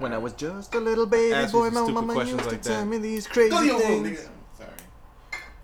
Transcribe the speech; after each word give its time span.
When 0.00 0.14
I 0.14 0.18
was 0.18 0.32
just 0.32 0.74
a 0.74 0.80
little 0.80 1.04
baby 1.04 1.34
Ask 1.34 1.52
boy, 1.52 1.68
my 1.68 1.86
mama 1.86 2.24
used 2.24 2.46
like 2.46 2.48
to 2.48 2.56
tell 2.56 2.86
me 2.86 2.96
these 2.96 3.26
crazy 3.26 3.50
Go 3.50 3.60
to 3.60 3.66
your 3.66 3.78
room, 3.80 4.04
things. 4.04 4.30
Sorry. 4.56 4.70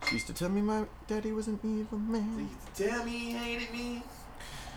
She 0.06 0.16
used 0.16 0.26
to 0.26 0.34
tell 0.34 0.50
me 0.50 0.60
my 0.60 0.84
daddy 1.06 1.32
was 1.32 1.46
an 1.48 1.58
evil 1.64 1.98
He 1.98 2.12
man. 2.12 2.46
used 2.52 2.76
to 2.76 2.86
tell 2.86 3.02
me 3.07 3.12
he 3.12 3.30
hated 3.30 3.72
me. 3.72 4.02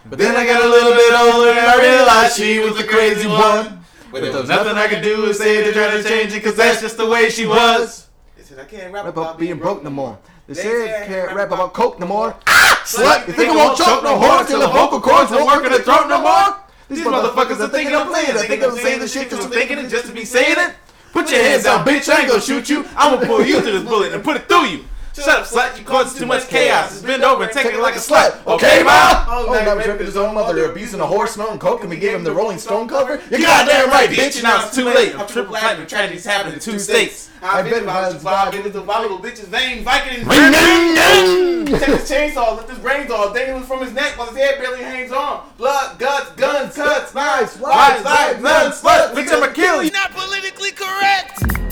But 0.06 0.18
Then 0.18 0.38
I 0.38 0.46
got 0.46 0.64
a 0.64 0.70
little 0.70 0.94
bit 0.94 1.14
older 1.14 1.50
and 1.50 1.60
I 1.60 1.82
realized 1.82 2.38
she 2.38 2.60
was 2.60 2.78
the 2.78 2.86
crazy 2.86 3.28
one. 3.28 3.84
But 4.14 4.22
there 4.22 4.32
was 4.32 4.48
nothing 4.48 4.78
I 4.78 4.88
could 4.88 5.04
do 5.04 5.26
to 5.26 5.34
say 5.34 5.62
to 5.62 5.74
try 5.74 5.92
to 5.92 6.04
change 6.04 6.34
it, 6.34 6.42
cause 6.42 6.56
that's 6.56 6.80
just 6.80 6.96
the 6.96 7.10
way 7.10 7.30
she 7.30 7.46
was. 7.46 8.08
They 8.38 8.44
said 8.44 8.60
I 8.60 8.64
can't 8.64 8.94
rap 8.94 9.04
rap 9.04 9.14
about 9.14 9.22
about 9.24 9.40
being 9.40 9.58
broke 9.58 9.84
no 9.84 9.90
more. 9.90 10.18
They 10.48 10.54
They 10.54 10.62
said 10.62 10.88
said 10.88 11.04
I 11.04 11.06
can't 11.06 11.36
rap 11.36 11.52
about 11.52 11.74
coke 11.74 12.00
no 12.00 12.08
more. 12.08 12.34
Ah! 12.48 12.82
Slut, 12.86 13.28
You 13.28 13.34
think 13.34 13.52
I 13.52 13.56
won't 13.58 13.78
choke 13.78 14.04
no 14.06 14.18
horn 14.18 14.46
till 14.48 14.62
the 14.62 14.68
vocal 14.70 15.02
cords 15.02 15.30
won't 15.32 15.48
work 15.48 15.66
in 15.66 15.74
the 15.74 15.80
throat 15.80 16.08
no 16.08 16.22
more? 16.22 16.69
These 16.90 17.06
motherfuckers 17.06 17.60
are 17.60 17.70
thinking 17.70 17.96
I'm 17.96 18.08
playing. 18.08 18.36
I 18.36 18.48
think 18.48 18.64
I'm 18.64 18.76
saying 18.76 19.00
this 19.00 19.14
shit 19.14 19.30
cause 19.30 19.46
I'm 19.46 19.52
thinking 19.52 19.78
it 19.78 19.90
just 19.90 20.08
to 20.08 20.12
be 20.12 20.26
saying 20.26 20.56
it. 20.58 20.76
Put 21.14 21.32
your 21.32 21.42
hands 21.42 21.64
down, 21.64 21.86
bitch. 21.86 22.10
I 22.10 22.22
ain't 22.22 22.30
gonna 22.30 22.42
shoot 22.42 22.68
you. 22.70 22.86
I'm 22.96 23.16
gonna 23.16 23.28
pull 23.28 23.46
you 23.46 23.62
through 23.62 23.74
this 23.74 23.84
bullet 23.84 24.14
and 24.14 24.24
put 24.24 24.38
it 24.38 24.48
through 24.48 24.66
you. 24.66 24.86
Shut 25.14 25.28
up, 25.28 25.46
slut. 25.46 25.78
You 25.78 25.84
causing 25.84 26.20
too 26.20 26.26
much 26.26 26.48
chaos. 26.48 27.02
Bend 27.02 27.24
over 27.24 27.44
and 27.44 27.52
take 27.52 27.66
it 27.66 27.80
like 27.80 27.96
a 27.96 28.00
slut. 28.00 28.46
Okay, 28.46 28.84
mom? 28.84 29.26
Oh, 29.28 29.62
now 29.66 29.78
he's 29.78 29.88
raping 29.88 30.06
his 30.06 30.18
own 30.18 30.34
mother, 30.34 30.70
abusing 30.72 31.00
a 31.00 31.06
horse, 31.06 31.34
smelling 31.34 31.60
coke, 31.60 31.82
and 31.82 31.90
we 31.90 31.98
gave 31.98 32.16
him 32.16 32.24
the 32.24 32.32
Rolling 32.32 32.58
Stone 32.58 32.88
cover? 32.88 33.22
You 33.32 33.42
goddamn 33.42 33.90
right, 33.90 34.10
bitch. 34.10 34.36
And 34.36 34.44
now 34.44 34.66
it's 34.66 34.76
too 34.76 34.86
late. 34.86 35.16
I'm 35.16 35.28
triple 35.28 35.56
platinum. 35.56 35.88
Tragedies 35.88 36.26
happen 36.26 36.54
in 36.54 36.60
two 36.60 36.80
states. 36.80 37.30
I've 37.42 37.70
been 37.70 37.86
violence, 37.86 38.22
violence, 38.22 38.56
it 38.58 38.64
was 38.66 38.74
the 38.74 38.82
volatile 38.82 39.18
bitch's 39.18 39.48
vein, 39.48 39.84
Viking 39.84 40.26
Take 40.26 41.88
his 41.88 42.10
chainsaw, 42.10 42.58
lift 42.58 42.70
his 42.70 42.80
brains 42.80 43.10
off, 43.12 43.34
dangling 43.34 43.64
from 43.64 43.80
his 43.80 43.94
neck 43.94 44.18
while 44.18 44.28
his 44.28 44.38
head 44.38 44.60
barely 44.60 44.84
hangs 44.84 45.14
on. 45.14 45.48
Blood, 45.58 46.00
guts, 46.00 46.32
guns, 46.32 46.76
cuts, 46.76 47.14
knives, 47.14 47.58
wives, 47.58 48.04
lives, 48.04 48.42
nuns, 48.42 48.82
sluts, 48.82 49.14
bitch, 49.14 49.32
I'ma 49.32 49.54
kill 49.54 49.84
you. 49.84 49.92
Not 49.92 50.12
politically 50.12 50.72
correct. 50.72 51.69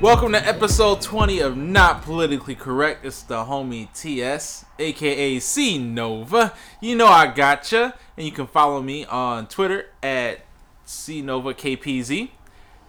Welcome 0.00 0.32
to 0.32 0.38
episode 0.48 1.02
20 1.02 1.40
of 1.40 1.58
Not 1.58 2.00
Politically 2.00 2.54
Correct. 2.54 3.04
It's 3.04 3.20
the 3.22 3.44
homie 3.44 3.92
TS, 3.92 4.64
aka 4.78 5.38
C 5.38 5.76
Nova. 5.76 6.54
You 6.80 6.96
know 6.96 7.06
I 7.06 7.26
gotcha. 7.26 7.94
And 8.16 8.24
you 8.24 8.32
can 8.32 8.46
follow 8.46 8.80
me 8.80 9.04
on 9.04 9.46
Twitter 9.46 9.90
at 10.02 10.40
C 10.86 11.20
Nova 11.20 11.52
KPZ. 11.52 12.30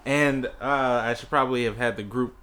And 0.05 0.45
uh, 0.45 0.51
I 0.61 1.13
should 1.15 1.27
probably 1.27 1.65
have 1.65 1.75
had 1.75 1.97
the 1.97 2.03
group. 2.03 2.33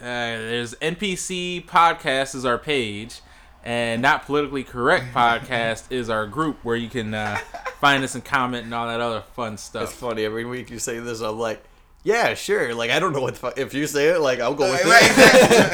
Uh, 0.00 0.02
there's 0.02 0.74
NPC 0.74 1.64
Podcast 1.66 2.34
is 2.34 2.44
our 2.44 2.58
page, 2.58 3.20
and 3.62 4.02
Not 4.02 4.26
Politically 4.26 4.64
Correct 4.64 5.04
Podcast 5.14 5.84
is 5.92 6.10
our 6.10 6.26
group 6.26 6.64
where 6.64 6.74
you 6.74 6.88
can 6.88 7.14
uh, 7.14 7.36
find 7.78 8.02
us 8.02 8.16
and 8.16 8.24
comment 8.24 8.64
and 8.64 8.74
all 8.74 8.88
that 8.88 9.00
other 9.00 9.20
fun 9.20 9.56
stuff. 9.56 9.84
It's 9.84 9.92
funny, 9.92 10.24
every 10.24 10.44
week 10.44 10.68
you 10.68 10.80
say 10.80 10.98
this, 10.98 11.20
I'm 11.20 11.38
like, 11.38 11.62
yeah, 12.04 12.34
sure. 12.34 12.74
Like, 12.74 12.90
I 12.90 12.98
don't 12.98 13.12
know 13.12 13.20
what 13.20 13.34
the 13.34 13.40
fuck. 13.40 13.58
If 13.58 13.74
you 13.74 13.86
say 13.86 14.08
it, 14.08 14.20
like, 14.20 14.40
I'll 14.40 14.54
go 14.54 14.70
with 14.70 14.84
Right, 14.84 15.02
it. 15.02 15.10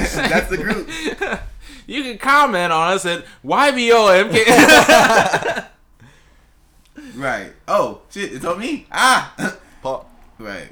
exactly. 0.00 0.28
That's 0.32 0.50
the 0.50 0.58
group. 0.58 0.88
You 1.88 2.02
can 2.02 2.18
comment 2.18 2.72
on 2.72 2.94
us 2.94 3.06
at 3.06 3.24
YBOMK. 3.44 5.66
Right. 7.14 7.52
Oh, 7.68 8.02
shit, 8.10 8.32
it's 8.32 8.44
on 8.44 8.58
me. 8.58 8.86
Ah. 8.90 9.56
Paul. 9.82 10.10
Right. 10.38 10.68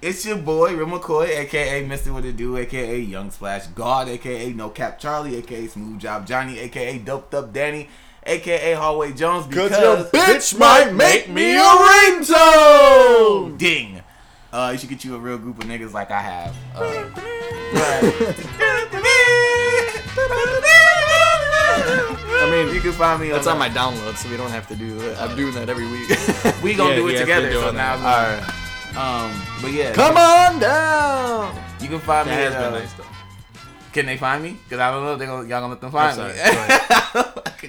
It's 0.00 0.24
your 0.24 0.36
boy, 0.36 0.76
Rim 0.76 0.90
McCoy, 0.90 1.28
aka 1.28 1.86
Mr. 1.86 2.12
What 2.12 2.24
It 2.24 2.36
Do, 2.36 2.56
aka 2.58 2.98
Young 2.98 3.30
Splash 3.30 3.66
God, 3.68 4.08
aka 4.08 4.52
No 4.52 4.70
Cap 4.70 4.98
Charlie, 4.98 5.36
aka 5.36 5.66
Smooth 5.66 6.00
Job 6.00 6.26
Johnny, 6.26 6.58
aka 6.60 6.98
Doped 6.98 7.34
Up 7.34 7.52
Danny, 7.52 7.88
aka 8.24 8.74
Hallway 8.74 9.12
Jones, 9.12 9.46
because 9.46 9.70
Cause 9.70 9.80
your 9.80 9.96
bitch 10.06 10.58
might 10.58 10.92
make 10.92 11.28
me 11.28 11.56
a 11.56 11.60
ringtone! 11.60 13.58
Ding. 13.58 13.91
Uh, 14.52 14.70
you 14.72 14.78
should 14.78 14.88
get 14.90 15.02
you 15.04 15.14
a 15.14 15.18
real 15.18 15.38
group 15.38 15.58
of 15.62 15.64
niggas 15.68 15.92
like 15.94 16.10
I 16.10 16.20
have. 16.20 16.54
Uh, 16.74 17.10
I 22.34 22.48
mean, 22.50 22.74
you 22.74 22.80
can 22.80 22.92
find 22.92 23.20
me. 23.20 23.28
that's 23.30 23.46
on 23.46 23.54
on 23.54 23.58
my 23.58 23.68
download, 23.68 24.16
so 24.16 24.28
we 24.28 24.36
don't 24.36 24.50
have 24.50 24.66
to 24.68 24.76
do 24.76 24.98
that. 24.98 25.20
I'm 25.20 25.36
doing 25.36 25.54
that 25.54 25.68
every 25.68 25.86
week. 25.86 26.08
We 26.62 26.74
gonna 26.74 26.90
Yeah, 26.90 26.96
do 26.96 27.06
he 27.06 27.14
it 27.14 27.18
has 27.20 27.26
to 27.28 27.34
together. 27.34 27.50
do 27.50 27.60
So 27.60 27.68
it 27.70 27.74
now, 27.74 27.96
now. 27.96 28.06
Alright. 28.06 28.96
um, 28.96 29.42
but 29.62 29.72
yeah, 29.72 29.92
Come 29.94 30.16
on 30.16 30.60
down! 30.60 31.56
You 31.80 31.88
can 31.88 31.98
find 32.00 32.28
me. 32.28 32.34
that 32.36 32.42
has 32.42 32.54
at, 32.54 32.60
been 32.60 32.74
uh, 32.74 32.78
nice 32.78 32.92
though. 32.94 33.04
Can 33.92 34.06
they 34.06 34.16
find 34.16 34.42
me? 34.42 34.56
Cause 34.70 34.78
I 34.78 34.90
don't 34.90 35.04
know. 35.04 35.16
They 35.16 35.26
gonna, 35.26 35.48
y'all 35.48 35.60
gonna 35.60 35.72
let 35.74 35.80
them 35.80 35.90
find 35.90 36.20
I'm 36.20 36.28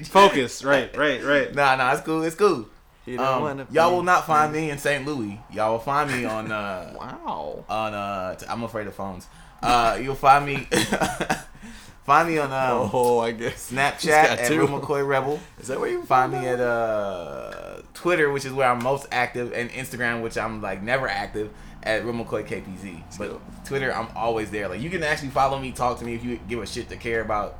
me. 0.02 0.04
Focus. 0.06 0.64
Right, 0.64 0.96
right, 0.96 1.24
right. 1.24 1.54
Nah, 1.56 1.76
nah, 1.76 1.92
it's 1.94 2.02
cool. 2.02 2.24
It's 2.24 2.36
cool. 2.36 2.68
Um, 3.06 3.68
y'all 3.72 3.92
will 3.92 4.04
not 4.04 4.26
find 4.26 4.54
me 4.54 4.70
in 4.70 4.78
St. 4.78 5.06
Louis. 5.06 5.40
Y'all 5.52 5.74
will 5.74 5.80
find 5.80 6.10
me 6.12 6.24
on 6.26 6.52
uh 6.52 6.94
Wow. 6.98 7.66
on 7.68 7.94
uh 7.94 8.36
t- 8.36 8.46
I'm 8.50 8.64
afraid 8.64 8.88
of 8.88 8.96
phones. 8.96 9.28
Uh, 9.62 9.98
you'll 10.02 10.16
find 10.16 10.46
me 10.46 10.56
find 12.06 12.28
me 12.30 12.38
on 12.38 12.52
um, 12.52 12.90
Oh, 12.94 13.20
I 13.20 13.32
guess. 13.32 13.72
Snapchat 13.72 14.08
at. 14.10 14.50
Real 14.50 14.68
McCoy 14.68 15.06
Rebel. 15.08 15.40
Is 15.60 15.68
that 15.68 15.80
where 15.80 15.90
you 15.90 16.04
Find 16.04 16.32
me 16.34 16.48
at 16.48 16.60
uh 16.60 17.82
Twitter, 17.94 18.32
which 18.32 18.46
is 18.46 18.52
where 18.54 18.70
I'm 18.70 18.82
most 18.84 19.08
active, 19.12 19.54
and 19.54 19.70
Instagram, 19.72 20.22
which 20.22 20.38
I'm 20.38 20.62
like 20.62 20.82
never 20.82 21.08
active 21.08 21.50
at 21.84 22.06
Real 22.06 22.14
McCoy 22.14 22.46
KPZ. 22.48 23.18
But 23.18 23.40
Twitter, 23.66 23.94
I'm 23.94 24.08
always 24.16 24.52
there. 24.52 24.68
Like 24.68 24.82
you 24.82 24.90
can 24.90 25.04
actually 25.04 25.30
follow 25.30 25.60
me, 25.60 25.72
talk 25.72 26.00
to 26.00 26.06
me 26.06 26.16
if 26.16 26.24
you 26.24 26.40
give 26.48 26.62
a 26.62 26.66
shit 26.66 26.90
to 26.90 26.98
care 26.98 27.22
about 27.22 27.58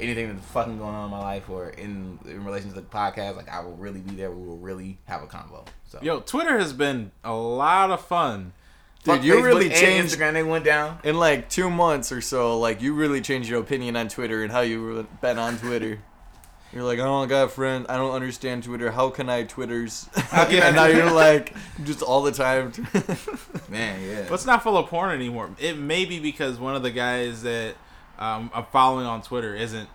anything 0.00 0.28
that's 0.28 0.46
fucking 0.48 0.78
going 0.78 0.94
on 0.94 1.06
in 1.06 1.10
my 1.10 1.20
life 1.20 1.48
or 1.48 1.70
in 1.70 2.18
in 2.24 2.44
relation 2.44 2.68
to 2.70 2.74
the 2.74 2.82
podcast. 2.82 3.36
Like 3.36 3.48
I 3.48 3.60
will 3.60 3.76
really 3.76 4.00
be 4.00 4.14
there. 4.14 4.30
We 4.30 4.46
will 4.46 4.58
really 4.58 4.98
have 5.06 5.22
a 5.22 5.26
convo. 5.26 5.66
So 5.86 5.98
Yo, 6.02 6.20
Twitter 6.20 6.58
has 6.58 6.72
been 6.72 7.12
a 7.22 7.34
lot 7.34 7.90
of 7.90 8.04
fun. 8.04 8.52
Fuck 9.00 9.16
Dude, 9.16 9.26
you 9.26 9.34
Facebook 9.34 9.44
really 9.44 9.66
and 9.66 9.74
changed 9.74 10.18
Instagram. 10.18 10.32
They 10.32 10.42
went 10.42 10.64
down. 10.64 10.98
in 11.04 11.18
like 11.18 11.50
two 11.50 11.68
months 11.68 12.10
or 12.10 12.20
so. 12.20 12.58
Like 12.58 12.80
you 12.80 12.94
really 12.94 13.20
changed 13.20 13.48
your 13.48 13.60
opinion 13.60 13.96
on 13.96 14.08
Twitter 14.08 14.42
and 14.42 14.50
how 14.50 14.60
you 14.60 15.06
been 15.20 15.38
on 15.38 15.58
Twitter. 15.58 15.98
You're 16.74 16.82
like, 16.82 16.98
oh, 16.98 17.02
I 17.02 17.06
don't 17.06 17.28
got 17.28 17.44
a 17.44 17.48
friend. 17.48 17.86
I 17.88 17.96
don't 17.96 18.10
understand 18.10 18.64
Twitter. 18.64 18.90
How 18.90 19.08
can 19.08 19.28
I 19.28 19.44
Twitters? 19.44 20.08
How 20.12 20.44
can 20.44 20.56
I 20.62 20.66
and 20.66 20.76
now 20.76 20.86
you're 20.86 21.12
like, 21.12 21.54
just 21.84 22.02
all 22.02 22.22
the 22.22 22.32
time. 22.32 22.72
Man, 23.68 24.02
yeah. 24.02 24.26
But 24.28 24.34
it's 24.34 24.46
not 24.46 24.64
full 24.64 24.76
of 24.76 24.88
porn 24.88 25.14
anymore. 25.14 25.50
It 25.60 25.78
may 25.78 26.04
be 26.04 26.18
because 26.18 26.58
one 26.58 26.74
of 26.74 26.82
the 26.82 26.90
guys 26.90 27.44
that 27.44 27.76
um, 28.18 28.50
I'm 28.54 28.64
following 28.72 29.06
on 29.06 29.22
Twitter 29.22 29.54
isn't 29.54 29.88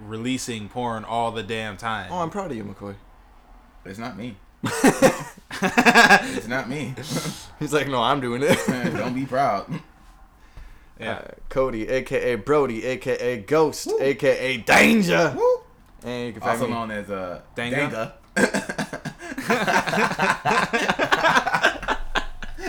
releasing 0.00 0.68
porn 0.68 1.04
all 1.04 1.32
the 1.32 1.42
damn 1.42 1.76
time. 1.76 2.08
oh, 2.12 2.18
I'm 2.20 2.30
proud 2.30 2.50
of 2.50 2.56
you, 2.56 2.64
McCoy. 2.64 2.94
It's 3.84 3.98
not 3.98 4.16
me. 4.16 4.36
it's 4.64 6.48
not 6.48 6.68
me. 6.68 6.94
He's 7.58 7.72
like, 7.72 7.88
no, 7.88 8.02
I'm 8.02 8.20
doing 8.20 8.42
it. 8.42 8.58
Don't 8.66 9.14
be 9.14 9.24
proud. 9.26 9.66
yeah. 11.00 11.12
Uh, 11.12 11.22
Cody, 11.48 11.88
aka 11.88 12.34
Brody, 12.36 12.84
aka 12.84 13.38
Ghost, 13.42 13.88
aka 14.00 14.56
Danger. 14.58 15.36
And 16.04 16.26
you 16.26 16.32
can 16.32 16.40
find 16.42 16.50
Also 16.52 16.66
me. 16.66 16.72
known 16.72 16.90
as 16.90 17.10
uh, 17.10 17.40
Danga? 17.56 18.12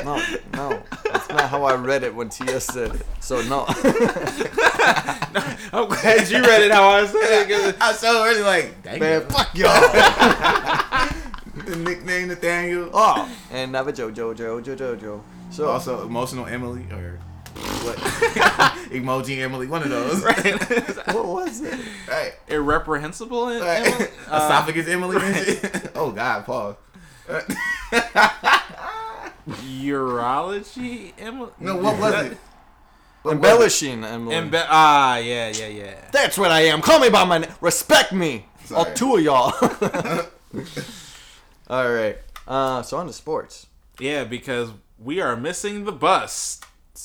No, 0.08 0.24
no, 0.54 0.84
that's 1.12 1.28
not 1.30 1.50
how 1.50 1.64
I 1.66 1.76
read 1.76 2.04
it 2.04 2.16
when 2.16 2.30
TS 2.30 2.66
said 2.66 2.96
it. 2.96 3.06
So 3.20 3.42
no. 3.50 3.66
I'm 5.74 5.90
glad 5.90 6.30
you 6.30 6.42
read 6.42 6.62
it 6.62 6.72
how 6.72 6.90
I 6.90 7.06
said 7.06 7.50
it. 7.50 7.50
'cause 7.50 7.74
I 7.82 7.92
so 7.94 8.24
really 8.24 8.42
like, 8.42 8.82
dang 8.84 9.00
Man, 9.02 9.22
it. 9.24 9.30
fuck 9.32 9.54
y'all. 9.54 9.70
the 11.66 11.76
nickname 11.76 12.30
Nathaniel. 12.30 12.90
oh, 12.94 13.30
and 13.52 13.74
Nava 13.74 13.92
Jojo, 13.92 14.34
Jojo, 14.34 14.78
Jojo. 14.78 15.22
So 15.52 15.68
Also, 15.68 16.06
emotional 16.06 16.46
Emily 16.46 16.84
or 16.92 17.20
what? 17.84 17.98
Emoji 18.92 19.40
Emily, 19.40 19.68
one 19.68 19.82
of 19.84 19.90
those. 19.90 20.22
Right. 20.24 20.58
what 21.14 21.26
was 21.26 21.60
it? 21.62 21.78
right. 22.08 22.34
Irreprehensible. 22.48 23.50
In, 23.50 23.62
right. 23.62 23.86
Emily? 23.88 24.08
Uh, 24.30 24.36
Esophagus 24.46 24.88
Emily. 24.88 25.18
and 25.20 25.36
shit. 25.46 25.92
oh 25.96 26.12
God, 26.12 26.46
pause. 26.46 26.76
Urology. 29.48 31.14
Emily. 31.18 31.52
no, 31.60 31.78
what 31.78 31.98
was 32.00 32.14
it? 32.26 32.38
What 33.24 33.24
was 33.24 33.34
Embellishing, 33.36 34.04
Emily. 34.04 34.36
Embe- 34.36 34.66
ah, 34.70 35.18
yeah, 35.18 35.50
yeah, 35.50 35.68
yeah. 35.68 35.96
That's 36.12 36.38
what 36.38 36.52
I 36.52 36.62
am. 36.62 36.82
Call 36.82 37.00
me 37.00 37.10
by 37.10 37.24
my 37.26 37.40
name. 37.40 37.52
Respect 37.62 38.14
me. 38.14 38.46
All 38.74 38.86
two 38.94 39.18
of 39.18 39.24
y'all. 39.24 39.54
All 41.70 41.92
right. 41.92 42.18
Uh, 42.48 42.82
so 42.84 42.98
on 42.98 43.08
to 43.08 43.14
sports. 43.14 43.68
Yeah, 44.00 44.24
because 44.24 44.70
we 45.00 45.20
are 45.20 45.36
missing 45.36 45.84
the 45.86 45.92
bus. 45.92 46.62
He's 46.94 47.04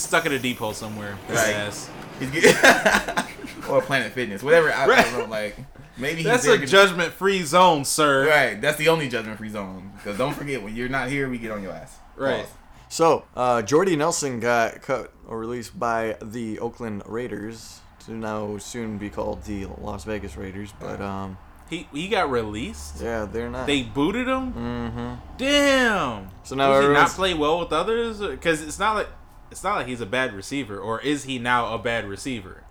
stuck 0.00 0.24
in 0.26 0.32
a 0.32 0.38
depot 0.38 0.72
somewhere. 0.72 1.18
His 1.28 1.36
Right. 1.36 1.54
ass. 1.54 1.90
He's 2.18 2.30
get- 2.30 3.26
or 3.68 3.82
Planet 3.82 4.12
Fitness, 4.12 4.42
whatever. 4.42 4.72
I, 4.72 4.84
I 4.84 5.02
don't 5.02 5.18
know, 5.18 5.24
like 5.26 5.56
Maybe 5.96 6.16
he's 6.16 6.24
That's 6.24 6.44
there 6.44 6.54
a 6.54 6.58
'cause- 6.58 6.70
judgment 6.70 7.12
free 7.12 7.42
zone, 7.44 7.84
sir. 7.84 8.28
Right, 8.28 8.60
that's 8.60 8.76
the 8.78 8.88
only 8.88 9.08
judgment 9.08 9.38
free 9.38 9.48
zone. 9.50 9.92
Because 9.96 10.18
don't 10.18 10.34
forget, 10.34 10.62
when 10.62 10.74
you're 10.74 10.88
not 10.88 11.08
here, 11.08 11.28
we 11.28 11.38
get 11.38 11.50
on 11.52 11.62
your 11.62 11.72
ass. 11.72 11.98
Right. 12.16 12.44
Pause. 12.44 12.52
So, 12.88 13.24
uh, 13.36 13.62
Jordy 13.62 13.96
Nelson 13.96 14.40
got 14.40 14.82
cut 14.82 15.12
or 15.26 15.38
released 15.38 15.78
by 15.78 16.16
the 16.22 16.58
Oakland 16.60 17.02
Raiders 17.06 17.80
to 18.06 18.12
now 18.12 18.58
soon 18.58 18.98
be 18.98 19.08
called 19.10 19.44
the 19.44 19.66
Las 19.80 20.04
Vegas 20.04 20.36
Raiders. 20.36 20.72
But 20.80 21.00
um, 21.00 21.38
He 21.70 21.88
he 21.92 22.08
got 22.08 22.30
released. 22.30 23.00
yeah, 23.00 23.24
they're 23.24 23.48
not. 23.50 23.66
They 23.66 23.82
booted 23.82 24.28
him. 24.28 24.52
mm-hmm. 24.52 25.14
Damn. 25.38 26.28
So 26.42 26.54
now 26.56 26.68
Does 26.72 26.82
he 26.82 26.88
not 26.88 26.90
everyone's- 26.90 27.14
play 27.14 27.34
well 27.34 27.58
with 27.60 27.72
others? 27.72 28.18
Because 28.18 28.62
it's 28.62 28.78
not 28.78 28.96
like 28.96 29.08
it's 29.50 29.62
not 29.62 29.76
like 29.76 29.86
he's 29.86 30.00
a 30.00 30.06
bad 30.06 30.34
receiver, 30.34 30.78
or 30.78 31.00
is 31.00 31.24
he 31.24 31.38
now 31.38 31.72
a 31.74 31.78
bad 31.78 32.06
receiver? 32.08 32.63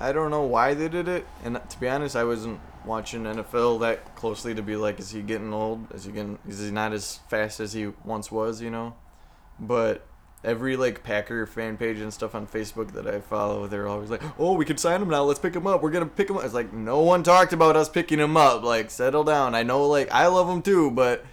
I 0.00 0.12
don't 0.12 0.30
know 0.30 0.42
why 0.42 0.74
they 0.74 0.88
did 0.88 1.08
it, 1.08 1.26
and 1.44 1.60
to 1.68 1.80
be 1.80 1.88
honest, 1.88 2.16
I 2.16 2.24
wasn't 2.24 2.60
watching 2.84 3.22
NFL 3.24 3.80
that 3.80 4.16
closely 4.16 4.54
to 4.54 4.62
be 4.62 4.76
like, 4.76 4.98
is 4.98 5.10
he 5.10 5.22
getting 5.22 5.52
old? 5.52 5.92
Is 5.94 6.04
he 6.04 6.12
getting? 6.12 6.38
Is 6.48 6.60
he 6.60 6.70
not 6.70 6.92
as 6.92 7.20
fast 7.28 7.60
as 7.60 7.72
he 7.72 7.92
once 8.04 8.32
was? 8.32 8.60
You 8.60 8.70
know, 8.70 8.94
but 9.60 10.06
every 10.44 10.76
like 10.76 11.04
Packer 11.04 11.46
fan 11.46 11.76
page 11.76 12.00
and 12.00 12.12
stuff 12.12 12.34
on 12.34 12.46
Facebook 12.46 12.92
that 12.92 13.06
I 13.06 13.20
follow, 13.20 13.66
they're 13.66 13.88
always 13.88 14.10
like, 14.10 14.22
"Oh, 14.38 14.54
we 14.54 14.64
can 14.64 14.76
sign 14.76 15.00
him 15.00 15.08
now. 15.08 15.22
Let's 15.24 15.38
pick 15.38 15.54
him 15.54 15.66
up. 15.66 15.82
We're 15.82 15.90
gonna 15.90 16.06
pick 16.06 16.28
him 16.28 16.36
up." 16.36 16.44
It's 16.44 16.54
like 16.54 16.72
no 16.72 17.00
one 17.00 17.22
talked 17.22 17.52
about 17.52 17.76
us 17.76 17.88
picking 17.88 18.18
him 18.18 18.36
up. 18.36 18.62
Like, 18.62 18.90
settle 18.90 19.24
down. 19.24 19.54
I 19.54 19.62
know, 19.62 19.86
like 19.86 20.10
I 20.12 20.26
love 20.26 20.48
him 20.48 20.62
too, 20.62 20.90
but 20.90 21.24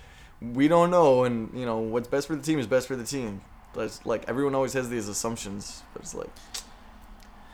we 0.42 0.68
don't 0.68 0.92
know, 0.92 1.24
and 1.24 1.58
you 1.58 1.66
know 1.66 1.78
what's 1.80 2.08
best 2.08 2.28
for 2.28 2.36
the 2.36 2.44
team 2.44 2.60
is 2.60 2.68
best 2.68 2.88
for 2.88 2.96
the 2.96 3.04
team. 3.06 3.42
But 3.74 4.00
like 4.06 4.28
everyone 4.28 4.56
always 4.56 4.74
has 4.74 4.90
these 4.90 5.08
assumptions, 5.08 5.84
but 5.94 6.04
it's 6.04 6.14
like. 6.14 6.30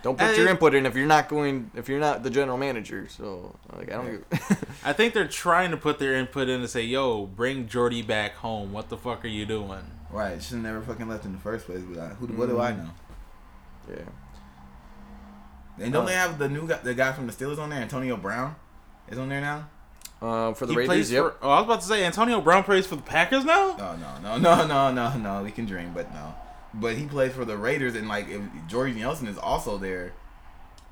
Don't 0.06 0.16
put 0.20 0.28
And 0.28 0.38
your 0.38 0.48
input 0.50 0.76
in 0.76 0.86
if 0.86 0.96
you're 0.96 1.08
not 1.08 1.28
going 1.30 1.72
if 1.74 1.90
you're 1.90 2.00
not 2.00 2.22
the 2.22 2.30
general 2.30 2.60
manager. 2.60 3.08
So 3.10 3.56
like 3.76 3.92
I 3.92 3.96
don't. 3.96 4.12
Give, 4.30 4.78
I 4.86 4.94
think 4.94 5.14
they're 5.16 5.28
trying 5.28 5.72
to 5.72 5.78
put 5.78 5.98
their 5.98 6.14
input 6.14 6.48
in 6.48 6.62
to 6.62 6.68
say, 6.68 6.84
"Yo, 6.84 7.26
bring 7.26 7.68
Jordy 7.68 8.04
back 8.04 8.36
home. 8.36 8.72
What 8.72 8.90
the 8.90 8.98
fuck 8.98 9.26
are 9.26 9.30
you 9.30 9.48
doing?" 9.48 9.82
Right, 10.12 10.40
should 10.44 10.60
never 10.60 10.80
fucking 10.84 11.08
left 11.08 11.26
in 11.26 11.32
the 11.34 11.40
first 11.40 11.66
place. 11.66 11.82
But 11.82 12.00
I, 12.00 12.08
who? 12.10 12.28
What 12.28 12.50
do 12.50 12.60
I 12.60 12.74
Mm. 12.74 12.78
know? 12.84 12.90
yeah. 13.90 13.96
And 15.84 15.92
don't 15.92 16.04
Uh, 16.04 16.08
they 16.10 16.14
have 16.14 16.38
the 16.38 16.50
new 16.50 16.68
guy, 16.68 16.78
the 16.84 16.94
guy 16.94 17.12
from 17.12 17.26
the 17.26 17.34
Steelers 17.34 17.58
on 17.58 17.72
there, 17.72 17.80
Antonio 17.82 18.16
Brown, 18.16 18.56
is 19.10 19.18
on 19.18 19.28
there 19.28 19.42
now? 19.42 19.68
Uh, 20.22 20.54
for 20.54 20.68
the 20.68 20.74
he 20.74 20.78
Raiders, 20.78 20.88
plays 20.88 21.12
yep. 21.12 21.24
for. 21.24 21.36
Oh, 21.42 21.50
I 21.50 21.56
was 21.62 21.66
about 21.66 21.82
to 21.82 21.88
say 21.88 22.06
Antonio 22.06 22.40
Brown 22.42 22.64
plays 22.64 22.86
for 22.86 22.96
the 22.96 23.02
Packers 23.02 23.44
now. 23.44 23.76
No, 23.76 23.96
no, 23.96 24.20
no, 24.22 24.38
no, 24.38 24.68
no, 24.68 24.92
no, 24.92 25.18
no. 25.18 25.44
We 25.44 25.50
can 25.50 25.66
dream, 25.66 25.92
but 25.96 26.14
no. 26.14 26.36
But 26.78 26.96
he 26.96 27.06
plays 27.06 27.34
for 27.34 27.46
the 27.46 27.58
Raiders, 27.58 27.96
and 27.96 28.08
like 28.08 28.30
if 28.30 28.42
Jordy 28.68 28.94
Nelson 28.94 29.28
is 29.28 29.38
also 29.38 29.78
there. 29.78 30.14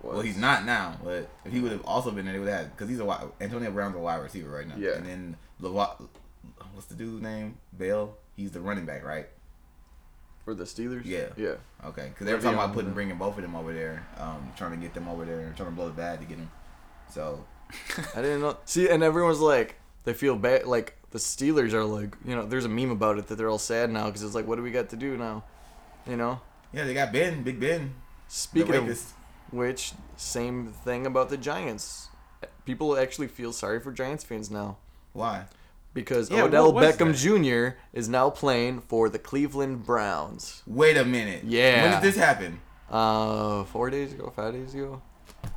Well, 0.01 0.19
he's 0.19 0.37
not 0.37 0.65
now, 0.65 0.97
but 1.01 1.29
if 1.45 1.53
he 1.53 1.61
would 1.61 1.71
have 1.71 1.85
also 1.85 2.11
been 2.11 2.25
there, 2.25 2.33
they 2.33 2.39
would 2.39 2.49
have 2.49 2.71
because 2.71 2.89
he's 2.89 2.99
a 2.99 3.05
wide, 3.05 3.23
Antonio 3.39 3.71
Brown's 3.71 3.95
a 3.95 3.99
wide 3.99 4.17
receiver 4.17 4.49
right 4.49 4.67
now. 4.67 4.75
Yeah. 4.77 4.95
And 4.95 5.05
then 5.05 5.37
Lewa, 5.61 5.95
what's 6.73 6.87
the 6.87 6.95
dude's 6.95 7.21
name? 7.21 7.57
Bell. 7.71 8.17
He's 8.35 8.51
the 8.51 8.59
running 8.59 8.85
back, 8.85 9.05
right? 9.05 9.27
for 10.43 10.53
the 10.53 10.63
Steelers. 10.63 11.05
Yeah. 11.05 11.27
Yeah. 11.37 11.55
Okay, 11.85 12.09
because 12.09 12.25
they 12.25 12.33
were 12.33 12.39
talking 12.39 12.55
about 12.55 12.73
putting 12.73 12.89
yeah. 12.89 12.95
bringing 12.95 13.17
both 13.17 13.37
of 13.37 13.43
them 13.43 13.55
over 13.55 13.73
there, 13.73 14.05
um, 14.17 14.51
trying 14.55 14.71
to 14.71 14.77
get 14.77 14.93
them 14.93 15.07
over 15.07 15.25
there, 15.25 15.39
and 15.39 15.55
trying 15.55 15.69
to 15.69 15.75
blow 15.75 15.87
the 15.87 15.93
bad 15.93 16.19
to 16.19 16.25
get 16.25 16.37
them. 16.37 16.51
So 17.09 17.45
I 18.15 18.21
didn't 18.21 18.41
know. 18.41 18.57
See, 18.65 18.89
and 18.89 19.03
everyone's 19.03 19.39
like, 19.39 19.75
they 20.03 20.13
feel 20.13 20.35
bad. 20.35 20.65
Like 20.65 20.97
the 21.11 21.19
Steelers 21.19 21.73
are 21.73 21.85
like, 21.85 22.15
you 22.25 22.35
know, 22.35 22.45
there's 22.45 22.65
a 22.65 22.69
meme 22.69 22.91
about 22.91 23.17
it 23.17 23.27
that 23.27 23.35
they're 23.35 23.49
all 23.49 23.59
sad 23.59 23.89
now 23.89 24.07
because 24.07 24.23
it's 24.23 24.35
like, 24.35 24.47
what 24.47 24.55
do 24.55 24.63
we 24.63 24.71
got 24.71 24.89
to 24.89 24.95
do 24.95 25.17
now? 25.17 25.43
You 26.07 26.17
know. 26.17 26.41
yeah, 26.73 26.83
they 26.85 26.93
got 26.93 27.11
Ben, 27.13 27.43
Big 27.43 27.59
Ben. 27.59 27.93
Speaking 28.27 28.75
of 28.75 29.13
which, 29.51 29.93
same 30.17 30.67
thing 30.67 31.05
about 31.05 31.29
the 31.29 31.37
Giants. 31.37 32.09
People 32.65 32.97
actually 32.97 33.27
feel 33.27 33.53
sorry 33.53 33.79
for 33.79 33.91
Giants 33.91 34.23
fans 34.23 34.49
now 34.49 34.77
Why? 35.11 35.45
because 35.93 36.31
Yeah, 36.31 36.43
Odell 36.43 36.73
Beckham 36.73 37.11
that? 37.11 37.73
Jr. 37.73 37.77
is 37.93 38.09
now 38.09 38.29
playing 38.29 38.81
for 38.81 39.09
the 39.09 39.19
Cleveland 39.19 39.85
Browns. 39.85 40.63
Wait 40.65 40.97
a 40.97 41.05
minute. 41.05 41.43
Yeah. 41.43 41.83
When 41.83 41.91
did 41.91 42.01
this 42.01 42.15
happen? 42.15 42.59
Uh, 42.89 43.63
four 43.65 43.89
days 43.89 44.13
ago, 44.13 44.31
five 44.35 44.53
days 44.53 44.73
ago. 44.73 45.01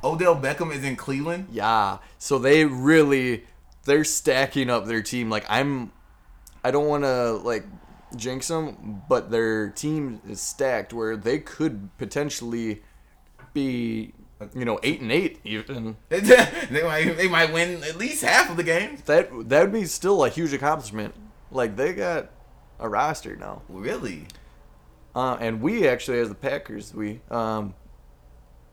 Odell 0.03 0.35
Beckham 0.35 0.73
is 0.73 0.83
in 0.83 0.95
Cleveland. 0.95 1.47
Yeah. 1.51 1.97
So 2.17 2.37
they 2.37 2.65
really 2.65 3.45
they're 3.85 4.03
stacking 4.03 4.69
up 4.69 4.85
their 4.85 5.01
team. 5.01 5.29
Like 5.29 5.45
I'm 5.49 5.91
I 6.63 6.71
don't 6.71 6.87
want 6.87 7.03
to 7.03 7.33
like 7.33 7.65
jinx 8.15 8.47
them, 8.47 9.03
but 9.09 9.31
their 9.31 9.69
team 9.69 10.21
is 10.27 10.41
stacked 10.41 10.93
where 10.93 11.17
they 11.17 11.39
could 11.39 11.89
potentially 11.97 12.81
be 13.53 14.13
you 14.53 14.65
know 14.65 14.79
8 14.83 15.01
and 15.01 15.11
8 15.11 15.39
even. 15.43 15.97
they 16.09 16.83
might 16.83 17.17
they 17.17 17.27
might 17.27 17.51
win 17.51 17.83
at 17.83 17.97
least 17.97 18.23
half 18.23 18.49
of 18.49 18.57
the 18.57 18.63
games. 18.63 19.01
That 19.03 19.49
that 19.49 19.61
would 19.61 19.73
be 19.73 19.85
still 19.85 20.23
a 20.23 20.29
huge 20.29 20.53
accomplishment. 20.53 21.15
Like 21.51 21.75
they 21.75 21.93
got 21.93 22.29
a 22.79 22.87
roster 22.87 23.35
now. 23.35 23.61
Really? 23.69 24.25
Uh, 25.15 25.37
and 25.39 25.61
we 25.61 25.87
actually 25.87 26.19
as 26.19 26.29
the 26.29 26.35
Packers, 26.35 26.93
we 26.93 27.21
um 27.31 27.73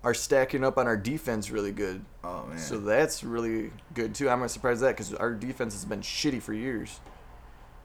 are 0.02 0.14
stacking 0.14 0.62
up 0.62 0.76
on 0.76 0.86
our 0.86 0.96
defense 0.96 1.50
really 1.50 1.72
good. 1.72 2.04
Oh 2.22 2.44
man. 2.46 2.58
So 2.58 2.78
that's 2.78 3.24
really 3.24 3.70
good 3.94 4.14
too. 4.14 4.28
I'm 4.28 4.40
not 4.40 4.50
surprised 4.50 4.82
at 4.82 4.86
that 4.86 4.96
because 4.96 5.14
our 5.14 5.32
defense 5.32 5.72
has 5.72 5.84
been 5.84 6.02
shitty 6.02 6.42
for 6.42 6.52
years. 6.52 7.00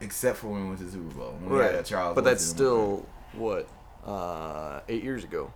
Except 0.00 0.38
for 0.38 0.48
when 0.48 0.62
we 0.62 0.66
went 0.68 0.78
to 0.78 0.84
the 0.86 0.92
Super 0.92 1.14
Bowl. 1.14 1.34
When 1.40 1.52
we 1.52 1.58
had 1.64 1.84
Charles 1.84 2.14
but 2.14 2.24
that's 2.24 2.44
still 2.44 3.06
what 3.34 3.68
uh, 4.06 4.80
eight 4.88 5.02
years 5.04 5.24
ago. 5.24 5.52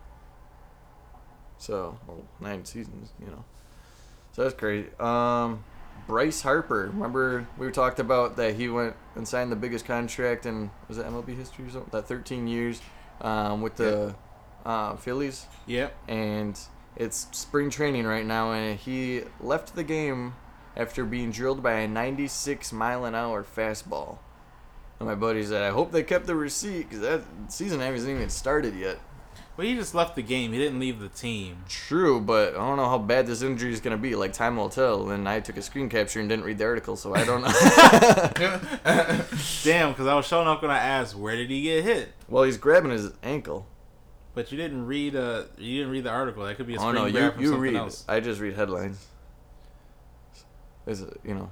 So 1.59 1.99
well, 2.07 2.23
nine 2.41 2.65
seasons, 2.65 3.11
you 3.19 3.27
know. 3.27 3.45
So 4.33 4.43
that's 4.43 4.55
crazy. 4.55 4.89
Um, 5.01 5.65
Bryce 6.07 6.43
Harper. 6.43 6.91
Remember 6.93 7.47
we 7.57 7.71
talked 7.71 8.01
about 8.01 8.37
that 8.37 8.55
he 8.57 8.69
went 8.69 8.95
and 9.15 9.27
signed 9.27 9.51
the 9.51 9.57
biggest 9.57 9.87
contract 9.87 10.45
in 10.45 10.71
was 10.89 10.99
it 10.99 11.07
MLB 11.07 11.37
history 11.37 11.65
or 11.67 11.71
something? 11.71 11.91
That 11.93 12.07
13 12.07 12.47
years 12.47 12.81
um, 13.21 13.63
with 13.63 13.77
the 13.77 14.15
uh, 14.67 14.97
Phillies 14.97 15.47
Yep. 15.67 15.95
and 16.09 16.59
it's 16.97 17.27
spring 17.33 17.71
training 17.71 18.07
right 18.07 18.25
now, 18.27 18.53
and 18.53 18.79
he 18.79 19.23
left 19.41 19.75
the 19.75 19.83
game 19.85 20.35
after 20.77 21.05
being 21.05 21.31
drilled 21.31 21.63
by 21.63 21.73
a 21.73 21.89
96 21.89 22.73
mile 22.73 23.05
an 23.05 23.15
hour 23.15 23.43
fastball. 23.45 24.19
And 25.01 25.09
my 25.09 25.15
buddy 25.15 25.45
said, 25.45 25.63
"I 25.63 25.71
hope 25.71 25.93
they 25.93 26.03
kept 26.03 26.27
the 26.27 26.35
receipt 26.37 26.89
because 26.89 27.01
that 27.01 27.23
season 27.49 27.81
hasn't 27.81 28.15
even 28.15 28.31
started 28.31 28.75
yet." 28.77 28.99
Well, 29.57 29.67
he 29.69 29.77
just 29.77 29.95
left 29.95 30.17
the 30.17 30.23
game. 30.23 30.53
He 30.53 30.59
didn't 30.59 30.81
leave 30.81 30.99
the 30.99 31.09
team. 31.09 31.59
True, 31.69 32.21
but 32.21 32.55
I 32.55 32.59
don't 32.59 32.77
know 32.77 32.89
how 32.89 32.99
bad 32.99 33.29
this 33.29 33.41
injury 33.43 33.73
is 33.73 33.81
gonna 33.81 33.97
be. 33.97 34.17
Like 34.17 34.33
time 34.33 34.57
will 34.57 34.69
tell. 34.69 35.11
And 35.11 35.29
I 35.29 35.39
took 35.41 35.57
a 35.57 35.63
screen 35.63 35.89
capture 35.89 36.19
and 36.19 36.29
didn't 36.29 36.45
read 36.45 36.59
the 36.59 36.65
article, 36.65 36.97
so 36.97 37.15
I 37.15 37.25
don't 37.25 37.43
know. 37.43 37.49
Damn, 39.63 39.93
because 39.93 40.07
I 40.09 40.15
was 40.15 40.27
showing 40.27 40.49
up 40.49 40.63
when 40.63 40.71
I 40.73 40.79
asked 40.79 41.15
where 41.15 41.37
did 41.37 41.51
he 41.51 41.63
get 41.63 41.85
hit, 41.85 42.13
well, 42.29 42.43
he's 42.45 42.57
grabbing 42.57 42.91
his 42.91 43.13
ankle. 43.23 43.67
but 44.35 44.51
you 44.51 44.59
didn't 44.59 44.87
read. 44.87 45.15
Uh, 45.15 45.45
you 45.57 45.79
didn't 45.79 45.93
read 45.93 46.05
the 46.05 46.11
article. 46.11 46.45
That 46.45 46.57
could 46.57 46.67
be 46.67 46.75
a 46.75 46.79
Oh 46.79 46.89
screen 46.89 46.95
no, 46.97 47.07
you 47.07 47.13
grab 47.13 47.35
from 47.35 47.43
you 47.43 47.49
something 47.49 47.63
read. 47.63 47.77
else. 47.77 48.05
I 48.09 48.19
just 48.21 48.41
read 48.41 48.55
headlines. 48.55 49.07
There's 50.85 51.03
a 51.03 51.13
you 51.25 51.35
know, 51.35 51.51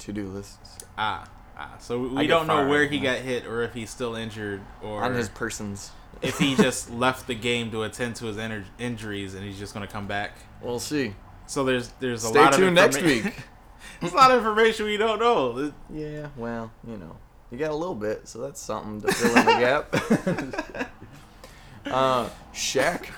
to 0.00 0.12
do 0.12 0.26
lists 0.28 0.78
Ah, 0.96 1.28
ah. 1.62 1.78
So 1.78 2.00
we, 2.00 2.18
I 2.18 2.26
don't 2.26 2.46
know 2.46 2.68
where 2.68 2.86
he 2.86 2.98
got 2.98 3.18
hit 3.18 3.46
or 3.46 3.62
if 3.62 3.74
he's 3.74 3.90
still 3.90 4.14
injured 4.14 4.60
or 4.82 5.02
on 5.02 5.14
his 5.14 5.28
persons. 5.28 5.90
if 6.20 6.38
he 6.38 6.54
just 6.54 6.90
left 7.04 7.26
the 7.26 7.34
game 7.34 7.70
to 7.70 7.82
attend 7.82 8.16
to 8.16 8.26
his 8.26 8.36
ener- 8.36 8.64
injuries 8.78 9.34
and 9.34 9.44
he's 9.44 9.58
just 9.58 9.74
gonna 9.74 9.86
come 9.86 10.06
back. 10.06 10.36
We'll 10.60 10.78
see. 10.78 11.14
So 11.46 11.64
there's 11.64 11.88
there's 12.00 12.24
a 12.24 12.28
Stay 12.28 12.40
lot 12.40 12.52
tuned 12.52 12.68
of 12.78 12.92
next 12.92 13.02
week. 13.02 13.24
There's 14.00 14.12
a 14.14 14.16
lot 14.16 14.32
of 14.32 14.38
information 14.38 14.86
we 14.86 14.96
don't 14.96 15.20
know. 15.20 15.72
Yeah, 15.88 16.28
well, 16.36 16.72
you 16.84 16.96
know, 16.96 17.16
you 17.52 17.58
got 17.58 17.70
a 17.70 17.74
little 17.74 17.94
bit, 17.94 18.26
so 18.26 18.40
that's 18.40 18.60
something 18.60 19.00
to 19.00 19.12
fill 19.12 19.36
in 19.36 19.46
the 19.46 19.52
gap. 19.52 20.90
uh, 21.86 22.28
Shaq. 22.52 23.10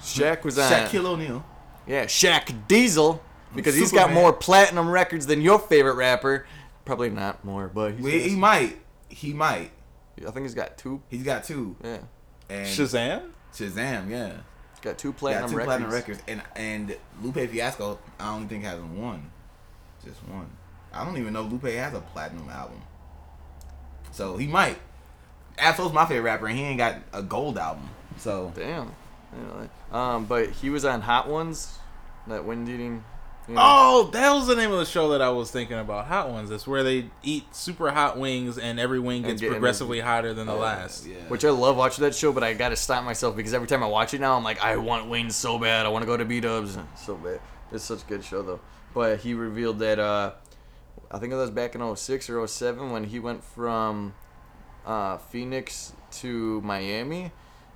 Shaq 0.00 0.42
was 0.42 0.58
on. 0.58 0.72
Shaquille 0.72 1.04
O'Neal. 1.04 1.44
Yeah, 1.86 2.06
Shaq 2.06 2.66
Diesel, 2.66 3.22
because 3.54 3.74
he's 3.74 3.92
got 3.92 4.10
more 4.10 4.32
platinum 4.32 4.88
records 4.88 5.26
than 5.26 5.42
your 5.42 5.58
favorite 5.58 5.96
rapper. 5.96 6.46
Probably 6.84 7.10
not 7.10 7.44
more, 7.44 7.68
but 7.68 7.92
he's 7.94 8.02
Well, 8.02 8.12
he 8.12 8.36
might. 8.36 8.78
He 9.08 9.32
might. 9.32 9.70
I 10.18 10.30
think 10.30 10.44
he's 10.44 10.54
got 10.54 10.76
two. 10.76 11.02
He's 11.08 11.22
got 11.22 11.44
two. 11.44 11.76
Yeah, 11.82 11.98
And 12.48 12.66
Shazam. 12.66 13.30
Shazam, 13.54 14.10
yeah. 14.10 14.32
he's 14.72 14.80
got 14.82 14.98
two 14.98 15.12
Got 15.12 15.48
two 15.50 15.56
records. 15.56 15.64
platinum 15.64 15.90
records. 15.90 16.22
And 16.28 16.42
and 16.54 16.96
Lupe 17.22 17.36
Fiasco, 17.36 17.98
I 18.18 18.34
don't 18.36 18.48
think 18.48 18.64
has 18.64 18.80
one. 18.80 19.30
Just 20.04 20.20
one. 20.28 20.50
I 20.92 21.04
don't 21.04 21.16
even 21.16 21.32
know 21.32 21.42
Lupe 21.42 21.64
has 21.64 21.94
a 21.94 22.00
platinum 22.00 22.48
album. 22.48 22.80
So 24.12 24.36
he 24.36 24.46
might. 24.46 24.78
Absol's 25.58 25.92
my 25.92 26.06
favorite 26.06 26.22
rapper, 26.22 26.46
and 26.46 26.58
he 26.58 26.64
ain't 26.64 26.78
got 26.78 26.96
a 27.12 27.22
gold 27.22 27.58
album. 27.58 27.88
So 28.16 28.52
Damn. 28.54 28.92
You 29.36 29.96
um, 29.96 30.24
but 30.24 30.50
he 30.50 30.70
was 30.70 30.84
on 30.84 31.02
Hot 31.02 31.28
Ones, 31.28 31.78
that 32.26 32.44
wind 32.44 32.68
eating. 32.68 33.04
You 33.50 33.56
know, 33.56 33.62
Oh, 33.64 34.10
that 34.12 34.32
was 34.32 34.46
the 34.46 34.54
name 34.54 34.70
of 34.70 34.78
the 34.78 34.84
show 34.84 35.08
that 35.10 35.20
I 35.20 35.28
was 35.30 35.50
thinking 35.50 35.76
about. 35.78 36.06
Hot 36.06 36.30
Ones. 36.30 36.50
It's 36.52 36.66
where 36.68 36.84
they 36.84 37.10
eat 37.24 37.52
super 37.54 37.90
hot 37.90 38.16
wings, 38.16 38.58
and 38.58 38.78
every 38.78 39.00
wing 39.00 39.22
gets 39.22 39.40
get- 39.40 39.50
progressively 39.50 39.98
hotter 39.98 40.32
than 40.32 40.46
the 40.46 40.52
Oh, 40.54 40.58
last. 40.58 41.04
yeah. 41.04 41.16
Which 41.28 41.44
I 41.44 41.50
love 41.50 41.76
watching 41.76 42.04
that 42.04 42.14
show, 42.14 42.30
but 42.32 42.44
I 42.44 42.54
gotta 42.54 42.76
stop 42.76 43.02
myself 43.04 43.34
because 43.34 43.52
every 43.52 43.66
time 43.66 43.82
I 43.82 43.86
watch 43.88 44.14
it 44.14 44.20
now, 44.20 44.36
I'm 44.36 44.44
like, 44.44 44.62
I 44.62 44.76
want 44.76 45.08
wings 45.10 45.34
so 45.34 45.58
bad. 45.58 45.84
I 45.84 45.88
want 45.88 46.02
to 46.02 46.06
go 46.06 46.16
to 46.16 46.24
B 46.24 46.38
Dubs 46.40 46.78
so 46.96 47.16
bad. 47.16 47.40
It's 47.72 47.82
such 47.84 48.02
a 48.02 48.06
good 48.06 48.22
show 48.24 48.42
though. 48.42 48.60
but 48.94 49.18
he 49.20 49.34
revealed 49.34 49.80
that 49.80 49.98
uh, 49.98 50.32
I 51.10 51.18
think 51.18 51.32
it 51.32 51.36
was 51.36 51.50
back 51.50 51.74
in 51.74 51.96
06 51.96 52.30
or 52.30 52.46
07 52.46 52.90
when 52.92 53.02
he 53.04 53.18
went 53.18 53.42
from 53.42 54.14
uh, 54.86 55.16
Phoenix 55.18 55.92
to 56.12 56.60
Miami. 56.60 57.32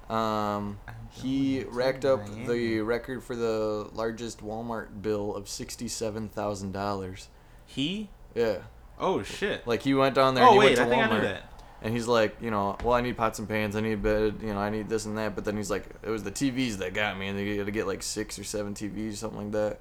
Um, 0.09 0.79
he 1.23 1.65
oh, 1.65 1.71
racked 1.71 2.05
up 2.05 2.27
Miami. 2.29 2.47
the 2.47 2.81
record 2.81 3.23
for 3.23 3.37
the 3.37 3.89
largest 3.93 4.45
Walmart 4.45 5.01
bill 5.03 5.35
of 5.35 5.49
sixty-seven 5.49 6.29
thousand 6.29 6.73
dollars. 6.73 7.29
He? 7.67 8.11
Yeah, 8.35 8.59
Oh 8.99 9.23
shit. 9.23 9.67
like 9.67 9.83
he 9.83 9.95
went 9.95 10.15
down 10.15 10.35
there. 10.35 10.45
Oh, 10.45 10.49
and 10.51 10.59
oh 10.59 10.61
he 10.61 10.69
wait, 10.69 10.79
went 10.79 10.91
to 10.91 10.97
I 10.97 11.01
think 11.03 11.13
I 11.13 11.15
knew 11.15 11.27
that. 11.27 11.51
And 11.83 11.93
he's 11.95 12.09
like, 12.09 12.37
you 12.41 12.51
know, 12.51 12.77
well, 12.83 12.95
I 12.95 13.01
need 13.03 13.17
pots 13.17 13.39
and 13.39 13.49
pans, 13.49 13.77
I 13.77 13.81
need 13.81 13.93
a 13.93 13.97
bed, 13.99 14.37
you 14.41 14.55
know, 14.55 14.59
I 14.59 14.71
need 14.71 14.89
this 14.89 15.05
and 15.05 15.19
that. 15.19 15.35
But 15.35 15.45
then 15.45 15.57
he's 15.57 15.71
like, 15.71 15.85
it 16.03 16.09
was 16.09 16.23
the 16.23 16.31
TVs 16.33 16.79
that 16.79 16.95
got 16.95 17.19
me, 17.19 17.29
and 17.29 17.39
they 17.39 17.57
had 17.57 17.67
to 17.67 17.73
get 17.73 17.87
like 17.87 18.03
six 18.03 18.39
or 18.39 18.45
seven 18.45 18.75
TVs, 18.75 19.17
something 19.17 19.39
like 19.39 19.53
that. 19.53 19.81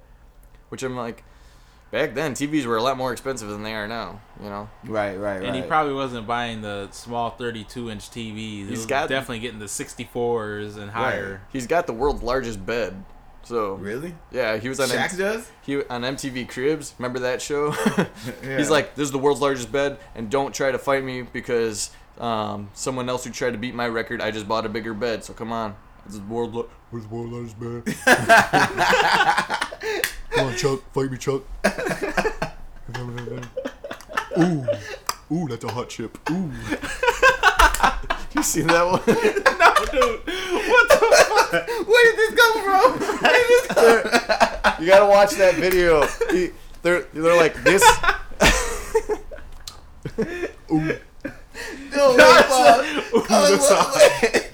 Which 0.68 0.82
I'm 0.82 0.96
like, 0.96 1.24
back 1.90 2.14
then 2.14 2.34
TVs 2.34 2.64
were 2.66 2.76
a 2.76 2.82
lot 2.82 2.96
more 2.96 3.12
expensive 3.12 3.48
than 3.48 3.62
they 3.62 3.74
are 3.74 3.86
now, 3.88 4.20
you 4.42 4.48
know. 4.48 4.68
Right, 4.84 5.16
right, 5.16 5.38
right. 5.38 5.44
And 5.44 5.54
he 5.56 5.62
probably 5.62 5.94
wasn't 5.94 6.26
buying 6.26 6.60
the 6.62 6.88
small 6.90 7.30
32 7.30 7.90
inch 7.90 8.10
TVs. 8.10 8.34
He 8.34 8.64
He's 8.64 8.70
was 8.78 8.86
got- 8.86 9.08
definitely 9.08 9.38
getting 9.40 9.58
the 9.60 9.66
64s 9.66 10.76
and 10.76 10.90
higher. 10.90 11.40
He's 11.52 11.66
got 11.66 11.86
the 11.86 11.92
world's 11.92 12.22
largest 12.22 12.64
bed. 12.66 13.04
So 13.44 13.74
really. 13.74 14.14
yeah, 14.32 14.56
he 14.56 14.70
was 14.70 14.80
on 14.80 14.88
Shaq 14.88 15.12
M- 15.12 15.18
does. 15.18 15.50
he 15.60 15.76
on 15.84 16.00
MTV 16.02 16.48
Cribs. 16.48 16.94
Remember 16.98 17.18
that 17.20 17.42
show? 17.42 17.74
Yeah. 18.42 18.56
He's 18.56 18.70
like, 18.70 18.94
this 18.94 19.04
is 19.04 19.10
the 19.12 19.18
world's 19.18 19.42
largest 19.42 19.70
bed, 19.70 19.98
and 20.14 20.30
don't 20.30 20.54
try 20.54 20.72
to 20.72 20.78
fight 20.78 21.04
me 21.04 21.20
because 21.22 21.90
um, 22.18 22.70
someone 22.72 23.08
else 23.10 23.24
who 23.24 23.30
tried 23.30 23.50
to 23.50 23.58
beat 23.58 23.74
my 23.74 23.86
record, 23.86 24.22
I 24.22 24.30
just 24.30 24.48
bought 24.48 24.64
a 24.64 24.70
bigger 24.70 24.94
bed. 24.94 25.24
So 25.24 25.34
come 25.34 25.52
on, 25.52 25.76
this 26.06 26.14
is 26.14 26.20
the 26.20 26.26
world. 26.26 26.54
Lo- 26.54 26.68
where's 26.88 27.04
the 27.06 27.14
world's 27.14 27.54
largest 27.60 28.04
bed? 28.06 29.66
come 30.34 30.46
on, 30.48 30.56
Chuck, 30.56 30.80
fight 30.92 31.10
me, 31.10 31.18
Chuck. 31.18 31.42
ooh, 34.38 34.66
ooh, 35.32 35.48
that's 35.48 35.64
a 35.64 35.72
hot 35.72 35.88
chip. 35.88 36.18
Ooh. 36.30 36.50
you 38.34 38.42
seen 38.42 38.66
that 38.66 38.84
one? 38.84 39.00
no, 39.06 39.74
dude. 39.92 40.20
What 40.68 40.88
the 40.88 40.96
fuck? 40.96 41.68
Where 41.86 42.04
did 42.04 42.16
this 42.18 42.34
come 42.34 42.56
from? 42.64 42.86
Where 43.22 43.32
did 43.32 43.48
this 43.48 43.66
come 43.68 44.80
You 44.80 44.86
gotta 44.88 45.06
watch 45.06 45.32
that 45.32 45.54
video. 45.54 46.06
He- 46.30 46.50
they're 46.82 47.02
they're 47.14 47.36
like 47.36 47.54
this. 47.64 47.82
ooh. 50.70 50.98
No, 51.96 52.10
wait, 52.10 52.46
pause. 52.46 52.82
Oh, 53.14 54.10
wait, 54.22 54.32
wait 54.34 54.53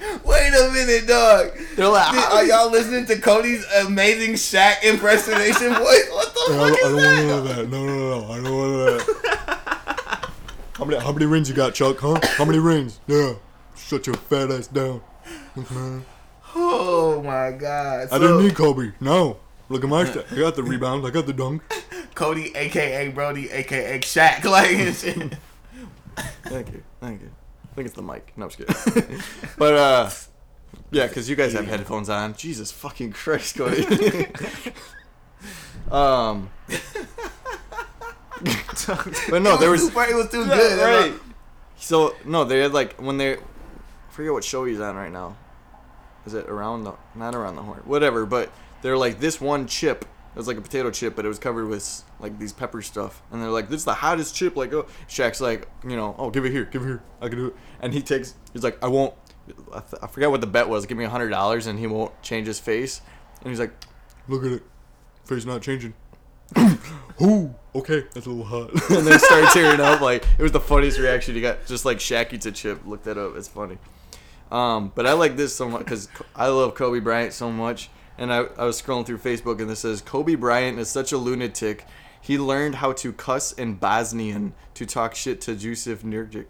a 0.53 0.71
minute, 0.71 1.07
dog. 1.07 1.51
They're 1.75 1.87
like, 1.87 2.11
Did- 2.13 2.23
Are 2.23 2.43
y'all 2.45 2.71
listening 2.71 3.05
to 3.07 3.17
Cody's 3.19 3.65
amazing 3.85 4.33
Shaq 4.33 4.83
impersonation 4.83 5.73
voice? 5.75 6.09
What 6.11 6.33
the 6.33 6.39
I 6.39 6.47
fuck 6.47 6.57
don't, 6.57 6.61
I 6.61 6.67
is 6.67 6.81
don't 6.81 6.95
want 6.95 7.45
that? 7.45 7.45
none 7.45 7.45
that. 7.45 7.69
No, 7.69 7.85
no, 7.85 7.95
no, 7.95 8.19
no. 8.19 8.33
I 8.33 8.41
don't 8.41 8.57
want 8.57 9.07
that. 9.07 10.31
how 10.73 10.85
many 10.85 10.99
how 11.01 11.11
many 11.11 11.25
rings 11.25 11.49
you 11.49 11.55
got, 11.55 11.73
Chuck? 11.73 11.97
Huh? 11.99 12.19
How 12.37 12.45
many 12.45 12.59
rings? 12.59 12.99
Yeah. 13.07 13.33
Shut 13.75 14.07
your 14.07 14.15
fat 14.15 14.51
ass 14.51 14.67
down. 14.67 15.01
Man. 15.55 16.05
Oh 16.55 17.21
my 17.23 17.51
god. 17.51 18.07
I 18.11 18.17
didn't 18.19 18.43
need 18.43 18.55
Kobe. 18.55 18.91
No. 18.99 19.37
Look 19.69 19.83
at 19.83 19.89
my 19.89 20.03
stat. 20.05 20.25
I 20.31 20.35
got 20.35 20.55
the 20.55 20.63
rebound. 20.63 21.05
I 21.05 21.09
got 21.11 21.25
the 21.25 21.33
dunk. 21.33 21.61
Cody, 22.13 22.51
aka 22.55 23.07
Brody, 23.09 23.49
aka 23.51 23.99
Shaq. 23.99 24.43
Like, 24.49 24.71
and 24.71 24.95
shit. 24.95 25.37
Thank 26.43 26.71
you. 26.73 26.83
Thank 26.99 27.21
you. 27.21 27.31
I 27.71 27.75
think 27.75 27.85
it's 27.85 27.95
the 27.95 28.01
mic. 28.01 28.33
No, 28.35 28.45
I'm 28.45 28.51
just 28.51 28.93
kidding. 28.93 29.21
but 29.57 29.73
uh, 29.75 30.09
yeah, 30.91 31.07
because 31.07 31.29
you 31.29 31.35
guys 31.35 31.53
have 31.53 31.67
headphones 31.67 32.09
on. 32.09 32.35
Jesus 32.35 32.71
fucking 32.71 33.13
Christ, 33.13 33.55
Cody. 33.55 33.85
um. 35.91 36.49
but 39.29 39.41
no, 39.41 39.57
there 39.57 39.69
was 39.69 39.87
It 39.87 40.15
was 40.15 40.29
too 40.29 40.45
good. 40.45 40.79
right. 40.79 41.13
So 41.77 42.15
no, 42.25 42.43
they 42.43 42.59
had 42.59 42.73
like 42.73 43.01
when 43.01 43.17
they 43.17 43.37
I 43.37 43.39
forget 44.09 44.33
what 44.33 44.43
show 44.43 44.65
he's 44.65 44.79
on 44.79 44.95
right 44.95 45.11
now. 45.11 45.37
Is 46.25 46.33
it 46.33 46.47
around 46.47 46.83
the 46.83 46.93
not 47.15 47.33
around 47.33 47.55
the 47.55 47.63
horn? 47.63 47.81
Whatever, 47.85 48.25
but 48.25 48.51
they're 48.81 48.97
like 48.97 49.19
this 49.19 49.39
one 49.41 49.67
chip. 49.67 50.03
It 50.03 50.37
was 50.37 50.47
like 50.47 50.57
a 50.57 50.61
potato 50.61 50.91
chip, 50.91 51.15
but 51.15 51.25
it 51.25 51.27
was 51.27 51.39
covered 51.39 51.67
with 51.67 52.03
like 52.19 52.39
these 52.39 52.53
pepper 52.53 52.81
stuff. 52.81 53.21
And 53.31 53.41
they're 53.41 53.49
like, 53.49 53.69
"This 53.69 53.79
is 53.81 53.85
the 53.85 53.95
hottest 53.95 54.35
chip." 54.35 54.55
Like, 54.55 54.71
oh, 54.73 54.85
Shaq's 55.09 55.41
like, 55.41 55.67
you 55.83 55.95
know, 55.95 56.15
oh, 56.17 56.29
give 56.29 56.45
it 56.45 56.51
here, 56.51 56.65
give 56.65 56.83
it 56.83 56.85
here, 56.85 57.03
I 57.19 57.27
can 57.27 57.37
do 57.37 57.47
it. 57.47 57.55
And 57.81 57.93
he 57.93 58.01
takes, 58.01 58.35
he's 58.53 58.63
like, 58.63 58.81
I 58.83 58.87
won't. 58.87 59.13
I, 59.73 59.79
th- 59.79 60.01
I 60.01 60.07
forget 60.07 60.31
what 60.31 60.41
the 60.41 60.47
bet 60.47 60.69
was. 60.69 60.85
Give 60.85 60.97
me 60.97 61.05
a 61.05 61.09
hundred 61.09 61.29
dollars, 61.29 61.67
and 61.67 61.79
he 61.79 61.87
won't 61.87 62.21
change 62.21 62.47
his 62.47 62.59
face. 62.59 63.01
And 63.41 63.49
he's 63.49 63.59
like, 63.59 63.73
look 64.27 64.45
at 64.45 64.51
it, 64.51 64.63
face 65.25 65.45
not 65.45 65.61
changing. 65.61 65.93
Ooh, 67.21 67.53
okay, 67.75 68.05
that's 68.13 68.25
a 68.25 68.29
little 68.29 68.43
hot. 68.43 68.69
and 68.89 69.07
then 69.07 69.19
started 69.19 69.49
tearing 69.53 69.79
up. 69.79 70.01
Like 70.01 70.25
it 70.37 70.43
was 70.43 70.51
the 70.51 70.59
funniest 70.59 70.99
reaction 70.99 71.35
he 71.35 71.41
got. 71.41 71.65
Just 71.65 71.85
like 71.85 71.97
Shaq 71.97 72.33
eats 72.33 72.45
a 72.45 72.51
chip. 72.51 72.81
Look 72.85 73.03
that 73.03 73.17
up. 73.17 73.35
It's 73.35 73.47
funny. 73.47 73.77
Um, 74.51 74.91
but 74.93 75.07
I 75.07 75.13
like 75.13 75.37
this 75.37 75.55
so 75.55 75.69
much 75.69 75.85
because 75.85 76.09
I 76.35 76.47
love 76.47 76.75
Kobe 76.75 76.99
Bryant 76.99 77.33
so 77.33 77.51
much. 77.51 77.89
And 78.17 78.31
I, 78.31 78.39
I 78.57 78.65
was 78.65 78.79
scrolling 78.81 79.05
through 79.05 79.19
Facebook 79.19 79.61
and 79.61 79.69
this 79.69 79.79
says 79.79 80.01
Kobe 80.01 80.35
Bryant 80.35 80.77
is 80.77 80.89
such 80.89 81.11
a 81.11 81.17
lunatic. 81.17 81.85
He 82.19 82.37
learned 82.37 82.75
how 82.75 82.91
to 82.93 83.13
cuss 83.13 83.53
in 83.53 83.75
Bosnian 83.75 84.53
to 84.75 84.85
talk 84.85 85.15
shit 85.15 85.41
to 85.41 85.55
Jusuf 85.55 85.99
Nurkic. 86.03 86.45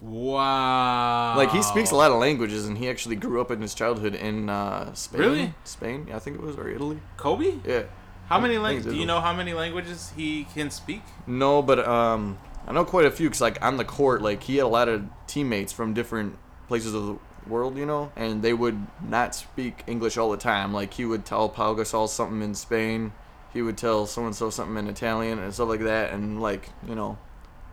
Wow. 0.00 1.36
Like 1.36 1.50
he 1.50 1.62
speaks 1.62 1.90
a 1.90 1.96
lot 1.96 2.10
of 2.10 2.18
languages, 2.18 2.66
and 2.66 2.78
he 2.78 2.88
actually 2.88 3.16
grew 3.16 3.40
up 3.40 3.50
in 3.50 3.60
his 3.60 3.74
childhood 3.74 4.14
in 4.14 4.48
uh, 4.48 4.94
Spain. 4.94 5.20
Really? 5.20 5.54
Spain? 5.64 6.06
Yeah, 6.08 6.16
I 6.16 6.18
think 6.18 6.36
it 6.36 6.42
was 6.42 6.56
or 6.56 6.68
Italy. 6.68 7.00
Kobe? 7.16 7.54
Yeah. 7.66 7.84
How 8.28 8.38
many 8.38 8.56
I 8.56 8.60
languages? 8.60 8.92
Do 8.92 8.98
you 8.98 9.06
know 9.06 9.20
how 9.20 9.32
many 9.32 9.54
languages 9.54 10.12
he 10.14 10.44
can 10.54 10.70
speak? 10.70 11.02
No, 11.26 11.62
but 11.62 11.86
um, 11.86 12.38
I 12.66 12.72
know 12.72 12.84
quite 12.84 13.06
a 13.06 13.10
few 13.10 13.28
because 13.28 13.40
like 13.40 13.62
on 13.64 13.78
the 13.78 13.84
court, 13.84 14.22
like 14.22 14.42
he 14.42 14.56
had 14.56 14.64
a 14.64 14.68
lot 14.68 14.88
of 14.88 15.04
teammates 15.26 15.72
from 15.72 15.94
different 15.94 16.38
places 16.68 16.94
of 16.94 17.06
the 17.06 17.18
world, 17.48 17.78
you 17.78 17.86
know, 17.86 18.12
and 18.14 18.42
they 18.42 18.52
would 18.52 18.86
not 19.02 19.34
speak 19.34 19.82
English 19.86 20.18
all 20.18 20.30
the 20.30 20.36
time. 20.36 20.74
Like 20.74 20.94
he 20.94 21.06
would 21.06 21.24
tell 21.24 21.48
Pau 21.48 21.74
Gasol 21.74 22.08
something 22.08 22.42
in 22.42 22.54
Spain, 22.54 23.12
he 23.52 23.62
would 23.62 23.78
tell 23.78 24.06
so 24.06 24.26
and 24.26 24.36
so 24.36 24.50
something 24.50 24.76
in 24.76 24.88
Italian 24.88 25.38
and 25.38 25.52
stuff 25.52 25.68
like 25.68 25.80
that, 25.80 26.12
and 26.12 26.40
like 26.40 26.68
you 26.86 26.94
know, 26.94 27.16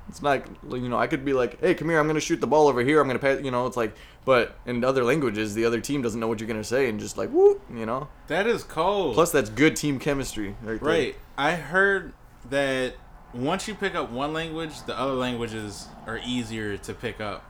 it's 0.07 0.21
not 0.21 0.47
like, 0.63 0.81
you 0.81 0.89
know 0.89 0.97
I 0.97 1.07
could 1.07 1.25
be 1.25 1.33
like, 1.33 1.59
hey, 1.59 1.73
come 1.73 1.89
here, 1.89 1.99
I'm 1.99 2.07
gonna 2.07 2.19
shoot 2.19 2.41
the 2.41 2.47
ball 2.47 2.67
over 2.67 2.81
here, 2.81 3.01
I'm 3.01 3.07
gonna 3.07 3.19
pass, 3.19 3.41
you 3.43 3.51
know, 3.51 3.67
it's 3.67 3.77
like, 3.77 3.95
but 4.23 4.57
in 4.65 4.83
other 4.83 5.03
languages, 5.03 5.53
the 5.53 5.65
other 5.65 5.79
team 5.79 6.01
doesn't 6.01 6.19
know 6.19 6.27
what 6.27 6.39
you're 6.39 6.47
gonna 6.47 6.63
say, 6.63 6.89
and 6.89 6.99
just 6.99 7.17
like 7.17 7.29
whoop, 7.29 7.61
you 7.73 7.85
know. 7.85 8.07
That 8.27 8.47
is 8.47 8.63
cold. 8.63 9.15
Plus, 9.15 9.31
that's 9.31 9.49
good 9.49 9.75
team 9.75 9.99
chemistry, 9.99 10.55
right? 10.61 10.81
Right. 10.81 11.15
I 11.37 11.55
heard 11.55 12.13
that 12.49 12.95
once 13.33 13.67
you 13.67 13.75
pick 13.75 13.95
up 13.95 14.11
one 14.11 14.33
language, 14.33 14.83
the 14.83 14.97
other 14.97 15.13
languages 15.13 15.87
are 16.07 16.19
easier 16.25 16.77
to 16.77 16.93
pick 16.93 17.19
up. 17.19 17.43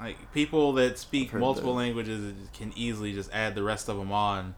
Like 0.00 0.32
people 0.32 0.74
that 0.74 0.98
speak 0.98 1.34
multiple 1.34 1.74
that. 1.74 1.80
languages 1.80 2.34
can 2.52 2.72
easily 2.76 3.12
just 3.12 3.32
add 3.32 3.54
the 3.54 3.62
rest 3.62 3.88
of 3.88 3.96
them 3.96 4.12
on. 4.12 4.54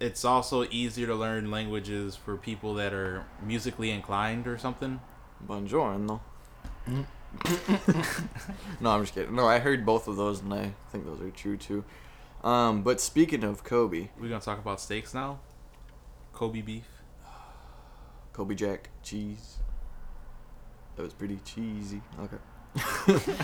It's 0.00 0.24
also 0.24 0.64
easier 0.70 1.08
to 1.08 1.14
learn 1.16 1.50
languages 1.50 2.14
for 2.14 2.36
people 2.36 2.74
that 2.74 2.92
are 2.92 3.24
musically 3.42 3.90
inclined 3.90 4.46
or 4.46 4.56
something. 4.56 5.00
Buongiorno. 5.44 6.20
no, 8.80 8.90
I'm 8.90 9.02
just 9.02 9.14
kidding. 9.14 9.34
No, 9.34 9.46
I 9.46 9.58
heard 9.58 9.84
both 9.84 10.08
of 10.08 10.16
those, 10.16 10.40
and 10.40 10.52
I 10.52 10.72
think 10.90 11.04
those 11.04 11.20
are 11.20 11.30
true 11.30 11.56
too. 11.56 11.84
Um, 12.42 12.82
but 12.82 13.00
speaking 13.00 13.44
of 13.44 13.64
Kobe, 13.64 14.08
We're 14.18 14.28
gonna 14.28 14.40
talk 14.40 14.58
about 14.58 14.80
steaks 14.80 15.12
now. 15.12 15.40
Kobe 16.32 16.62
beef. 16.62 16.88
Kobe 18.32 18.54
Jack 18.54 18.90
cheese. 19.02 19.58
That 20.96 21.02
was 21.02 21.12
pretty 21.12 21.38
cheesy. 21.44 22.00
Okay. 22.20 22.36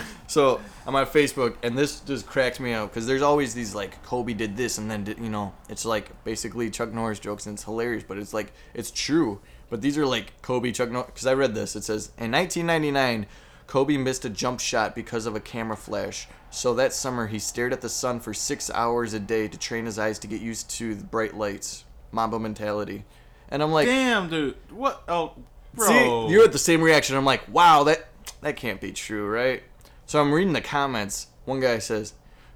so 0.27 0.61
I'm 0.87 0.95
on 0.95 1.05
Facebook, 1.05 1.55
and 1.63 1.77
this 1.77 1.99
just 2.01 2.25
cracks 2.25 2.59
me 2.59 2.73
up 2.73 2.89
because 2.89 3.05
there's 3.05 3.21
always 3.21 3.53
these 3.53 3.75
like 3.75 4.01
Kobe 4.03 4.33
did 4.33 4.55
this, 4.55 4.77
and 4.77 4.89
then 4.89 5.03
did, 5.03 5.19
you 5.19 5.29
know 5.29 5.53
it's 5.69 5.85
like 5.85 6.23
basically 6.23 6.69
Chuck 6.69 6.93
Norris 6.93 7.19
jokes, 7.19 7.45
and 7.45 7.55
it's 7.55 7.63
hilarious, 7.63 8.03
but 8.07 8.17
it's 8.17 8.33
like 8.33 8.53
it's 8.73 8.91
true. 8.91 9.41
But 9.69 9.81
these 9.81 9.97
are 9.97 10.05
like 10.05 10.41
Kobe 10.41 10.71
Chuck 10.71 10.91
Norris 10.91 11.07
because 11.07 11.27
I 11.27 11.33
read 11.33 11.55
this. 11.55 11.75
It 11.75 11.83
says 11.83 12.11
in 12.17 12.31
1999, 12.31 13.25
Kobe 13.67 13.97
missed 13.97 14.25
a 14.25 14.29
jump 14.29 14.59
shot 14.59 14.95
because 14.95 15.25
of 15.25 15.35
a 15.35 15.39
camera 15.39 15.77
flash. 15.77 16.27
So 16.51 16.73
that 16.75 16.93
summer, 16.93 17.27
he 17.27 17.39
stared 17.39 17.73
at 17.73 17.81
the 17.81 17.89
sun 17.89 18.19
for 18.19 18.33
six 18.33 18.69
hours 18.71 19.13
a 19.13 19.19
day 19.19 19.47
to 19.47 19.57
train 19.57 19.85
his 19.85 19.99
eyes 19.99 20.19
to 20.19 20.27
get 20.27 20.41
used 20.41 20.69
to 20.71 20.95
the 20.95 21.03
bright 21.03 21.35
lights. 21.35 21.83
Mamba 22.11 22.39
mentality. 22.39 23.03
And 23.49 23.61
I'm 23.61 23.71
like, 23.71 23.87
Damn, 23.87 24.29
dude. 24.29 24.55
What? 24.69 25.03
Oh, 25.07 25.33
bro. 25.73 25.87
See, 25.87 26.33
you 26.33 26.41
had 26.41 26.51
the 26.51 26.59
same 26.59 26.81
reaction. 26.81 27.15
I'm 27.15 27.25
like, 27.25 27.43
wow, 27.51 27.83
that 27.83 28.07
that 28.41 28.55
can't 28.55 28.79
be 28.79 28.91
true, 28.91 29.27
right? 29.27 29.63
So 30.05 30.21
I'm 30.21 30.31
reading 30.31 30.53
the 30.53 30.61
comments. 30.61 31.27
One 31.45 31.59
guy 31.59 31.79
says, 31.79 32.13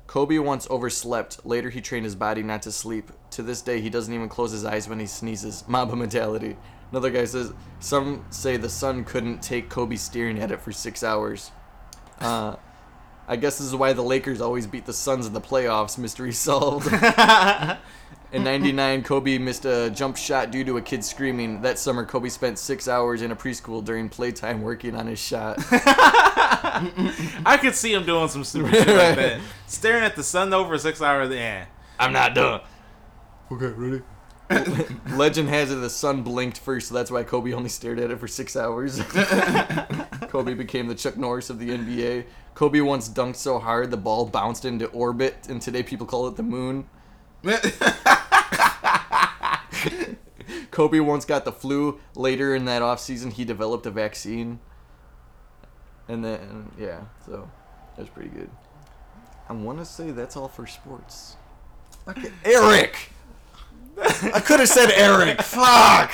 Kobe 0.08 0.38
once 0.40 0.68
overslept. 0.70 1.46
Later, 1.46 1.70
he 1.70 1.82
trained 1.82 2.06
his 2.06 2.16
body 2.16 2.42
not 2.42 2.62
to 2.64 2.72
sleep. 2.72 3.12
To 3.32 3.44
this 3.44 3.62
day, 3.62 3.82
he 3.82 3.90
doesn't 3.90 4.14
even 4.14 4.30
close 4.30 4.52
his 4.52 4.66
eyes 4.66 4.88
when 4.88 5.00
he 5.00 5.06
sneezes. 5.06 5.64
Mamba 5.68 5.96
mentality. 5.96 6.58
Another 6.92 7.10
guy 7.12 7.26
says, 7.26 7.54
some 7.80 8.26
say 8.30 8.58
the 8.58 8.70
sun 8.70 9.04
couldn't 9.04 9.42
take 9.42 9.70
Kobe 9.70 9.96
staring 9.96 10.40
at 10.40 10.52
it 10.52 10.62
for 10.62 10.72
six 10.72 11.04
hours. 11.04 11.52
Uh, 12.20 12.56
I 13.28 13.36
guess 13.36 13.60
this 13.60 13.68
is 13.68 13.76
why 13.76 13.94
the 13.94 14.02
Lakers 14.02 14.42
always 14.42 14.66
beat 14.66 14.86
the 14.86 14.94
Suns 14.94 15.28
in 15.28 15.34
the 15.34 15.42
playoffs. 15.42 15.98
Mystery 15.98 16.32
solved. 16.34 16.92
In 18.32 18.44
99, 18.44 19.02
Kobe 19.04 19.40
missed 19.40 19.66
a 19.66 19.90
jump 19.90 20.16
shot 20.16 20.52
due 20.52 20.64
to 20.64 20.78
a 20.78 20.82
kid 20.82 21.04
screaming. 21.04 21.64
That 21.64 21.80
summer, 21.80 22.06
Kobe 22.06 22.30
spent 22.30 22.60
six 22.60 22.88
hours 22.88 23.24
in 23.24 23.32
a 23.32 23.36
preschool 23.36 23.84
during 23.84 24.08
playtime 24.08 24.62
working 24.62 24.96
on 24.96 25.08
his 25.08 25.18
shot. 25.18 25.58
I 25.72 27.58
could 27.60 27.74
see 27.74 27.92
him 27.92 28.06
doing 28.06 28.28
some 28.28 28.44
stupid 28.44 28.76
shit 28.76 28.88
like 28.88 29.16
that. 29.16 29.42
Staring 29.66 30.04
at 30.04 30.16
the 30.16 30.22
sun 30.24 30.54
over 30.54 30.78
six 30.78 31.02
hours. 31.02 31.34
Yeah. 31.34 31.66
I'm 31.98 32.14
not 32.14 32.36
done. 32.36 32.62
Okay, 33.52 33.66
ready? 33.66 34.04
Legend 35.16 35.50
has 35.50 35.72
it 35.72 35.76
the 35.76 35.90
sun 35.90 36.24
blinked 36.24 36.58
first, 36.58 36.88
so 36.88 36.96
that's 36.96 37.12
why 37.12 37.24
Kobe 37.24 37.54
only 37.54 37.70
stared 37.70 38.00
at 38.00 38.10
it 38.10 38.20
for 38.20 38.28
six 38.28 38.56
hours. 38.56 39.00
Kobe 40.30 40.56
became 40.56 40.88
the 40.88 40.96
Chuck 40.96 41.18
Norris 41.18 41.52
of 41.52 41.60
the 41.60 41.70
NBA. 41.70 42.26
Kobe 42.56 42.82
once 42.82 43.08
dunked 43.08 43.36
so 43.36 43.60
hard 43.60 43.92
the 43.92 43.98
ball 43.98 44.26
bounced 44.26 44.66
into 44.66 44.88
orbit, 44.88 45.48
and 45.50 45.62
today 45.62 45.84
people 45.84 46.08
call 46.08 46.28
it 46.28 46.36
the 46.36 46.44
moon. 46.44 46.90
Kobe 50.72 51.00
once 51.00 51.26
got 51.26 51.46
the 51.46 51.52
flu. 51.52 52.00
Later 52.16 52.56
in 52.56 52.66
that 52.66 52.82
offseason, 52.82 53.34
he 53.34 53.46
developed 53.46 53.86
a 53.86 53.92
vaccine. 53.92 54.60
And 56.08 56.26
then, 56.26 56.72
yeah, 56.80 57.02
so 57.26 57.50
that's 57.96 58.10
pretty 58.10 58.30
good. 58.30 58.50
I 59.48 59.54
want 59.54 59.78
to 59.78 59.86
say 59.86 60.10
that's 60.12 60.36
all 60.36 60.48
for 60.48 60.66
sports. 60.66 61.36
Okay. 62.08 62.32
Eric! 62.44 63.12
I 64.34 64.40
could 64.40 64.60
have 64.60 64.70
said 64.70 64.92
Eric. 64.92 65.42
Fuck! 65.42 66.12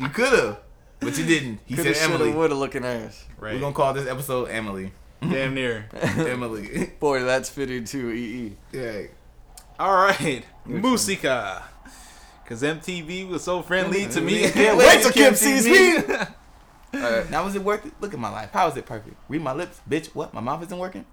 you 0.00 0.08
could 0.08 0.32
have, 0.32 0.58
but 1.00 1.16
you 1.18 1.24
didn't. 1.24 1.60
He 1.66 1.74
Could 1.74 1.86
have, 1.86 1.96
said 1.96 2.02
should 2.04 2.14
Emily. 2.14 2.28
have, 2.30 2.38
would 2.38 2.50
have 2.50 2.58
looking 2.58 2.84
ass. 2.84 3.24
Right. 3.38 3.54
We're 3.54 3.60
gonna 3.60 3.74
call 3.74 3.92
this 3.94 4.08
episode 4.08 4.46
Emily. 4.46 4.92
Damn 5.20 5.54
near. 5.54 5.88
Emily. 5.92 6.92
Boy, 7.00 7.22
that's 7.24 7.48
fitting 7.48 7.84
to 7.84 8.10
E 8.12 8.18
EE. 8.46 8.56
yeah. 8.72 9.02
All 9.78 9.94
right. 9.94 10.44
Musica. 10.64 11.64
Cause 12.46 12.62
MTV 12.62 13.28
was 13.28 13.42
so 13.42 13.60
friendly 13.62 14.06
to 14.06 14.20
me. 14.20 14.48
Can't 14.50 14.78
wait 14.78 15.02
till 15.02 15.10
Kim 15.10 15.34
sees 15.34 15.66
me. 15.66 15.96
Alright, 16.94 17.28
now 17.30 17.44
was 17.44 17.56
it 17.56 17.62
worth 17.62 17.84
it? 17.84 17.92
Look 18.00 18.14
at 18.14 18.20
my 18.20 18.30
life. 18.30 18.50
How 18.52 18.68
is 18.68 18.76
it 18.76 18.86
perfect? 18.86 19.16
Read 19.28 19.42
my 19.42 19.52
lips, 19.52 19.80
bitch. 19.90 20.06
What? 20.14 20.32
My 20.32 20.40
mouth 20.40 20.62
isn't 20.62 20.78
working. 20.78 21.04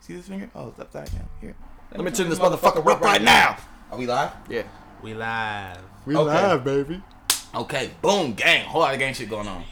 See 0.00 0.14
this 0.16 0.26
finger? 0.26 0.50
Oh, 0.56 0.68
it's 0.68 0.80
upside 0.80 1.10
down. 1.12 1.28
Here. 1.40 1.54
Let 1.94 2.04
me 2.04 2.10
turn 2.10 2.28
this 2.28 2.40
motherfucker 2.40 2.84
up 2.90 3.00
right 3.00 3.22
now. 3.22 3.56
Are 3.92 3.96
we 3.98 4.06
live? 4.06 4.32
Yeah. 4.50 4.62
We 5.02 5.14
live. 5.14 5.78
We 6.06 6.16
Okay. 6.16 6.46
live, 6.46 6.64
baby. 6.64 7.02
Okay. 7.54 7.90
Boom. 8.00 8.34
Gang. 8.34 8.64
Whole 8.66 8.80
lot 8.82 8.94
of 8.94 8.98
gang 9.00 9.12
shit 9.14 9.28
going 9.28 9.48
on. 9.48 9.64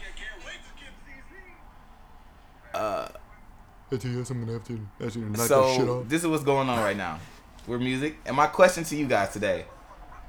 I'm 3.93 4.39
gonna 4.39 4.53
have 4.53 4.63
to 4.65 4.79
actually 5.03 5.25
knock 5.25 5.47
so 5.47 6.03
this 6.07 6.21
is 6.21 6.27
what's 6.27 6.43
going 6.43 6.69
on 6.69 6.79
right 6.79 6.95
now. 6.95 7.19
We're 7.67 7.77
music, 7.79 8.17
and 8.25 8.35
my 8.35 8.47
question 8.47 8.83
to 8.85 8.95
you 8.95 9.05
guys 9.05 9.33
today, 9.33 9.65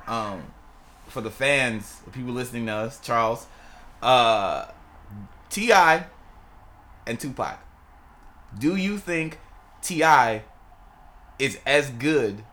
um, 0.07 0.43
for 1.07 1.21
the 1.21 1.31
fans, 1.31 2.01
the 2.05 2.11
people 2.11 2.33
listening 2.33 2.67
to 2.67 2.73
us, 2.73 3.01
Charles, 3.01 3.47
uh, 4.03 4.67
T.I., 5.49 6.07
and 7.07 7.19
Tupac, 7.19 7.59
do 8.59 8.77
you 8.77 8.99
think 8.99 9.39
T.I. 9.81 10.43
is 11.39 11.59
as 11.65 11.89
good 11.91 12.45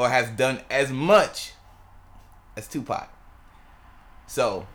or 0.00 0.08
has 0.08 0.30
done 0.30 0.58
as 0.70 0.90
much 0.90 1.52
as 2.56 2.66
Tupac? 2.66 3.12
So, 4.26 4.66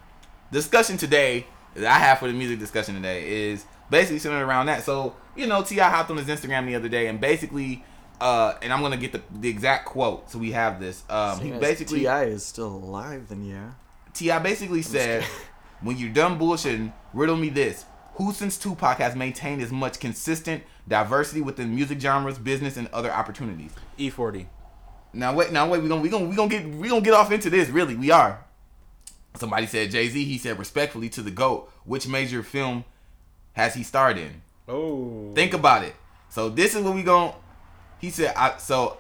discussion 0.52 0.98
today 0.98 1.48
that 1.74 1.86
I 1.86 1.98
have 1.98 2.20
for 2.20 2.28
the 2.28 2.34
music 2.34 2.60
discussion 2.60 2.94
today 2.94 3.50
is 3.50 3.66
basically 3.90 4.20
centered 4.20 4.44
around 4.44 4.68
that. 4.68 4.84
So, 4.84 5.16
you 5.36 5.48
know, 5.48 5.64
T.I. 5.64 5.90
hopped 5.90 6.12
on 6.12 6.18
his 6.18 6.28
Instagram 6.28 6.68
the 6.68 6.76
other 6.76 6.90
day 6.90 7.08
and 7.08 7.20
basically, 7.20 7.84
uh, 8.22 8.54
and 8.62 8.72
I'm 8.72 8.82
gonna 8.82 8.98
get 8.98 9.14
the, 9.14 9.22
the 9.34 9.50
exact 9.50 9.88
quote 9.88 10.30
so 10.30 10.38
we 10.38 10.52
have 10.52 10.80
this. 10.80 11.04
Um, 11.10 11.40
he 11.40 11.50
basically 11.50 12.02
T.I. 12.02 12.26
is 12.26 12.46
still 12.46 12.68
alive, 12.68 13.28
then 13.30 13.44
yeah. 13.44 13.72
T.I. 14.14 14.38
basically 14.38 14.84
said, 14.84 15.24
"When 15.82 15.98
you're 15.98 16.14
done 16.14 16.38
bullshitting, 16.38 16.94
riddle 17.16 17.36
me 17.36 17.50
this: 17.50 17.86
Who 18.14 18.32
since 18.32 18.60
Tupac 18.60 19.00
has 19.00 19.16
maintained 19.16 19.64
as 19.64 19.72
much 19.72 20.00
consistent 20.00 20.62
diversity 20.88 21.42
within 21.42 21.74
music 21.74 22.00
genres, 22.00 22.38
business, 22.38 22.78
and 22.78 22.88
other 22.90 23.12
opportunities?" 23.12 23.72
E40. 23.98 24.46
Now 25.16 25.34
wait, 25.34 25.52
now 25.52 25.70
wait, 25.70 25.82
we 25.82 25.90
gonna 25.90 26.02
we 26.02 26.10
gonna 26.10 26.26
we 26.26 26.36
gonna 26.36 26.50
get 26.50 26.68
we 26.68 26.90
gonna 26.90 27.02
get 27.02 27.14
off 27.14 27.32
into 27.32 27.50
this. 27.50 27.70
Really, 27.70 27.96
we 27.96 28.12
are. 28.12 28.44
Somebody 29.36 29.66
said 29.66 29.92
Jay 29.92 30.08
Z. 30.10 30.24
He 30.24 30.38
said 30.38 30.60
respectfully 30.60 31.10
to 31.10 31.22
the 31.22 31.32
goat. 31.32 31.72
Which 31.86 32.08
major 32.08 32.44
film 32.44 32.84
has 33.54 33.74
he 33.74 33.84
starred 33.84 34.18
in? 34.18 34.42
Oh. 34.68 35.32
Think 35.34 35.54
about 35.54 35.84
it. 35.84 35.96
So 36.30 36.50
this 36.50 36.76
is 36.76 36.84
what 36.84 36.96
we 36.96 37.04
going 37.04 37.34
He 38.00 38.10
said. 38.10 38.34
I 38.36 38.58
so. 38.58 38.98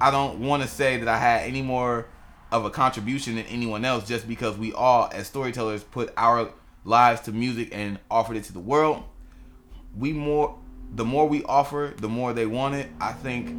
I 0.00 0.12
don't 0.12 0.38
want 0.38 0.62
to 0.62 0.68
say 0.68 0.98
that 0.98 1.08
I 1.08 1.18
had 1.18 1.42
any 1.42 1.60
more 1.60 2.06
of 2.52 2.64
a 2.64 2.70
contribution 2.70 3.34
than 3.34 3.44
anyone 3.46 3.84
else, 3.84 4.06
just 4.06 4.28
because 4.28 4.56
we 4.56 4.72
all, 4.72 5.10
as 5.12 5.26
storytellers, 5.26 5.82
put 5.82 6.12
our 6.16 6.52
lives 6.84 7.22
to 7.22 7.32
music 7.32 7.70
and 7.72 7.98
offered 8.08 8.36
it 8.36 8.44
to 8.44 8.52
the 8.52 8.60
world. 8.60 9.02
We 9.96 10.12
more, 10.12 10.56
the 10.94 11.04
more 11.04 11.26
we 11.26 11.42
offer, 11.42 11.92
the 11.96 12.08
more 12.08 12.32
they 12.32 12.46
want 12.46 12.76
it. 12.76 12.88
I 13.00 13.12
think 13.12 13.56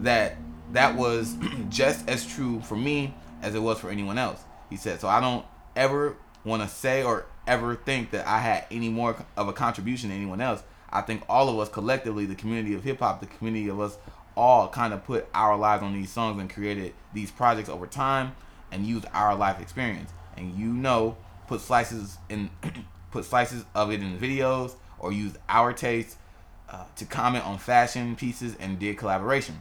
that 0.00 0.36
that 0.72 0.96
was 0.96 1.36
just 1.68 2.08
as 2.08 2.26
true 2.26 2.60
for 2.60 2.76
me 2.76 3.14
as 3.42 3.54
it 3.54 3.60
was 3.60 3.78
for 3.78 3.90
anyone 3.90 4.18
else. 4.18 4.42
He 4.68 4.76
said. 4.76 5.00
So 5.00 5.08
I 5.08 5.20
don't 5.20 5.44
ever 5.76 6.16
want 6.44 6.62
to 6.62 6.68
say 6.68 7.02
or 7.02 7.26
ever 7.46 7.74
think 7.74 8.10
that 8.12 8.26
I 8.26 8.38
had 8.38 8.64
any 8.70 8.88
more 8.88 9.16
of 9.36 9.48
a 9.48 9.52
contribution 9.52 10.10
than 10.10 10.18
anyone 10.18 10.40
else. 10.40 10.62
I 10.90 11.02
think 11.02 11.22
all 11.28 11.48
of 11.48 11.58
us 11.58 11.68
collectively, 11.68 12.26
the 12.26 12.34
community 12.34 12.74
of 12.74 12.84
hip 12.84 13.00
hop, 13.00 13.20
the 13.20 13.26
community 13.26 13.68
of 13.68 13.80
us 13.80 13.98
all 14.36 14.68
kind 14.68 14.92
of 14.92 15.04
put 15.04 15.28
our 15.34 15.56
lives 15.56 15.82
on 15.82 15.92
these 15.92 16.10
songs 16.10 16.40
and 16.40 16.48
created 16.48 16.94
these 17.12 17.30
projects 17.30 17.68
over 17.68 17.86
time 17.86 18.34
and 18.72 18.86
used 18.86 19.06
our 19.12 19.34
life 19.34 19.60
experience. 19.60 20.10
And 20.36 20.56
you 20.56 20.72
know, 20.72 21.16
put 21.46 21.60
slices 21.60 22.18
in 22.28 22.50
put 23.10 23.24
slices 23.24 23.64
of 23.74 23.90
it 23.90 24.00
in 24.00 24.18
videos 24.18 24.74
or 24.98 25.12
used 25.12 25.36
our 25.48 25.72
taste 25.72 26.16
uh, 26.68 26.84
to 26.96 27.04
comment 27.04 27.44
on 27.44 27.58
fashion 27.58 28.14
pieces 28.14 28.56
and 28.60 28.78
did 28.78 28.96
collaboration. 28.96 29.60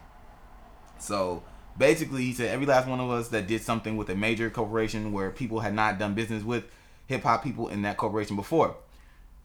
So 0.99 1.43
basically, 1.77 2.23
he 2.23 2.33
said 2.33 2.49
every 2.49 2.65
last 2.65 2.87
one 2.87 2.99
of 2.99 3.09
us 3.09 3.29
that 3.29 3.47
did 3.47 3.61
something 3.61 3.97
with 3.97 4.09
a 4.09 4.15
major 4.15 4.49
corporation 4.49 5.11
where 5.11 5.31
people 5.31 5.61
had 5.61 5.73
not 5.73 5.99
done 5.99 6.13
business 6.13 6.43
with 6.43 6.65
hip 7.07 7.23
hop 7.23 7.43
people 7.43 7.67
in 7.69 7.81
that 7.83 7.97
corporation 7.97 8.35
before. 8.35 8.75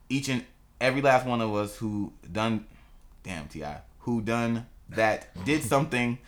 Each 0.09 0.29
and 0.29 0.45
every 0.81 1.01
last 1.01 1.27
one 1.27 1.41
of 1.41 1.55
us 1.55 1.77
who 1.77 2.13
done, 2.31 2.67
damn 3.23 3.49
T.I., 3.49 3.79
who 4.01 4.21
done 4.21 4.67
that 4.91 5.29
did 5.45 5.63
something 5.75 6.19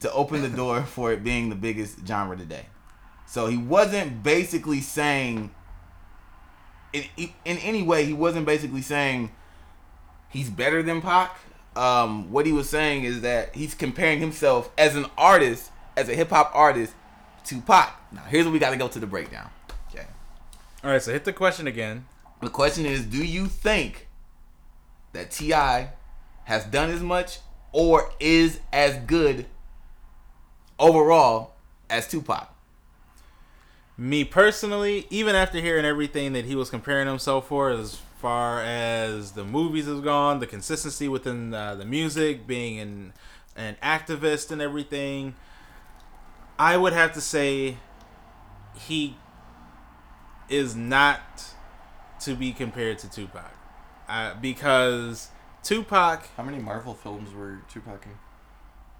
to 0.00 0.12
open 0.12 0.42
the 0.42 0.48
door 0.48 0.82
for 0.82 1.12
it 1.12 1.24
being 1.24 1.48
the 1.48 1.54
biggest 1.54 2.06
genre 2.06 2.36
today. 2.36 2.66
So 3.26 3.46
he 3.46 3.56
wasn't 3.56 4.22
basically 4.22 4.80
saying, 4.80 5.50
in 6.92 7.04
in 7.16 7.56
any 7.58 7.82
way, 7.82 8.04
he 8.04 8.12
wasn't 8.12 8.44
basically 8.44 8.82
saying 8.82 9.30
he's 10.28 10.50
better 10.50 10.82
than 10.82 11.00
Pac. 11.00 11.38
Um, 11.74 12.30
what 12.30 12.44
he 12.44 12.52
was 12.52 12.68
saying 12.68 13.04
is 13.04 13.22
that 13.22 13.54
he's 13.54 13.74
comparing 13.74 14.20
himself 14.20 14.70
as 14.76 14.94
an 14.94 15.06
artist, 15.16 15.70
as 15.96 16.08
a 16.08 16.14
hip 16.14 16.30
hop 16.30 16.50
artist, 16.54 16.94
to 17.44 17.60
Pac. 17.60 17.96
Now, 18.12 18.22
here's 18.22 18.44
what 18.44 18.52
we 18.52 18.58
got 18.58 18.70
to 18.70 18.76
go 18.76 18.88
to 18.88 18.98
the 18.98 19.06
breakdown. 19.06 19.48
Okay. 19.90 20.06
All 20.84 20.90
right. 20.90 21.02
So 21.02 21.12
hit 21.12 21.24
the 21.24 21.32
question 21.32 21.66
again. 21.66 22.06
The 22.40 22.50
question 22.50 22.84
is, 22.84 23.04
do 23.04 23.24
you 23.24 23.46
think 23.46 24.08
that 25.12 25.30
T.I. 25.30 25.90
has 26.44 26.64
done 26.64 26.90
as 26.90 27.00
much 27.00 27.38
or 27.70 28.12
is 28.20 28.60
as 28.72 28.96
good 29.06 29.46
overall 30.78 31.54
as 31.88 32.08
Tupac? 32.08 32.48
Me 33.96 34.24
personally, 34.24 35.06
even 35.10 35.34
after 35.34 35.60
hearing 35.60 35.84
everything 35.84 36.32
that 36.32 36.44
he 36.44 36.56
was 36.56 36.70
comparing 36.70 37.06
himself 37.06 37.46
for, 37.46 37.70
as 37.70 38.00
far 38.22 38.62
as 38.62 39.32
the 39.32 39.44
movies 39.44 39.86
has 39.86 40.00
gone, 40.00 40.38
the 40.38 40.46
consistency 40.46 41.08
within 41.08 41.52
uh, 41.52 41.74
the 41.74 41.84
music, 41.84 42.46
being 42.46 42.78
an 42.78 43.12
an 43.54 43.76
activist 43.82 44.50
and 44.50 44.62
everything, 44.62 45.34
I 46.58 46.76
would 46.78 46.94
have 46.94 47.12
to 47.14 47.20
say 47.20 47.76
he 48.74 49.16
is 50.48 50.74
not 50.74 51.20
to 52.20 52.34
be 52.34 52.52
compared 52.52 52.98
to 53.00 53.10
Tupac, 53.10 53.52
uh, 54.08 54.34
because 54.40 55.28
Tupac 55.62 56.28
How 56.36 56.44
many 56.44 56.58
Marvel 56.58 56.94
films 56.94 57.34
were 57.34 57.58
Tupac 57.68 58.06
in? 58.06 58.12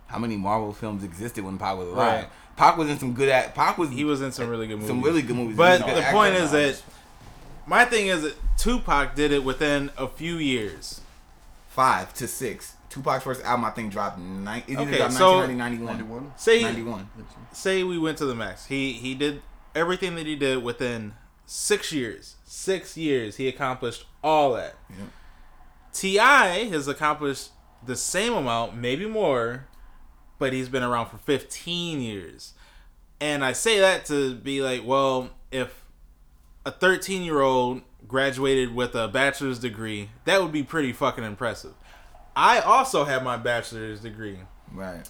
How 0.08 0.18
many 0.18 0.36
Marvel 0.36 0.74
films 0.74 1.04
existed 1.04 1.44
when 1.44 1.56
Pac 1.56 1.78
was 1.78 1.88
alive? 1.88 2.24
Right. 2.24 2.28
Pac 2.56 2.76
was 2.76 2.90
in 2.90 2.98
some 2.98 3.14
good 3.14 3.30
at 3.30 3.54
Pac 3.54 3.78
was 3.78 3.88
he 3.90 4.04
was 4.04 4.20
in 4.20 4.32
some 4.32 4.48
really 4.48 4.66
good 4.66 4.76
movies. 4.76 4.88
some 4.88 5.00
really 5.00 5.22
good 5.22 5.36
movies. 5.36 5.56
But 5.56 5.80
He 5.80 5.90
was 5.90 5.98
a 5.98 6.02
the 6.02 6.10
point 6.10 6.34
is 6.34 6.50
that 6.50 6.82
my 7.66 7.84
thing 7.84 8.06
is 8.08 8.22
that 8.22 8.36
Tupac 8.58 9.14
did 9.14 9.32
it 9.32 9.44
within 9.44 9.90
a 9.96 10.08
few 10.08 10.36
years. 10.36 11.00
five 11.68 12.12
to 12.14 12.28
six. 12.28 12.74
Tupac's 12.90 13.24
first 13.24 13.42
album 13.44 13.64
I 13.64 13.70
think 13.70 13.90
dropped 13.90 14.18
nine. 14.18 14.62
It 14.68 14.76
Okay, 14.76 14.98
dropped 14.98 15.14
so- 15.14 15.38
1991. 15.38 15.96
91? 15.96 16.32
Say 16.36 16.60
Ninety 16.62 16.82
one. 16.82 17.08
say 17.52 17.82
we 17.82 17.98
went 17.98 18.18
to 18.18 18.26
the 18.26 18.34
max. 18.34 18.66
He 18.66 18.92
he 18.92 19.14
did 19.14 19.40
everything 19.74 20.14
that 20.16 20.26
he 20.26 20.36
did 20.36 20.62
within 20.62 21.14
six 21.46 21.90
years. 21.90 22.36
Six 22.44 22.96
years 22.98 23.36
he 23.36 23.48
accomplished 23.48 24.04
all 24.22 24.52
that. 24.52 24.74
Yep. 24.90 25.08
Ti 25.94 26.16
has 26.70 26.88
accomplished 26.88 27.50
the 27.84 27.96
same 27.96 28.32
amount, 28.34 28.76
maybe 28.76 29.06
more, 29.06 29.66
but 30.38 30.52
he's 30.52 30.68
been 30.68 30.82
around 30.82 31.06
for 31.08 31.16
15 31.18 32.00
years. 32.00 32.52
And 33.20 33.44
I 33.44 33.52
say 33.52 33.78
that 33.80 34.04
to 34.06 34.34
be 34.34 34.60
like, 34.62 34.82
well, 34.84 35.30
if 35.50 35.81
a 36.64 36.70
13 36.70 37.22
year 37.22 37.40
old 37.40 37.82
graduated 38.06 38.74
with 38.74 38.94
a 38.94 39.08
bachelor's 39.08 39.58
degree, 39.58 40.10
that 40.24 40.42
would 40.42 40.52
be 40.52 40.62
pretty 40.62 40.92
fucking 40.92 41.24
impressive. 41.24 41.74
I 42.34 42.60
also 42.60 43.04
have 43.04 43.22
my 43.22 43.36
bachelor's 43.36 44.00
degree. 44.00 44.38
Right. 44.70 45.08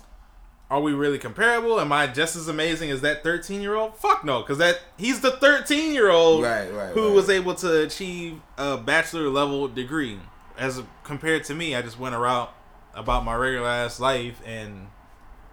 Are 0.70 0.80
we 0.80 0.92
really 0.92 1.18
comparable? 1.18 1.78
Am 1.80 1.92
I 1.92 2.06
just 2.06 2.34
as 2.34 2.48
amazing 2.48 2.90
as 2.90 3.02
that 3.02 3.22
13 3.22 3.60
year 3.60 3.74
old? 3.74 3.96
Fuck 3.96 4.24
no, 4.24 4.40
because 4.40 4.58
that 4.58 4.80
he's 4.96 5.20
the 5.20 5.32
13 5.32 5.92
year 5.92 6.10
old 6.10 6.42
Right, 6.42 6.72
right, 6.72 6.92
who 6.94 7.08
right. 7.08 7.14
was 7.14 7.28
able 7.28 7.54
to 7.56 7.82
achieve 7.82 8.40
a 8.56 8.78
bachelor 8.78 9.28
level 9.28 9.68
degree. 9.68 10.18
As 10.58 10.82
compared 11.04 11.44
to 11.44 11.54
me, 11.54 11.74
I 11.74 11.82
just 11.82 11.98
went 11.98 12.14
around 12.14 12.48
about 12.94 13.24
my 13.24 13.34
regular 13.34 13.68
ass 13.68 14.00
life 14.00 14.40
and 14.46 14.88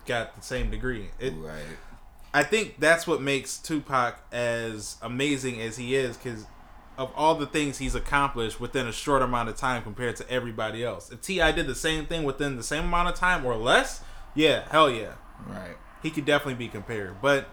got 0.05 0.35
the 0.35 0.41
same 0.41 0.69
degree. 0.71 1.09
It, 1.19 1.33
Right. 1.35 1.63
I 2.33 2.43
think 2.43 2.79
that's 2.79 3.07
what 3.07 3.21
makes 3.21 3.57
Tupac 3.57 4.19
as 4.31 4.97
amazing 5.01 5.61
as 5.61 5.77
he 5.77 5.95
is 5.95 6.15
because 6.15 6.45
of 6.97 7.11
all 7.15 7.35
the 7.35 7.47
things 7.47 7.77
he's 7.77 7.95
accomplished 7.95 8.59
within 8.59 8.85
a 8.85 8.91
short 8.91 9.21
amount 9.21 9.49
of 9.49 9.55
time 9.55 9.81
compared 9.81 10.17
to 10.17 10.29
everybody 10.29 10.83
else. 10.83 11.11
If 11.11 11.21
T.I. 11.21 11.51
did 11.53 11.65
the 11.65 11.75
same 11.75 12.05
thing 12.05 12.23
within 12.23 12.57
the 12.57 12.63
same 12.63 12.83
amount 12.85 13.09
of 13.09 13.15
time 13.15 13.45
or 13.45 13.55
less, 13.55 14.01
yeah, 14.35 14.67
hell 14.69 14.91
yeah. 14.91 15.13
Right. 15.47 15.77
He 16.03 16.11
could 16.11 16.25
definitely 16.25 16.55
be 16.55 16.67
compared. 16.67 17.21
But 17.21 17.47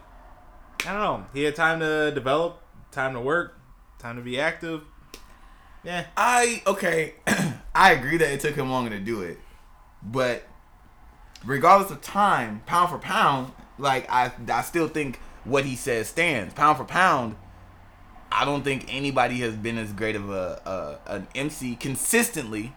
I 0.85 0.93
don't 0.93 1.01
know. 1.01 1.25
He 1.33 1.43
had 1.43 1.55
time 1.55 1.79
to 1.79 2.11
develop, 2.11 2.61
time 2.91 3.13
to 3.13 3.21
work, 3.21 3.57
time 3.99 4.17
to 4.17 4.21
be 4.21 4.39
active. 4.39 4.83
Yeah. 5.83 6.05
I 6.15 6.61
okay. 6.67 7.15
I 7.75 7.93
agree 7.93 8.17
that 8.17 8.29
it 8.29 8.41
took 8.41 8.55
him 8.55 8.69
longer 8.69 8.89
to 8.91 8.99
do 8.99 9.21
it, 9.21 9.39
but 10.03 10.47
regardless 11.45 11.91
of 11.91 12.01
time, 12.01 12.63
pound 12.65 12.89
for 12.89 12.97
pound, 12.97 13.53
like 13.77 14.09
I, 14.09 14.31
I 14.49 14.61
still 14.61 14.87
think 14.87 15.19
what 15.43 15.65
he 15.65 15.75
says 15.75 16.07
stands. 16.07 16.53
Pound 16.53 16.77
for 16.77 16.83
pound, 16.83 17.35
I 18.31 18.45
don't 18.45 18.63
think 18.63 18.85
anybody 18.93 19.39
has 19.39 19.55
been 19.55 19.77
as 19.77 19.93
great 19.93 20.15
of 20.15 20.29
a, 20.29 20.99
a 21.07 21.13
an 21.13 21.27
MC 21.35 21.75
consistently 21.75 22.73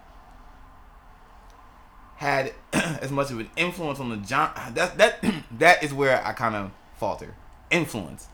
had 2.17 2.53
as 2.73 3.11
much 3.11 3.31
of 3.31 3.41
an 3.41 3.51
influence 3.57 3.99
on 3.99 4.11
the 4.11 4.17
John. 4.19 4.53
That 4.75 4.99
that 4.99 5.25
that 5.59 5.83
is 5.83 5.93
where 5.93 6.25
I 6.25 6.33
kind 6.33 6.55
of 6.55 6.71
falter. 6.97 7.35
Influence. 7.71 8.29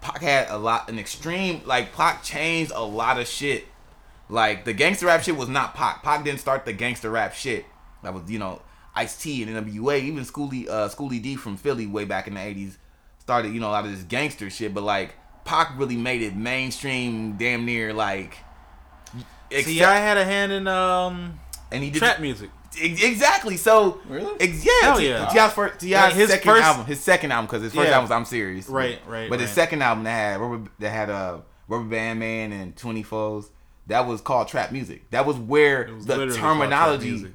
Pac 0.00 0.22
had 0.22 0.48
a 0.48 0.56
lot, 0.56 0.88
an 0.88 0.98
extreme 0.98 1.60
like 1.64 1.92
Pac 1.92 2.22
changed 2.22 2.72
a 2.74 2.82
lot 2.82 3.18
of 3.18 3.26
shit. 3.26 3.66
Like 4.28 4.64
the 4.64 4.72
gangster 4.72 5.06
rap 5.06 5.22
shit 5.22 5.36
was 5.36 5.48
not 5.48 5.74
Pac. 5.74 6.02
Pac 6.02 6.24
didn't 6.24 6.40
start 6.40 6.64
the 6.64 6.72
gangster 6.72 7.10
rap 7.10 7.34
shit. 7.34 7.64
That 8.02 8.14
was 8.14 8.30
you 8.30 8.38
know 8.38 8.62
Ice 8.98 9.16
T 9.20 9.42
and 9.42 9.50
NWA, 9.66 10.00
even 10.02 10.24
Schoolly 10.24 10.68
uh, 10.68 10.88
Schoolly 10.88 11.18
D 11.18 11.36
from 11.36 11.56
Philly 11.56 11.86
way 11.86 12.04
back 12.04 12.26
in 12.28 12.34
the 12.34 12.40
'80s 12.40 12.76
started 13.18 13.52
you 13.54 13.60
know 13.60 13.68
a 13.68 13.72
lot 13.72 13.84
of 13.84 13.90
this 13.90 14.02
gangster 14.04 14.50
shit. 14.50 14.72
But 14.74 14.82
like 14.84 15.14
Pac 15.44 15.78
really 15.78 15.96
made 15.96 16.22
it 16.22 16.34
mainstream, 16.36 17.36
damn 17.36 17.64
near 17.64 17.92
like. 17.92 18.36
T.I. 19.50 19.96
had 19.98 20.18
a 20.18 20.24
hand 20.26 20.52
in 20.52 20.68
um, 20.68 21.40
and 21.72 21.82
he 21.82 21.90
did 21.90 22.00
trap 22.00 22.20
music. 22.20 22.50
Exactly. 22.80 23.56
So 23.56 23.98
Really? 24.06 24.38
Ex- 24.40 24.64
yeah. 24.64 24.72
Hell 24.82 24.98
T- 24.98 25.08
yeah. 25.08 25.26
T.I.'s 25.26 25.52
first, 25.54 25.80
T.I.'s 25.80 26.02
Like, 26.10 26.14
his 26.14 26.28
second 26.30 26.50
first- 26.52 26.64
album. 26.64 26.84
His 26.86 27.00
second 27.00 27.32
album 27.32 27.46
because 27.46 27.62
his 27.62 27.72
first 27.72 27.86
Yeah. 27.88 27.94
album 27.94 28.04
was 28.04 28.10
I'm 28.10 28.24
Serious. 28.26 28.68
Right, 28.68 29.00
right, 29.06 29.30
But 29.30 29.40
his 29.40 29.50
second 29.50 29.80
album 29.82 30.04
that 30.04 30.10
had 30.10 30.40
rubber, 30.40 30.70
that 30.80 30.90
had 30.90 31.08
uh, 31.08 31.38
Rubber 31.66 31.84
Band 31.88 32.20
Man 32.20 32.52
and 32.52 32.76
24's. 32.76 33.50
That 33.86 34.06
was 34.06 34.20
called 34.20 34.48
trap 34.48 34.70
music. 34.70 35.10
That 35.12 35.24
was 35.24 35.36
where 35.36 35.88
was 35.94 36.04
the 36.04 36.18
literally 36.18 36.38
trap 36.38 36.52
terminology 36.58 37.10
music. 37.12 37.32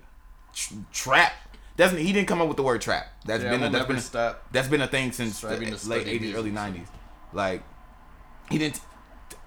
tr- 0.53 0.73
trap. 0.91 1.33
Doesn't 1.75 1.97
he 1.97 2.13
didn't 2.13 2.27
come 2.27 2.41
up 2.41 2.47
with 2.47 2.57
the 2.57 2.63
word 2.63 2.81
trap? 2.81 3.07
That's 3.25 3.43
Yeah, 3.43 3.51
been 3.51 3.59
a, 3.59 3.63
we'll 3.63 3.71
that's 3.71 3.81
never 3.81 3.87
been 3.87 3.97
a, 3.97 4.01
stop 4.01 4.43
that's 4.51 4.67
been 4.67 4.81
a 4.81 4.87
thing 4.87 5.11
since 5.11 5.39
the 5.41 5.47
striving 5.47 5.75
late 5.87 6.07
eighties, 6.07 6.35
early 6.35 6.51
nineties. 6.51 6.87
Like 7.31 7.63
he 8.49 8.57
didn't. 8.57 8.81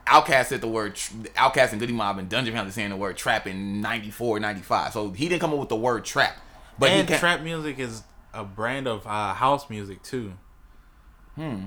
OutKast 0.06 0.46
said 0.46 0.60
the 0.60 0.68
word 0.68 0.94
OutKast 0.94 1.72
and 1.72 1.80
Goodie 1.80 1.92
Mob 1.92 2.18
and 2.18 2.28
Dungeon 2.28 2.54
Pound 2.54 2.72
saying 2.72 2.90
the 2.90 2.96
word 2.96 3.16
trap 3.16 3.46
in 3.48 3.80
94, 3.80 4.38
95. 4.38 4.92
So 4.92 5.10
he 5.10 5.28
didn't 5.28 5.40
come 5.40 5.52
up 5.52 5.58
with 5.58 5.68
the 5.68 5.76
word 5.76 6.04
trap. 6.04 6.36
But 6.78 6.90
and 6.90 7.08
he 7.08 7.12
can, 7.14 7.18
trap 7.18 7.40
music 7.40 7.80
is 7.80 8.04
a 8.32 8.44
brand 8.44 8.86
of 8.86 9.06
uh, 9.06 9.34
house 9.34 9.68
music 9.68 10.02
too. 10.02 10.32
Hmm. 11.34 11.64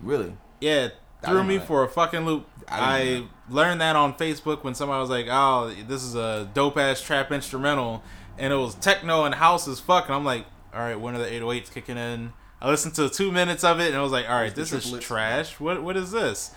Really 0.00 0.34
Yeah, 0.60 0.88
threw 1.24 1.44
me 1.44 1.58
for 1.58 1.84
a 1.84 1.88
fucking 1.88 2.26
loop. 2.26 2.46
I 2.68 2.78
I, 2.78 3.24
learned 3.48 3.80
that 3.80 3.96
on 3.96 4.14
Facebook 4.14 4.64
when 4.64 4.74
somebody 4.74 5.00
was 5.00 5.10
like, 5.10 5.26
"Oh, 5.28 5.72
this 5.86 6.02
is 6.02 6.14
a 6.14 6.50
dope 6.52 6.76
ass 6.76 7.00
trap 7.00 7.30
instrumental," 7.30 8.02
and 8.42 8.52
it 8.52 8.56
was 8.56 8.74
techno 8.74 9.24
and 9.24 9.36
house 9.36 9.68
as 9.68 9.78
fuck. 9.78 10.06
And 10.06 10.14
I'm 10.16 10.24
like, 10.24 10.44
"All 10.74 10.80
right, 10.80 10.98
when 10.98 11.14
are 11.14 11.18
the 11.18 11.32
808s 11.32 11.72
kicking 11.72 11.96
in?" 11.96 12.32
I 12.60 12.68
listened 12.68 12.94
to 12.96 13.08
two 13.08 13.30
minutes 13.30 13.62
of 13.62 13.80
it, 13.80 13.88
and 13.88 13.96
I 13.96 14.02
was 14.02 14.10
like, 14.10 14.28
"All 14.28 14.34
right, 14.34 14.54
this 14.54 14.72
is 14.72 14.92
trash. 14.98 15.60
What 15.60 15.82
what 15.82 15.96
is 15.96 16.10
this?" 16.10 16.50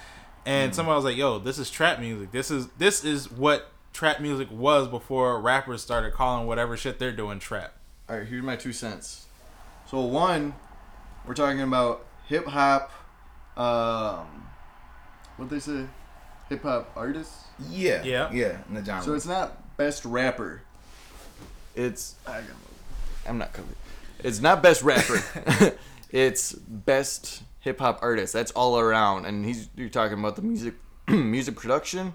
And 0.47 0.73
somebody 0.73 0.95
was 0.95 1.05
like, 1.05 1.15
"Yo, 1.15 1.37
this 1.37 1.59
is 1.59 1.69
trap 1.69 1.99
music. 1.99 2.31
This 2.31 2.49
is 2.49 2.67
this 2.79 3.05
is 3.05 3.31
what 3.31 3.71
trap 3.93 4.19
music 4.19 4.47
was 4.51 4.87
before 4.87 5.39
rappers 5.39 5.81
started 5.81 6.13
calling 6.13 6.47
whatever 6.47 6.75
shit 6.75 6.97
they're 6.97 7.11
doing 7.11 7.37
trap." 7.37 7.73
All 8.09 8.17
right, 8.17 8.27
here's 8.27 8.43
my 8.43 8.55
two 8.55 8.73
cents. 8.73 9.27
So 9.87 10.01
one, 10.01 10.55
we're 11.25 11.35
talking 11.35 11.61
about 11.61 12.05
hip 12.27 12.47
hop. 12.47 12.91
Um, 13.55 14.47
what 15.37 15.49
they 15.51 15.59
say, 15.59 15.85
hip 16.49 16.63
hop 16.63 16.91
artists. 16.95 17.45
Yeah. 17.69 18.01
Yeah. 18.03 18.31
Yeah. 18.31 18.57
In 18.69 18.73
the 18.73 18.83
genre. 18.83 19.03
So 19.03 19.13
it's 19.13 19.27
not 19.27 19.77
best 19.77 20.03
rapper. 20.03 20.63
It's 21.75 22.15
I, 22.27 22.41
I'm 23.27 23.37
not 23.37 23.53
covered. 23.53 23.75
It's 24.19 24.41
not 24.41 24.63
best 24.63 24.81
rapper. 24.81 25.21
it's 26.09 26.53
best 26.53 27.43
hip 27.59 27.79
hop 27.79 27.99
artist. 28.01 28.33
That's 28.33 28.51
all 28.51 28.79
around. 28.79 29.25
And 29.25 29.45
he's 29.45 29.69
you're 29.75 29.89
talking 29.89 30.19
about 30.19 30.35
the 30.35 30.41
music 30.41 30.75
music 31.07 31.55
production, 31.55 32.13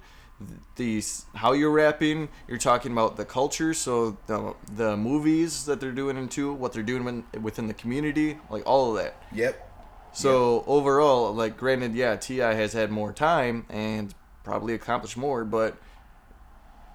the 0.76 1.02
how 1.34 1.52
you're 1.52 1.70
rapping. 1.70 2.28
You're 2.48 2.58
talking 2.58 2.92
about 2.92 3.16
the 3.16 3.24
culture. 3.24 3.74
So 3.74 4.16
the 4.26 4.54
the 4.74 4.96
movies 4.96 5.66
that 5.66 5.80
they're 5.80 5.92
doing 5.92 6.16
into 6.16 6.52
what 6.52 6.72
they're 6.72 6.82
doing 6.82 7.04
within, 7.04 7.42
within 7.42 7.66
the 7.68 7.74
community, 7.74 8.38
like 8.48 8.62
all 8.66 8.96
of 8.96 9.02
that. 9.02 9.14
Yep. 9.32 9.66
So 10.12 10.64
overall, 10.66 11.32
like 11.32 11.56
granted, 11.56 11.94
yeah, 11.94 12.16
T.I. 12.16 12.54
has 12.54 12.72
had 12.72 12.90
more 12.90 13.12
time 13.12 13.64
and 13.68 14.12
probably 14.42 14.74
accomplished 14.74 15.16
more, 15.16 15.44
but 15.44 15.76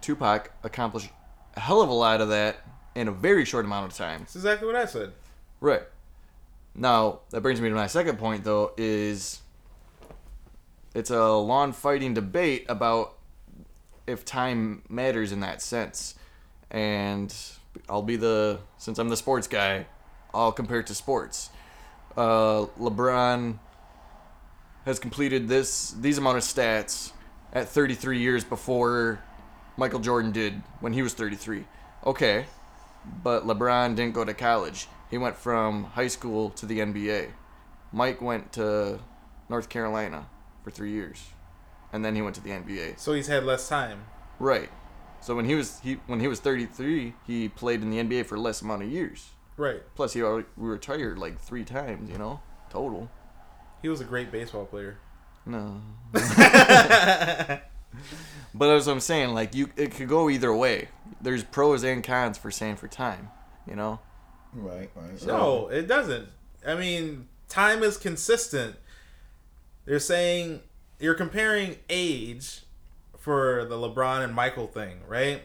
Tupac 0.02 0.52
accomplished 0.64 1.10
a 1.56 1.60
hell 1.60 1.82
of 1.82 1.90
a 1.90 1.94
lot 1.94 2.22
of 2.22 2.30
that 2.30 2.58
in 2.96 3.08
a 3.08 3.12
very 3.12 3.46
short 3.46 3.66
amount 3.66 3.92
of 3.92 3.98
time. 3.98 4.22
That's 4.22 4.36
exactly 4.36 4.68
what 4.68 4.76
I 4.76 4.86
said. 4.86 5.12
Right. 5.60 5.84
Now 6.74 7.22
that 7.30 7.42
brings 7.42 7.62
me 7.62 7.70
to 7.70 7.76
my 7.76 7.88
second 7.88 8.18
point, 8.18 8.44
though, 8.44 8.74
is 8.78 9.42
it's 10.94 11.10
a 11.10 11.34
long 11.34 11.74
fighting 11.74 12.14
debate 12.14 12.66
about 12.70 13.16
if 14.08 14.24
time 14.24 14.84
matters 14.90 15.32
in 15.32 15.40
that 15.40 15.62
sense, 15.62 16.16
and 16.72 17.34
I'll 17.90 18.02
be 18.02 18.16
the 18.16 18.60
since 18.78 19.00
I'm 19.00 19.10
the 19.10 19.18
sports 19.18 19.48
guy, 19.48 19.88
I'll 20.34 20.52
compare 20.52 20.80
it 20.80 20.88
to 20.88 20.96
sports. 20.96 21.50
Uh, 22.16 22.68
LeBron 22.80 23.60
has 24.86 25.00
completed 25.00 25.48
this 25.48 25.92
these 25.92 26.18
amount 26.18 26.38
of 26.38 26.44
stats 26.44 27.12
at 27.52 27.68
33 27.68 28.20
years 28.20 28.44
before 28.44 29.20
Michael 29.78 30.00
Jordan 30.00 30.32
did 30.32 30.62
when 30.80 30.94
he 30.94 31.02
was 31.02 31.14
33. 31.14 31.66
Okay, 32.06 32.46
but 33.24 33.46
LeBron 33.46 33.96
didn't 33.96 34.14
go 34.14 34.24
to 34.24 34.34
college. 34.34 34.88
He 35.10 35.18
went 35.18 35.36
from 35.36 35.86
high 35.86 36.08
school 36.08 36.50
to 36.52 36.66
the 36.66 36.80
NBA. 36.80 37.32
Mike 37.92 38.22
went 38.22 38.52
to 38.54 39.00
North 39.50 39.70
Carolina 39.70 40.28
for 40.64 40.72
three 40.72 40.92
years, 40.92 41.30
and 41.94 42.04
then 42.04 42.16
he 42.16 42.22
went 42.22 42.36
to 42.36 42.42
the 42.42 42.50
NBA. 42.50 43.00
So 43.00 43.14
he's 43.14 43.28
had 43.28 43.44
less 43.44 43.68
time. 43.70 44.06
Right. 44.40 44.70
So 45.22 45.36
when 45.36 45.46
he 45.46 45.56
was 45.56 45.80
he 45.80 45.94
when 46.08 46.20
he 46.20 46.28
was 46.28 46.40
33, 46.40 47.14
he 47.26 47.50
played 47.50 47.82
in 47.82 47.90
the 47.90 47.98
NBA 47.98 48.26
for 48.26 48.38
less 48.38 48.62
amount 48.62 48.84
of 48.84 48.90
years. 48.90 49.30
Right. 49.58 49.82
Plus, 49.96 50.14
he 50.14 50.22
already 50.22 50.48
retired 50.58 51.18
like 51.18 51.40
three 51.40 51.64
times. 51.64 52.10
You 52.10 52.18
know, 52.18 52.42
total. 52.70 53.10
He 53.82 53.90
was 53.90 54.02
a 54.02 54.04
great 54.04 54.32
baseball 54.32 54.66
player. 54.66 54.98
No. 55.46 55.82
but 58.54 58.70
as 58.70 58.88
I'm 58.88 59.00
saying, 59.00 59.34
like 59.34 59.56
you, 59.56 59.70
it 59.76 59.92
could 59.92 60.08
go 60.08 60.30
either 60.30 60.54
way. 60.54 60.90
There's 61.22 61.44
pros 61.44 61.84
and 61.84 62.04
cons 62.04 62.38
for 62.38 62.52
saying 62.52 62.78
for 62.78 62.88
time. 62.88 63.30
You 63.68 63.76
know. 63.76 64.00
Right. 64.54 64.90
Right. 64.96 65.26
No, 65.26 65.68
it 65.68 65.88
doesn't. 65.88 66.30
I 66.66 66.76
mean, 66.76 67.28
time 67.50 67.84
is 67.84 67.98
consistent. 67.98 68.76
They're 69.86 70.00
saying 70.00 70.62
you're 71.00 71.14
comparing 71.14 71.78
age 71.90 72.62
for 73.18 73.66
the 73.66 73.76
LeBron 73.76 74.24
and 74.24 74.34
Michael 74.34 74.68
thing, 74.68 75.00
right? 75.08 75.42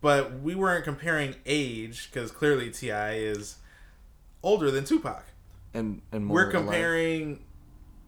But 0.00 0.40
we 0.40 0.54
weren't 0.54 0.84
comparing 0.84 1.36
age 1.46 2.10
because 2.10 2.30
clearly 2.30 2.70
T.I. 2.70 3.14
is 3.14 3.56
older 4.42 4.70
than 4.70 4.84
Tupac. 4.84 5.24
And 5.74 6.02
and 6.12 6.26
more 6.26 6.34
We're 6.34 6.50
comparing 6.50 7.44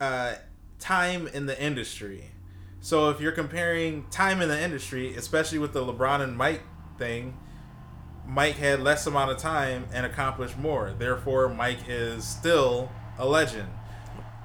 uh, 0.01 0.35
time 0.79 1.27
in 1.29 1.47
the 1.47 1.61
industry. 1.63 2.31
So 2.81 3.11
if 3.11 3.21
you're 3.21 3.33
comparing 3.33 4.07
time 4.11 4.41
in 4.41 4.49
the 4.49 4.61
industry, 4.61 5.15
especially 5.15 5.59
with 5.59 5.73
the 5.73 5.85
LeBron 5.85 6.21
and 6.23 6.37
Mike 6.37 6.63
thing, 6.99 7.37
Mike 8.27 8.57
had 8.57 8.81
less 8.81 9.07
amount 9.07 9.31
of 9.31 9.39
time 9.39 9.87
and 9.93 10.07
accomplished 10.07 10.57
more. 10.57 10.95
Therefore, 10.99 11.49
Mike 11.49 11.89
is 11.89 12.25
still 12.25 12.91
a 13.19 13.27
legend. 13.27 13.69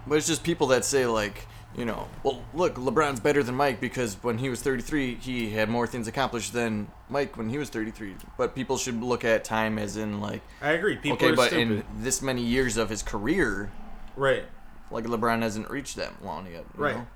But 0.08 0.16
it's 0.16 0.28
just 0.28 0.44
people 0.44 0.68
that 0.68 0.84
say 0.84 1.06
like, 1.06 1.48
you 1.78 1.86
know, 1.86 2.08
well, 2.24 2.42
look, 2.54 2.76
LeBron's 2.76 3.20
better 3.20 3.44
than 3.44 3.56
Mike 3.56 3.80
because 3.82 4.16
when 4.22 4.38
he 4.38 4.50
was 4.50 4.62
33, 4.62 5.16
he 5.16 5.50
had 5.52 5.70
more 5.70 5.88
things 5.88 6.08
accomplished 6.08 6.54
than 6.54 6.88
Mike 7.10 7.38
when 7.38 7.50
he 7.50 7.58
was 7.58 7.70
33. 7.70 8.16
But 8.38 8.56
people 8.56 8.78
should 8.78 9.02
look 9.02 9.26
at 9.26 9.44
time 9.44 9.78
as 9.78 9.98
in 9.98 10.20
like, 10.22 10.42
I 10.62 10.72
agree. 10.72 10.96
People 10.96 11.18
okay, 11.18 11.36
but 11.36 11.48
stupid. 11.48 11.62
in 11.62 11.84
this 11.98 12.22
many 12.22 12.42
years 12.44 12.78
of 12.78 12.90
his 12.90 13.04
career, 13.04 13.72
right. 14.16 14.44
like 14.92 15.06
LeBron 15.06 15.42
hasn't 15.42 15.70
reached 15.70 15.96
that 15.98 16.24
long 16.24 16.46
yet. 16.46 16.66
you 16.78 16.84
Right. 16.84 16.96
know? 16.96 17.08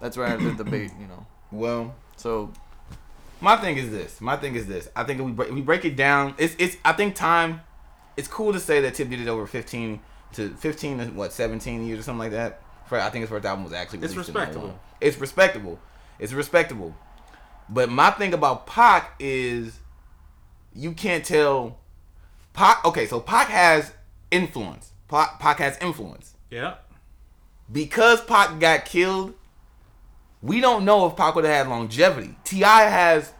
That's 0.00 0.16
where 0.16 0.26
I 0.26 0.30
had 0.30 0.40
the 0.40 0.52
debate, 0.64 0.90
you 1.00 1.06
know. 1.06 1.26
Well, 1.52 1.94
So 2.16 2.50
my 3.42 3.56
thing 3.56 3.76
is 3.76 3.90
this. 3.90 4.20
My 4.22 4.36
thing 4.36 4.54
is 4.54 4.66
this. 4.66 4.88
I 4.96 5.04
think 5.04 5.20
if 5.20 5.26
we 5.26 5.32
break, 5.32 5.48
if 5.50 5.54
we 5.54 5.60
break 5.60 5.84
it 5.84 5.96
down, 5.96 6.34
it's 6.38 6.54
it's. 6.58 6.76
I 6.84 6.92
think 6.92 7.14
time. 7.14 7.60
It's 8.16 8.28
cool 8.28 8.52
to 8.54 8.60
say 8.60 8.80
that 8.82 8.94
Tip 8.94 9.08
did 9.10 9.20
it 9.20 9.28
over 9.28 9.46
fifteen 9.46 10.00
to 10.32 10.48
fifteen 10.54 10.98
to 10.98 11.04
what 11.06 11.32
seventeen 11.32 11.86
years 11.86 11.98
or 12.00 12.02
something 12.04 12.20
like 12.20 12.30
that. 12.32 12.60
For 12.86 12.98
I 12.98 13.10
think 13.10 13.22
his 13.22 13.28
first 13.30 13.44
album 13.44 13.64
was 13.64 13.72
actually 13.74 13.98
It's 14.00 14.12
released 14.14 14.30
in 14.30 14.34
respectable. 14.34 14.66
01. 14.68 14.78
It's 15.02 15.18
respectable. 15.18 15.78
It's 16.18 16.32
respectable. 16.32 16.94
But 17.68 17.90
my 17.90 18.10
thing 18.10 18.32
about 18.34 18.66
Pac 18.66 19.14
is, 19.18 19.78
you 20.74 20.92
can't 20.92 21.24
tell. 21.24 21.78
Pac. 22.54 22.84
Okay, 22.84 23.06
so 23.06 23.20
Pac 23.20 23.48
has 23.48 23.92
influence. 24.30 24.92
Pac, 25.08 25.38
Pac 25.38 25.58
has 25.58 25.76
influence 25.78 26.34
Yeah. 26.50 26.74
because 27.70 28.20
Pac 28.24 28.58
got 28.58 28.84
killed, 28.84 29.34
we 30.42 30.60
don't 30.60 30.84
know 30.84 31.06
if 31.06 31.16
Pac 31.16 31.34
would 31.34 31.44
have 31.44 31.54
had 31.54 31.68
longevity. 31.68 32.36
T.I. 32.44 32.82
has, 32.82 33.32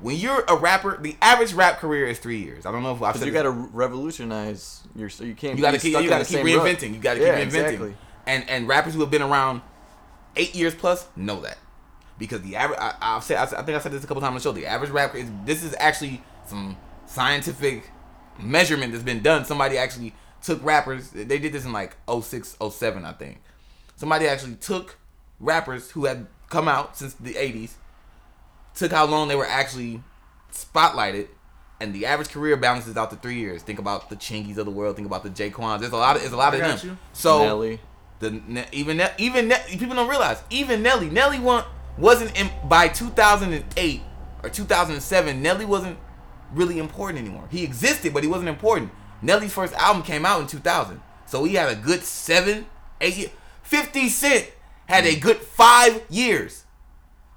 when 0.00 0.16
you're 0.16 0.44
a 0.48 0.56
rapper, 0.56 0.98
the 1.00 1.16
average 1.22 1.52
rap 1.52 1.78
career 1.78 2.06
is 2.06 2.18
three 2.18 2.38
years. 2.38 2.66
I 2.66 2.72
don't 2.72 2.82
know 2.82 2.94
if 2.94 3.02
I've 3.02 3.16
said 3.16 3.26
you 3.26 3.32
got 3.32 3.44
to 3.44 3.50
revolutionize 3.50 4.82
your, 4.94 5.08
so 5.08 5.24
you 5.24 5.34
can't. 5.34 5.56
you 5.56 5.62
got 5.62 5.72
to 5.72 5.78
keep 5.78 5.92
you 6.00 6.08
got 6.08 6.24
to 6.24 6.30
keep 6.30 6.44
reinventing. 6.44 6.94
You 6.94 7.00
got 7.00 7.14
to 7.14 7.20
keep 7.20 7.28
Yeah, 7.28 7.40
reinventing. 7.40 7.44
exactly. 7.44 7.96
And 8.26 8.48
and 8.50 8.68
rappers 8.68 8.94
who 8.94 9.00
have 9.00 9.10
been 9.10 9.22
around 9.22 9.62
eight 10.36 10.54
years 10.54 10.74
plus 10.74 11.08
know 11.16 11.40
that 11.40 11.58
because 12.18 12.42
the 12.42 12.56
average. 12.56 12.78
I, 12.80 12.94
I've 13.00 13.24
said 13.24 13.38
I, 13.38 13.46
think 13.62 13.70
I 13.76 13.78
said 13.78 13.92
this 13.92 14.04
a 14.04 14.06
couple 14.06 14.20
times 14.20 14.30
on 14.30 14.34
the 14.34 14.40
show. 14.40 14.52
The 14.52 14.66
average 14.66 14.90
rapper 14.90 15.16
is 15.18 15.30
this 15.44 15.62
is 15.62 15.74
actually 15.78 16.22
some 16.46 16.76
scientific 17.06 17.90
measurement 18.38 18.92
that's 18.92 19.04
been 19.04 19.22
done. 19.22 19.44
Somebody 19.44 19.78
actually 19.78 20.14
took 20.42 20.62
rappers. 20.64 21.10
They 21.10 21.38
did 21.38 21.52
this 21.52 21.64
in 21.64 21.72
like 21.72 21.96
06, 22.08 22.56
07, 22.70 23.04
I 23.04 23.12
think. 23.12 23.40
Somebody 23.96 24.26
actually 24.26 24.54
took 24.56 24.96
rappers 25.40 25.90
who 25.92 26.04
had 26.04 26.26
come 26.48 26.68
out 26.68 26.96
since 26.96 27.14
the 27.14 27.34
80s, 27.34 27.72
took 28.74 28.92
how 28.92 29.04
long 29.06 29.28
they 29.28 29.34
were 29.36 29.46
actually 29.46 30.02
spotlighted, 30.52 31.28
and 31.80 31.94
the 31.94 32.06
average 32.06 32.30
career 32.30 32.56
balances 32.56 32.96
out 32.96 33.10
to 33.10 33.16
three 33.16 33.38
years. 33.38 33.62
Think 33.62 33.78
about 33.78 34.10
the 34.10 34.16
Chingys 34.16 34.56
of 34.58 34.64
the 34.66 34.70
world. 34.72 34.96
Think 34.96 35.06
about 35.06 35.22
the 35.22 35.30
J-Kwons. 35.30 35.80
There's 35.80 35.92
a 35.92 35.96
lot 35.96 36.16
of 36.16 36.22
there's 36.22 36.32
a 36.32 36.36
lot 36.36 36.54
I 36.54 36.56
of 36.58 36.80
them. 36.80 36.90
you. 36.90 36.98
So 37.12 37.40
Nelly. 37.44 37.80
the 38.20 38.66
even 38.72 38.96
Ne- 38.96 39.12
even 39.18 39.48
Ne- 39.48 39.62
people 39.78 39.94
don't 39.94 40.08
realize 40.08 40.42
even 40.50 40.82
Nelly 40.82 41.08
Nelly 41.10 41.38
wa- 41.38 41.64
wasn't 41.96 42.36
in, 42.38 42.50
by 42.68 42.88
2008 42.88 44.00
or 44.42 44.48
2007 44.50 45.42
Nelly 45.42 45.64
wasn't 45.64 45.98
really 46.52 46.78
important 46.78 47.20
anymore. 47.20 47.46
He 47.50 47.62
existed, 47.62 48.12
but 48.14 48.22
he 48.24 48.28
wasn't 48.28 48.48
important. 48.48 48.90
Nelly's 49.22 49.52
first 49.52 49.74
album 49.74 50.02
came 50.02 50.24
out 50.24 50.40
in 50.40 50.46
2000, 50.46 51.00
so 51.26 51.44
he 51.44 51.54
had 51.54 51.68
a 51.70 51.76
good 51.76 52.02
seven, 52.02 52.66
eight. 53.00 53.30
50 53.62 54.08
Cent 54.08 54.50
had 54.88 55.06
a 55.06 55.16
good 55.16 55.36
five 55.36 56.02
years. 56.08 56.64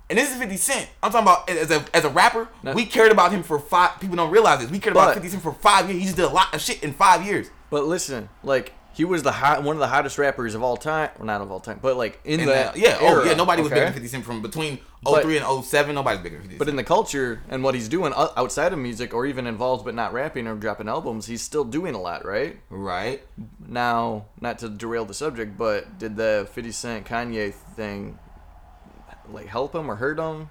And 0.09 0.17
this 0.17 0.31
is 0.31 0.37
50 0.37 0.57
Cent. 0.57 0.89
I'm 1.01 1.11
talking 1.11 1.25
about 1.25 1.49
as 1.49 1.71
a 1.71 1.85
as 1.93 2.03
a 2.03 2.09
rapper. 2.09 2.49
No. 2.63 2.73
We 2.73 2.85
cared 2.85 3.11
about 3.11 3.31
him 3.31 3.43
for 3.43 3.59
five. 3.59 3.99
People 4.01 4.17
don't 4.17 4.31
realize 4.31 4.59
this. 4.59 4.69
We 4.69 4.79
cared 4.79 4.95
about 4.95 5.13
50 5.13 5.29
Cent 5.29 5.43
for 5.43 5.53
five 5.53 5.87
years. 5.89 5.99
He 5.99 6.05
just 6.05 6.17
did 6.17 6.25
a 6.25 6.29
lot 6.29 6.53
of 6.53 6.59
shit 6.61 6.83
in 6.83 6.93
five 6.93 7.25
years. 7.25 7.49
But 7.69 7.85
listen, 7.85 8.27
like 8.43 8.73
he 8.93 9.05
was 9.05 9.23
the 9.23 9.31
hot, 9.31 9.63
one 9.63 9.75
of 9.75 9.79
the 9.79 9.87
hottest 9.87 10.17
rappers 10.17 10.53
of 10.53 10.61
all 10.63 10.75
time. 10.77 11.09
Well, 11.17 11.25
not 11.25 11.41
of 11.41 11.51
all 11.51 11.59
time, 11.59 11.79
but 11.81 11.95
like 11.97 12.19
in 12.25 12.41
And 12.41 12.49
that 12.49 12.73
that- 12.73 12.77
yeah, 12.81 12.97
oh 12.99 13.23
yeah, 13.23 13.33
nobody 13.33 13.61
was 13.61 13.71
okay? 13.71 13.79
bigger 13.81 13.85
than 13.91 13.93
50 13.93 14.07
Cent 14.09 14.25
from 14.25 14.41
between 14.41 14.79
But- 15.03 15.23
03 15.23 15.37
and 15.37 15.45
07. 15.65 15.95
Nobody's 15.95 16.21
bigger 16.21 16.35
than 16.37 16.43
50 16.43 16.57
But 16.57 16.65
Cent. 16.65 16.69
in 16.73 16.75
the 16.77 16.83
culture 16.83 17.41
and 17.49 17.63
what 17.63 17.73
he's 17.73 17.87
doing 17.87 18.13
outside 18.15 18.73
of 18.73 18.79
music, 18.79 19.13
or 19.13 19.25
even 19.25 19.47
involved 19.47 19.85
but 19.85 19.95
not 19.95 20.11
rapping 20.13 20.45
or 20.47 20.55
dropping 20.55 20.89
albums, 20.89 21.25
he's 21.27 21.41
still 21.41 21.63
doing 21.63 21.95
a 21.95 22.01
lot, 22.01 22.25
right? 22.25 22.59
right? 22.69 23.21
Now, 23.65 24.25
not 24.41 24.59
to 24.59 24.69
derail 24.69 25.05
the 25.05 25.13
subject, 25.13 25.57
but 25.57 25.97
did 25.97 26.15
the 26.17 26.47
50 26.53 26.71
Cent 26.71 27.05
Kanye 27.05 27.53
thing 27.53 28.19
like 29.31 29.47
help 29.47 29.73
him 29.73 29.89
or 29.89 29.95
hurt 29.95 30.19
him? 30.19 30.49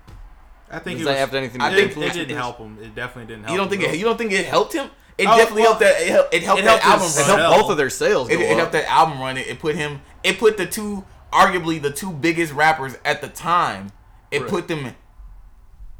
I 0.72 0.78
think 0.78 0.98
Does 0.98 1.02
it 1.02 1.04
that 1.06 1.10
was, 1.12 1.20
have 1.20 1.34
anything 1.34 1.58
to 1.60 1.66
I 1.66 1.74
think- 1.74 1.90
it 1.96 2.12
didn't 2.12 2.28
with 2.28 2.36
help 2.36 2.58
him. 2.58 2.78
It 2.80 2.94
definitely 2.94 3.26
didn't 3.34 3.44
help. 3.44 3.52
You 3.52 3.56
don't 3.58 3.72
him. 3.72 3.80
think 3.80 3.92
it, 3.92 3.98
you 3.98 4.04
don't 4.04 4.16
think 4.16 4.32
it 4.32 4.46
helped 4.46 4.72
him? 4.72 4.88
It 5.20 5.26
Oh, 5.28 5.36
definitely 5.36 5.62
well, 5.62 5.70
helped 5.78 5.80
that. 5.80 6.00
It 6.02 6.08
helped, 6.10 6.34
it 6.34 6.42
helped 6.42 6.62
it 6.62 6.64
that 6.64 6.84
album 6.84 7.02
his? 7.06 7.18
It 7.18 7.26
helped 7.26 7.40
Hell. 7.42 7.60
both 7.62 7.70
of 7.70 7.76
their 7.76 7.90
sales 7.90 8.28
go 8.28 8.34
It, 8.34 8.40
it 8.40 8.50
up. 8.52 8.56
helped 8.58 8.72
that 8.72 8.88
album 8.90 9.20
run. 9.20 9.36
It, 9.36 9.46
it 9.48 9.58
put 9.58 9.74
him. 9.76 10.00
It 10.24 10.38
put 10.38 10.56
the 10.56 10.66
two, 10.66 11.04
arguably 11.32 11.80
the 11.80 11.90
two 11.90 12.10
biggest 12.12 12.52
rappers 12.52 12.96
at 13.04 13.20
the 13.20 13.28
time. 13.28 13.90
It 14.30 14.42
Right. 14.42 14.50
put 14.50 14.68
them 14.68 14.94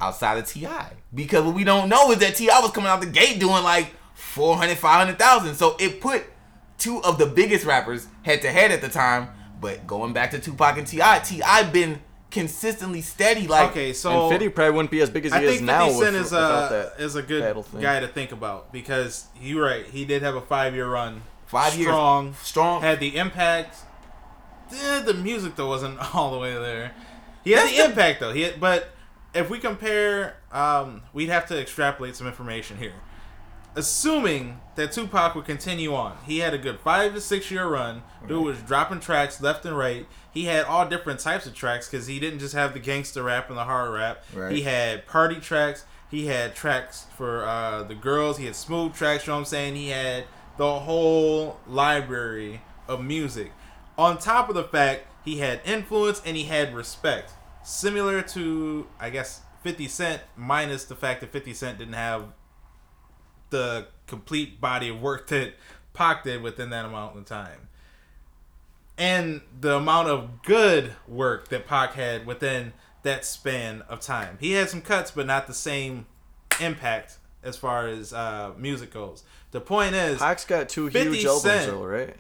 outside 0.01 0.39
of 0.39 0.49
T.I. 0.49 0.93
because 1.15 1.45
what 1.45 1.55
we 1.55 1.65
don't 1.65 1.89
know 1.89 2.11
is 2.13 2.19
that 2.19 2.35
T.I. 2.37 2.61
was 2.61 2.71
coming 2.71 2.89
out 2.89 3.01
the 3.01 3.07
gate 3.07 3.39
doing 3.39 3.63
like 3.63 3.95
400, 4.15 4.79
500,000. 4.79 5.55
So 5.55 5.77
it 5.79 6.01
put 6.01 6.25
two 6.79 7.03
of 7.03 7.19
the 7.19 7.27
biggest 7.27 7.67
rappers 7.67 8.07
head 8.23 8.41
to 8.43 8.51
head 8.51 8.71
at 8.71 8.81
the 8.81 8.89
time. 8.89 9.29
But 9.61 9.87
going 9.87 10.15
back 10.15 10.31
to 10.31 10.39
Tupac 10.39 10.79
and 10.79 10.87
T.I., 10.87 11.19
T.I. 11.19 11.65
been 11.65 12.01
consistently 12.31 13.01
steady. 13.01 13.47
Like 13.47 13.71
Okay, 13.71 13.93
so 13.93 14.23
and 14.29 14.31
50 14.31 14.49
probably 14.51 14.73
wouldn't 14.77 14.91
be 14.91 15.01
as 15.01 15.11
big 15.11 15.27
as 15.27 15.33
I 15.33 15.41
he 15.41 15.47
is 15.47 15.55
think 15.57 15.67
now 15.67 15.87
50 15.89 16.01
Cent 16.01 16.13
with, 16.15 16.23
is 16.27 16.33
a 16.33 16.37
that. 16.37 16.93
is 17.05 17.17
a 17.17 17.23
good 17.23 17.65
guy 17.81 18.01
to 18.01 18.09
think 18.09 18.33
about 18.33 18.73
because 18.73 19.27
you're 19.41 19.65
right. 19.65 19.85
He 19.87 20.05
did 20.05 20.23
have 20.23 20.35
a 20.37 20.41
five 20.41 20.75
year 20.75 20.89
run. 20.89 21.23
Five 21.47 21.75
years. 21.75 21.89
strong, 21.89 22.35
strong. 22.43 22.81
Had 22.83 23.01
the 23.01 23.17
impact. 23.17 23.77
Eh, 24.73 25.01
the 25.01 25.15
music 25.15 25.57
though 25.57 25.67
wasn't 25.69 25.99
all 26.15 26.31
the 26.33 26.39
way 26.39 26.55
there. 26.55 26.93
He 27.43 27.53
had 27.53 27.61
That's 27.65 27.71
the 27.73 27.77
the- 27.79 27.85
impact 27.87 28.21
though. 28.21 28.33
He 28.33 28.43
had, 28.43 28.61
but 28.61 28.91
if 29.35 29.51
we 29.51 29.59
compare, 29.59 30.37
um, 30.53 31.03
we'd 31.13 31.29
have 31.29 31.47
to 31.47 31.59
extrapolate 31.61 32.15
some 32.17 32.27
information 32.29 32.77
here. 32.79 32.95
Assuming 33.77 34.61
that 34.75 34.91
Tupac 34.91 35.35
would 35.37 35.45
continue 35.45 35.95
on, 35.95 36.17
he 36.27 36.39
had 36.39 36.53
a 36.55 36.59
good 36.59 36.81
five 36.81 37.15
to 37.15 37.21
six 37.21 37.51
year 37.51 37.67
run. 37.69 38.03
Dude 38.27 38.45
was 38.45 38.59
dropping 38.63 38.99
tracks 39.01 39.41
left 39.41 39.65
and 39.65 39.77
right. 39.79 40.07
He 40.33 40.45
had 40.45 40.65
all 40.65 40.89
different 40.89 41.21
types 41.21 41.47
of 41.47 41.55
tracks 41.55 41.89
because 41.89 42.07
he 42.07 42.21
didn't 42.21 42.39
just 42.39 42.55
have 42.55 42.73
the 42.73 42.79
gangster 42.79 43.23
rap 43.25 43.49
and 43.49 43.59
the 43.59 43.65
hard 43.65 43.93
rap. 43.93 44.25
Right. 44.33 44.53
He 44.53 44.63
had 44.63 45.07
party 45.07 45.37
tracks. 45.37 45.85
He 46.11 46.27
had 46.27 46.55
tracks 46.55 47.07
for 47.17 47.45
uh, 47.45 47.85
the 47.85 47.95
girls. 47.95 48.39
He 48.39 48.47
had 48.47 48.57
smooth 48.57 48.95
tracks. 48.95 49.27
You 49.27 49.33
know 49.33 49.37
what 49.37 49.41
I'm 49.41 49.47
saying? 49.47 49.77
He 49.77 49.89
had 49.89 50.25
the 50.57 50.81
whole 50.81 51.59
library 51.67 52.63
of 52.87 53.03
music. 53.03 53.53
On 53.99 54.19
top 54.19 54.49
of 54.49 54.55
the 54.55 54.65
fact 54.65 55.07
he 55.25 55.39
had 55.39 55.61
influence 55.65 56.23
and 56.25 56.37
he 56.37 56.45
had 56.45 56.75
respect, 56.75 57.33
similar 57.65 58.23
to 58.23 58.87
I 58.99 59.11
guess 59.11 59.43
50 59.63 59.89
Cent, 59.89 60.23
minus 60.37 60.85
the 60.85 60.97
fact 60.97 61.21
that 61.21 61.33
50 61.33 61.55
Cent 61.55 61.79
didn't 61.79 61.95
have 61.95 62.25
the 63.51 63.89
complete 64.07 64.61
body 64.61 64.89
of 64.89 65.01
work 65.01 65.27
that 65.29 65.55
Pac 65.93 66.25
did 66.25 66.43
within 66.43 66.71
that 66.71 66.85
amount 66.85 67.17
of 67.17 67.25
time. 67.25 67.69
And 69.01 69.41
the 69.61 69.77
amount 69.77 70.09
of 70.09 70.43
good 70.43 70.93
work 71.09 71.49
that 71.49 71.67
Pac 71.67 71.95
had 71.95 72.27
within 72.27 72.75
that 73.03 73.25
span 73.25 73.83
of 73.89 74.01
time. 74.01 74.37
He 74.41 74.53
had 74.53 74.69
some 74.69 74.83
cuts, 74.83 75.11
but 75.11 75.27
not 75.27 75.47
the 75.47 75.55
same 75.55 76.07
impact 76.61 77.19
as 77.43 77.57
far 77.57 77.87
as 77.89 78.13
uh, 78.13 78.53
music 78.59 78.93
goes. 78.93 79.25
The 79.53 79.61
point 79.61 79.95
is, 79.95 80.19
Pac's 80.19 80.45
got 80.45 80.69
two 80.69 80.89
huge 80.89 81.25
albums, 81.25 81.43
Cent. 81.43 81.71
though, 81.71 81.85
right? 81.85 82.15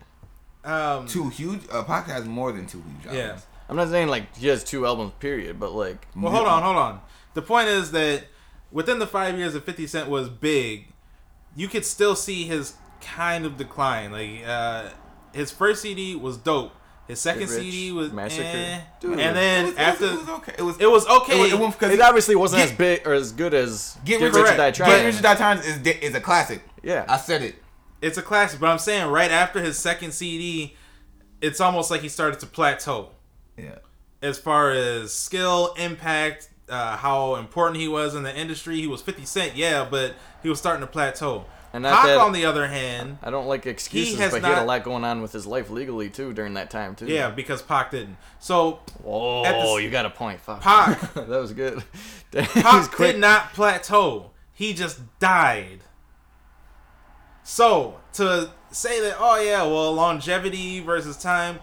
um, 0.64 1.06
two 1.06 1.28
huge. 1.28 1.60
Uh, 1.70 1.82
Pac 1.84 2.06
has 2.06 2.24
more 2.24 2.52
than 2.52 2.66
two 2.66 2.82
huge 2.82 3.06
albums. 3.06 3.16
yeah. 3.16 3.38
I'm 3.68 3.76
not 3.76 3.88
saying 3.88 4.08
like 4.08 4.34
he 4.36 4.48
has 4.48 4.64
two 4.64 4.84
albums, 4.86 5.12
period, 5.20 5.60
but 5.60 5.72
like 5.72 6.06
Well, 6.16 6.32
hold 6.32 6.48
on, 6.48 6.62
hold 6.62 6.76
on. 6.76 7.00
The 7.34 7.42
point 7.42 7.68
is 7.68 7.92
that 7.92 8.24
within 8.72 8.98
the 8.98 9.06
five 9.06 9.38
years 9.38 9.52
that 9.52 9.64
50 9.64 9.86
Cent 9.86 10.08
was 10.08 10.28
big, 10.28 10.86
you 11.54 11.68
could 11.68 11.84
still 11.84 12.16
see 12.16 12.44
his 12.44 12.74
kind 13.00 13.44
of 13.46 13.56
decline. 13.56 14.10
Like, 14.10 14.42
uh, 14.46 14.88
his 15.34 15.50
first 15.50 15.82
CD 15.82 16.14
was 16.16 16.36
dope. 16.36 16.72
His 17.08 17.20
second 17.20 17.42
Rich, 17.50 17.50
CD 17.50 17.90
was 17.92 18.12
Massacre. 18.12 18.44
eh. 18.46 18.80
Dude, 19.00 19.12
and 19.18 19.20
It 19.20 19.34
then 19.34 19.64
was, 19.66 19.76
after 19.76 20.04
it 20.04 20.10
was, 20.12 20.20
it 20.20 20.26
was 20.26 20.28
okay. 20.38 20.54
It 20.58 20.62
was. 20.62 20.80
it 20.80 20.90
was 20.90 21.06
okay. 21.06 21.38
It, 21.38 21.42
was, 21.42 21.52
it 21.52 21.58
went 21.58 21.72
because 21.74 21.92
it 21.92 22.00
obviously 22.00 22.36
wasn't 22.36 22.60
Get- 22.62 22.70
as 22.70 22.76
big 22.78 23.06
or 23.06 23.12
as 23.14 23.32
good 23.32 23.52
as 23.54 23.98
Get, 24.04 24.20
Get 24.20 24.26
Rich, 24.26 24.34
Rich 24.44 24.52
or 24.52 24.56
Die 24.56 24.70
Trying. 24.70 24.90
Get 24.90 25.04
Rich 25.06 25.18
or 25.18 25.22
Die 25.22 25.34
Trying 25.34 25.58
is 25.58 25.86
is 25.86 26.14
a 26.14 26.20
classic. 26.20 26.62
Yeah. 26.84 27.04
I 27.08 27.16
said 27.16 27.42
it. 27.42 27.56
it's 28.00 28.16
a 28.16 28.22
classic, 28.22 28.60
but 28.60 28.68
I'm 28.68 28.78
saying 28.78 29.10
right 29.10 29.30
after 29.30 29.60
his 29.60 29.76
second 29.76 30.12
CD, 30.12 30.76
it's 31.40 31.60
almost 31.60 31.90
like 31.90 32.00
he 32.02 32.08
started 32.08 32.38
to 32.40 32.46
plateau. 32.46 33.10
Yeah. 33.56 33.78
as 34.22 34.38
far 34.38 34.70
as 34.70 35.12
skill, 35.12 35.74
impact, 35.78 36.48
uh, 36.68 36.96
how 36.96 37.34
important 37.36 37.78
he 37.80 37.88
was 37.88 38.14
in 38.14 38.22
the 38.22 38.34
industry. 38.34 38.76
He 38.80 38.86
was 38.86 39.02
50 39.02 39.24
Cent, 39.24 39.56
yeah, 39.56 39.84
but 39.90 40.14
he 40.44 40.48
was 40.48 40.58
starting 40.60 40.82
to 40.82 40.86
plateau. 40.86 41.44
And 41.72 41.84
Pac, 41.84 42.04
that- 42.06 42.18
on 42.18 42.32
the 42.32 42.44
other 42.46 42.66
hand, 42.66 43.18
I 43.22 43.30
don't 43.30 43.46
like 43.46 43.64
excuses, 43.66 44.18
has 44.18 44.32
but 44.32 44.42
he 44.42 44.48
had 44.48 44.62
a 44.62 44.64
lot 44.64 44.82
going 44.82 45.04
on 45.04 45.22
with 45.22 45.32
his 45.32 45.46
life 45.46 45.70
legally 45.70 46.10
too 46.10 46.32
during 46.32 46.54
that 46.54 46.68
time 46.70 46.94
too. 46.96 47.06
yeah, 47.06 47.30
because 47.30 47.62
Pac 47.62 47.92
didn't. 47.92 48.16
So 48.40 48.80
Oh, 49.06 49.76
you 49.78 49.88
got 49.90 50.04
a 50.06 50.10
point. 50.10 50.40
Fuck. 50.40 50.62
Pac- 50.62 51.14
that 51.14 51.28
was 51.28 51.52
good. 51.52 51.82
Pac 52.32 52.96
did 52.96 53.18
not 53.18 53.52
plateau. 53.52 54.30
He 54.52 54.74
just 54.74 55.00
died. 55.20 55.80
So 57.42 58.00
to 58.14 58.50
say 58.70 59.00
that, 59.00 59.16
oh 59.18 59.40
yeah, 59.40 59.62
well, 59.62 59.92
longevity 59.92 60.80
versus 60.80 61.16
time, 61.16 61.58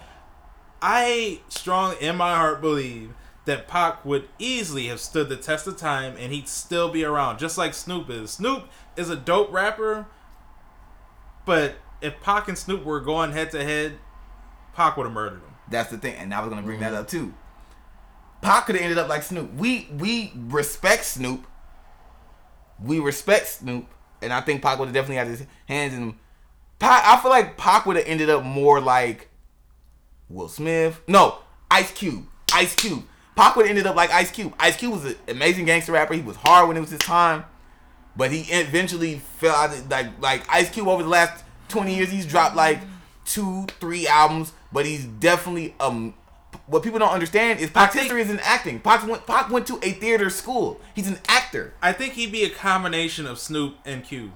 I 0.81 1.41
strong 1.49 1.95
in 1.99 2.15
my 2.15 2.35
heart 2.35 2.61
believe 2.61 3.13
that 3.47 3.67
Pac 3.67 4.05
would 4.05 4.27
easily 4.37 4.87
have 4.87 4.99
stood 4.99 5.29
the 5.29 5.37
test 5.37 5.67
of 5.67 5.77
time 5.77 6.15
and 6.19 6.31
he'd 6.31 6.47
still 6.47 6.89
be 6.89 7.03
around, 7.03 7.39
just 7.39 7.57
like 7.57 7.73
Snoop 7.73 8.09
is. 8.09 8.31
Snoop 8.31 8.65
is 8.95 9.09
a 9.09 9.15
dope 9.15 9.51
rapper, 9.51 10.05
but 11.45 11.75
if 12.01 12.19
Pac 12.21 12.49
and 12.49 12.57
Snoop 12.57 12.83
were 12.83 12.99
going 12.99 13.31
head 13.31 13.49
to 13.51 13.63
head, 13.63 13.93
Pac 14.73 14.97
would 14.97 15.05
have 15.05 15.13
murdered 15.13 15.39
him. 15.39 15.55
That's 15.71 15.89
the 15.89 15.97
thing, 15.97 16.15
and 16.15 16.33
I 16.33 16.41
was 16.41 16.49
gonna 16.49 16.61
bring 16.61 16.81
that 16.81 16.91
mm-hmm. 16.91 17.01
up 17.01 17.07
too. 17.07 17.33
Pac 18.41 18.65
could 18.67 18.75
have 18.75 18.83
ended 18.83 18.97
up 18.97 19.07
like 19.07 19.23
Snoop. 19.23 19.53
We 19.55 19.89
we 19.97 20.33
respect 20.35 21.05
Snoop. 21.05 21.47
We 22.83 22.99
respect 22.99 23.47
Snoop, 23.47 23.87
and 24.21 24.31
I 24.31 24.41
think 24.41 24.61
Pac 24.61 24.77
would 24.77 24.85
have 24.85 24.93
definitely 24.93 25.15
had 25.15 25.27
his 25.27 25.45
hands 25.67 25.93
in. 25.93 26.15
Pac, 26.79 27.03
I 27.05 27.19
feel 27.21 27.31
like 27.31 27.57
Pac 27.57 27.85
would 27.85 27.95
have 27.95 28.05
ended 28.05 28.29
up 28.29 28.43
more 28.43 28.79
like 28.79 29.29
Will 30.29 30.47
Smith. 30.47 31.01
No, 31.07 31.39
Ice 31.71 31.91
Cube. 31.91 32.25
Ice 32.53 32.75
Cube. 32.75 33.03
Pac 33.37 33.55
would 33.55 33.67
ended 33.67 33.87
up 33.87 33.95
like 33.95 34.11
Ice 34.11 34.31
Cube. 34.31 34.53
Ice 34.59 34.75
Cube 34.75 34.91
was 34.93 35.05
an 35.05 35.15
amazing 35.29 35.65
gangster 35.65 35.93
rapper. 35.93 36.13
He 36.15 36.21
was 36.21 36.35
hard 36.37 36.67
when 36.67 36.75
it 36.75 36.81
was 36.81 36.89
his 36.91 36.99
time, 36.99 37.45
but 38.17 38.31
he 38.31 38.41
eventually 38.51 39.19
fell 39.37 39.55
out. 39.55 39.69
of- 39.73 39.89
Like 39.89 40.07
like 40.19 40.43
Ice 40.53 40.69
Cube 40.69 40.87
over 40.87 41.03
the 41.03 41.09
last 41.09 41.43
twenty 41.69 41.95
years, 41.95 42.09
he's 42.09 42.25
dropped 42.25 42.55
like 42.55 42.79
two, 43.25 43.65
three 43.79 44.07
albums, 44.07 44.51
but 44.73 44.85
he's 44.85 45.05
definitely 45.05 45.73
um. 45.79 46.13
What 46.65 46.83
people 46.83 46.99
don't 46.99 47.11
understand 47.11 47.59
is 47.61 47.69
Pac's 47.69 47.93
think- 47.93 48.03
history 48.03 48.21
is 48.21 48.29
in 48.29 48.39
acting. 48.39 48.79
Pac 48.81 49.07
went, 49.07 49.25
Pac 49.25 49.49
went 49.49 49.67
to 49.67 49.79
a 49.83 49.91
theater 49.91 50.29
school. 50.29 50.81
He's 50.95 51.07
an 51.07 51.19
actor. 51.29 51.73
I 51.81 51.93
think 51.93 52.13
he'd 52.13 52.31
be 52.31 52.43
a 52.43 52.49
combination 52.49 53.25
of 53.25 53.39
Snoop 53.39 53.75
and 53.85 54.03
Cube. 54.03 54.31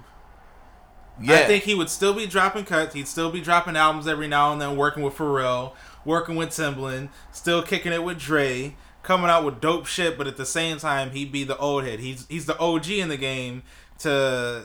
Yeah, 1.21 1.35
I 1.35 1.43
think 1.45 1.65
he 1.65 1.75
would 1.75 1.89
still 1.89 2.13
be 2.13 2.25
dropping 2.27 2.65
cuts. 2.65 2.93
He'd 2.93 3.07
still 3.07 3.31
be 3.31 3.41
dropping 3.41 3.75
albums 3.75 4.07
every 4.07 4.27
now 4.27 4.51
and 4.53 4.61
then, 4.61 4.75
working 4.77 5.03
with 5.03 5.15
Pharrell, 5.15 5.73
working 6.05 6.35
with 6.35 6.49
Timbaland, 6.49 7.09
still 7.31 7.61
kicking 7.61 7.91
it 7.91 8.03
with 8.03 8.17
Dre, 8.17 8.75
coming 9.03 9.29
out 9.29 9.43
with 9.45 9.61
dope 9.61 9.85
shit. 9.85 10.17
But 10.17 10.27
at 10.27 10.37
the 10.37 10.45
same 10.45 10.77
time, 10.77 11.11
he'd 11.11 11.31
be 11.31 11.43
the 11.43 11.57
old 11.57 11.83
head. 11.83 11.99
He's 11.99 12.25
he's 12.27 12.45
the 12.45 12.57
OG 12.59 12.89
in 12.89 13.09
the 13.09 13.17
game 13.17 13.63
to 13.99 14.63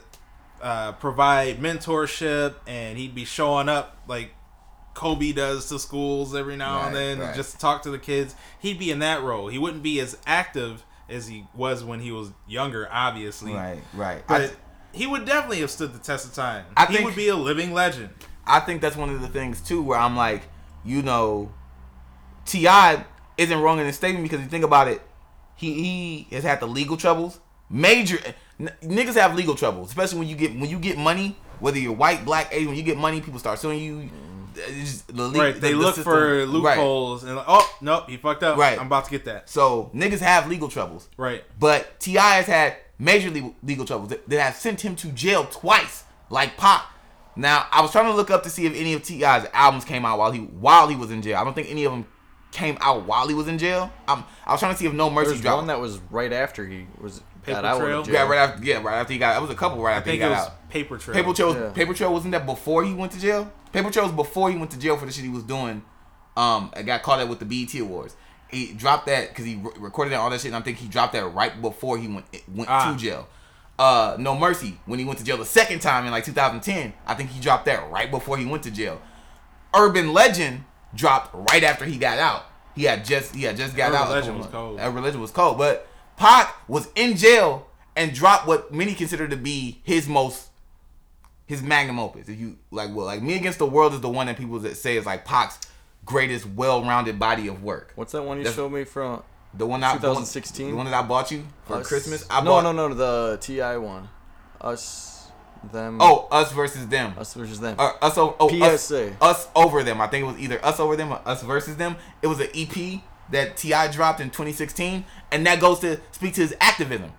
uh, 0.62 0.92
provide 0.92 1.58
mentorship, 1.58 2.54
and 2.66 2.96
he'd 2.98 3.14
be 3.14 3.24
showing 3.24 3.68
up 3.68 3.98
like 4.08 4.30
Kobe 4.94 5.32
does 5.32 5.68
to 5.68 5.78
schools 5.78 6.34
every 6.34 6.56
now 6.56 6.78
Right, 6.78 6.86
and 6.86 6.96
then, 6.96 7.18
right. 7.20 7.34
just 7.34 7.52
to 7.52 7.58
talk 7.58 7.82
to 7.82 7.90
the 7.90 7.98
kids. 7.98 8.34
He'd 8.60 8.78
be 8.78 8.90
in 8.90 9.00
that 9.00 9.22
role. 9.22 9.48
He 9.48 9.58
wouldn't 9.58 9.82
be 9.82 10.00
as 10.00 10.16
active 10.26 10.84
as 11.08 11.28
he 11.28 11.44
was 11.54 11.84
when 11.84 12.00
he 12.00 12.10
was 12.10 12.32
younger, 12.48 12.88
obviously. 12.90 13.52
right, 13.52 13.80
right. 13.94 14.26
But 14.26 14.56
he 14.92 15.06
would 15.06 15.24
definitely 15.26 15.60
have 15.60 15.70
stood 15.70 15.92
the 15.92 15.98
test 15.98 16.26
of 16.26 16.32
time. 16.34 16.64
I 16.76 16.86
he 16.86 16.94
think- 16.94 17.04
would 17.06 17.14
be 17.16 17.28
a 17.28 17.36
living 17.36 17.72
legend. 17.74 18.08
I 18.46 18.60
think 18.60 18.80
that's 18.80 18.96
one 18.96 19.10
of 19.10 19.20
the 19.20 19.28
things 19.28 19.60
too, 19.60 19.82
where 19.82 19.98
I'm 19.98 20.16
like, 20.16 20.42
you 20.84 21.02
know, 21.02 21.52
T.I 22.46 23.04
isn't 23.38 23.60
wrong 23.60 23.78
in 23.80 23.86
his 23.86 23.96
statement 23.96 24.22
because 24.24 24.40
you 24.40 24.48
think 24.48 24.64
about 24.64 24.88
it, 24.88 25.00
he 25.56 25.72
he 26.28 26.34
has 26.34 26.44
had 26.44 26.60
the 26.60 26.66
legal 26.66 26.96
troubles, 26.96 27.40
major 27.70 28.18
n- 28.60 28.70
niggas 28.82 29.14
have 29.14 29.34
legal 29.34 29.54
troubles, 29.54 29.88
especially 29.88 30.18
when 30.20 30.28
you 30.28 30.36
get 30.36 30.52
when 30.58 30.68
you 30.70 30.78
get 30.78 30.98
money, 30.98 31.36
whether 31.60 31.78
you're 31.78 31.92
white, 31.92 32.24
black, 32.24 32.48
Asian, 32.52 32.68
when 32.68 32.76
you 32.76 32.82
get 32.82 32.98
money, 32.98 33.20
people 33.20 33.38
start 33.38 33.58
suing 33.58 33.80
you. 33.80 34.08
The 34.54 35.12
le- 35.12 35.38
Right. 35.38 35.54
the- 35.54 35.60
They 35.60 35.72
the 35.72 35.78
look 35.78 35.96
system- 35.96 36.04
for 36.04 36.38
right. 36.38 36.48
loopholes 36.48 37.24
and 37.24 37.36
like, 37.36 37.44
oh 37.46 37.76
nope, 37.82 38.08
he 38.08 38.16
fucked 38.16 38.42
up. 38.42 38.56
Right. 38.56 38.78
I'm 38.80 38.86
about 38.86 39.04
to 39.04 39.10
get 39.10 39.26
that. 39.26 39.50
So 39.50 39.90
niggas 39.94 40.20
have 40.20 40.48
legal 40.48 40.68
troubles. 40.68 41.08
Right. 41.18 41.44
But 41.60 42.00
T.I 42.00 42.36
has 42.36 42.46
had 42.46 42.76
major 42.98 43.28
legal, 43.28 43.54
legal 43.62 43.84
troubles 43.84 44.08
that, 44.08 44.26
that 44.30 44.40
have 44.40 44.56
sent 44.56 44.80
him 44.80 44.96
to 44.96 45.08
jail 45.08 45.44
twice, 45.50 46.04
like 46.30 46.56
Pac. 46.56 46.84
Now 47.36 47.66
I 47.70 47.82
was 47.82 47.90
trying 47.92 48.06
to 48.06 48.14
look 48.14 48.30
up 48.30 48.44
to 48.44 48.50
see 48.50 48.64
if 48.64 48.74
any 48.74 48.94
of 48.94 49.02
T.I's 49.02 49.46
albums 49.52 49.84
came 49.84 50.06
out 50.06 50.18
while 50.18 50.32
he 50.32 50.40
while 50.40 50.88
he 50.88 50.96
was 50.96 51.10
in 51.10 51.20
jail. 51.20 51.36
I 51.38 51.44
don't 51.44 51.52
think 51.52 51.70
any 51.70 51.84
of 51.84 51.92
them 51.92 52.06
came 52.56 52.78
out 52.80 53.04
while 53.06 53.28
he 53.28 53.34
was 53.34 53.48
in 53.48 53.58
jail. 53.58 53.92
Um, 54.08 54.24
I 54.46 54.52
was 54.52 54.60
trying 54.60 54.72
to 54.72 54.78
see 54.78 54.86
if 54.86 54.92
No 54.92 55.10
Mercy 55.10 55.28
There's 55.30 55.40
dropped. 55.42 55.58
one 55.58 55.66
that 55.68 55.78
was 55.80 55.98
right 56.10 56.32
after 56.32 56.66
he 56.66 56.86
was 57.00 57.20
Paper 57.42 57.60
got 57.62 57.64
out 57.64 57.78
Trail? 57.80 58.00
of 58.00 58.08
yeah, 58.08 58.26
right 58.26 58.38
after 58.38 58.64
yeah, 58.64 58.82
right 58.82 58.96
after 58.96 59.12
he 59.12 59.18
got. 59.18 59.36
It 59.36 59.42
was 59.42 59.50
a 59.50 59.54
couple 59.54 59.82
right 59.82 59.92
I 59.92 59.96
after 59.98 60.10
he 60.10 60.18
think 60.18 60.26
it 60.30 60.34
got 60.34 60.38
was 60.40 60.46
out. 60.48 60.70
Paper 60.70 60.98
Trail. 60.98 61.14
Paper 61.14 61.32
Trail, 61.34 61.54
Yeah. 61.54 61.70
Paper 61.70 61.94
Trail 61.94 62.12
wasn't 62.12 62.32
that 62.32 62.46
before 62.46 62.82
he 62.84 62.92
went 62.94 63.12
to 63.12 63.20
jail? 63.20 63.52
Paper 63.72 63.90
Trail 63.90 64.06
was 64.06 64.14
before 64.14 64.50
he 64.50 64.56
went 64.56 64.70
to 64.72 64.78
jail 64.78 64.96
for 64.96 65.06
the 65.06 65.12
shit 65.12 65.22
he 65.24 65.30
was 65.30 65.42
doing. 65.44 65.82
Um, 66.36 66.70
and 66.74 66.86
got 66.86 67.02
caught 67.02 67.20
out 67.20 67.28
with 67.28 67.38
the 67.38 67.44
BET 67.44 67.74
Awards. 67.80 68.14
He 68.50 68.72
dropped 68.72 69.06
that 69.06 69.28
because 69.28 69.44
he 69.44 69.56
re- 69.56 69.70
recorded 69.78 70.12
all 70.14 70.28
that 70.30 70.40
shit. 70.40 70.46
And 70.46 70.56
I 70.56 70.60
think 70.60 70.78
he 70.78 70.86
dropped 70.88 71.12
that 71.14 71.24
right 71.34 71.60
before 71.62 71.98
he 71.98 72.08
went 72.08 72.26
went 72.52 72.68
Ah. 72.70 72.92
to 72.92 72.98
jail. 72.98 73.28
Uh, 73.78 74.16
No 74.18 74.34
Mercy 74.36 74.78
when 74.86 74.98
he 74.98 75.04
went 75.04 75.18
to 75.18 75.24
jail 75.24 75.36
the 75.36 75.44
second 75.44 75.80
time 75.80 76.04
in 76.06 76.10
like 76.12 76.24
2010. 76.24 76.94
I 77.06 77.14
think 77.14 77.30
he 77.30 77.40
dropped 77.40 77.66
that 77.66 77.90
right 77.90 78.10
before 78.10 78.36
he 78.38 78.44
went 78.46 78.62
to 78.64 78.70
jail. 78.70 79.00
Urban 79.74 80.12
Legend 80.12 80.64
dropped 80.96 81.30
right 81.52 81.62
after 81.62 81.84
he 81.84 81.96
got 81.98 82.18
out. 82.18 82.44
He 82.74 82.84
had 82.84 83.04
just 83.04 83.34
he 83.34 83.42
had 83.44 83.56
just 83.56 83.76
got 83.76 83.90
Urban 83.90 84.00
out. 84.00 84.08
Religion 84.08 84.38
was 84.38 84.46
cold. 84.48 84.78
Urban 84.80 85.02
Legend 85.04 85.20
was 85.22 85.30
cold, 85.30 85.56
but 85.58 85.86
Pac 86.16 86.54
was 86.68 86.88
in 86.94 87.16
jail 87.16 87.66
and 87.94 88.12
dropped 88.12 88.46
what 88.46 88.72
many 88.72 88.94
consider 88.94 89.26
to 89.28 89.36
be 89.36 89.80
his 89.84 90.08
most 90.08 90.48
his 91.46 91.62
magnum 91.62 91.98
opus. 92.00 92.28
If 92.28 92.38
you 92.38 92.56
like, 92.70 92.94
well, 92.94 93.06
like 93.06 93.22
Me 93.22 93.34
Against 93.36 93.58
the 93.58 93.66
World 93.66 93.94
is 93.94 94.00
the 94.00 94.08
one 94.08 94.26
that 94.26 94.36
people 94.36 94.58
that 94.60 94.76
say 94.76 94.96
is 94.96 95.06
like 95.06 95.24
Pac's 95.24 95.58
greatest 96.04 96.44
well-rounded 96.46 97.18
body 97.18 97.46
of 97.48 97.62
work. 97.62 97.92
What's 97.94 98.12
that 98.12 98.22
one 98.22 98.38
you 98.38 98.44
That's- 98.44 98.56
showed 98.56 98.72
me 98.72 98.84
from 98.84 99.22
The 99.54 99.66
one 99.66 99.82
I 99.82 99.94
2016? 99.94 100.70
the 100.70 100.76
one 100.76 100.86
that 100.86 100.94
I 100.94 101.02
bought 101.02 101.30
you 101.30 101.44
for 101.64 101.76
Us- 101.76 101.86
Christmas. 101.88 102.26
I 102.28 102.40
no, 102.42 102.50
bought, 102.50 102.62
no, 102.64 102.72
no, 102.72 102.94
the 102.94 103.38
T.I 103.40 103.76
one. 103.78 104.08
Us, 104.60 105.15
them. 105.72 105.98
Oh, 106.00 106.28
us 106.30 106.52
versus 106.52 106.86
them. 106.88 107.14
us 107.18 107.34
versus 107.34 107.60
them. 107.60 107.76
Or 107.78 108.02
us 108.04 108.16
over 108.18 108.34
oh, 108.38 108.62
us, 108.62 108.86
PSA. 108.86 109.16
us 109.20 109.48
over 109.54 109.82
them. 109.82 110.00
I 110.00 110.06
think 110.06 110.24
it 110.24 110.26
was 110.26 110.38
either 110.38 110.64
us 110.64 110.80
over 110.80 110.96
them 110.96 111.12
or 111.12 111.20
us 111.24 111.42
versus 111.42 111.76
them. 111.76 111.96
It 112.22 112.26
was 112.26 112.40
an 112.40 112.48
EP 112.54 113.00
that 113.30 113.56
T.I 113.56 113.88
dropped 113.88 114.20
in 114.20 114.28
2016, 114.28 115.04
and 115.32 115.46
that 115.46 115.60
goes 115.60 115.80
to 115.80 116.00
speak 116.12 116.34
to 116.34 116.42
his 116.42 116.54
activism. 116.60 117.12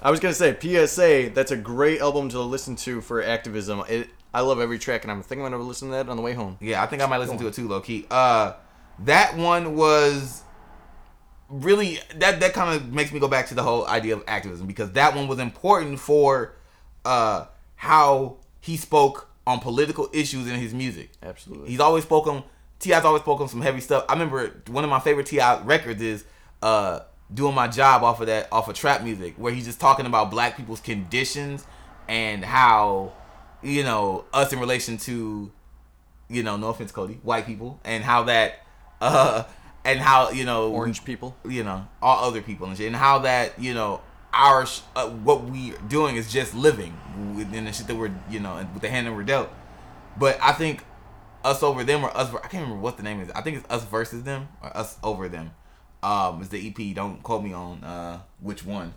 I 0.00 0.10
was 0.10 0.18
gonna 0.18 0.34
say 0.34 0.56
PSA. 0.58 1.30
That's 1.32 1.52
a 1.52 1.56
great 1.56 2.00
album 2.00 2.28
to 2.30 2.40
listen 2.40 2.74
to 2.76 3.00
for 3.00 3.22
activism. 3.22 3.82
It. 3.88 4.08
I 4.34 4.40
love 4.40 4.60
every 4.60 4.78
track, 4.78 5.04
and 5.04 5.12
I'm 5.12 5.22
thinking 5.22 5.44
I'm 5.44 5.52
gonna 5.52 5.62
listen 5.62 5.88
to 5.88 5.94
that 5.94 6.08
on 6.08 6.16
the 6.16 6.22
way 6.22 6.32
home. 6.32 6.58
Yeah, 6.60 6.82
I 6.82 6.86
think 6.86 7.02
I 7.02 7.06
might 7.06 7.18
listen 7.18 7.38
to 7.38 7.46
it 7.46 7.54
too, 7.54 7.68
low 7.68 7.80
key. 7.80 8.06
Uh, 8.10 8.54
that 9.00 9.36
one 9.36 9.76
was 9.76 10.42
really 11.48 11.98
that 12.16 12.40
that 12.40 12.54
kind 12.54 12.74
of 12.74 12.92
makes 12.92 13.12
me 13.12 13.20
go 13.20 13.28
back 13.28 13.46
to 13.46 13.54
the 13.54 13.62
whole 13.62 13.86
idea 13.86 14.14
of 14.14 14.24
activism 14.26 14.66
because 14.66 14.92
that 14.92 15.14
one 15.14 15.28
was 15.28 15.38
important 15.38 16.00
for 16.00 16.54
uh 17.04 17.44
how 17.82 18.36
he 18.60 18.76
spoke 18.76 19.28
on 19.44 19.58
political 19.58 20.08
issues 20.12 20.46
in 20.46 20.54
his 20.54 20.72
music. 20.72 21.10
Absolutely. 21.20 21.68
He's 21.68 21.80
always 21.80 22.04
spoken. 22.04 22.44
T.I's 22.78 23.04
always 23.04 23.22
spoken 23.22 23.48
some 23.48 23.60
heavy 23.60 23.80
stuff. 23.80 24.04
I 24.08 24.12
remember 24.12 24.62
one 24.68 24.84
of 24.84 24.90
my 24.90 25.00
favorite 25.00 25.26
T.I 25.26 25.62
records 25.64 26.00
is 26.00 26.24
uh 26.62 27.00
doing 27.34 27.56
my 27.56 27.66
job 27.66 28.04
off 28.04 28.20
of 28.20 28.28
that 28.28 28.46
off 28.52 28.68
of 28.68 28.76
trap 28.76 29.02
music 29.02 29.34
where 29.36 29.52
he's 29.52 29.64
just 29.64 29.80
talking 29.80 30.06
about 30.06 30.30
black 30.30 30.56
people's 30.56 30.78
conditions 30.78 31.66
and 32.06 32.44
how 32.44 33.12
you 33.64 33.82
know 33.82 34.26
us 34.32 34.52
in 34.52 34.60
relation 34.60 34.96
to 34.98 35.50
you 36.28 36.44
know 36.44 36.56
no 36.56 36.68
offense 36.68 36.92
Cody 36.92 37.18
white 37.24 37.46
people 37.46 37.80
and 37.84 38.04
how 38.04 38.22
that 38.24 38.64
uh 39.00 39.42
and 39.84 39.98
how 39.98 40.30
you 40.30 40.44
know 40.44 40.70
Orange 40.70 41.04
people. 41.04 41.36
you 41.44 41.64
know 41.64 41.84
all 42.00 42.28
other 42.28 42.42
people 42.42 42.68
and 42.68 42.76
shit 42.76 42.86
and 42.86 42.94
how 42.94 43.18
that 43.18 43.58
you 43.58 43.74
know 43.74 44.00
our 44.32 44.66
uh, 44.96 45.08
what 45.08 45.44
we 45.44 45.72
are 45.74 45.78
doing 45.88 46.16
is 46.16 46.32
just 46.32 46.54
living 46.54 46.98
within 47.36 47.64
the 47.64 47.72
shit 47.72 47.86
that 47.86 47.94
we're 47.96 48.12
you 48.30 48.40
know 48.40 48.66
with 48.72 48.82
the 48.82 48.88
hand 48.88 49.06
that 49.06 49.14
we're 49.14 49.22
dealt. 49.22 49.50
But 50.18 50.38
i 50.42 50.52
think 50.52 50.84
us 51.44 51.62
over 51.62 51.84
them 51.84 52.04
or 52.04 52.16
us 52.16 52.32
i 52.34 52.48
can't 52.48 52.62
remember 52.64 52.80
what 52.80 52.96
the 52.96 53.02
name 53.02 53.20
is. 53.20 53.30
I 53.30 53.42
think 53.42 53.58
it's 53.58 53.70
us 53.70 53.84
versus 53.84 54.22
them 54.22 54.48
or 54.62 54.74
us 54.76 54.96
over 55.02 55.28
them. 55.28 55.52
Um 56.02 56.40
is 56.40 56.48
the 56.48 56.68
ep 56.68 56.94
don't 56.94 57.22
quote 57.22 57.44
me 57.44 57.52
on 57.52 57.84
uh 57.84 58.20
which 58.40 58.64
one. 58.64 58.94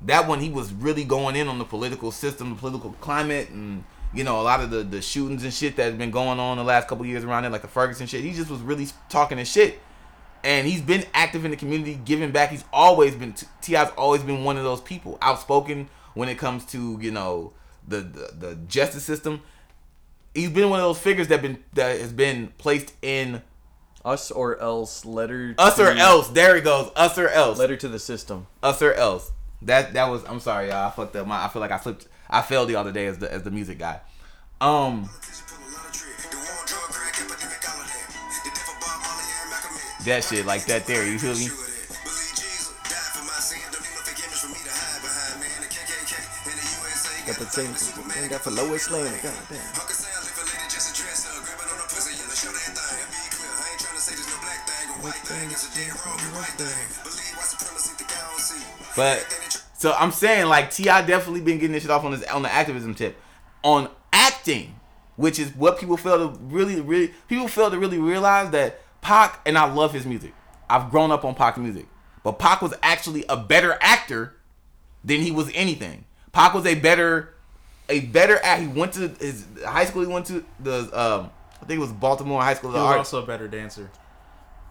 That 0.00 0.26
one 0.26 0.40
he 0.40 0.48
was 0.48 0.72
really 0.72 1.04
going 1.04 1.36
in 1.36 1.48
on 1.48 1.58
the 1.58 1.64
political 1.64 2.10
system 2.10 2.50
the 2.50 2.56
political 2.56 2.92
climate 3.00 3.50
and 3.50 3.84
you 4.14 4.24
know 4.24 4.40
a 4.40 4.42
lot 4.42 4.60
of 4.60 4.70
the 4.70 4.82
the 4.82 5.02
shootings 5.02 5.44
and 5.44 5.52
shit 5.52 5.76
that 5.76 5.84
has 5.84 5.94
been 5.94 6.10
going 6.10 6.38
on 6.38 6.56
the 6.56 6.64
last 6.64 6.88
couple 6.88 7.04
years 7.04 7.24
around 7.24 7.44
it 7.44 7.50
like 7.50 7.62
the 7.62 7.68
ferguson 7.68 8.06
shit. 8.06 8.22
He 8.22 8.32
just 8.32 8.50
was 8.50 8.60
really 8.60 8.88
talking 9.10 9.36
his 9.36 9.48
shit 9.48 9.80
and 10.44 10.66
he's 10.66 10.82
been 10.82 11.04
active 11.14 11.44
in 11.44 11.50
the 11.50 11.56
community, 11.56 11.98
giving 12.04 12.30
back. 12.32 12.50
He's 12.50 12.64
always 12.72 13.14
been 13.14 13.34
T.I's 13.60 13.90
always 13.96 14.22
been 14.22 14.44
one 14.44 14.56
of 14.56 14.64
those 14.64 14.80
people, 14.80 15.18
outspoken 15.22 15.88
when 16.14 16.28
it 16.28 16.36
comes 16.38 16.64
to 16.66 16.98
you 17.00 17.10
know 17.10 17.52
the 17.86 17.98
the, 18.00 18.46
the 18.48 18.54
justice 18.66 19.04
system. 19.04 19.42
He's 20.34 20.50
been 20.50 20.70
one 20.70 20.80
of 20.80 20.84
those 20.86 20.98
figures 20.98 21.28
that 21.28 21.42
been 21.42 21.62
that 21.74 22.00
has 22.00 22.12
been 22.12 22.52
placed 22.58 22.92
in 23.02 23.42
Us 24.04 24.30
or 24.30 24.58
else. 24.60 25.04
Letter. 25.04 25.54
us 25.58 25.78
or 25.78 25.90
else. 25.90 26.28
There 26.28 26.56
he 26.56 26.62
goes, 26.62 26.90
us 26.96 27.16
or 27.18 27.28
else, 27.28 27.58
Letter 27.58 27.76
to 27.76 27.88
the 27.88 27.98
system. 27.98 28.46
us 28.62 28.80
or 28.82 28.94
else. 28.94 29.30
That 29.62 29.92
that 29.94 30.08
was. 30.08 30.24
I'm 30.24 30.40
sorry, 30.40 30.68
y'all. 30.68 30.88
I 30.88 30.90
fucked 30.90 31.14
up. 31.16 31.26
My 31.26 31.44
I 31.44 31.48
feel 31.48 31.60
like 31.60 31.70
I 31.70 31.78
flipped. 31.78 32.08
I 32.28 32.42
failed 32.42 32.68
the 32.68 32.76
other 32.76 32.90
day 32.92 33.06
as 33.06 33.18
the 33.18 33.32
as 33.32 33.42
the 33.44 33.50
music 33.50 33.78
guy. 33.78 34.00
Um, 34.60 35.08
that 40.04 40.24
shit 40.24 40.46
like 40.46 40.64
that 40.66 40.86
there. 40.86 41.06
You 41.06 41.18
feel 41.18 41.34
me? 41.34 41.48
Got 47.26 47.38
the 47.38 47.46
same 47.46 47.72
thing 47.72 48.30
got 48.30 48.40
for 48.40 48.50
Lois 48.50 48.90
Lane. 48.90 49.12
God 49.22 49.34
damn. 49.48 49.58
But 58.96 59.64
so 59.74 59.92
I'm 59.92 60.10
saying 60.10 60.46
like 60.46 60.70
T.I 60.70 61.02
definitely 61.02 61.40
been 61.40 61.58
getting 61.58 61.72
this 61.72 61.82
shit 61.82 61.90
off 61.90 62.04
on 62.04 62.12
this 62.12 62.24
on 62.24 62.42
the 62.42 62.52
activism 62.52 62.94
tip, 62.94 63.16
on 63.62 63.88
acting, 64.12 64.74
which 65.16 65.38
is 65.38 65.54
what 65.56 65.78
people 65.78 65.96
fail 65.96 66.28
to 66.28 66.38
really 66.42 66.80
really 66.80 67.12
people 67.28 67.48
fail 67.48 67.70
to 67.70 67.78
really 67.78 67.98
realize 67.98 68.50
that 68.50 68.80
Pac 69.02 69.40
and 69.44 69.58
I 69.58 69.70
love 69.70 69.92
his 69.92 70.06
music. 70.06 70.32
I've 70.70 70.90
grown 70.90 71.10
up 71.10 71.24
on 71.24 71.34
Pac 71.34 71.58
music, 71.58 71.86
but 72.22 72.38
Pac 72.38 72.62
was 72.62 72.72
actually 72.82 73.24
a 73.28 73.36
better 73.36 73.76
actor 73.82 74.36
than 75.04 75.20
he 75.20 75.30
was 75.30 75.50
anything. 75.54 76.06
Pac 76.32 76.54
was 76.54 76.64
a 76.64 76.74
better 76.74 77.34
a 77.90 78.00
better 78.00 78.38
act. 78.42 78.62
He 78.62 78.68
went 78.68 78.94
to 78.94 79.08
his 79.08 79.44
high 79.66 79.84
school. 79.84 80.02
He 80.02 80.08
went 80.08 80.26
to 80.26 80.44
the 80.60 80.88
um 80.98 81.30
I 81.60 81.66
think 81.66 81.78
it 81.78 81.80
was 81.80 81.92
Baltimore 81.92 82.42
High 82.42 82.54
School 82.54 82.70
of 82.70 82.76
He 82.76 82.80
was 82.80 82.96
also 82.96 83.22
a 83.22 83.26
better 83.26 83.46
dancer. 83.46 83.90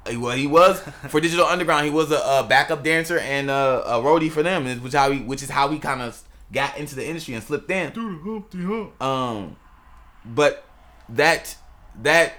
Well, 0.08 0.36
he 0.36 0.48
was 0.48 0.82
for 1.10 1.22
Digital 1.22 1.46
Underground. 1.46 1.86
He 1.86 1.92
was 1.92 2.12
a, 2.12 2.16
a 2.18 2.46
backup 2.50 2.84
dancer 2.84 3.20
and 3.20 3.52
a, 3.52 3.84
a 3.86 4.02
roadie 4.02 4.32
for 4.32 4.42
them, 4.42 4.66
which 4.82 4.94
how 4.94 5.12
he, 5.12 5.20
which 5.20 5.44
is 5.44 5.50
how 5.50 5.70
he 5.70 5.78
kind 5.78 6.02
of 6.02 6.22
got 6.52 6.78
into 6.78 6.96
the 6.96 7.06
industry 7.08 7.36
and 7.36 7.44
slipped 7.44 7.70
in. 7.70 7.92
Um, 9.00 9.56
but 10.26 10.66
that 11.10 11.56
that 12.02 12.34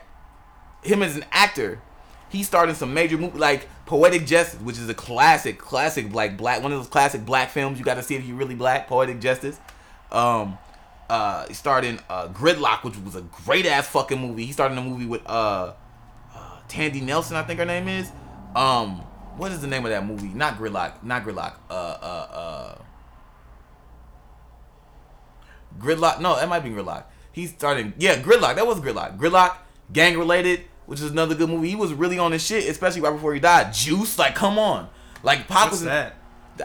him 0.83 1.03
as 1.03 1.17
an 1.17 1.25
actor, 1.33 1.81
he 2.29 2.43
started 2.43 2.77
some 2.77 2.95
major 2.95 3.19
movies 3.19 3.39
like 3.39 3.69
Poetic 3.87 4.27
Justice, 4.27 4.61
which 4.61 4.79
is 4.79 4.89
a 4.89 4.95
classic, 4.95 5.59
classic 5.59 6.13
like 6.13 6.37
black 6.37 6.63
one 6.63 6.73
of 6.73 6.79
those 6.79 6.89
classic 6.89 7.25
black 7.25 7.51
films. 7.51 7.79
You 7.79 7.85
got 7.85 7.95
to 7.95 8.03
see 8.03 8.15
if 8.15 8.25
you're 8.25 8.37
really 8.37 8.55
black. 8.55 8.89
Poetic 8.89 9.21
Justice. 9.21 9.61
Um, 10.11 10.59
uh, 11.11 11.47
he 11.47 11.55
starred 11.55 11.85
in 11.85 12.01
uh, 12.09 12.29
Gridlock, 12.29 12.85
which 12.85 12.97
was 12.99 13.17
a 13.17 13.21
great 13.21 13.67
ass 13.67 13.87
fucking 13.89 14.19
movie. 14.19 14.47
He 14.47 14.53
started 14.53 14.79
in 14.79 14.79
a 14.79 14.89
movie 14.89 15.07
with 15.07 15.21
uh, 15.27 15.75
uh, 16.35 16.57
Thandie 16.69 17.03
Nelson, 17.03 17.37
I 17.37 17.43
think 17.43 17.59
her 17.59 17.67
name 17.67 17.87
is. 17.89 18.11
Um, 18.57 19.01
what 19.37 19.53
is 19.53 19.61
the 19.61 19.67
name 19.67 19.85
of 19.85 19.91
that 19.91 20.07
movie? 20.07 20.29
Not 20.29 20.59
Gridlock, 20.59 21.03
not 21.03 21.25
Gridlock. 21.25 21.55
Uh, 21.69 21.75
uh, 21.75 22.29
uh. 22.33 22.79
Gridlock. 25.79 26.21
No, 26.21 26.37
that 26.37 26.49
might 26.49 26.61
be 26.61 26.71
Gridlock. 26.71 27.05
He 27.33 27.47
started. 27.47 27.95
Yeah, 27.99 28.17
Gridlock. 28.21 28.57
That 28.57 28.67
was 28.67 28.81
Gridlock. 28.81 29.19
Gridlock, 29.19 29.57
gang 29.93 30.19
related, 30.19 30.63
which 30.93 31.01
is 31.01 31.11
another 31.11 31.35
good 31.35 31.49
movie. 31.49 31.71
He 31.71 31.75
was 31.75 31.95
really 31.95 32.19
on 32.19 32.33
his 32.33 32.45
shit, 32.45 32.69
especially 32.69 33.01
right 33.01 33.15
before 33.15 33.33
he 33.33 33.41
died. 33.41 33.73
Juice, 33.73 34.19
like, 34.19 34.35
come 34.35 34.59
on, 34.59 34.91
like 35.23 35.49
Pac 35.49 35.71
What's 35.71 35.71
was. 35.71 35.85
that? 35.85 36.17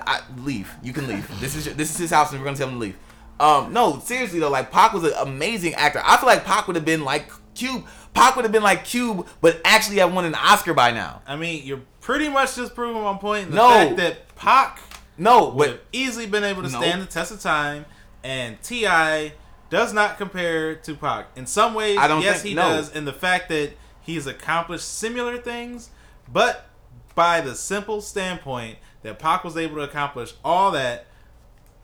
I, 0.06 0.20
leave. 0.40 0.70
You 0.84 0.92
can 0.92 1.08
leave. 1.08 1.40
this 1.40 1.56
is 1.56 1.66
your, 1.66 1.74
this 1.76 1.90
is 1.92 1.98
his 1.98 2.12
house, 2.12 2.32
and 2.32 2.42
we're 2.42 2.46
gonna 2.46 2.58
tell 2.58 2.68
him 2.68 2.74
to 2.74 2.80
leave. 2.82 2.98
Um, 3.40 3.72
no, 3.72 4.00
seriously 4.00 4.40
though, 4.40 4.50
like 4.50 4.70
Pac 4.70 4.92
was 4.92 5.06
an 5.06 5.14
amazing 5.18 5.76
actor. 5.76 6.02
I 6.04 6.18
feel 6.18 6.28
like 6.28 6.44
Pac 6.44 6.68
would 6.68 6.76
have 6.76 6.84
been 6.84 7.06
like 7.06 7.32
Cube. 7.56 7.86
Pac 8.14 8.36
would 8.36 8.44
have 8.44 8.52
been 8.52 8.64
like 8.64 8.84
Cube, 8.84 9.26
but 9.40 9.62
actually 9.64 10.00
have 10.00 10.14
won 10.14 10.26
an 10.26 10.36
Oscar 10.36 10.74
by 10.74 10.92
now. 10.92 11.22
I 11.26 11.38
mean, 11.38 11.66
you're 11.66 11.82
pretty 12.02 12.28
much 12.28 12.58
just 12.58 12.76
proving 12.76 13.02
my 13.02 13.16
point. 13.18 13.50
The 13.52 13.56
No. 13.56 13.70
fact 13.70 13.96
that 13.96 14.36
Pac 14.36 14.82
No, 15.18 15.50
would 15.52 15.70
have 15.70 15.78
but 15.78 15.86
easily 15.94 16.26
been 16.26 16.44
able 16.44 16.64
to 16.64 16.70
No. 16.70 16.82
stand 16.82 17.02
the 17.02 17.06
test 17.06 17.32
of 17.32 17.40
time, 17.42 17.86
and 18.26 18.62
T.I 18.62 19.32
does 19.70 19.94
not 19.94 20.18
compare 20.18 20.76
to 20.76 20.96
Pac. 20.96 21.28
In 21.38 21.46
some 21.46 21.74
ways, 21.74 21.98
I 21.98 22.08
don't 22.10 22.22
yes, 22.22 22.42
think- 22.42 22.50
he 22.50 22.54
no. 22.56 22.64
does. 22.70 22.90
In 22.92 23.06
the 23.06 23.14
fact 23.14 23.48
that 23.50 23.72
he's 24.08 24.26
accomplished 24.26 24.88
similar 24.92 25.38
things, 25.38 25.92
but 26.32 26.68
by 27.14 27.42
the 27.42 27.54
simple 27.54 28.02
standpoint 28.02 28.78
that 29.04 29.20
Pac 29.20 29.44
was 29.44 29.56
able 29.56 29.76
to 29.76 29.82
accomplish 29.84 30.34
all 30.44 30.72
that 30.72 31.06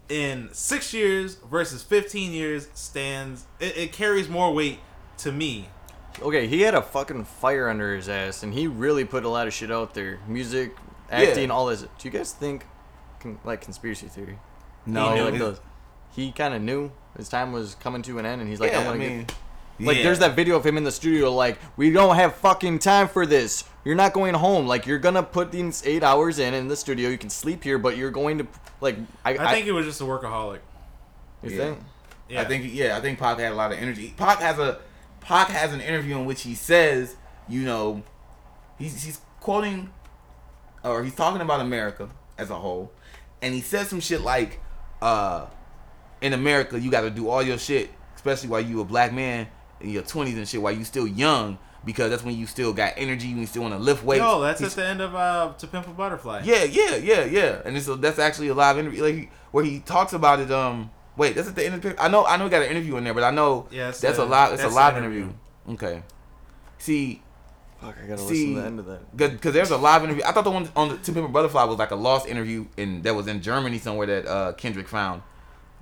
in 0.10 0.50
six 0.54 0.94
years 0.94 1.36
versus 1.50 1.84
15 1.84 2.32
years 2.32 2.68
stands. 2.74 3.46
It, 3.60 3.78
it 3.78 3.92
carries 3.94 4.28
more 4.30 4.54
weight 4.54 4.80
to 5.20 5.32
me. 5.32 5.70
Okay, 6.22 6.48
he 6.48 6.62
had 6.62 6.76
a 6.76 6.82
fucking 6.82 7.26
fire 7.26 7.68
under 7.70 7.96
his 7.96 8.08
ass, 8.10 8.44
and 8.44 8.54
he 8.54 8.68
really 8.68 9.06
put 9.06 9.24
a 9.26 9.30
lot 9.30 9.48
of 9.48 9.54
shit 9.54 9.72
out 9.72 9.94
there. 9.94 10.20
Music, 10.28 10.76
acting, 11.10 11.50
all 11.52 11.66
this. 11.68 11.82
Do 11.82 11.88
you 12.04 12.12
guys 12.12 12.32
think, 12.32 12.66
like 13.44 13.62
conspiracy 13.62 14.08
theory? 14.08 14.38
no, 14.86 15.16
He, 15.16 15.22
like, 15.22 15.40
the- 15.40 15.60
he 16.16 16.32
kind 16.32 16.54
of 16.54 16.62
knew 16.62 16.92
his 17.18 17.30
time 17.30 17.52
was 17.52 17.74
coming 17.76 18.04
to 18.04 18.20
an 18.20 18.26
end, 18.26 18.42
and 18.42 18.50
he's 18.50 18.60
like, 18.60 18.72
yeah, 18.72 18.80
I'm 18.80 18.84
I 18.84 18.92
gonna 18.92 19.00
mean, 19.00 19.20
get. 19.22 19.36
Like, 19.80 19.98
yeah. 19.98 20.04
there's 20.04 20.20
that 20.20 20.36
video 20.36 20.56
of 20.56 20.66
him 20.66 20.78
in 20.78 20.84
the 20.84 20.92
studio, 20.92 21.34
like, 21.34 21.58
we 21.78 21.90
don't 21.92 22.16
have 22.16 22.36
fucking 22.36 22.80
time 22.80 23.08
for 23.08 23.26
this. 23.26 23.64
You're 23.84 23.96
not 23.96 24.14
going 24.14 24.34
home. 24.36 24.68
Like, 24.68 24.86
you're 24.86 25.00
gonna 25.00 25.24
put 25.24 25.52
these 25.52 25.86
eight 25.86 26.04
hours 26.04 26.40
in 26.40 26.54
in 26.54 26.68
the 26.68 26.76
studio. 26.76 27.10
You 27.10 27.18
can 27.18 27.30
sleep 27.30 27.64
here, 27.64 27.78
but 27.78 27.98
you're 27.98 28.12
going 28.12 28.38
to, 28.38 28.48
like, 28.82 28.98
I, 29.26 29.32
I 29.32 29.52
think 29.52 29.66
it 29.68 29.72
was 29.72 29.86
just 29.86 30.00
a 30.00 30.04
workaholic. 30.04 30.60
You 31.42 31.50
Yeah. 31.50 31.58
think? 31.58 31.80
Yeah. 32.30 32.42
I 32.42 32.46
think 32.46 32.74
yeah, 32.74 32.98
I 32.98 33.02
think 33.02 33.20
Pac 33.20 33.38
had 33.40 33.52
a 33.52 33.56
lot 33.56 33.72
of 33.72 33.78
energy. 33.78 34.14
Pac 34.16 34.40
has 34.40 34.58
a 34.58 34.80
Pac 35.20 35.50
has 35.50 35.74
an 35.74 35.82
interview 35.82 36.18
in 36.18 36.26
which 36.26 36.44
he 36.44 36.56
says, 36.56 37.16
you 37.50 37.64
know, 37.64 38.04
he's 38.80 39.04
he's 39.04 39.20
quoting 39.40 39.92
or 40.84 41.04
he's 41.04 41.16
talking 41.16 41.42
about 41.42 41.60
America 41.60 42.10
as 42.38 42.50
a 42.50 42.56
whole, 42.56 42.92
and 43.42 43.54
he 43.54 43.62
says 43.62 43.90
some 43.90 44.00
shit 44.00 44.22
like, 44.22 44.60
uh, 45.02 45.46
in 46.22 46.34
America 46.34 46.80
you 46.80 46.90
got 46.90 47.02
to 47.02 47.10
do 47.10 47.28
all 47.28 47.44
your 47.44 47.58
shit, 47.58 47.90
especially 48.16 48.50
while 48.50 48.62
you 48.62 48.80
a 48.82 48.86
black 48.86 49.12
man 49.12 49.48
in 49.84 49.90
your 49.90 50.04
twenties 50.04 50.38
and 50.38 50.48
shit, 50.48 50.62
while 50.62 50.72
you 50.74 50.84
still 50.84 51.06
young, 51.08 51.58
because 51.86 52.10
that's 52.10 52.24
when 52.24 52.36
you 52.36 52.48
still 52.48 52.72
got 52.74 52.94
energy, 52.98 53.30
when 53.30 53.40
you 53.42 53.46
still 53.46 53.64
want 53.64 53.74
to 53.74 53.80
lift 53.80 54.04
weights. 54.04 54.22
No, 54.22 54.42
that's 54.42 54.60
He's- 54.60 54.72
at 54.72 54.76
the 54.84 54.88
end 54.88 55.02
of 55.02 55.14
uh, 55.14 55.54
To 55.58 55.68
Pimp 55.68 55.88
a 55.88 55.92
Butterfly. 55.92 56.42
yeah, 56.46 56.64
yeah, 56.64 56.96
yeah, 56.96 57.26
yeah. 57.26 57.62
And 57.66 57.76
it's, 57.78 57.86
that's 57.98 58.20
actually 58.20 58.48
a 58.48 58.54
live 58.54 58.78
interview, 58.78 59.04
like 59.04 59.32
where 59.52 59.64
he 59.64 59.80
talks 59.82 60.14
about 60.14 60.40
it. 60.40 60.50
Um, 60.52 60.90
wait, 61.18 61.36
that's 61.36 61.50
at 61.50 61.56
the 61.56 61.66
end 61.66 61.76
of 61.76 61.82
the. 61.82 62.02
I 62.02 62.08
know, 62.08 62.26
I 62.26 62.38
know, 62.38 62.46
he 62.46 62.50
got 62.50 62.62
an 62.64 62.70
interview 62.72 62.96
in 62.98 63.04
there, 63.04 63.14
but 63.14 63.24
I 63.24 63.32
know 63.32 63.68
Yeah, 63.70 63.88
that's 63.88 64.00
the- 64.00 64.24
a 64.24 64.26
live. 64.26 64.54
It's 64.54 64.64
a 64.64 64.70
live 64.70 64.98
interview. 64.98 65.30
interview. 65.68 65.88
Okay. 65.88 66.04
See, 66.78 67.22
Fuck, 67.82 67.96
I 68.02 68.08
gotta 68.08 68.22
See, 68.22 68.28
listen 68.28 68.56
to 68.56 68.62
the 68.62 68.66
end 68.68 68.80
of 68.80 68.86
that. 68.86 69.18
Good 69.18 69.32
because 69.34 69.54
there's 69.54 69.72
a 69.72 69.78
live 69.78 70.04
interview. 70.06 70.24
I 70.26 70.32
thought 70.32 70.46
the 70.46 70.52
one 70.52 70.70
on 70.76 70.88
the 70.90 70.98
To 70.98 71.12
Pimp 71.12 71.28
a 71.28 71.32
Butterfly 71.32 71.66
was 71.66 71.78
like 71.78 71.92
a 71.92 71.96
lost 71.96 72.28
interview, 72.28 72.66
and 72.78 73.04
that 73.04 73.14
was 73.14 73.28
in 73.28 73.42
Germany 73.42 73.78
somewhere 73.78 74.08
that 74.08 74.26
uh, 74.26 74.54
Kendrick 74.54 74.88
found. 74.88 75.22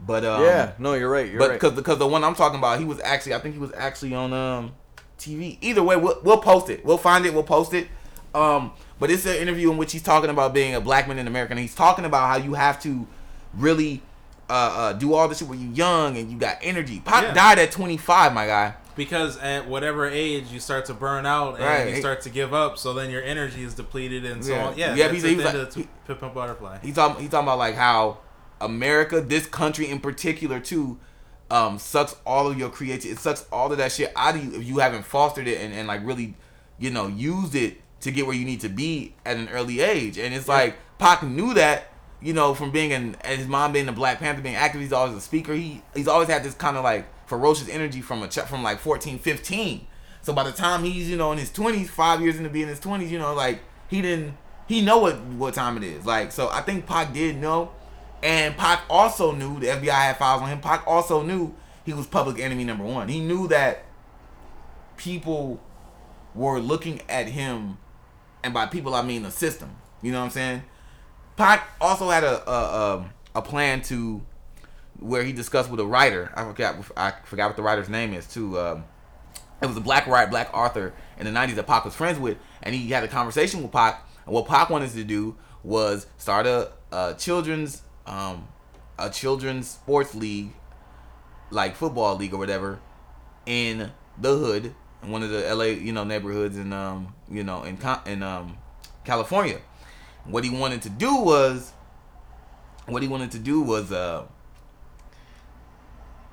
But 0.06 0.26
um, 0.26 0.44
yeah, 0.44 0.72
no, 0.80 0.94
you're 0.94 1.10
right. 1.10 1.30
You're 1.30 1.38
but 1.40 1.50
right. 1.52 1.60
because 1.60 1.74
because 1.76 1.98
the 2.00 2.08
one 2.08 2.24
I'm 2.24 2.36
talking 2.36 2.58
about, 2.58 2.80
he 2.80 2.86
was 2.86 3.00
actually 3.02 3.36
I 3.36 3.40
think 3.40 3.54
he 3.56 3.60
was 3.60 3.72
actually 3.78 4.14
on 4.16 4.34
um 4.34 4.72
TV. 5.20 5.58
Either 5.62 5.84
way, 5.84 5.96
we'll, 5.96 6.20
we'll 6.24 6.40
post 6.40 6.70
it. 6.70 6.84
We'll 6.84 6.98
find 6.98 7.26
it. 7.26 7.34
We'll 7.34 7.44
post 7.44 7.74
it. 7.74 7.88
Um, 8.34 8.72
but 9.00 9.12
it's 9.12 9.26
an 9.26 9.36
interview 9.36 9.70
in 9.72 9.78
which 9.78 9.92
he's 9.92 10.02
talking 10.02 10.30
about 10.30 10.54
being 10.54 10.74
a 10.74 10.82
black 10.82 11.08
man 11.08 11.20
in 11.20 11.28
America, 11.28 11.52
and 11.52 11.60
he's 11.60 11.76
talking 11.76 12.06
about 12.06 12.28
how 12.28 12.38
you 12.44 12.54
have 12.56 12.82
to 12.84 13.06
really 13.54 14.02
uh, 14.50 14.54
uh, 14.54 14.94
do 14.94 15.14
all 15.14 15.28
this 15.28 15.40
shit 15.40 15.48
when 15.48 15.60
you're 15.62 15.74
young 15.74 16.18
and 16.18 16.32
you 16.32 16.38
got 16.38 16.58
energy. 16.62 17.00
Pac 17.06 17.24
Yeah. 17.24 17.34
died 17.34 17.60
at 17.60 17.72
25, 17.72 18.34
my 18.34 18.48
guy. 18.48 18.74
Because 18.96 19.38
at 19.38 19.68
whatever 19.68 20.08
age 20.08 20.48
you 20.52 20.60
start 20.60 20.86
to 20.86 20.94
burn 20.94 21.26
out 21.26 21.56
and 21.56 21.64
Right. 21.64 21.90
you 21.90 21.96
start 22.02 22.22
to 22.22 22.30
give 22.30 22.54
up, 22.54 22.78
so 22.78 22.94
then 22.94 23.10
your 23.10 23.22
energy 23.24 23.64
is 23.64 23.74
depleted 23.74 24.26
and 24.26 24.44
so 24.44 24.52
Yeah. 24.54 24.66
on. 24.68 24.78
Yeah, 24.78 24.96
Yeah, 24.96 25.08
he's- 25.08 25.08
at 25.08 25.14
he 25.14 25.20
the 25.22 25.36
was 25.38 25.46
end 25.46 25.58
like- 25.60 25.68
of 25.68 25.74
the 25.76 25.84
To 26.08 26.16
Pimp 26.16 26.34
Butterfly. 26.34 26.78
He's 26.82 26.96
talking. 26.96 27.22
He's 27.22 27.30
talking 27.32 27.48
about 27.48 27.60
like 27.60 27.76
how 27.76 28.18
America, 28.62 29.22
this 29.22 29.46
country 29.46 29.90
in 29.90 30.00
particular, 30.00 30.60
too, 30.60 31.00
um, 31.50 31.78
sucks 31.78 32.16
all 32.26 32.48
of 32.48 32.58
your 32.58 32.70
creativity. 32.70 33.10
It 33.10 33.20
sucks 33.20 33.46
all 33.52 33.72
of 33.72 33.78
that 33.78 33.92
shit 33.92 34.14
out 34.16 34.36
of 34.36 34.44
you 34.44 34.60
if 34.60 34.66
you 34.66 34.80
haven't 34.80 35.04
fostered 35.04 35.48
it 35.48 35.60
and, 35.60 35.74
and 35.74 35.88
like 35.88 36.06
really, 36.06 36.36
you 36.80 36.90
know, 36.90 37.08
used 37.08 37.56
it 37.56 37.82
to 38.02 38.12
get 38.12 38.26
where 38.26 38.36
you 38.36 38.46
need 38.46 38.62
to 38.62 38.70
be 38.70 39.14
at 39.26 39.38
an 39.38 39.50
early 39.50 39.82
age. 39.82 40.18
And 40.18 40.34
it's 40.34 40.48
like 40.48 40.76
Pac 40.98 41.24
knew 41.24 41.54
that, 41.54 41.92
you 42.22 42.34
know, 42.34 42.54
from 42.54 42.72
being 42.72 42.94
an 42.94 43.16
and 43.22 43.40
his 43.40 43.48
mom 43.48 43.74
being 43.74 43.88
a 43.88 43.92
Black 43.92 44.20
Panther, 44.20 44.42
being 44.42 44.56
active. 44.56 44.82
He's 44.82 44.94
always 44.94 45.16
a 45.16 45.22
speaker. 45.22 45.54
He 45.54 45.82
he's 45.94 46.08
always 46.08 46.30
had 46.30 46.44
this 46.44 46.54
kind 46.54 46.78
of 46.78 46.84
like 46.84 47.06
ferocious 47.28 47.70
energy 47.70 48.02
from 48.02 48.24
a 48.24 48.28
ch- 48.28 48.40
from 48.42 48.64
like 48.64 48.80
14, 48.80 49.20
15. 49.20 49.88
So 50.22 50.34
by 50.34 50.44
the 50.44 50.52
time 50.52 50.84
he's 50.84 51.10
you 51.10 51.18
know 51.18 51.32
in 51.32 51.38
his 51.38 51.52
twenties, 51.52 51.90
five 51.90 52.22
years 52.22 52.38
into 52.38 52.50
being 52.50 52.64
in 52.64 52.70
his 52.70 52.80
twenties, 52.80 53.12
you 53.12 53.20
know, 53.20 53.34
like 53.34 53.62
he 53.88 54.02
didn't 54.02 54.38
he 54.68 54.82
know 54.82 55.00
what 55.00 55.20
what 55.22 55.54
time 55.54 55.78
it 55.78 55.84
is. 55.84 56.06
Like 56.06 56.32
so, 56.32 56.50
I 56.50 56.62
think 56.62 56.86
Pac 56.86 57.14
did 57.14 57.38
know, 57.38 57.72
and 58.24 58.56
Pac 58.56 58.84
also 58.90 59.32
knew 59.32 59.60
the 59.60 59.68
FBI 59.68 59.90
had 59.90 60.18
files 60.18 60.42
on 60.42 60.50
him. 60.50 60.60
Pac 60.60 60.84
also 60.86 61.22
knew 61.24 61.56
he 61.86 61.94
was 61.94 62.06
public 62.08 62.40
enemy 62.40 62.64
number 62.64 62.84
one. 62.84 63.08
He 63.08 63.20
knew 63.20 63.48
that 63.48 63.84
people 64.98 65.60
were 66.36 66.60
looking 66.60 67.02
at 67.10 67.28
him, 67.28 67.78
and 68.44 68.54
by 68.54 68.68
people 68.68 68.94
I 68.94 69.02
mean 69.02 69.24
the 69.24 69.32
system. 69.32 69.76
You 70.02 70.12
know 70.12 70.20
what 70.20 70.26
I'm 70.26 70.32
saying? 70.32 70.64
Pac 71.36 71.68
also 71.80 72.10
had 72.10 72.24
a 72.24 72.50
a, 72.50 72.96
um, 72.96 73.10
a 73.34 73.42
plan 73.42 73.82
to 73.84 74.22
where 75.00 75.24
he 75.24 75.34
discussed 75.34 75.72
with 75.72 75.80
a 75.80 75.86
writer. 75.86 76.32
I 76.36 76.44
forgot 76.44 76.76
I 76.96 77.14
forgot 77.26 77.48
what 77.48 77.56
the 77.56 77.64
writer's 77.64 77.90
name 77.90 78.14
is 78.14 78.28
too. 78.28 78.60
Um, 78.60 78.84
it 79.62 79.68
was 79.68 79.78
a 79.78 79.82
black 79.82 80.08
writer, 80.08 80.30
black 80.30 80.54
author 80.54 80.94
in 81.18 81.26
the 81.26 81.32
'90s 81.32 81.56
that 81.56 81.66
Pac 81.66 81.86
was 81.86 81.96
friends 81.96 82.20
with, 82.20 82.38
and 82.62 82.76
he 82.76 82.90
had 82.90 83.04
a 83.04 83.08
conversation 83.08 83.64
with 83.64 83.72
Pac. 83.72 84.08
And 84.26 84.36
what 84.36 84.48
Pac 84.48 84.70
wanted 84.70 84.92
to 84.92 85.04
do 85.04 85.36
was 85.64 86.06
start 86.18 86.46
a, 86.46 86.72
a 86.92 87.16
children's 87.18 87.82
um, 88.06 88.48
a 88.98 89.10
children's 89.10 89.70
sports 89.70 90.16
league, 90.16 90.54
like 91.50 91.76
football 91.76 92.16
league 92.16 92.34
or 92.34 92.38
whatever, 92.38 92.80
in 93.46 93.92
the 94.18 94.38
hood, 94.38 94.76
in 95.04 95.12
one 95.12 95.24
of 95.24 95.30
the 95.30 95.54
LA 95.54 95.66
you 95.66 95.92
know 95.92 96.04
neighborhoods 96.04 96.58
in 96.58 96.72
um 96.74 97.14
you 97.30 97.44
know 97.44 97.64
in 97.64 97.78
in 98.06 98.24
um 98.24 98.58
California. 99.04 99.60
What 100.26 100.44
he 100.44 100.50
wanted 100.50 100.82
to 100.84 100.90
do 100.90 101.16
was 101.16 101.74
what 102.86 103.02
he 103.02 103.08
wanted 103.08 103.32
to 103.32 103.40
do 103.40 103.62
was 103.62 103.92
uh 103.92 104.26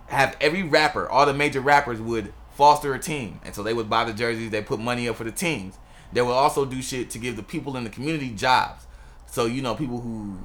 have 0.09 0.37
every 0.41 0.63
rapper, 0.63 1.09
all 1.09 1.27
the 1.27 1.35
major 1.35 1.61
rappers 1.61 2.01
would 2.01 2.33
foster 2.53 2.95
a 2.95 2.99
team, 2.99 3.41
and 3.45 3.55
so 3.55 3.63
they 3.63 3.75
would 3.75 3.91
buy 3.91 4.05
the 4.05 4.13
jerseys, 4.13 4.51
they 4.51 4.63
put 4.63 4.81
money 4.81 5.09
up 5.09 5.17
for 5.17 5.25
the 5.25 5.33
teams. 5.33 5.79
They 6.13 6.23
would 6.23 6.33
also 6.33 6.65
do 6.65 6.81
shit 6.81 7.11
to 7.11 7.19
give 7.19 7.37
the 7.37 7.43
people 7.43 7.77
in 7.77 7.85
the 7.85 7.91
community 7.91 8.31
jobs. 8.31 8.87
So 9.27 9.45
you 9.45 9.61
know, 9.61 9.75
people 9.75 10.01
who 10.01 10.39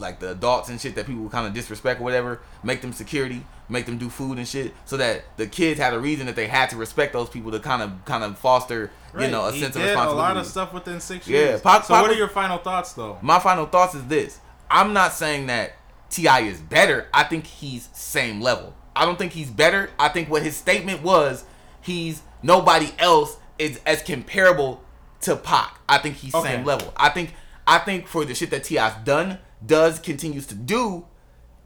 like 0.00 0.18
the 0.20 0.30
adults 0.32 0.68
and 0.68 0.80
shit 0.80 0.94
that 0.96 1.06
people 1.06 1.28
kind 1.28 1.46
of 1.46 1.52
disrespect 1.54 2.00
or 2.00 2.04
whatever, 2.04 2.40
make 2.62 2.80
them 2.80 2.92
security, 2.92 3.44
make 3.68 3.86
them 3.86 3.98
do 3.98 4.08
food 4.08 4.38
and 4.38 4.46
shit, 4.48 4.74
so 4.84 4.96
that 4.96 5.22
the 5.36 5.46
kids 5.46 5.78
had 5.78 5.94
a 5.94 5.98
reason 5.98 6.26
that 6.26 6.36
they 6.36 6.46
had 6.48 6.70
to 6.70 6.76
respect 6.76 7.12
those 7.12 7.28
people 7.28 7.50
to 7.52 7.60
kind 7.60 7.82
of 7.82 8.04
kind 8.04 8.24
of 8.24 8.38
foster, 8.38 8.90
you 9.18 9.28
know, 9.28 9.46
a 9.46 9.52
he 9.52 9.60
sense 9.60 9.76
of 9.76 9.82
did 9.82 9.94
a 9.96 10.10
lot 10.10 10.36
of 10.36 10.46
stuff 10.46 10.72
within 10.72 11.00
six 11.00 11.28
Yeah, 11.28 11.38
years. 11.38 11.60
Pac- 11.60 11.84
so, 11.84 11.94
Pac 11.94 12.02
what 12.02 12.10
are 12.10 12.14
your 12.18 12.28
final 12.28 12.58
thoughts, 12.58 12.92
though? 12.94 13.18
My 13.22 13.38
final 13.38 13.66
thoughts 13.66 13.94
is 13.94 14.06
this: 14.06 14.38
I'm 14.70 14.92
not 14.92 15.12
saying 15.12 15.46
that 15.46 15.72
T.I 16.10 16.40
is 16.40 16.60
better. 16.60 17.06
I 17.14 17.24
think 17.24 17.46
he's 17.46 17.88
same 17.92 18.40
level. 18.40 18.74
I 18.96 19.04
don't 19.04 19.18
think 19.18 19.32
he's 19.32 19.50
better. 19.50 19.90
I 19.98 20.08
think 20.08 20.28
what 20.28 20.42
his 20.42 20.56
statement 20.56 21.02
was, 21.02 21.44
he's 21.80 22.22
nobody 22.42 22.90
else 22.98 23.36
is 23.58 23.80
as 23.86 24.02
comparable 24.02 24.82
to 25.22 25.36
Pac. 25.36 25.78
I 25.88 25.98
think 25.98 26.16
he's 26.16 26.34
Okay. 26.34 26.56
same 26.56 26.64
level. 26.64 26.92
I 26.96 27.10
think 27.10 27.34
I 27.66 27.78
think 27.78 28.08
for 28.08 28.24
the 28.24 28.34
shit 28.34 28.50
that 28.50 28.64
T.I's 28.64 28.94
done, 29.04 29.38
does, 29.64 29.98
continues 29.98 30.46
to 30.48 30.54
do, 30.54 31.06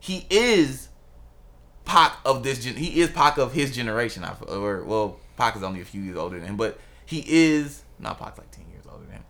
he 0.00 0.26
is 0.30 0.88
Pac 1.84 2.16
of 2.24 2.42
this 2.42 2.64
gen. 2.64 2.76
He 2.76 3.00
is 3.00 3.10
Pac 3.10 3.38
of 3.38 3.52
his 3.52 3.74
generation. 3.74 4.24
I 4.24 4.34
feel, 4.34 4.50
or 4.50 4.84
well, 4.84 5.18
Pac 5.36 5.56
is 5.56 5.62
only 5.62 5.80
a 5.80 5.84
few 5.84 6.02
years 6.02 6.16
older 6.16 6.38
than 6.38 6.48
him, 6.48 6.56
but 6.56 6.78
he 7.06 7.24
is 7.26 7.82
not 7.98 8.18
Pac's 8.18 8.38
like 8.38 8.50
ten 8.50 8.64
years 8.70 8.84
older 8.90 9.04
than 9.04 9.16
him. 9.16 9.24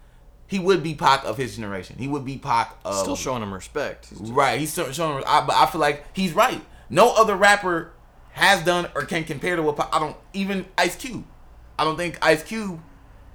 He 0.46 0.58
would 0.58 0.82
be 0.82 0.94
Pac 0.94 1.24
of 1.24 1.36
his 1.36 1.56
generation. 1.56 1.96
He 1.98 2.06
would 2.08 2.24
be 2.24 2.38
Pac 2.38 2.76
of 2.84 2.96
Still 2.96 3.16
showing 3.16 3.42
him 3.42 3.52
respect. 3.52 4.06
He's 4.06 4.30
Right, 4.30 4.60
he's 4.60 4.72
still 4.72 4.90
showing. 4.92 5.24
I, 5.26 5.44
but 5.44 5.56
I 5.56 5.66
feel 5.66 5.80
like 5.80 6.04
he's 6.14 6.32
right. 6.32 6.60
No 6.90 7.14
other 7.14 7.34
rapper 7.34 7.92
has 8.32 8.64
done 8.64 8.88
or 8.94 9.04
can 9.04 9.24
compare 9.24 9.56
to 9.56 9.62
what 9.62 9.76
Pac, 9.76 9.88
I 9.92 9.98
don't 9.98 10.16
even 10.32 10.66
Ice 10.78 10.96
Cube. 10.96 11.24
I 11.78 11.84
don't 11.84 11.96
think 11.96 12.18
Ice 12.22 12.42
Cube 12.42 12.80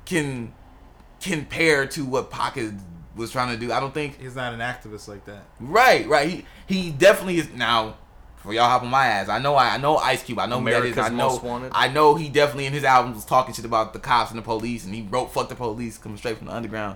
can 0.06 0.54
compare 1.20 1.86
to 1.88 2.06
what 2.06 2.30
Pac 2.30 2.58
is, 2.58 2.74
was 3.16 3.32
trying 3.32 3.54
to 3.54 3.58
do. 3.58 3.72
I 3.72 3.80
don't 3.80 3.94
think. 3.94 4.20
He's 4.22 4.36
not 4.36 4.54
an 4.54 4.60
activist 4.60 5.08
like 5.08 5.26
that. 5.26 5.44
Right, 5.60 6.08
right. 6.08 6.30
He 6.30 6.46
he 6.68 6.92
definitely 6.92 7.38
is 7.38 7.50
now. 7.54 7.98
For 8.38 8.54
y'all 8.54 8.70
hop 8.70 8.84
on 8.84 8.88
my 8.90 9.06
ass, 9.06 9.28
I 9.28 9.40
know 9.40 9.56
I, 9.56 9.72
I 9.74 9.78
know 9.78 9.98
Ice 9.98 10.24
Cube. 10.24 10.40
I 10.40 10.46
know 10.46 10.60
who 10.62 10.66
that 10.66 10.72
is. 10.72 10.78
America's 10.94 11.06
I 11.06 11.10
know 11.10 11.28
Most 11.28 11.44
Wanted. 11.44 11.72
I 11.76 11.90
know 11.90 12.16
he 12.16 12.30
definitely 12.30 12.68
in 12.68 12.74
his 12.74 12.86
albums 12.86 13.16
was 13.16 13.26
talking 13.26 13.54
shit 13.54 13.66
about 13.66 13.92
the 13.92 14.00
cops 14.00 14.32
and 14.32 14.38
the 14.40 14.44
police, 14.44 14.86
and 14.86 14.96
he 14.96 15.02
wrote 15.02 15.34
"fuck 15.34 15.50
the 15.50 15.56
police" 15.56 15.98
coming 15.98 16.18
straight 16.18 16.38
from 16.38 16.48
the 16.48 16.54
underground. 16.54 16.96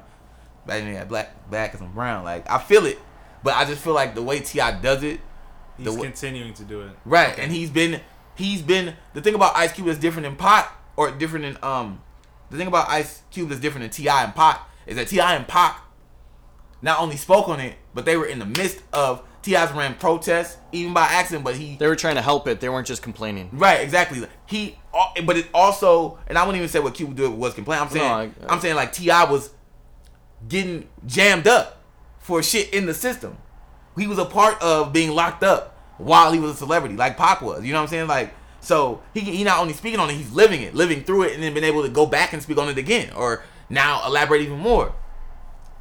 Back 0.66 0.80
then 0.80 0.88
he 0.88 0.94
had 0.94 1.10
black 1.10 1.50
black 1.50 1.72
and 1.72 1.80
some 1.80 1.92
brown. 1.92 2.24
Like 2.24 2.50
I 2.50 2.60
feel 2.60 2.86
it, 2.86 2.98
but 3.44 3.56
I 3.56 3.66
just 3.66 3.82
feel 3.84 3.94
like 3.94 4.16
the 4.16 4.24
way 4.24 4.40
T.I 4.40 4.80
does 4.80 5.04
it, 5.04 5.20
He's 5.76 5.86
The 5.86 5.92
w- 5.92 6.10
continuing 6.10 6.54
to 6.54 6.64
do 6.64 6.82
it. 6.84 6.92
Right, 7.04 7.38
and 7.38 7.52
he's 7.52 7.70
been 7.70 8.00
he's 8.36 8.62
been 8.62 8.96
the 9.14 9.22
thing 9.22 9.36
about 9.36 9.54
Ice 9.58 9.74
Cube 9.74 9.88
is 9.90 9.98
different 9.98 10.26
than 10.26 10.38
Pac 10.38 10.72
or 10.96 11.12
different 11.12 11.44
than 11.44 11.58
um 11.62 12.02
the 12.52 12.58
thing 12.58 12.68
about 12.68 12.88
Ice 12.88 13.24
Cube 13.32 13.50
that's 13.50 13.60
different 13.60 13.84
than 13.84 13.90
T.I 13.92 14.24
and 14.24 14.34
Pac 14.34 14.62
is 14.86 14.96
that 14.96 15.10
T.I 15.10 15.36
and 15.36 15.46
Pac 15.46 15.82
not 16.84 17.00
only 17.00 17.16
spoke 17.18 17.50
on 17.50 17.60
it, 17.60 17.74
but 17.96 18.06
they 18.06 18.16
were 18.18 18.26
in 18.28 18.38
the 18.38 18.46
midst 18.46 18.84
of 18.94 19.24
T.I's 19.42 19.72
ran 19.72 19.96
protests 19.96 20.58
even 20.72 20.94
by 20.94 21.04
accident, 21.06 21.44
but 21.44 21.56
he 21.56 21.76
They 21.78 21.88
were 21.88 21.96
trying 21.96 22.16
to 22.16 22.22
help 22.22 22.48
it. 22.48 22.60
They 22.62 22.70
weren't 22.70 22.86
just 22.88 23.02
complaining. 23.02 23.50
right 23.54 23.82
exactly 23.82 24.26
he 24.46 24.78
uh, 24.94 25.22
but 25.26 25.36
it 25.38 25.48
also 25.54 26.20
and 26.28 26.38
I 26.38 26.44
wouldn't 26.44 26.58
even 26.58 26.70
say 26.70 26.80
what 26.80 26.94
Cube 26.94 27.16
did 27.16 27.32
was 27.32 27.54
complain. 27.56 27.80
I'm 27.80 27.90
saying 27.90 28.08
No, 28.08 28.14
I- 28.48 28.54
I'm 28.54 28.60
saying 28.60 28.76
like 28.76 28.94
T.I 28.94 29.24
was 29.26 29.50
getting 30.48 30.88
jammed 31.06 31.48
up 31.48 31.82
for 32.20 32.44
shit 32.44 32.74
in 32.74 32.86
the 32.86 32.94
system. 32.94 33.38
He 33.98 34.08
was 34.08 34.18
a 34.18 34.26
part 34.26 34.62
of 34.62 34.92
being 34.94 35.12
locked 35.12 35.44
up 35.44 35.78
while 35.98 36.32
he 36.32 36.40
was 36.40 36.52
a 36.52 36.56
celebrity, 36.56 36.96
like 36.96 37.18
Pac 37.18 37.42
was. 37.42 37.64
You 37.64 37.72
know 37.74 37.80
what 37.80 37.84
I'm 37.84 37.90
saying? 37.90 38.08
Like, 38.08 38.34
so 38.60 39.02
he 39.14 39.20
he 39.22 39.44
not 39.44 39.60
only 39.60 39.74
speaking 39.74 40.00
on 40.00 40.10
it, 40.10 40.14
he's 40.14 40.32
living 40.32 40.62
it, 40.62 40.74
living 40.74 41.04
through 41.04 41.24
it, 41.24 41.34
and 41.34 41.44
then 41.44 41.54
been 41.54 41.64
able 41.64 41.84
to 41.84 41.90
go 41.90 42.06
back 42.06 42.34
and 42.34 42.42
speak 42.42 42.58
on 42.58 42.70
it 42.70 42.78
again, 42.78 43.12
or 43.14 43.44
now 43.70 44.06
elaborate 44.06 44.42
even 44.42 44.60
more. 44.60 44.94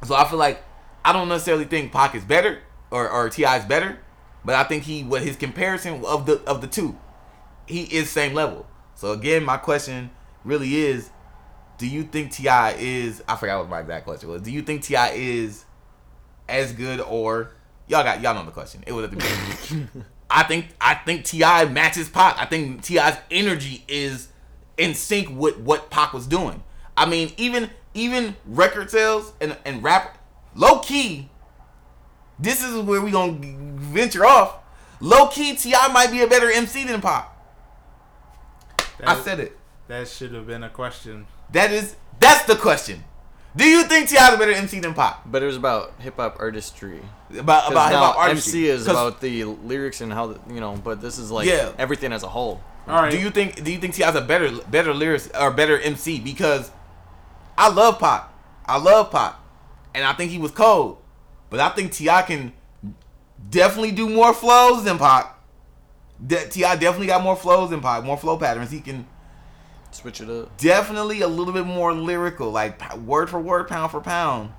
So 0.05 0.15
I 0.15 0.25
feel 0.29 0.37
like 0.39 0.61
I 1.05 1.13
don't 1.13 1.29
necessarily 1.29 1.65
think 1.65 1.91
Pac 1.91 2.15
is 2.15 2.23
better 2.23 2.59
or 2.91 3.09
or 3.09 3.29
T.I 3.29 3.57
is 3.57 3.65
better, 3.65 3.99
but 4.45 4.55
I 4.55 4.63
think 4.63 4.83
he 4.83 5.03
what 5.03 5.21
his 5.21 5.35
comparison 5.35 6.03
of 6.05 6.25
the 6.25 6.41
of 6.45 6.61
the 6.61 6.67
two, 6.67 6.97
he 7.67 7.83
is 7.83 8.09
same 8.09 8.33
level. 8.33 8.65
So 8.95 9.11
again, 9.11 9.43
my 9.43 9.57
question 9.57 10.11
really 10.43 10.75
is, 10.75 11.09
do 11.77 11.87
you 11.87 12.03
think 12.03 12.31
T.I 12.31 12.75
is? 12.79 13.23
I 13.27 13.35
forgot 13.35 13.59
what 13.59 13.69
my 13.69 13.79
exact 13.81 14.05
question 14.05 14.29
was. 14.29 14.41
Do 14.41 14.51
you 14.51 14.61
think 14.61 14.83
T.I 14.83 15.11
is 15.15 15.65
as 16.47 16.73
good 16.73 16.99
or 17.01 17.51
y'all 17.87 18.03
got 18.03 18.21
y'all 18.21 18.35
know 18.35 18.45
the 18.45 18.51
question? 18.51 18.83
It 18.85 18.93
was 18.93 19.05
at 19.05 19.11
the 19.11 19.17
beginning. 19.17 20.05
I 20.29 20.43
think 20.43 20.67
I 20.81 20.95
think 20.95 21.25
T.I 21.25 21.65
matches 21.65 22.09
Pac. 22.09 22.37
I 22.39 22.45
think 22.45 22.81
T.I's 22.81 23.17
energy 23.29 23.83
is 23.87 24.29
in 24.77 24.95
sync 24.95 25.29
with 25.29 25.59
what 25.59 25.89
Pac 25.89 26.13
was 26.13 26.27
doing. 26.27 26.63
I 26.97 27.05
mean, 27.05 27.31
even 27.37 27.69
even 27.93 28.35
record 28.45 28.89
sales 28.89 29.33
and 29.39 29.57
and 29.65 29.83
rap, 29.83 30.17
low 30.55 30.79
key. 30.79 31.29
This 32.39 32.63
is 32.63 32.81
where 32.81 33.01
we 33.01 33.11
gonna 33.11 33.37
venture 33.75 34.25
off. 34.25 34.55
Low 34.99 35.27
key, 35.27 35.55
T.I 35.55 35.87
might 35.91 36.11
be 36.11 36.21
a 36.21 36.27
better 36.27 36.49
MC 36.51 36.83
than 36.85 37.01
Pac. 37.01 37.29
I 39.05 39.19
said 39.21 39.39
it. 39.39 39.57
That 39.87 40.07
should 40.07 40.33
have 40.33 40.47
been 40.47 40.63
a 40.63 40.69
question. 40.69 41.27
That 41.51 41.71
is 41.71 41.95
that's 42.19 42.43
the 42.45 42.55
question. 42.55 43.03
Do 43.55 43.65
you 43.67 43.83
think 43.83 44.09
T.I 44.09 44.29
is 44.29 44.33
a 44.33 44.37
better 44.37 44.51
MC 44.53 44.79
than 44.79 44.93
Pac? 44.93 45.21
But 45.25 45.43
it 45.43 45.45
was 45.45 45.57
about 45.57 45.93
hip 45.99 46.15
hop 46.15 46.37
artistry. 46.39 47.01
About 47.37 47.71
about 47.71 47.89
hip 47.89 47.99
hop 47.99 48.17
artistry? 48.17 48.61
MC 48.61 48.69
is 48.69 48.87
about 48.87 49.21
the 49.21 49.43
lyrics 49.43 50.01
and 50.01 50.11
how 50.11 50.27
the, 50.27 50.53
you 50.53 50.59
know. 50.59 50.75
But 50.83 51.01
this 51.01 51.17
is 51.19 51.29
like 51.29 51.47
Yeah. 51.47 51.71
everything 51.77 52.11
as 52.13 52.23
a 52.23 52.29
whole. 52.29 52.61
All 52.87 53.01
right. 53.01 53.11
Do 53.11 53.19
you 53.19 53.29
think 53.29 53.63
do 53.63 53.71
you 53.71 53.77
think 53.79 53.93
T.I's 53.93 54.15
a 54.15 54.21
better 54.21 54.49
better 54.69 54.93
lyrics 54.93 55.29
or 55.39 55.51
better 55.51 55.79
MC? 55.79 56.19
Because 56.19 56.71
I 57.57 57.69
love 57.69 57.99
Pac. 57.99 58.29
I 58.65 58.77
love 58.77 59.11
Pac, 59.11 59.35
and 59.93 60.03
I 60.03 60.13
think 60.13 60.31
he 60.31 60.37
was 60.37 60.51
cold, 60.51 60.97
but 61.49 61.59
I 61.59 61.69
think 61.69 61.91
T.I 61.91 62.21
can 62.23 62.53
definitely 63.49 63.91
do 63.91 64.09
more 64.09 64.33
flows 64.33 64.83
than 64.83 64.97
Pac. 64.97 65.37
De- 66.25 66.47
T.I 66.47 66.75
definitely 66.77 67.07
got 67.07 67.21
more 67.21 67.35
flows 67.35 67.69
than 67.69 67.81
Pac, 67.81 68.03
more 68.03 68.17
flow 68.17 68.37
patterns. 68.37 68.71
He 68.71 68.79
can 68.79 69.05
Switch 69.91 70.21
it 70.21 70.29
up. 70.29 70.55
definitely 70.57 71.21
a 71.21 71.27
little 71.27 71.53
bit 71.53 71.65
more 71.65 71.93
lyrical, 71.93 72.51
like 72.51 72.95
word 72.97 73.29
for 73.29 73.39
word, 73.39 73.67
pound 73.67 73.91
for 73.91 74.01
pound. 74.01 74.51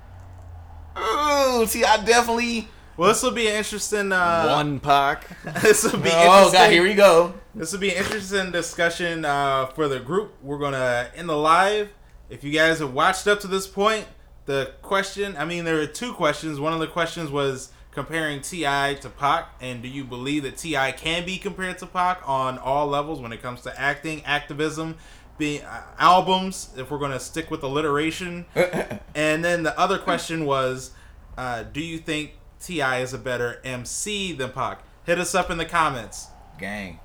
Ooh, 0.97 1.65
T.I 1.65 2.03
definitely. 2.05 2.67
well, 2.95 3.09
this 3.09 3.21
will 3.21 3.31
be 3.31 3.47
an 3.47 3.55
interesting. 3.55 4.11
Uh, 4.11 4.47
One 4.55 4.79
pack. 4.79 5.27
this 5.61 5.83
will 5.83 5.99
be 5.99 6.09
interesting. 6.09 6.29
Oh. 6.29 6.51
God, 6.53 6.71
here 6.71 6.83
we 6.83 6.93
go. 6.93 7.33
This 7.53 7.73
will 7.73 7.79
be 7.79 7.89
an 7.91 7.97
interesting 8.03 8.51
discussion 8.51 9.25
uh, 9.25 9.65
for 9.67 9.87
the 9.89 9.99
group. 9.99 10.35
We're 10.41 10.59
gonna 10.59 11.09
end 11.15 11.27
the 11.29 11.35
live. 11.37 11.89
If 12.29 12.43
you 12.43 12.51
guys 12.51 12.79
have 12.79 12.93
watched 12.93 13.27
up 13.27 13.39
to 13.41 13.47
this 13.47 13.67
point, 13.67 14.05
the 14.45 14.71
question 14.81 15.35
I 15.37 15.45
mean, 15.45 15.65
there 15.65 15.79
are 15.79 15.87
two 15.87 16.13
questions. 16.13 16.59
One 16.59 16.73
of 16.73 16.79
the 16.79 16.87
questions 16.87 17.29
was 17.31 17.71
comparing 17.91 18.41
T.I 18.41 18.95
to 19.01 19.09
Pac, 19.09 19.55
and 19.61 19.81
do 19.81 19.87
you 19.87 20.03
believe 20.03 20.43
that 20.43 20.57
T.I 20.57 20.91
can 20.91 21.25
be 21.25 21.37
compared 21.37 21.77
to 21.79 21.85
Pac 21.85 22.21
on 22.25 22.57
all 22.57 22.87
levels 22.87 23.19
when 23.21 23.31
it 23.31 23.41
comes 23.41 23.61
to 23.61 23.79
acting, 23.79 24.23
activism, 24.25 24.97
being 25.37 25.61
uh, 25.63 25.81
albums? 25.97 26.69
If 26.77 26.91
we're 26.91 26.99
gonna 26.99 27.19
stick 27.19 27.49
with 27.49 27.63
alliteration, 27.63 28.45
and 29.15 29.43
then 29.45 29.63
the 29.63 29.77
other 29.79 29.97
question 29.97 30.45
was, 30.45 30.91
uh, 31.37 31.63
do 31.63 31.81
you 31.81 31.97
think 31.97 32.33
T.I 32.61 32.99
is 32.99 33.13
a 33.13 33.17
better 33.17 33.61
MC 33.63 34.33
than 34.33 34.51
Pac? 34.51 34.81
Hit 35.05 35.19
us 35.19 35.33
up 35.33 35.49
in 35.49 35.57
the 35.57 35.65
comments. 35.65 36.27
Gang, 36.59 36.99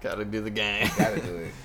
Gotta 0.00 0.24
do 0.24 0.40
the 0.40 0.50
gang. 0.50 0.90
gotta 0.98 1.20
do 1.20 1.36
it. 1.36 1.52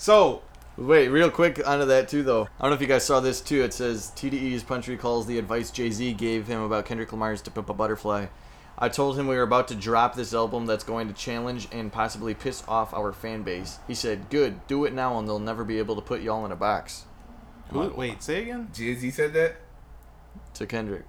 So 0.00 0.42
Wait, 0.78 1.08
real 1.08 1.28
quick 1.28 1.60
onto 1.66 1.86
that 1.86 2.08
too, 2.08 2.22
though. 2.22 2.42
I 2.42 2.62
don't 2.62 2.70
know 2.70 2.76
if 2.76 2.80
you 2.80 2.86
guys 2.86 3.04
saw 3.04 3.18
this 3.18 3.40
too. 3.40 3.64
It 3.64 3.74
says 3.74 4.12
TDE's 4.14 4.62
punch 4.62 4.86
recalls 4.86 5.26
the 5.26 5.36
advice 5.36 5.72
Jay 5.72 5.90
Z 5.90 6.12
gave 6.12 6.46
him 6.46 6.62
about 6.62 6.84
Kendrick 6.84 7.10
Lamar's 7.10 7.42
"To 7.42 7.50
Pimp 7.50 7.68
a 7.68 7.74
Butterfly." 7.74 8.26
I 8.78 8.88
told 8.88 9.18
him 9.18 9.26
we 9.26 9.34
were 9.34 9.42
about 9.42 9.66
to 9.68 9.74
drop 9.74 10.14
this 10.14 10.32
album 10.32 10.66
that's 10.66 10.84
going 10.84 11.08
to 11.08 11.14
challenge 11.14 11.66
and 11.72 11.92
possibly 11.92 12.32
piss 12.32 12.62
off 12.68 12.94
our 12.94 13.12
fan 13.12 13.42
base. 13.42 13.80
He 13.88 13.94
said, 13.94 14.30
"Good, 14.30 14.68
do 14.68 14.84
it 14.84 14.92
now, 14.92 15.18
and 15.18 15.26
they'll 15.26 15.40
never 15.40 15.64
be 15.64 15.80
able 15.80 15.96
to 15.96 16.00
put 16.00 16.20
y'all 16.20 16.46
in 16.46 16.52
a 16.52 16.56
box." 16.56 17.06
Who, 17.70 17.88
wait, 17.88 18.22
say 18.22 18.42
again. 18.42 18.68
Jay-Z 18.72 19.10
said 19.10 19.32
that. 19.32 19.56
To 20.54 20.64
Kendrick. 20.64 21.06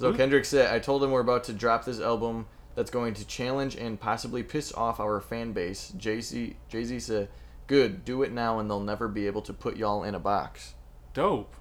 So 0.00 0.10
Who? 0.10 0.18
Kendrick 0.18 0.44
said, 0.44 0.74
"I 0.74 0.80
told 0.80 1.04
him 1.04 1.12
we're 1.12 1.20
about 1.20 1.44
to 1.44 1.52
drop 1.52 1.84
this 1.84 2.00
album 2.00 2.48
that's 2.74 2.90
going 2.90 3.14
to 3.14 3.24
challenge 3.24 3.76
and 3.76 4.00
possibly 4.00 4.42
piss 4.42 4.72
off 4.72 4.98
our 4.98 5.20
fan 5.20 5.52
base." 5.52 5.92
Jay 5.96 6.20
Z, 6.20 6.56
Jay 6.68 6.82
Z 6.82 6.98
said, 6.98 7.28
"Good, 7.70 8.04
do 8.04 8.24
it 8.24 8.32
now, 8.32 8.58
and 8.58 8.68
they'll 8.68 8.80
never 8.80 9.06
be 9.06 9.28
able 9.28 9.42
to 9.42 9.52
put 9.52 9.76
y'all 9.76 10.02
in 10.02 10.16
a 10.16 10.18
box." 10.18 10.74
Dope. 11.14 11.54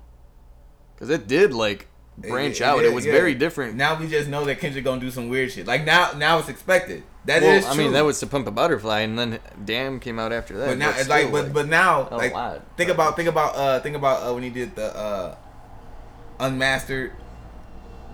Because 0.96 1.12
it 1.12 1.28
did 1.28 1.54
like 1.54 1.88
branch 2.18 2.56
It- 2.56 2.62
it 2.62 2.66
out. 2.66 2.80
It, 2.80 2.82
did, 2.84 2.96
was 2.96 3.06
yeah. 3.06 3.12
very 3.12 3.36
different. 3.36 3.76
Now 3.76 4.00
we 4.00 4.08
just 4.08 4.28
know 4.28 4.44
that 4.46 4.60
Kendrick 4.60 4.84
gonna 4.84 5.00
do 5.00 5.12
some 5.12 5.30
weird 5.30 5.52
shit. 5.52 5.68
Like 5.68 5.86
now, 5.86 6.14
now 6.18 6.40
it's 6.40 6.50
expected. 6.50 7.04
That 7.26 7.44
well, 7.44 7.52
is 7.58 7.66
I 7.66 7.76
mean, 7.76 7.92
that 7.94 8.04
was 8.06 8.20
to 8.22 8.28
pump 8.28 8.48
a 8.48 8.52
butterfly, 8.52 9.02
and 9.02 9.20
then 9.20 9.40
Damn 9.64 10.00
came 10.00 10.18
out 10.18 10.34
after 10.34 10.58
that. 10.58 10.68
But 10.70 10.78
now 10.80 10.90
it's 10.90 11.04
still, 11.04 11.16
like, 11.16 11.32
but 11.32 11.54
but 11.54 11.68
now, 11.68 12.08
a 12.10 12.18
like, 12.18 12.34
lot. 12.34 12.64
think 12.76 12.90
about, 12.90 13.16
think 13.16 13.30
about, 13.30 13.56
uh, 13.56 13.80
think 13.82 13.96
about 13.96 14.24
uh, 14.24 14.34
when 14.34 14.42
he 14.42 14.50
did 14.50 14.76
the 14.76 14.96
uh, 14.98 15.36
unmastered, 16.40 17.12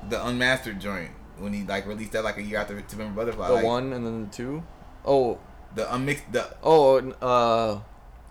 the 0.09 0.25
unmastered 0.25 0.81
joint. 0.81 1.11
when 1.37 1.53
he 1.53 1.63
like 1.63 1.85
released 1.87 2.11
that 2.11 2.23
like 2.23 2.37
a 2.37 2.41
year 2.41 2.59
after 2.59 2.79
To 2.79 2.97
Remember 2.97 3.21
Butterfly. 3.21 3.47
The 3.47 3.53
like, 3.53 3.63
one 3.63 3.93
and 3.93 4.05
then 4.05 4.25
the 4.25 4.31
two. 4.31 4.63
Oh, 5.05 5.39
the 5.75 5.93
unmixed 5.93 6.31
the 6.31 6.47
oh, 6.63 6.97
uh, 7.21 7.79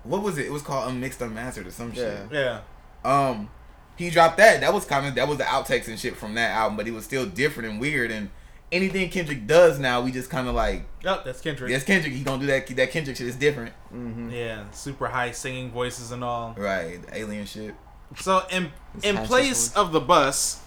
what 0.05 0.23
was 0.23 0.39
it? 0.39 0.47
It 0.47 0.53
was 0.53 0.63
called 0.63 0.91
Unmixed 0.91 1.21
Unmastered 1.21 1.67
or 1.67 1.71
some 1.71 1.93
shit. 1.95 2.19
Yeah. 2.31 2.61
Yeah. 3.05 3.29
Um, 3.29 3.51
he 3.97 4.11
dropped 4.11 4.37
that. 4.39 4.61
That 4.61 4.73
was 4.75 4.85
kind 4.85 5.07
of 5.07 5.15
that 5.15 5.29
was 5.29 5.39
the 5.39 5.45
outtakes 5.45 5.89
and 5.89 5.99
shit 5.99 6.17
from 6.17 6.35
that 6.35 6.51
album, 6.51 6.77
but 6.77 6.87
it 6.89 6.93
was 6.93 7.05
still 7.05 7.27
different 7.27 7.71
and 7.71 7.81
weird. 7.81 8.11
And 8.11 8.31
anything 8.73 9.09
Kendrick 9.11 9.47
does 9.47 9.79
now, 9.79 10.01
we 10.01 10.11
just 10.11 10.31
kind 10.31 10.49
of 10.49 10.55
like, 10.55 10.85
Yep, 11.05 11.25
that's 11.25 11.41
Kendrick. 11.41 11.71
yes, 11.71 11.85
Kendrick. 11.85 12.13
He 12.13 12.23
gonna 12.25 12.41
do 12.41 12.47
that. 12.47 12.67
That 12.77 12.91
Kendrick 12.91 13.17
shit 13.17 13.27
is 13.29 13.37
different, 13.37 13.73
mm-hmm. 13.93 14.31
Yeah, 14.31 14.71
super 14.73 15.07
high 15.07 15.31
singing 15.31 15.71
voices 15.71 16.11
and 16.13 16.25
all. 16.25 16.55
right? 16.59 16.99
Alien 17.13 17.47
shit. 17.47 17.75
So 18.17 18.43
in 18.51 18.71
His 18.95 19.05
in 19.05 19.17
place 19.27 19.69
voice. 19.69 19.77
of 19.77 19.93
the 19.93 20.01
bus, 20.01 20.61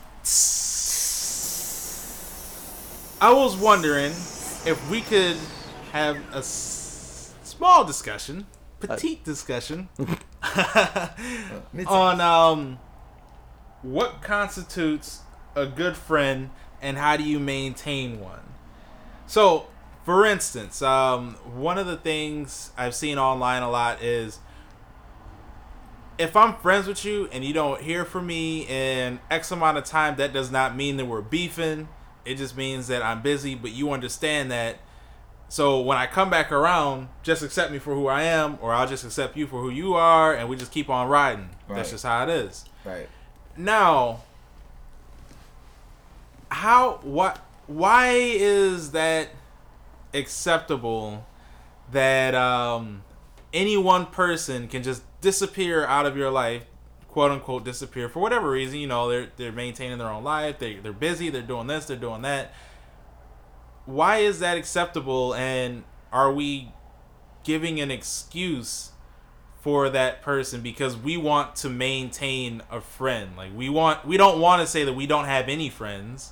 I 3.19 3.33
was 3.33 3.55
wondering 3.57 4.11
if 4.65 4.89
we 4.91 5.01
could 5.01 5.37
have 5.97 6.17
a 6.33 6.37
s- 6.37 7.33
small 7.43 7.83
discussion, 7.85 8.45
petite 8.79 9.23
discussion, 9.23 9.89
on 11.87 12.21
um 12.21 12.79
what 13.81 14.21
constitutes 14.21 15.21
a 15.55 15.65
good 15.65 15.95
friend 15.95 16.49
and 16.81 16.97
how 16.97 17.17
do 17.17 17.23
you 17.23 17.39
maintain 17.39 18.19
one. 18.19 18.41
So, 19.25 19.67
for 20.05 20.25
instance, 20.25 20.81
um, 20.81 21.33
one 21.55 21.77
of 21.77 21.87
the 21.87 21.97
things 21.97 22.71
I've 22.77 22.95
seen 22.95 23.17
online 23.17 23.63
a 23.63 23.69
lot 23.69 24.01
is 24.01 24.39
if 26.17 26.35
I'm 26.35 26.55
friends 26.55 26.87
with 26.87 27.03
you 27.05 27.29
and 27.31 27.43
you 27.43 27.53
don't 27.53 27.81
hear 27.81 28.03
from 28.05 28.25
me 28.27 28.65
in 28.67 29.19
X 29.29 29.51
amount 29.51 29.77
of 29.77 29.83
time, 29.83 30.15
that 30.17 30.33
does 30.33 30.51
not 30.51 30.75
mean 30.75 30.97
that 30.97 31.05
we're 31.05 31.21
beefing. 31.21 31.89
It 32.25 32.35
just 32.35 32.57
means 32.57 32.87
that 32.87 33.03
I'm 33.03 33.21
busy, 33.21 33.55
but 33.55 33.71
you 33.71 33.91
understand 33.91 34.51
that. 34.51 34.77
So 35.49 35.79
when 35.79 35.97
I 35.97 36.07
come 36.07 36.29
back 36.29 36.51
around, 36.51 37.07
just 37.23 37.41
accept 37.41 37.71
me 37.71 37.79
for 37.79 37.93
who 37.93 38.07
I 38.07 38.23
am, 38.23 38.57
or 38.61 38.73
I'll 38.73 38.87
just 38.87 39.05
accept 39.05 39.37
you 39.37 39.47
for 39.47 39.61
who 39.61 39.69
you 39.69 39.93
are, 39.93 40.33
and 40.33 40.49
we 40.49 40.57
just 40.57 40.71
keep 40.71 40.89
on 40.89 41.07
riding. 41.07 41.49
Right. 41.67 41.77
That's 41.77 41.91
just 41.91 42.03
how 42.03 42.23
it 42.23 42.29
is. 42.29 42.65
Right. 42.83 43.07
Now, 43.55 44.21
how 46.49 46.99
what 47.03 47.39
why 47.67 48.11
is 48.13 48.91
that 48.91 49.29
acceptable 50.13 51.25
that 51.91 52.33
um 52.35 53.03
any 53.53 53.77
one 53.77 54.05
person 54.05 54.67
can 54.67 54.83
just 54.83 55.03
disappear 55.21 55.85
out 55.85 56.05
of 56.05 56.17
your 56.17 56.29
life, 56.29 56.63
quote 57.07 57.31
unquote 57.31 57.63
disappear 57.63 58.09
for 58.09 58.19
whatever 58.19 58.49
reason, 58.49 58.79
you 58.79 58.87
know, 58.87 59.09
they're 59.09 59.29
they're 59.37 59.51
maintaining 59.51 59.97
their 59.97 60.09
own 60.09 60.23
life, 60.23 60.59
they 60.59 60.75
they're 60.75 60.91
busy, 60.93 61.29
they're 61.29 61.41
doing 61.41 61.67
this, 61.67 61.85
they're 61.85 61.97
doing 61.97 62.21
that. 62.23 62.53
Why 63.87 64.17
is 64.17 64.39
that 64.39 64.55
acceptable 64.55 65.33
and 65.33 65.83
are 66.13 66.31
we 66.31 66.71
giving 67.43 67.79
an 67.79 67.89
excuse 67.89 68.91
for 69.67 69.89
that 69.89 70.21
person 70.21 70.61
because 70.61 70.95
we 70.95 71.17
want 71.17 71.55
to 71.57 71.69
maintain 71.69 72.61
a 72.71 72.79
friend. 72.79 73.35
Like 73.35 73.51
we 73.53 73.67
want 73.67 74.05
we 74.05 74.15
don't 74.15 74.39
want 74.39 74.61
to 74.61 74.67
say 74.67 74.85
that 74.85 74.93
we 74.93 75.07
don't 75.07 75.25
have 75.25 75.49
any 75.49 75.69
friends. 75.69 76.31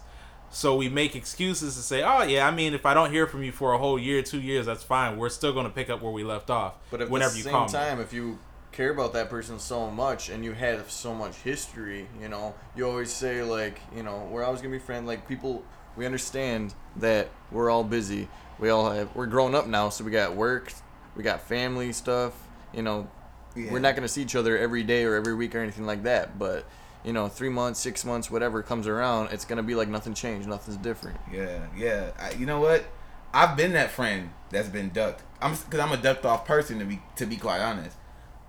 So 0.51 0.75
we 0.77 0.87
make 0.87 1.17
excuses 1.17 1.75
to 1.75 1.81
say, 1.81 2.01
"Oh 2.01 2.23
yeah, 2.23 2.47
I 2.47 2.51
mean 2.51 2.73
if 2.73 2.85
I 2.85 2.93
don't 2.93 3.11
hear 3.11 3.27
from 3.27 3.43
you 3.43 3.51
for 3.51 3.73
a 3.73 3.77
whole 3.77 3.99
year, 3.99 4.21
2 4.21 4.39
years, 4.39 4.67
that's 4.67 4.83
fine. 4.83 5.17
We're 5.17 5.27
still 5.27 5.51
going 5.51 5.65
to 5.65 5.71
pick 5.71 5.89
up 5.89 6.01
where 6.01 6.13
we 6.13 6.23
left 6.23 6.49
off 6.49 6.75
But 6.91 7.01
at 7.01 7.09
whenever 7.09 7.31
the 7.31 7.39
you 7.39 7.43
same 7.43 7.51
call 7.51 7.65
me." 7.65 7.73
time, 7.73 7.99
if 7.99 8.13
you 8.13 8.39
care 8.71 8.91
about 8.91 9.11
that 9.13 9.29
person 9.29 9.59
so 9.59 9.89
much 9.89 10.29
and 10.29 10.45
you 10.45 10.53
have 10.53 10.89
so 10.89 11.13
much 11.13 11.35
history, 11.37 12.07
you 12.21 12.29
know, 12.29 12.55
you 12.75 12.87
always 12.87 13.11
say 13.11 13.41
like, 13.41 13.79
you 13.93 14.03
know, 14.03 14.27
we're 14.31 14.43
always 14.45 14.61
gonna 14.61 14.71
be 14.71 14.79
friends. 14.79 15.07
Like 15.07 15.27
people, 15.27 15.63
we 15.95 16.05
understand 16.05 16.73
that 16.97 17.29
we're 17.51 17.69
all 17.69 17.83
busy. 17.83 18.27
We 18.59 18.69
all 18.69 18.89
have, 18.91 19.13
we're 19.15 19.25
grown 19.25 19.53
up 19.55 19.67
now, 19.67 19.89
so 19.89 20.03
we 20.03 20.11
got 20.11 20.35
work, 20.35 20.71
we 21.15 21.23
got 21.23 21.41
family 21.41 21.91
stuff. 21.93 22.33
You 22.73 22.81
know, 22.83 23.07
Yeah. 23.55 23.71
we're 23.71 23.79
not 23.79 23.95
gonna 23.95 24.07
see 24.07 24.21
each 24.21 24.35
other 24.35 24.57
every 24.57 24.83
day 24.83 25.03
or 25.05 25.15
every 25.15 25.33
week 25.33 25.55
or 25.55 25.59
anything 25.59 25.85
like 25.85 26.03
that. 26.03 26.37
But 26.39 26.65
you 27.03 27.13
know, 27.13 27.27
three 27.27 27.49
months, 27.49 27.79
six 27.79 28.03
months, 28.03 28.31
whatever 28.31 28.63
comes 28.63 28.87
around, 28.87 29.31
it's 29.31 29.45
gonna 29.45 29.63
be 29.63 29.75
like 29.75 29.87
nothing 29.87 30.13
changed, 30.13 30.47
nothing's 30.47 30.77
different. 30.77 31.19
Yeah, 31.31 31.59
yeah. 31.77 32.11
I, 32.19 32.31
you 32.31 32.45
know 32.45 32.59
what? 32.59 32.85
I've 33.33 33.55
been 33.57 33.73
that 33.73 33.91
friend 33.91 34.31
that's 34.49 34.69
been 34.69 34.89
ducked. 34.89 35.21
I'm 35.41 35.51
because 35.55 35.79
I'm 35.79 35.91
a 35.91 35.97
ducked 35.97 36.25
off 36.25 36.45
person 36.45 36.79
to 36.79 36.85
be 36.85 37.01
to 37.17 37.25
be 37.25 37.35
quite 37.37 37.59
honest. 37.59 37.95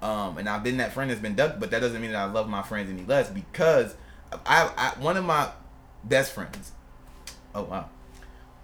Um, 0.02 0.38
and 0.38 0.48
I've 0.48 0.62
been 0.62 0.76
that 0.76 0.92
friend 0.92 1.10
that's 1.10 1.20
been 1.20 1.34
ducked, 1.34 1.58
but 1.58 1.70
that 1.72 1.80
doesn't 1.80 2.00
mean 2.00 2.12
that 2.12 2.18
I 2.28 2.30
love 2.30 2.48
my 2.48 2.62
friends 2.62 2.90
any 2.90 3.02
less 3.04 3.28
because 3.30 3.94
I, 4.46 4.70
I 4.76 5.00
one 5.00 5.16
of 5.16 5.24
my 5.24 5.50
best 6.04 6.32
friends. 6.32 6.72
Oh 7.56 7.62
wow, 7.62 7.88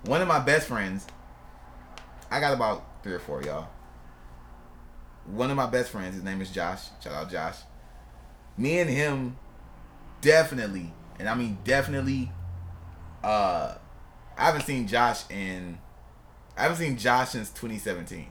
one 0.05 0.21
of 0.21 0.29
my 0.29 0.39
best 0.39 0.69
friends. 0.69 1.07
I 2.31 2.41
got 2.41 2.53
about 2.53 3.03
three 3.03 3.15
or 3.15 3.19
four 3.19 3.43
y'all. 3.43 3.69
One 5.25 5.51
of 5.51 5.57
my 5.57 5.67
best 5.67 5.91
friends, 5.91 6.15
his 6.15 6.23
name 6.23 6.43
is 6.43 6.51
Josh. 6.51 6.83
Shout 7.03 7.15
out 7.15 7.31
Josh. 7.31 7.57
Me 8.59 8.81
and 8.81 8.91
him, 8.91 9.39
definitely, 10.21 10.93
and 11.19 11.27
I 11.27 11.35
mean 11.35 11.57
definitely, 11.65 12.31
uh 13.25 13.77
I 14.37 14.45
haven't 14.45 14.67
seen 14.67 14.87
Josh 14.87 15.23
in 15.31 15.79
I 16.55 16.65
haven't 16.65 16.77
seen 16.77 16.99
Josh 16.99 17.31
since 17.31 17.49
2017. 17.49 18.27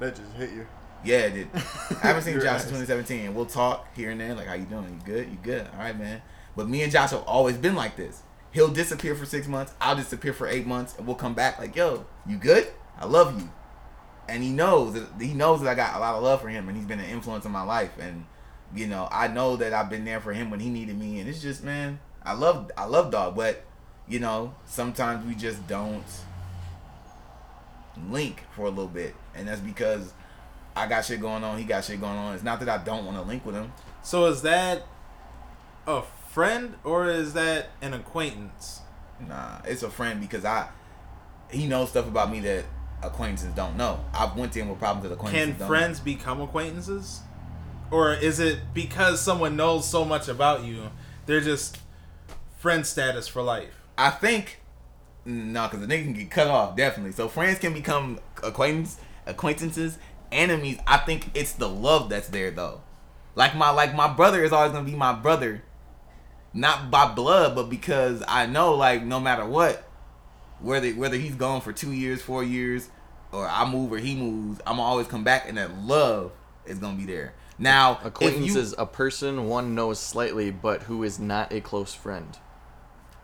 That 0.00 0.16
just 0.16 0.32
hit 0.32 0.50
you. 0.50 0.66
Yeah, 1.04 1.18
it 1.18 1.34
did. 1.34 1.48
I 1.54 2.08
haven't 2.08 2.22
seen 2.22 2.40
Josh 2.40 2.62
since 2.62 2.72
2017. 2.72 3.32
We'll 3.36 3.46
talk 3.46 3.94
here 3.94 4.10
and 4.10 4.20
there, 4.20 4.34
like, 4.34 4.48
how 4.48 4.54
you 4.54 4.64
doing? 4.64 5.00
You 5.00 5.06
good? 5.14 5.28
You 5.28 5.38
good? 5.40 5.68
All 5.74 5.78
right, 5.78 5.96
man. 5.96 6.22
But 6.56 6.68
me 6.68 6.82
and 6.82 6.90
Josh 6.90 7.10
have 7.10 7.22
always 7.22 7.56
been 7.56 7.76
like 7.76 7.96
this. 7.96 8.22
He'll 8.52 8.68
disappear 8.68 9.14
for 9.14 9.24
six 9.24 9.48
months. 9.48 9.72
I'll 9.80 9.96
disappear 9.96 10.32
for 10.32 10.46
eight 10.46 10.66
months, 10.66 10.96
and 10.96 11.06
we'll 11.06 11.16
come 11.16 11.34
back 11.34 11.58
like, 11.58 11.74
yo, 11.74 12.06
you 12.26 12.36
good? 12.36 12.68
I 12.98 13.06
love 13.06 13.40
you. 13.40 13.50
And 14.28 14.42
he 14.42 14.50
knows 14.50 14.94
that 14.94 15.08
he 15.20 15.34
knows 15.34 15.62
that 15.62 15.68
I 15.68 15.74
got 15.74 15.96
a 15.96 15.98
lot 15.98 16.14
of 16.14 16.22
love 16.22 16.40
for 16.40 16.48
him, 16.48 16.68
and 16.68 16.76
he's 16.76 16.86
been 16.86 17.00
an 17.00 17.10
influence 17.10 17.44
in 17.44 17.50
my 17.50 17.62
life. 17.62 17.92
And 17.98 18.24
you 18.74 18.86
know, 18.86 19.08
I 19.10 19.28
know 19.28 19.56
that 19.56 19.72
I've 19.72 19.90
been 19.90 20.04
there 20.04 20.20
for 20.20 20.32
him 20.32 20.50
when 20.50 20.60
he 20.60 20.70
needed 20.70 20.98
me. 20.98 21.20
And 21.20 21.28
it's 21.28 21.42
just, 21.42 21.62
man, 21.62 22.00
I 22.22 22.32
love, 22.32 22.70
I 22.76 22.84
love 22.84 23.10
dog, 23.10 23.36
but 23.36 23.64
you 24.08 24.18
know, 24.18 24.54
sometimes 24.66 25.26
we 25.26 25.34
just 25.34 25.66
don't 25.66 26.04
link 28.08 28.44
for 28.54 28.66
a 28.66 28.70
little 28.70 28.88
bit, 28.88 29.14
and 29.34 29.48
that's 29.48 29.60
because 29.60 30.12
I 30.74 30.86
got 30.86 31.04
shit 31.04 31.20
going 31.20 31.44
on. 31.44 31.58
He 31.58 31.64
got 31.64 31.84
shit 31.84 32.00
going 32.00 32.16
on. 32.16 32.34
It's 32.34 32.44
not 32.44 32.60
that 32.60 32.68
I 32.68 32.82
don't 32.82 33.04
want 33.04 33.16
to 33.16 33.22
link 33.22 33.44
with 33.44 33.54
him. 33.54 33.72
So 34.02 34.26
is 34.26 34.42
that 34.42 34.86
a 35.86 36.02
friend 36.32 36.74
or 36.82 37.08
is 37.08 37.34
that 37.34 37.70
an 37.82 37.92
acquaintance? 37.92 38.80
Nah, 39.28 39.60
it's 39.64 39.82
a 39.82 39.90
friend 39.90 40.20
because 40.20 40.44
I 40.44 40.68
he 41.50 41.66
knows 41.66 41.90
stuff 41.90 42.08
about 42.08 42.30
me 42.30 42.40
that 42.40 42.64
acquaintances 43.02 43.54
don't 43.54 43.76
know. 43.76 44.02
I've 44.14 44.34
went 44.34 44.52
to 44.54 44.60
him 44.60 44.70
with 44.70 44.78
problems 44.78 45.08
that 45.08 45.14
acquaintances 45.14 45.58
Can 45.58 45.66
friends 45.66 46.00
become 46.00 46.40
acquaintances? 46.40 47.20
Or 47.90 48.14
is 48.14 48.40
it 48.40 48.60
because 48.72 49.20
someone 49.20 49.54
knows 49.56 49.86
so 49.86 50.04
much 50.04 50.28
about 50.28 50.64
you, 50.64 50.90
they're 51.26 51.42
just 51.42 51.78
friend 52.58 52.86
status 52.86 53.28
for 53.28 53.42
life? 53.42 53.74
I 53.98 54.08
think 54.08 54.60
no, 55.26 55.64
because 55.64 55.86
the 55.86 55.86
nigga 55.86 56.04
can 56.04 56.12
get 56.14 56.30
cut 56.30 56.48
off 56.48 56.76
definitely. 56.76 57.12
So 57.12 57.28
friends 57.28 57.58
can 57.58 57.74
become 57.74 58.18
acquaintance 58.42 58.98
acquaintances, 59.26 59.98
enemies. 60.32 60.78
I 60.86 60.96
think 60.96 61.30
it's 61.34 61.52
the 61.52 61.68
love 61.68 62.08
that's 62.08 62.28
there 62.28 62.50
though. 62.50 62.80
Like 63.34 63.54
my 63.54 63.70
like 63.70 63.94
my 63.94 64.08
brother 64.08 64.42
is 64.42 64.52
always 64.52 64.72
gonna 64.72 64.86
be 64.86 64.96
my 64.96 65.12
brother, 65.12 65.62
not 66.54 66.90
by 66.90 67.12
blood, 67.12 67.54
but 67.54 67.64
because 67.70 68.22
I 68.28 68.46
know 68.46 68.74
like 68.74 69.02
no 69.02 69.20
matter 69.20 69.46
what, 69.46 69.84
whether 70.60 70.90
whether 70.90 71.16
he's 71.16 71.34
gone 71.34 71.60
for 71.60 71.72
two 71.72 71.92
years, 71.92 72.22
four 72.22 72.44
years, 72.44 72.88
or 73.32 73.46
I 73.48 73.68
move 73.70 73.92
or 73.92 73.98
he 73.98 74.14
moves, 74.14 74.60
I'm 74.66 74.76
gonna 74.76 74.82
always 74.88 75.06
come 75.06 75.24
back, 75.24 75.48
and 75.48 75.58
that 75.58 75.76
love 75.78 76.32
is 76.66 76.78
gonna 76.78 76.96
be 76.96 77.06
there. 77.06 77.34
Now, 77.58 78.00
Acquaintance 78.02 78.46
if 78.50 78.54
you, 78.54 78.60
is 78.60 78.74
a 78.78 78.86
person 78.86 79.46
one 79.48 79.74
knows 79.74 79.98
slightly, 80.00 80.50
but 80.50 80.84
who 80.84 81.02
is 81.02 81.18
not 81.18 81.52
a 81.52 81.60
close 81.60 81.94
friend. 81.94 82.36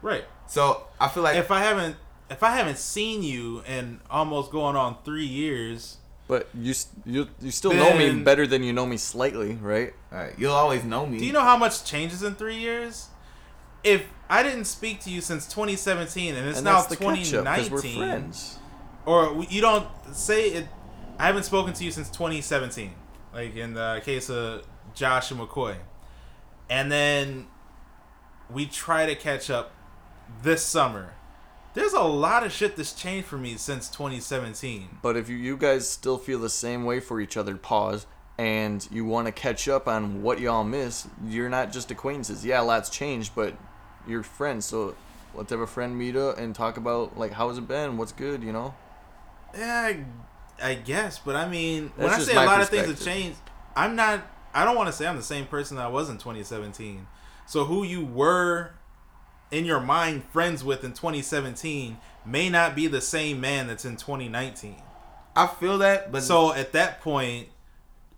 Right. 0.01 0.25
so 0.47 0.87
I 1.01 1.09
feel 1.09 1.25
like 1.25 1.37
If 1.37 1.51
I 1.51 1.61
haven't 1.61 1.97
if 2.31 2.43
I 2.43 2.51
haven't 2.51 2.79
seen 2.79 3.23
you 3.23 3.63
in 3.67 4.01
almost 4.11 4.51
going 4.53 4.77
on 4.77 4.99
3 5.05 5.25
years, 5.25 5.97
But 6.29 6.49
you 6.55 6.75
you 7.05 7.29
you 7.41 7.51
still 7.51 7.73
know 7.73 7.97
me 7.97 8.13
better 8.23 8.47
than 8.47 8.63
you 8.63 8.73
know 8.73 8.87
me 8.87 8.97
slightly, 8.97 9.55
right? 9.55 9.93
all 10.13 10.19
right, 10.19 10.35
you'll 10.39 10.53
always 10.53 10.85
know 10.85 11.07
me. 11.07 11.19
do 11.19 11.25
you 11.27 11.33
know 11.33 11.41
how 11.43 11.57
much 11.57 11.85
changes 11.85 12.23
in 12.23 12.35
3 12.35 12.57
years? 12.57 13.09
If 13.89 14.07
I 14.29 14.43
didn't 14.43 14.67
speak 14.67 15.01
to 15.01 15.11
you 15.11 15.21
since 15.21 15.47
2017 15.47 16.35
and 16.35 16.49
it's 16.49 16.59
and 16.59 16.65
now 16.65 16.83
that's 16.83 16.87
the 16.89 16.97
catch 16.97 17.33
up 17.35 17.45
because 17.45 17.69
2019 17.69 17.73
we're 17.99 18.07
friends. 18.07 18.59
or 19.07 19.45
you 19.49 19.61
don't 19.61 19.89
say 20.13 20.49
it 20.51 20.67
I 21.19 21.27
haven't 21.27 21.45
spoken 21.45 21.73
to 21.75 21.85
you 21.85 21.91
since 21.91 22.11
2017 22.11 22.93
like 23.33 23.57
in 23.57 23.75
the 23.75 24.01
case 24.05 24.29
of 24.29 24.67
Josh 24.95 25.31
and 25.31 25.41
McCoy 25.41 25.77
and 26.69 26.93
then 26.93 27.47
we 28.51 28.67
try 28.67 29.07
to 29.07 29.15
catch 29.15 29.49
up 29.51 29.73
this 30.43 30.63
summer 30.63 31.15
there's 31.75 31.93
a 31.93 32.03
lot 32.03 32.45
of 32.45 32.53
shit 32.53 32.77
that's 32.77 32.93
changed 32.93 33.29
for 33.29 33.39
me 33.39 33.57
since 33.57 33.89
2017 33.89 34.99
But 35.01 35.17
if 35.17 35.29
you, 35.29 35.37
you 35.37 35.57
guys 35.57 35.89
still 35.89 36.19
feel 36.19 36.39
the 36.41 36.51
same 36.51 36.85
way 36.85 36.99
for 36.99 37.21
each 37.21 37.37
other, 37.37 37.57
pause, 37.57 38.07
and 38.37 38.87
you 38.91 39.05
want 39.05 39.27
to 39.27 39.33
catch 39.33 39.69
up 39.69 39.87
on 39.87 40.23
what 40.23 40.41
y'all 40.41 40.65
miss, 40.65 41.07
you're 41.27 41.49
not 41.49 41.71
just 41.71 41.91
acquaintances. 41.93 42.45
Yeah, 42.45 42.63
a 42.63 42.65
lot's 42.65 42.91
changed, 42.91 43.33
but 43.37 43.55
you're 44.09 44.23
friends. 44.23 44.65
So 44.67 44.95
let's 45.35 45.51
have 45.51 45.61
a 45.61 45.67
friend 45.67 45.97
meet 45.97 46.17
up 46.17 46.39
and 46.39 46.55
talk 46.55 46.77
about 46.77 47.19
like 47.19 47.33
how's 47.33 47.59
it 47.59 47.69
been, 47.69 47.97
what's 47.97 48.13
good, 48.13 48.43
you 48.43 48.53
know. 48.53 48.75
Yeah, 49.57 49.93
I, 49.93 50.05
I 50.63 50.75
guess, 50.75 51.19
but 51.19 51.37
I 51.37 51.49
mean, 51.49 51.93
when 51.97 52.11
I 52.11 52.19
say 52.19 52.35
a 52.35 52.45
lot 52.45 52.61
of 52.61 52.69
things 52.69 52.87
have 52.87 53.03
changed, 53.03 53.39
I'm 53.77 53.97
not. 53.97 54.23
I 54.55 54.65
don't 54.65 54.77
want 54.77 54.89
to 54.89 54.93
say 54.93 55.07
I'm 55.07 55.17
the 55.17 55.23
same 55.23 55.47
person 55.47 55.77
that 55.77 55.87
I 55.87 55.89
was 55.89 56.09
in 56.09 56.17
2017. 56.17 57.07
So 57.47 57.65
who 57.65 57.85
you 57.85 58.05
were 58.05 58.73
in 59.51 59.65
your 59.65 59.81
mind 59.81 60.25
friends 60.25 60.65
with 60.65 60.85
in 60.85 60.93
2017 60.93 61.99
may 62.27 62.51
not 62.51 62.75
be 62.75 62.87
the 62.87 63.01
same 63.01 63.41
man 63.41 63.67
that's 63.67 63.85
in 63.85 63.97
2019. 63.97 64.83
I 65.37 65.47
feel 65.47 65.79
that, 65.79 66.11
but 66.11 66.23
So 66.23 66.53
at 66.53 66.73
that 66.73 67.01
point, 67.01 67.49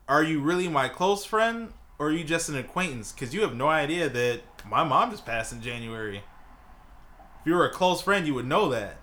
are 0.09 0.25
you 0.25 0.41
really 0.41 0.69
my 0.69 0.89
close 0.89 1.25
friend 1.25 1.73
or 1.99 2.09
are 2.09 2.13
you 2.13 2.25
just 2.25 2.49
an 2.49 2.57
acquaintance? 2.57 3.13
Because 3.13 3.35
you 3.35 3.43
have 3.43 3.55
no 3.55 3.69
idea 3.69 4.09
that 4.09 4.41
my 4.69 4.85
mom 4.85 5.11
just 5.11 5.25
passed 5.27 5.53
in 5.53 5.61
January. 5.63 6.19
If 6.19 7.47
you 7.47 7.55
were 7.55 7.67
a 7.67 7.71
close 7.73 8.03
friend, 8.03 8.27
you 8.27 8.35
would 8.35 8.47
know 8.47 8.69
that. 8.71 8.99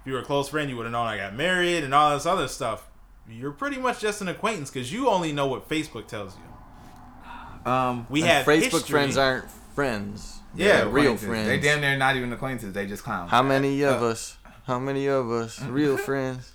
If 0.00 0.06
you 0.06 0.12
were 0.14 0.20
a 0.20 0.24
close 0.24 0.48
friend, 0.48 0.70
you 0.70 0.76
would 0.76 0.84
have 0.84 0.92
known 0.92 1.06
I 1.06 1.16
got 1.16 1.34
married 1.34 1.84
and 1.84 1.92
all 1.94 2.14
this 2.14 2.26
other 2.26 2.48
stuff. 2.48 2.88
You're 3.28 3.50
pretty 3.52 3.78
much 3.78 4.00
just 4.00 4.20
an 4.22 4.28
acquaintance 4.28 4.70
because 4.70 4.92
you 4.92 5.08
only 5.08 5.32
know 5.32 5.46
what 5.46 5.68
Facebook 5.68 6.06
tells 6.06 6.34
you. 6.36 7.70
um, 7.70 8.06
We 8.08 8.22
have 8.22 8.46
Facebook 8.46 8.62
history. 8.72 8.80
friends 8.90 9.16
aren't 9.16 9.50
friends. 9.74 10.38
Yeah, 10.54 10.78
They're 10.78 10.88
real 10.88 11.16
friends. 11.16 11.46
They 11.46 11.60
damn 11.60 11.80
near 11.80 11.96
not 11.96 12.16
even 12.16 12.32
acquaintances. 12.32 12.72
They 12.72 12.86
just 12.86 13.04
clowns. 13.04 13.30
How 13.30 13.42
many 13.42 13.82
of 13.82 14.02
Uh, 14.02 14.06
us? 14.06 14.36
How 14.66 14.78
many 14.78 15.06
of 15.08 15.30
us 15.30 15.60
real 15.62 15.96
friends? 15.96 16.50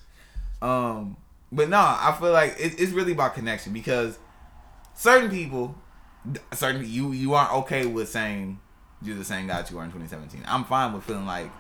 Um, 0.62 1.16
but 1.52 1.70
no, 1.70 1.78
I 1.78 2.16
feel 2.20 2.32
like 2.32 2.56
it, 2.60 2.80
it's 2.80 2.92
really 2.92 3.12
about 3.14 3.36
connection 3.36 3.72
because 3.72 4.18
certain 4.96 5.30
people, 5.30 5.76
certain 6.54 6.84
you 6.86 7.12
you 7.12 7.34
aren't 7.34 7.54
okay 7.54 7.86
with 7.86 8.10
saying 8.10 8.60
you're 9.02 9.16
the 9.16 9.26
same 9.26 9.48
guy 9.48 9.62
that 9.62 9.70
you 9.70 9.78
were 9.78 9.84
in 9.84 9.92
2017. 9.92 10.44
I'm 10.48 10.64
fine 10.66 10.94
with 10.94 11.04
feeling 11.04 11.26
like 11.26 11.52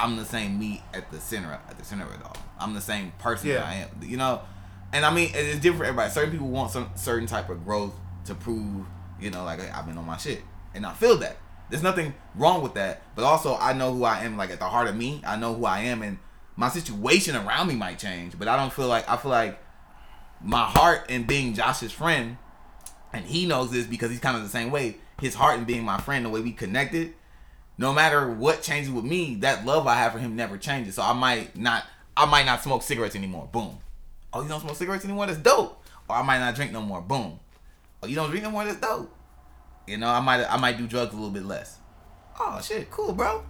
I'm 0.00 0.16
the 0.16 0.24
same 0.24 0.58
me 0.58 0.82
at 0.92 1.10
the 1.10 1.20
center 1.20 1.52
at 1.52 1.78
the 1.78 1.84
center 1.84 2.04
of 2.04 2.12
it 2.12 2.22
all. 2.24 2.36
I'm 2.58 2.74
the 2.74 2.80
same 2.80 3.12
person 3.18 3.50
that 3.50 3.66
I 3.66 3.74
am. 3.74 3.88
You 4.02 4.16
know, 4.16 4.40
and 4.92 5.04
I 5.04 5.14
mean 5.14 5.30
it's 5.34 5.60
different 5.60 5.78
for 5.78 5.84
everybody. 5.84 6.10
Certain 6.10 6.32
people 6.32 6.48
want 6.48 6.70
some 6.70 6.90
certain 6.94 7.26
type 7.26 7.50
of 7.50 7.64
growth 7.64 7.94
to 8.26 8.34
prove, 8.34 8.86
you 9.20 9.30
know, 9.30 9.44
like 9.44 9.60
I've 9.60 9.86
been 9.86 9.98
on 9.98 10.06
my 10.06 10.16
shit, 10.16 10.42
and 10.74 10.86
I 10.86 10.92
feel 10.92 11.16
that. 11.18 11.36
There's 11.70 11.82
nothing 11.82 12.12
wrong 12.34 12.62
with 12.62 12.74
that, 12.74 13.02
but 13.14 13.24
also 13.24 13.56
I 13.56 13.72
know 13.72 13.94
who 13.94 14.04
I 14.04 14.24
am. 14.24 14.36
Like 14.36 14.50
at 14.50 14.58
the 14.58 14.66
heart 14.66 14.88
of 14.88 14.96
me, 14.96 15.22
I 15.26 15.36
know 15.36 15.54
who 15.54 15.64
I 15.64 15.80
am, 15.80 16.02
and 16.02 16.18
my 16.56 16.68
situation 16.68 17.34
around 17.34 17.68
me 17.68 17.74
might 17.74 17.98
change, 17.98 18.38
but 18.38 18.48
I 18.48 18.56
don't 18.56 18.72
feel 18.72 18.88
like 18.88 19.08
I 19.08 19.16
feel 19.16 19.30
like 19.30 19.58
my 20.42 20.64
heart 20.64 21.06
and 21.08 21.26
being 21.26 21.54
Josh's 21.54 21.92
friend, 21.92 22.36
and 23.12 23.24
he 23.24 23.46
knows 23.46 23.70
this 23.70 23.86
because 23.86 24.10
he's 24.10 24.20
kind 24.20 24.36
of 24.36 24.42
the 24.42 24.48
same 24.48 24.70
way. 24.70 24.96
His 25.20 25.34
heart 25.34 25.58
in 25.58 25.64
being 25.64 25.84
my 25.84 25.98
friend, 25.98 26.24
the 26.24 26.30
way 26.30 26.40
we 26.40 26.52
connected, 26.52 27.14
no 27.78 27.92
matter 27.92 28.30
what 28.30 28.62
changes 28.62 28.90
with 28.92 29.04
me, 29.04 29.36
that 29.36 29.64
love 29.64 29.86
I 29.86 29.94
have 29.94 30.12
for 30.12 30.18
him 30.18 30.34
never 30.36 30.58
changes. 30.58 30.96
So 30.96 31.02
I 31.02 31.12
might 31.12 31.56
not, 31.56 31.84
I 32.16 32.26
might 32.26 32.46
not 32.46 32.62
smoke 32.62 32.82
cigarettes 32.82 33.14
anymore. 33.14 33.48
Boom. 33.50 33.78
Oh, 34.32 34.42
you 34.42 34.48
don't 34.48 34.60
smoke 34.60 34.76
cigarettes 34.76 35.04
anymore? 35.04 35.26
That's 35.26 35.38
dope. 35.38 35.84
Or 36.08 36.16
I 36.16 36.22
might 36.22 36.38
not 36.38 36.54
drink 36.54 36.72
no 36.72 36.80
more. 36.82 37.00
Boom. 37.00 37.38
Oh, 38.02 38.06
you 38.06 38.16
don't 38.16 38.30
drink 38.30 38.44
no 38.44 38.50
more? 38.50 38.64
That's 38.64 38.80
dope. 38.80 39.14
You 39.86 39.98
know, 39.98 40.08
I 40.08 40.20
might, 40.20 40.44
I 40.44 40.56
might 40.56 40.78
do 40.78 40.86
drugs 40.86 41.12
a 41.12 41.16
little 41.16 41.30
bit 41.30 41.44
less. 41.44 41.78
Oh 42.40 42.60
shit, 42.62 42.90
cool, 42.90 43.12
bro. 43.12 43.44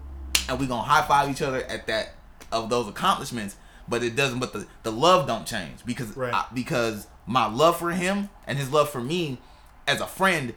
And 0.48 0.58
we 0.58 0.66
gonna 0.66 0.82
high 0.82 1.06
five 1.06 1.30
each 1.30 1.42
other 1.42 1.62
at 1.64 1.86
that 1.86 2.14
of 2.50 2.68
those 2.68 2.88
accomplishments. 2.88 3.56
But 3.88 4.02
it 4.02 4.16
doesn't. 4.16 4.38
But 4.38 4.52
the 4.52 4.66
the 4.82 4.92
love 4.92 5.26
don't 5.26 5.46
change 5.46 5.84
because 5.84 6.16
Right. 6.16 6.32
I, 6.34 6.46
because 6.52 7.06
my 7.26 7.46
love 7.46 7.78
for 7.78 7.90
him 7.90 8.28
and 8.46 8.58
his 8.58 8.70
love 8.70 8.90
for 8.90 9.00
me 9.00 9.38
as 9.86 10.00
a 10.00 10.06
friend 10.06 10.54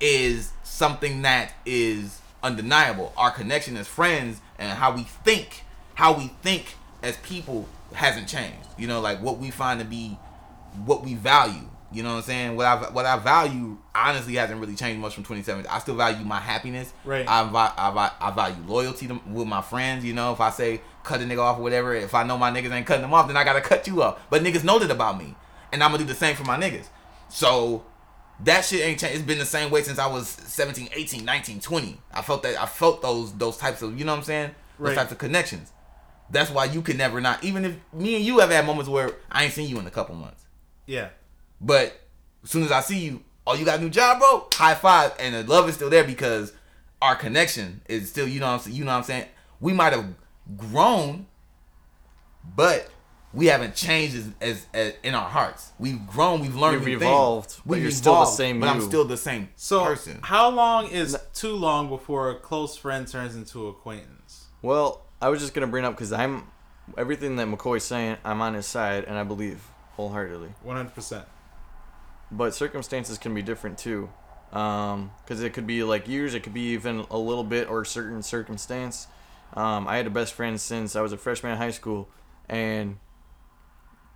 is 0.00 0.52
something 0.62 1.22
that 1.22 1.52
is 1.66 2.20
undeniable. 2.42 3.12
Our 3.16 3.30
connection 3.30 3.76
as 3.76 3.86
friends 3.86 4.40
and 4.58 4.78
how 4.78 4.94
we 4.94 5.02
think, 5.02 5.64
how 5.94 6.16
we 6.16 6.28
think 6.42 6.74
as 7.02 7.16
people 7.18 7.68
hasn't 7.94 8.28
changed. 8.28 8.68
You 8.76 8.86
know, 8.86 9.00
like 9.00 9.20
what 9.20 9.38
we 9.38 9.50
find 9.50 9.80
to 9.80 9.86
be 9.86 10.18
what 10.84 11.02
we 11.02 11.14
value. 11.14 11.68
You 11.90 12.02
know 12.02 12.10
what 12.10 12.16
I'm 12.16 12.22
saying? 12.22 12.56
What 12.56 12.66
I 12.66 12.76
what 12.90 13.06
I 13.06 13.18
value 13.18 13.78
honestly 13.94 14.34
hasn't 14.34 14.60
really 14.60 14.74
changed 14.74 15.00
much 15.00 15.14
from 15.14 15.24
2017. 15.24 15.70
I 15.70 15.78
still 15.78 15.96
value 15.96 16.22
my 16.24 16.38
happiness. 16.38 16.92
Right. 17.02 17.26
I 17.26 17.40
I, 17.40 17.90
vi- 17.90 18.12
I 18.20 18.30
value 18.30 18.62
loyalty 18.66 19.08
to, 19.08 19.18
with 19.26 19.48
my 19.48 19.62
friends. 19.62 20.04
You 20.04 20.12
know, 20.12 20.32
if 20.32 20.40
I 20.40 20.50
say 20.50 20.82
cut 21.02 21.22
a 21.22 21.24
nigga 21.24 21.38
off 21.38 21.58
or 21.58 21.62
whatever, 21.62 21.94
if 21.94 22.14
I 22.14 22.24
know 22.24 22.36
my 22.36 22.50
niggas 22.50 22.70
ain't 22.72 22.86
cutting 22.86 23.02
them 23.02 23.14
off, 23.14 23.26
then 23.26 23.38
I 23.38 23.44
gotta 23.44 23.62
cut 23.62 23.86
you 23.86 24.02
off. 24.02 24.20
But 24.28 24.42
niggas 24.42 24.64
know 24.64 24.78
that 24.78 24.90
about 24.90 25.16
me, 25.16 25.34
and 25.72 25.82
I'm 25.82 25.90
gonna 25.90 26.02
do 26.02 26.08
the 26.08 26.14
same 26.14 26.36
for 26.36 26.44
my 26.44 26.58
niggas. 26.58 26.88
So 27.30 27.84
that 28.44 28.64
shit 28.64 28.80
ain't 28.82 29.00
changed. 29.00 29.16
It's 29.16 29.24
been 29.24 29.38
the 29.38 29.44
same 29.44 29.70
way 29.70 29.82
since 29.82 29.98
I 29.98 30.06
was 30.06 30.28
17, 30.28 30.90
18, 30.92 31.24
19, 31.24 31.60
20. 31.60 32.00
I 32.12 32.22
felt 32.22 32.42
that 32.44 32.60
I 32.60 32.66
felt 32.66 33.02
those 33.02 33.32
those 33.34 33.56
types 33.56 33.82
of 33.82 33.98
you 33.98 34.04
know 34.04 34.12
what 34.12 34.18
I'm 34.18 34.24
saying? 34.24 34.50
Those 34.78 34.88
Right. 34.88 34.94
types 34.96 35.12
of 35.12 35.18
connections. 35.18 35.72
That's 36.30 36.50
why 36.50 36.66
you 36.66 36.82
can 36.82 36.96
never 36.96 37.20
not 37.20 37.42
even 37.42 37.64
if 37.64 37.76
me 37.92 38.16
and 38.16 38.24
you 38.24 38.38
have 38.40 38.50
had 38.50 38.64
moments 38.66 38.88
where 38.88 39.12
I 39.30 39.44
ain't 39.44 39.52
seen 39.54 39.68
you 39.68 39.78
in 39.78 39.86
a 39.86 39.90
couple 39.90 40.14
months. 40.14 40.44
Yeah. 40.86 41.08
But 41.60 42.00
as 42.44 42.50
soon 42.50 42.62
as 42.64 42.70
I 42.70 42.80
see 42.80 42.98
you, 42.98 43.22
oh, 43.46 43.54
you 43.54 43.64
got 43.64 43.78
a 43.80 43.82
new 43.82 43.90
job, 43.90 44.18
bro. 44.20 44.46
High 44.52 44.74
five, 44.74 45.14
and 45.18 45.34
the 45.34 45.42
love 45.42 45.68
is 45.68 45.74
still 45.74 45.90
there 45.90 46.04
because 46.04 46.52
our 47.02 47.16
connection 47.16 47.80
is 47.88 48.08
still. 48.08 48.28
You 48.28 48.40
know 48.40 48.46
what 48.46 48.52
I'm 48.52 48.58
saying? 48.60 48.76
You 48.76 48.84
know 48.84 48.92
what 48.92 48.98
I'm 48.98 49.04
saying? 49.04 49.26
We 49.60 49.72
might 49.72 49.92
have 49.92 50.06
grown, 50.56 51.26
but 52.56 52.88
we 53.32 53.46
haven't 53.46 53.74
changed 53.74 54.16
as, 54.16 54.30
as, 54.40 54.66
as 54.72 54.92
in 55.02 55.14
our 55.14 55.28
hearts. 55.28 55.72
We've 55.78 56.06
grown. 56.06 56.40
We've 56.40 56.56
learned. 56.56 56.84
We've 56.84 57.00
evolved, 57.02 57.50
Things. 57.50 57.62
but 57.66 57.72
We've 57.74 57.82
you're 57.82 57.90
still 57.90 58.20
the 58.20 58.24
same 58.26 58.60
But 58.60 58.68
I'm 58.70 58.80
still 58.80 59.04
the 59.04 59.16
same 59.16 59.50
So 59.56 59.84
person. 59.84 60.20
how 60.22 60.48
long 60.50 60.88
is 60.88 61.16
too 61.34 61.54
long 61.54 61.88
before 61.88 62.30
a 62.30 62.34
close 62.36 62.76
friend 62.76 63.06
turns 63.06 63.36
into 63.36 63.68
acquaintance? 63.68 64.46
Well, 64.62 65.02
I 65.20 65.28
was 65.28 65.40
just 65.40 65.52
gonna 65.54 65.66
bring 65.66 65.84
up 65.84 65.94
because 65.94 66.12
I'm 66.12 66.44
everything 66.96 67.36
that 67.36 67.46
McCoy's 67.48 67.84
saying. 67.84 68.16
I'm 68.24 68.40
on 68.40 68.54
his 68.54 68.66
side, 68.66 69.04
and 69.04 69.18
I 69.18 69.24
believe 69.24 69.62
wholeheartedly. 69.92 70.54
One 70.62 70.76
hundred 70.76 70.94
percent. 70.94 71.26
But 72.30 72.54
circumstances 72.54 73.18
can 73.18 73.34
be 73.34 73.42
different 73.42 73.78
too, 73.78 74.10
because 74.50 75.42
it 75.42 75.52
could 75.52 75.66
be 75.66 75.82
like 75.82 76.08
years. 76.08 76.34
It 76.34 76.42
could 76.42 76.54
be 76.54 76.72
even 76.72 77.04
a 77.10 77.18
little 77.18 77.44
bit 77.44 77.68
or 77.68 77.82
a 77.82 77.86
certain 77.86 78.22
circumstance. 78.22 79.06
Um, 79.54 79.86
I 79.88 79.96
had 79.96 80.06
a 80.06 80.10
best 80.10 80.34
friend 80.34 80.60
since 80.60 80.94
I 80.96 81.00
was 81.00 81.12
a 81.12 81.16
freshman 81.18 81.52
in 81.52 81.58
high 81.58 81.70
school, 81.70 82.08
and 82.48 82.98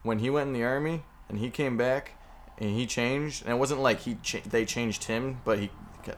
when 0.03 0.19
he 0.19 0.31
went 0.31 0.49
in 0.49 0.53
the 0.53 0.65
army 0.65 1.05
and 1.29 1.39
he 1.39 1.51
came 1.51 1.77
back 1.77 2.13
and 2.59 2.71
he 2.71 2.87
changed, 2.87 3.45
and 3.45 3.53
it 3.53 3.59
wasn't 3.59 3.81
like 3.81 4.01
he 4.01 4.17
cha- 4.23 4.41
they 4.47 4.65
changed 4.65 5.05
him, 5.05 5.41
but 5.45 5.59
he 5.59 5.71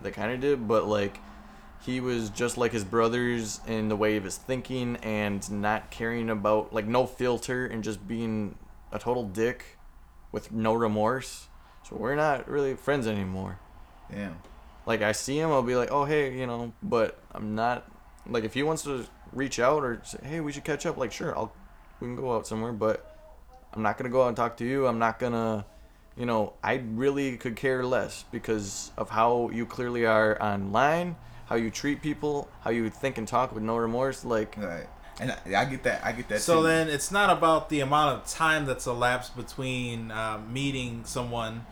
they 0.02 0.10
kind 0.10 0.32
of 0.32 0.40
did, 0.40 0.66
but 0.66 0.86
like 0.86 1.18
he 1.84 2.00
was 2.00 2.30
just 2.30 2.56
like 2.56 2.72
his 2.72 2.84
brothers 2.84 3.60
in 3.66 3.88
the 3.88 3.96
way 3.96 4.16
of 4.16 4.24
his 4.24 4.36
thinking 4.36 4.96
and 5.02 5.50
not 5.50 5.90
caring 5.90 6.30
about 6.30 6.72
like 6.72 6.86
no 6.86 7.06
filter 7.06 7.66
and 7.66 7.84
just 7.84 8.06
being 8.08 8.56
a 8.90 8.98
total 8.98 9.24
dick 9.24 9.78
with 10.32 10.50
no 10.50 10.72
remorse. 10.72 11.48
So 11.88 11.96
we're 11.96 12.14
not 12.14 12.48
really 12.48 12.74
friends 12.74 13.06
anymore. 13.06 13.58
Damn. 14.10 14.38
Like 14.86 15.02
I 15.02 15.12
see 15.12 15.38
him, 15.38 15.50
I'll 15.50 15.62
be 15.62 15.76
like, 15.76 15.90
oh 15.90 16.04
hey, 16.04 16.36
you 16.36 16.46
know, 16.46 16.72
but 16.82 17.18
I'm 17.32 17.54
not 17.54 17.86
like 18.26 18.44
if 18.44 18.54
he 18.54 18.62
wants 18.62 18.82
to 18.84 19.06
reach 19.32 19.58
out 19.58 19.82
or 19.82 20.00
say, 20.04 20.18
hey, 20.22 20.40
we 20.40 20.52
should 20.52 20.64
catch 20.64 20.86
up. 20.86 20.96
Like 20.96 21.12
sure, 21.12 21.36
I'll 21.36 21.52
we 22.00 22.06
can 22.08 22.16
go 22.16 22.34
out 22.34 22.46
somewhere, 22.46 22.72
but 22.72 23.13
I'm 23.74 23.82
not 23.82 23.98
gonna 23.98 24.10
go 24.10 24.22
out 24.22 24.28
and 24.28 24.36
talk 24.36 24.56
to 24.58 24.64
you. 24.64 24.86
I'm 24.86 24.98
not 24.98 25.18
gonna, 25.18 25.64
you 26.16 26.26
know, 26.26 26.52
I 26.62 26.82
really 26.94 27.36
could 27.36 27.56
care 27.56 27.84
less 27.84 28.24
because 28.30 28.92
of 28.96 29.10
how 29.10 29.50
you 29.52 29.66
clearly 29.66 30.06
are 30.06 30.40
online, 30.40 31.16
how 31.46 31.56
you 31.56 31.70
treat 31.70 32.00
people, 32.00 32.48
how 32.60 32.70
you 32.70 32.88
think 32.88 33.18
and 33.18 33.26
talk 33.26 33.52
with 33.52 33.62
no 33.62 33.76
remorse. 33.76 34.24
Like 34.24 34.56
Right. 34.56 34.86
And 35.20 35.30
I, 35.30 35.62
I 35.62 35.64
get 35.64 35.84
that. 35.84 36.04
I 36.04 36.12
get 36.12 36.28
that. 36.28 36.40
So 36.40 36.56
too. 36.56 36.68
then 36.68 36.88
it's 36.88 37.10
not 37.10 37.30
about 37.30 37.68
the 37.68 37.80
amount 37.80 38.18
of 38.18 38.28
time 38.28 38.66
that's 38.66 38.86
elapsed 38.86 39.36
between 39.36 40.10
uh, 40.10 40.40
meeting 40.48 41.02
someone. 41.04 41.66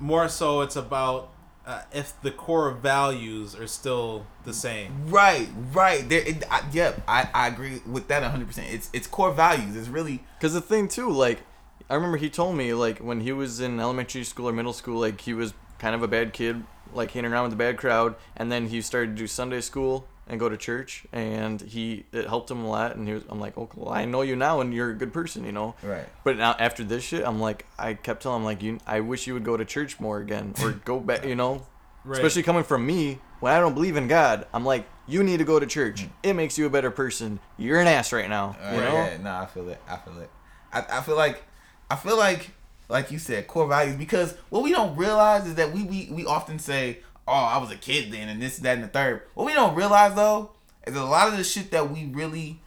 More 0.00 0.28
so, 0.28 0.60
it's 0.60 0.76
about 0.76 1.30
uh, 1.68 1.82
if 1.92 2.18
the 2.22 2.30
core 2.30 2.70
values 2.70 3.54
are 3.54 3.66
still 3.66 4.26
the 4.44 4.54
same. 4.54 5.10
Right, 5.10 5.48
right. 5.72 6.08
There, 6.08 6.22
it, 6.22 6.42
I, 6.50 6.62
yep, 6.72 7.02
I, 7.06 7.28
I 7.34 7.46
agree 7.48 7.82
with 7.86 8.08
that 8.08 8.22
100. 8.22 8.46
percent 8.46 8.68
It's 8.72 8.88
it's 8.94 9.06
core 9.06 9.32
values. 9.32 9.76
It's 9.76 9.88
really 9.88 10.24
Cause 10.40 10.54
the 10.54 10.62
thing 10.62 10.88
too, 10.88 11.10
like, 11.10 11.42
I 11.90 11.94
remember 11.94 12.16
he 12.16 12.30
told 12.30 12.56
me 12.56 12.72
like 12.72 13.00
when 13.00 13.20
he 13.20 13.32
was 13.32 13.60
in 13.60 13.78
elementary 13.78 14.24
school 14.24 14.48
or 14.48 14.52
middle 14.52 14.72
school, 14.72 14.98
like 14.98 15.20
he 15.20 15.34
was 15.34 15.52
kind 15.78 15.94
of 15.94 16.02
a 16.02 16.08
bad 16.08 16.32
kid, 16.32 16.64
like 16.94 17.10
hanging 17.10 17.30
around 17.30 17.44
with 17.44 17.52
a 17.52 17.56
bad 17.56 17.76
crowd, 17.76 18.14
and 18.34 18.50
then 18.50 18.68
he 18.68 18.80
started 18.80 19.08
to 19.08 19.22
do 19.22 19.26
Sunday 19.26 19.60
school 19.60 20.08
and 20.28 20.38
go 20.38 20.48
to 20.48 20.56
church, 20.56 21.04
and 21.12 21.60
he 21.60 22.04
it 22.12 22.26
helped 22.26 22.50
him 22.50 22.64
a 22.64 22.68
lot, 22.68 22.96
and 22.96 23.08
he 23.08 23.14
was 23.14 23.24
I'm 23.28 23.40
like, 23.40 23.56
okay, 23.56 23.72
well, 23.76 23.92
I 23.92 24.04
know 24.04 24.22
you 24.22 24.36
now, 24.36 24.60
and 24.60 24.72
you're 24.72 24.90
a 24.90 24.94
good 24.94 25.12
person, 25.12 25.44
you 25.44 25.52
know. 25.52 25.74
Right. 25.82 26.06
But 26.24 26.36
now 26.36 26.54
after 26.58 26.84
this 26.84 27.02
shit, 27.02 27.24
I'm 27.26 27.40
like, 27.40 27.66
I 27.78 27.94
kept 27.94 28.22
telling 28.22 28.40
him 28.40 28.44
like, 28.44 28.62
you, 28.62 28.78
I 28.86 29.00
wish 29.00 29.26
you 29.26 29.34
would 29.34 29.44
go 29.44 29.56
to 29.56 29.64
church 29.64 29.98
more 29.98 30.18
again, 30.18 30.54
or 30.62 30.72
go 30.72 31.00
back, 31.00 31.24
you 31.26 31.34
know. 31.34 31.66
Right. 32.04 32.16
Especially 32.18 32.42
coming 32.42 32.64
from 32.64 32.86
me, 32.86 33.18
when 33.40 33.52
I 33.52 33.60
don't 33.60 33.74
believe 33.74 33.96
in 33.96 34.08
God, 34.08 34.46
I'm 34.54 34.64
like, 34.64 34.86
you 35.06 35.22
need 35.22 35.38
to 35.38 35.44
go 35.44 35.58
to 35.58 35.66
church. 35.66 36.02
Mm. 36.02 36.10
It 36.22 36.32
makes 36.34 36.56
you 36.58 36.66
a 36.66 36.70
better 36.70 36.90
person. 36.90 37.40
You're 37.56 37.80
an 37.80 37.86
ass 37.86 38.12
right 38.12 38.28
now, 38.28 38.56
you 38.72 38.78
Right, 38.78 38.88
know. 38.88 38.94
Yeah, 38.94 39.16
no, 39.18 39.34
I 39.34 39.46
feel 39.46 39.68
it. 39.68 39.80
I 39.88 39.96
feel 39.96 40.18
it. 40.20 40.30
I, 40.72 40.98
I 40.98 41.00
feel 41.02 41.16
like 41.16 41.42
I 41.90 41.96
feel 41.96 42.16
like 42.16 42.50
like 42.88 43.10
you 43.10 43.18
said, 43.18 43.46
core 43.46 43.66
values 43.68 43.96
because 43.96 44.34
what 44.48 44.62
we 44.62 44.72
don't 44.72 44.96
realize 44.96 45.46
is 45.46 45.54
that 45.56 45.72
we 45.72 45.84
we, 45.84 46.08
we 46.10 46.24
often 46.24 46.58
say, 46.58 46.98
oh, 47.28 47.32
I 47.32 47.58
was 47.58 47.70
a 47.70 47.76
kid 47.76 48.10
then, 48.10 48.28
and 48.28 48.40
this, 48.40 48.58
that, 48.58 48.74
and 48.74 48.84
the 48.84 48.88
third. 48.88 49.22
What 49.34 49.46
we 49.46 49.52
don't 49.52 49.74
realize 49.74 50.14
though 50.14 50.50
is 50.86 50.96
a 50.96 51.04
lot 51.04 51.28
of 51.28 51.36
the 51.36 51.44
shit 51.44 51.70
that 51.70 51.90
we 51.90 52.06
really 52.06 52.60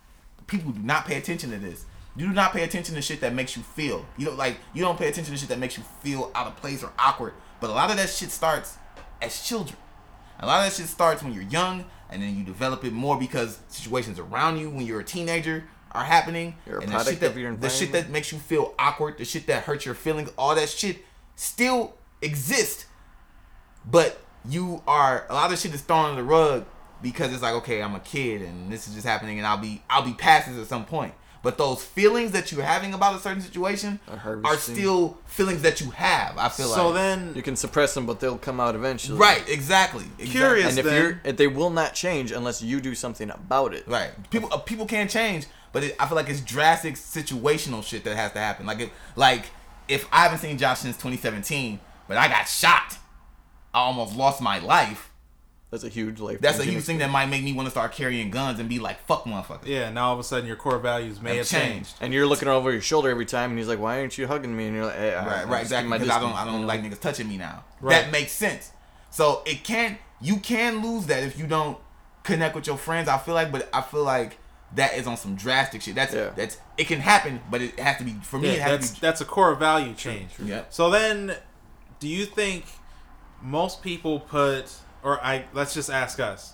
people 0.48 0.72
do 0.72 0.82
not 0.82 1.06
pay 1.06 1.18
attention 1.18 1.50
to 1.52 1.58
this. 1.58 1.86
You 2.16 2.28
do 2.28 2.34
not 2.34 2.52
pay 2.52 2.64
attention 2.64 2.96
to 2.96 3.02
shit 3.02 3.22
that 3.22 3.34
makes 3.34 3.56
you 3.56 3.64
feel. 3.64 4.06
You 4.18 4.26
don't 4.28 4.38
like 4.38 4.58
you 4.74 4.84
don't 4.84 5.00
pay 5.00 5.08
attention 5.08 5.34
to 5.34 5.40
shit 5.40 5.50
that 5.50 5.60
makes 5.60 5.78
you 5.78 5.84
feel 6.02 6.30
out 6.36 6.46
of 6.46 6.56
place 6.58 6.84
or 6.84 6.92
awkward. 7.00 7.34
But 7.60 7.70
a 7.70 7.74
lot 7.74 7.90
of 7.90 7.98
that 7.98 8.10
shit 8.10 8.30
starts 8.30 8.78
as 9.22 9.42
children. 9.42 9.78
A 10.40 10.46
lot 10.46 10.60
of 10.60 10.72
that 10.72 10.76
shit 10.76 10.90
starts 10.90 11.24
when 11.24 11.34
you're 11.34 11.44
young, 11.44 11.86
and 12.10 12.22
then 12.22 12.36
you 12.36 12.44
develop 12.44 12.84
it 12.84 12.92
more 12.92 13.18
because 13.18 13.60
situations 13.70 14.20
around 14.20 14.58
you 14.58 14.70
when 14.70 14.86
you're 14.86 15.00
a 15.00 15.04
teenager 15.04 15.64
are 15.92 16.04
happening. 16.04 16.56
You're 16.68 16.80
and 16.80 16.92
the 16.92 17.04
shit 17.04 17.20
that, 17.22 17.32
of 17.32 17.38
your 17.38 17.56
the 17.56 17.70
shit 17.70 17.92
that 17.94 18.10
makes 18.10 18.32
you 18.32 18.40
feel 18.40 18.74
awkward, 18.78 19.18
the 19.18 19.26
shit 19.26 19.48
that 19.48 19.64
hurts 19.64 19.86
your 19.86 19.96
feelings, 19.96 20.32
all 20.38 20.54
that 20.56 20.70
shit 20.70 20.98
still 21.36 21.96
exists. 22.22 22.86
But 23.86 24.20
you 24.48 24.82
are 24.88 25.26
a 25.30 25.34
lot 25.34 25.52
of 25.52 25.60
shit 25.60 25.74
is 25.74 25.82
thrown 25.82 26.06
under 26.12 26.22
the 26.22 26.28
rug 26.28 26.66
because 27.02 27.32
it's 27.34 27.42
like, 27.42 27.54
okay, 27.56 27.82
I'm 27.82 27.96
a 27.96 28.00
kid 28.00 28.42
and 28.42 28.72
this 28.72 28.88
is 28.88 28.94
just 28.96 29.06
happening 29.08 29.38
and 29.38 29.48
I'll 29.48 29.58
be 29.58 29.82
I'll 29.90 30.04
be 30.04 30.14
past 30.14 30.48
this 30.50 30.58
at 30.60 30.68
some 30.68 30.86
point. 30.86 31.14
But 31.44 31.58
those 31.58 31.84
feelings 31.84 32.34
that 32.34 32.52
you're 32.52 32.62
having 32.64 32.94
about 32.94 33.16
a 33.16 33.20
certain 33.20 33.42
situation 33.42 34.00
Are 34.08 34.40
are 34.46 34.58
still 34.58 35.18
feelings 35.26 35.64
that 35.64 35.82
you 35.82 35.90
have. 35.90 36.38
I 36.38 36.50
feel 36.50 36.68
So 36.68 36.72
like 36.72 36.78
so 36.78 36.94
then, 36.94 37.34
You 37.36 37.42
can 37.42 37.56
suppress 37.56 37.96
them, 37.96 38.06
but 38.06 38.20
they'll 38.20 38.38
come 38.38 38.60
out 38.60 38.76
eventually. 38.76 39.18
right, 39.18 39.44
exactly. 39.50 40.04
exactly. 40.20 40.28
Curious. 40.28 40.70
And 40.70 40.78
if 40.78 40.86
then- 40.86 41.02
you're, 41.02 41.22
if 41.24 41.38
they 41.38 41.48
will 41.48 41.72
not 41.72 41.96
change 41.96 42.32
unless 42.32 42.62
you 42.62 42.80
do 42.80 42.94
something 42.94 43.32
about 43.32 43.74
it. 43.74 43.88
Right. 43.88 44.12
People 44.30 44.54
uh, 44.54 44.58
people 44.58 44.86
can't 44.86 45.10
change, 45.10 45.48
but 45.74 45.84
it, 45.84 45.96
I 46.00 46.06
feel 46.06 46.16
like 46.16 46.30
it's 46.30 46.42
drastic 46.42 46.94
situational 46.94 47.84
shit 47.84 48.04
that 48.04 48.16
has 48.16 48.32
to 48.34 48.40
happen. 48.40 48.68
Like 48.68 48.80
if 48.80 48.90
like 49.16 49.46
if 49.88 50.08
I 50.12 50.20
haven't 50.24 50.40
seen 50.40 50.60
Josh 50.60 50.80
since 50.82 50.96
2017, 50.98 51.80
but 52.08 52.18
I 52.18 52.28
got 52.28 52.48
shot, 52.48 53.00
I 53.74 53.80
almost 53.80 54.16
lost 54.16 54.42
my 54.42 54.60
life. 54.60 55.10
That's 55.70 55.86
a 55.86 55.90
huge 55.90 56.20
life. 56.20 56.42
That's 56.42 56.60
a 56.60 56.66
huge 56.66 56.84
thing 56.84 56.98
that 56.98 57.10
might 57.10 57.28
make 57.28 57.44
me 57.46 57.54
want 57.54 57.66
to 57.68 57.72
start 57.72 57.94
carrying 57.94 58.30
guns 58.30 58.60
and 58.60 58.68
be 58.68 58.78
like, 58.80 59.00
fuck 59.08 59.24
motherfucker. 59.24 59.66
yeah, 59.68 59.90
now 59.90 60.08
all 60.08 60.14
of 60.16 60.20
a 60.20 60.24
sudden 60.24 60.46
your 60.46 60.58
core 60.58 60.80
values 60.80 61.22
may 61.22 61.38
have, 61.38 61.50
Have 61.50 61.62
changed. 61.62 61.74
changed. 61.76 61.94
And 62.02 62.14
you're 62.14 62.28
looking 62.28 62.50
over 62.50 62.74
your 62.74 62.82
shoulder 62.82 63.10
every 63.10 63.26
time, 63.26 63.52
and 63.52 63.58
he's 63.58 63.70
like, 63.70 63.80
"Why 63.80 64.00
aren't 64.02 64.18
you 64.18 64.28
hugging 64.28 64.56
me?" 64.56 64.66
And 64.68 64.76
you're 64.76 64.86
like, 64.88 64.96
hey, 64.98 65.16
I- 65.16 65.26
Right, 65.26 65.42
I'm 65.44 65.50
right, 65.50 65.62
exactly. 65.62 65.92
Because 65.98 66.10
I 66.10 66.20
don't, 66.20 66.34
I 66.36 66.44
don't 66.44 66.68
like 66.68 66.82
niggas 66.84 67.00
touching 67.00 67.30
me 67.30 67.38
now. 67.38 67.64
Right. 67.80 68.02
That 68.04 68.12
makes 68.12 68.34
sense. 68.34 68.72
So 69.12 69.44
it 69.46 69.64
can't, 69.64 69.98
you 70.20 70.38
can 70.40 70.82
lose 70.84 71.06
that 71.06 71.24
if 71.24 71.40
you 71.40 71.48
don't 71.48 71.78
connect 72.24 72.54
with 72.54 72.68
your 72.68 72.78
friends. 72.78 73.08
I 73.08 73.18
feel 73.18 73.34
like, 73.34 73.50
but 73.54 73.70
I 73.74 73.80
feel 73.80 74.04
like 74.04 74.38
that 74.76 74.96
is 74.98 75.08
on 75.08 75.16
some 75.16 75.36
drastic 75.38 75.82
shit. 75.84 75.96
That's 75.96 76.14
Yeah. 76.14 76.32
that's 76.36 76.58
it 76.78 76.88
can 76.88 77.00
happen, 77.00 77.40
but 77.50 77.62
it 77.62 77.80
has 77.80 77.96
to 78.00 78.04
be 78.04 78.12
for 78.24 78.40
me. 78.40 78.50
Yeah, 78.50 78.54
it 78.56 78.60
has 78.60 78.72
that's 78.72 78.88
to 78.90 78.94
be. 78.96 79.00
that's 79.08 79.22
a 79.22 79.26
core 79.26 79.56
value 79.56 79.94
change. 79.94 80.32
Yep. 80.38 80.74
So 80.74 80.90
then, 80.90 81.36
do 82.02 82.10
you 82.10 82.26
think 82.26 82.66
most 83.42 83.82
people 83.82 84.20
put, 84.20 84.66
or 85.04 85.24
I 85.24 85.46
let's 85.54 85.74
just 85.74 85.90
ask 85.90 86.20
us, 86.20 86.54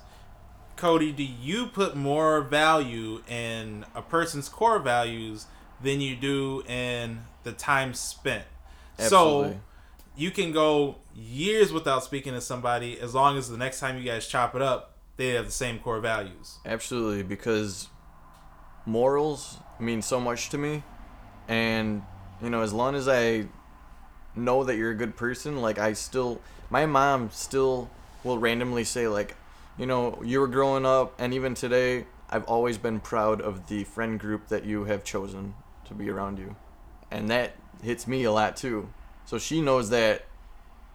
Cody, 0.75 1.11
do 1.11 1.23
you 1.23 1.67
put 1.67 1.95
more 1.95 2.41
value 2.41 3.23
in 3.27 3.85
a 3.95 4.01
person's 4.01 4.49
core 4.49 4.79
values 4.79 5.47
than 5.81 6.01
you 6.01 6.15
do 6.15 6.63
in 6.67 7.21
the 7.43 7.51
time 7.51 7.93
spent? 7.93 8.45
Absolutely. 8.99 9.53
So 9.53 9.59
you 10.15 10.31
can 10.31 10.51
go 10.51 10.95
years 11.15 11.71
without 11.71 12.03
speaking 12.03 12.33
to 12.33 12.41
somebody 12.41 12.99
as 12.99 13.13
long 13.13 13.37
as 13.37 13.49
the 13.49 13.57
next 13.57 13.79
time 13.79 13.97
you 13.97 14.03
guys 14.03 14.27
chop 14.27 14.55
it 14.55 14.61
up, 14.61 14.93
they 15.17 15.29
have 15.29 15.45
the 15.45 15.51
same 15.51 15.79
core 15.79 15.99
values. 15.99 16.57
Absolutely, 16.65 17.23
because 17.23 17.87
morals 18.85 19.57
mean 19.79 20.01
so 20.01 20.19
much 20.19 20.49
to 20.49 20.57
me, 20.57 20.83
and 21.47 22.03
you 22.41 22.49
know, 22.49 22.61
as 22.61 22.73
long 22.73 22.95
as 22.95 23.07
I 23.07 23.47
know 24.37 24.63
that 24.63 24.75
you're 24.77 24.91
a 24.91 24.95
good 24.95 25.15
person, 25.15 25.61
like 25.61 25.79
I 25.79 25.93
still, 25.93 26.41
my 26.69 26.85
mom 26.85 27.29
still 27.31 27.89
will 28.23 28.37
randomly 28.37 28.83
say 28.83 29.07
like, 29.07 29.35
you 29.77 29.85
know, 29.85 30.21
you 30.23 30.39
were 30.39 30.47
growing 30.47 30.85
up, 30.85 31.13
and 31.19 31.33
even 31.33 31.53
today, 31.53 32.05
I've 32.29 32.45
always 32.45 32.77
been 32.77 32.99
proud 32.99 33.41
of 33.41 33.67
the 33.67 33.83
friend 33.83 34.19
group 34.19 34.47
that 34.47 34.65
you 34.65 34.85
have 34.85 35.03
chosen 35.03 35.53
to 35.85 35.93
be 35.93 36.09
around 36.09 36.39
you, 36.39 36.55
and 37.11 37.29
that 37.29 37.53
hits 37.83 38.07
me 38.07 38.23
a 38.23 38.31
lot 38.31 38.57
too. 38.57 38.89
So 39.25 39.37
she 39.37 39.61
knows 39.61 39.89
that 39.91 40.25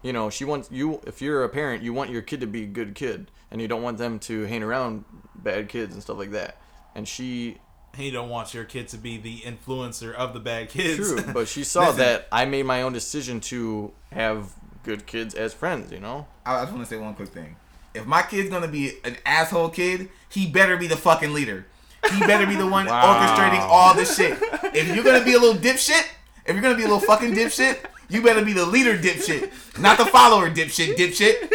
you 0.02 0.12
know, 0.12 0.30
she 0.30 0.44
wants 0.44 0.68
you. 0.70 1.00
If 1.06 1.22
you're 1.22 1.44
a 1.44 1.48
parent, 1.48 1.82
you 1.82 1.92
want 1.92 2.10
your 2.10 2.22
kid 2.22 2.40
to 2.40 2.46
be 2.46 2.64
a 2.64 2.66
good 2.66 2.94
kid, 2.94 3.30
and 3.50 3.60
you 3.60 3.68
don't 3.68 3.82
want 3.82 3.98
them 3.98 4.18
to 4.20 4.42
hang 4.44 4.62
around 4.62 5.04
bad 5.34 5.68
kids 5.68 5.94
and 5.94 6.02
stuff 6.02 6.18
like 6.18 6.32
that. 6.32 6.56
And 6.94 7.06
she, 7.06 7.58
And 7.94 8.02
you 8.04 8.10
don't 8.10 8.30
want 8.30 8.54
your 8.54 8.64
kid 8.64 8.88
to 8.88 8.96
be 8.96 9.18
the 9.18 9.40
influencer 9.40 10.14
of 10.14 10.32
the 10.32 10.40
bad 10.40 10.68
kids. 10.70 10.96
true, 10.96 11.22
but 11.34 11.46
she 11.48 11.62
saw 11.64 11.80
Listen. 11.88 11.98
that 11.98 12.28
I 12.32 12.44
made 12.46 12.64
my 12.64 12.82
own 12.82 12.92
decision 12.92 13.40
to 13.42 13.92
have 14.12 14.50
good 14.82 15.06
kids 15.06 15.34
as 15.34 15.52
friends. 15.52 15.92
You 15.92 16.00
know, 16.00 16.26
I 16.46 16.56
I 16.56 16.62
just 16.62 16.72
want 16.72 16.84
to 16.86 16.90
say 16.94 16.98
one 17.00 17.14
quick 17.14 17.28
thing. 17.28 17.56
If 17.94 18.06
my 18.06 18.22
kid's 18.22 18.48
gonna 18.48 18.68
be 18.68 18.94
an 19.04 19.16
asshole 19.26 19.68
kid, 19.68 20.08
he 20.30 20.46
better 20.50 20.76
be 20.78 20.86
the 20.86 20.96
fucking 20.96 21.34
leader. 21.34 21.66
He 22.10 22.20
better 22.20 22.46
be 22.46 22.56
the 22.56 22.66
one 22.66 22.86
Wow. 22.88 23.14
orchestrating 23.14 23.60
all 23.60 23.94
this 23.94 24.16
shit. 24.16 24.38
If 24.74 24.94
you're 24.94 25.04
gonna 25.04 25.24
be 25.24 25.34
a 25.34 25.38
little 25.38 25.60
dipshit, 25.60 26.02
if 26.46 26.54
you're 26.54 26.62
gonna 26.62 26.76
be 26.76 26.84
a 26.84 26.88
little 26.88 26.98
fucking 27.00 27.34
dipshit, 27.34 27.76
you 28.08 28.22
better 28.22 28.42
be 28.44 28.54
the 28.54 28.64
leader 28.66 28.96
dipshit, 28.96 29.52
not 29.78 29.98
the 29.98 30.06
follower 30.06 30.50
dipshit 30.50 30.96
dipshit. 30.96 31.52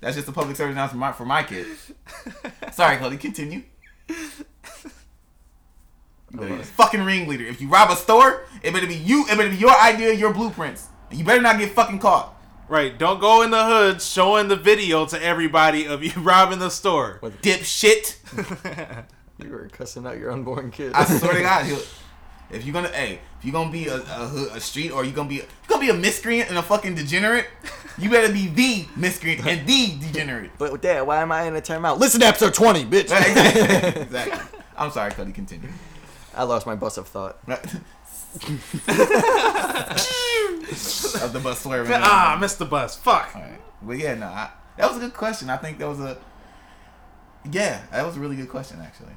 That's 0.00 0.14
just 0.16 0.28
a 0.28 0.32
public 0.32 0.56
service 0.56 0.74
announcement 0.74 1.16
for 1.16 1.24
my, 1.24 1.42
for 1.42 1.48
my 1.48 1.64
kid. 1.64 1.66
Sorry, 2.72 2.98
Cody. 2.98 3.16
Continue. 3.16 3.62
You 6.30 6.40
better 6.40 6.56
the 6.56 6.64
fucking 6.64 7.02
ringleader. 7.02 7.44
If 7.44 7.60
you 7.60 7.68
rob 7.68 7.90
a 7.90 7.96
store, 7.96 8.44
it 8.62 8.72
better 8.72 8.86
be 8.86 8.94
you. 8.94 9.24
It 9.28 9.36
better 9.36 9.48
be 9.48 9.56
your 9.56 9.74
idea, 9.80 10.12
your 10.12 10.32
blueprints. 10.34 10.88
You 11.10 11.24
better 11.24 11.40
not 11.40 11.58
get 11.58 11.72
fucking 11.72 12.00
caught. 12.00 12.34
Right, 12.68 12.98
don't 12.98 13.18
go 13.18 13.40
in 13.40 13.50
the 13.50 13.64
hood 13.64 14.02
showing 14.02 14.48
the 14.48 14.56
video 14.56 15.06
to 15.06 15.22
everybody 15.22 15.86
of 15.86 16.02
you 16.04 16.12
robbing 16.18 16.58
the 16.58 16.68
store. 16.68 17.18
Dipshit. 17.22 18.16
you 19.42 19.50
were 19.50 19.68
cussing 19.72 20.06
out 20.06 20.18
your 20.18 20.30
unborn 20.30 20.70
kid. 20.70 20.92
I 20.92 21.04
swear 21.04 21.32
to 21.32 21.40
God, 21.42 21.66
if 22.50 22.66
you're 22.66 22.74
gonna, 22.74 22.88
hey, 22.88 23.20
if 23.38 23.44
you're 23.46 23.54
gonna 23.54 23.72
be 23.72 23.88
a, 23.88 23.96
a, 23.96 24.50
a 24.56 24.60
street 24.60 24.90
or 24.90 25.02
you're 25.02 25.14
gonna 25.14 25.30
be, 25.30 25.36
you're 25.36 25.46
gonna 25.66 25.80
be 25.80 25.88
a 25.88 25.94
miscreant 25.94 26.50
and 26.50 26.58
a 26.58 26.62
fucking 26.62 26.94
degenerate, 26.94 27.46
you 27.96 28.10
better 28.10 28.30
be 28.30 28.48
the 28.48 28.86
miscreant 28.96 29.46
and 29.46 29.66
the 29.66 29.96
degenerate. 30.00 30.50
but 30.58 30.70
with 30.70 30.82
that, 30.82 31.06
why 31.06 31.22
am 31.22 31.32
I 31.32 31.44
in 31.44 31.56
a 31.56 31.62
timeout? 31.62 31.98
Listen 31.98 32.20
to 32.20 32.26
episode 32.26 32.52
twenty, 32.52 32.84
bitch. 32.84 33.10
Exactly. 33.10 34.02
exactly. 34.02 34.60
I'm 34.76 34.90
sorry, 34.90 35.12
Cody. 35.12 35.32
Continue. 35.32 35.70
I 36.38 36.44
lost 36.44 36.66
my 36.66 36.76
bus 36.76 36.96
of 36.96 37.08
thought. 37.08 37.36
of 37.48 37.62
the 41.32 41.40
bus 41.42 41.60
swerving. 41.62 41.92
ah, 41.96 42.36
I 42.36 42.40
missed 42.40 42.58
the 42.58 42.64
bus. 42.64 42.96
Fuck. 42.96 43.30
All 43.34 43.42
right. 43.42 43.60
But 43.82 43.98
yeah, 43.98 44.14
no, 44.14 44.26
I, 44.26 44.50
that 44.76 44.88
was 44.88 44.96
a 44.96 45.00
good 45.00 45.14
question. 45.14 45.50
I 45.50 45.56
think 45.56 45.78
that 45.78 45.88
was 45.88 46.00
a, 46.00 46.16
yeah, 47.50 47.82
that 47.90 48.06
was 48.06 48.16
a 48.16 48.20
really 48.20 48.36
good 48.36 48.48
question 48.48 48.80
actually. 48.80 49.12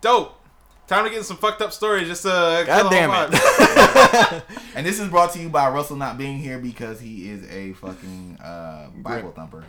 Dope. 0.00 0.40
Time 0.86 1.04
to 1.04 1.10
get 1.10 1.24
some 1.24 1.38
fucked 1.38 1.62
up 1.62 1.72
stories. 1.72 2.06
Just 2.08 2.26
uh, 2.26 2.62
God 2.64 2.90
damn 2.90 3.10
it. 3.32 3.32
it. 3.32 4.42
And 4.76 4.84
this 4.84 5.00
is 5.00 5.08
brought 5.08 5.32
to 5.32 5.38
you 5.40 5.48
by 5.48 5.70
Russell 5.70 5.96
not 5.96 6.18
being 6.18 6.38
here 6.38 6.58
because 6.58 7.00
he 7.00 7.30
is 7.30 7.48
a 7.50 7.72
fucking 7.74 8.38
uh, 8.42 8.88
Bible 8.96 9.30
thumper. 9.32 9.64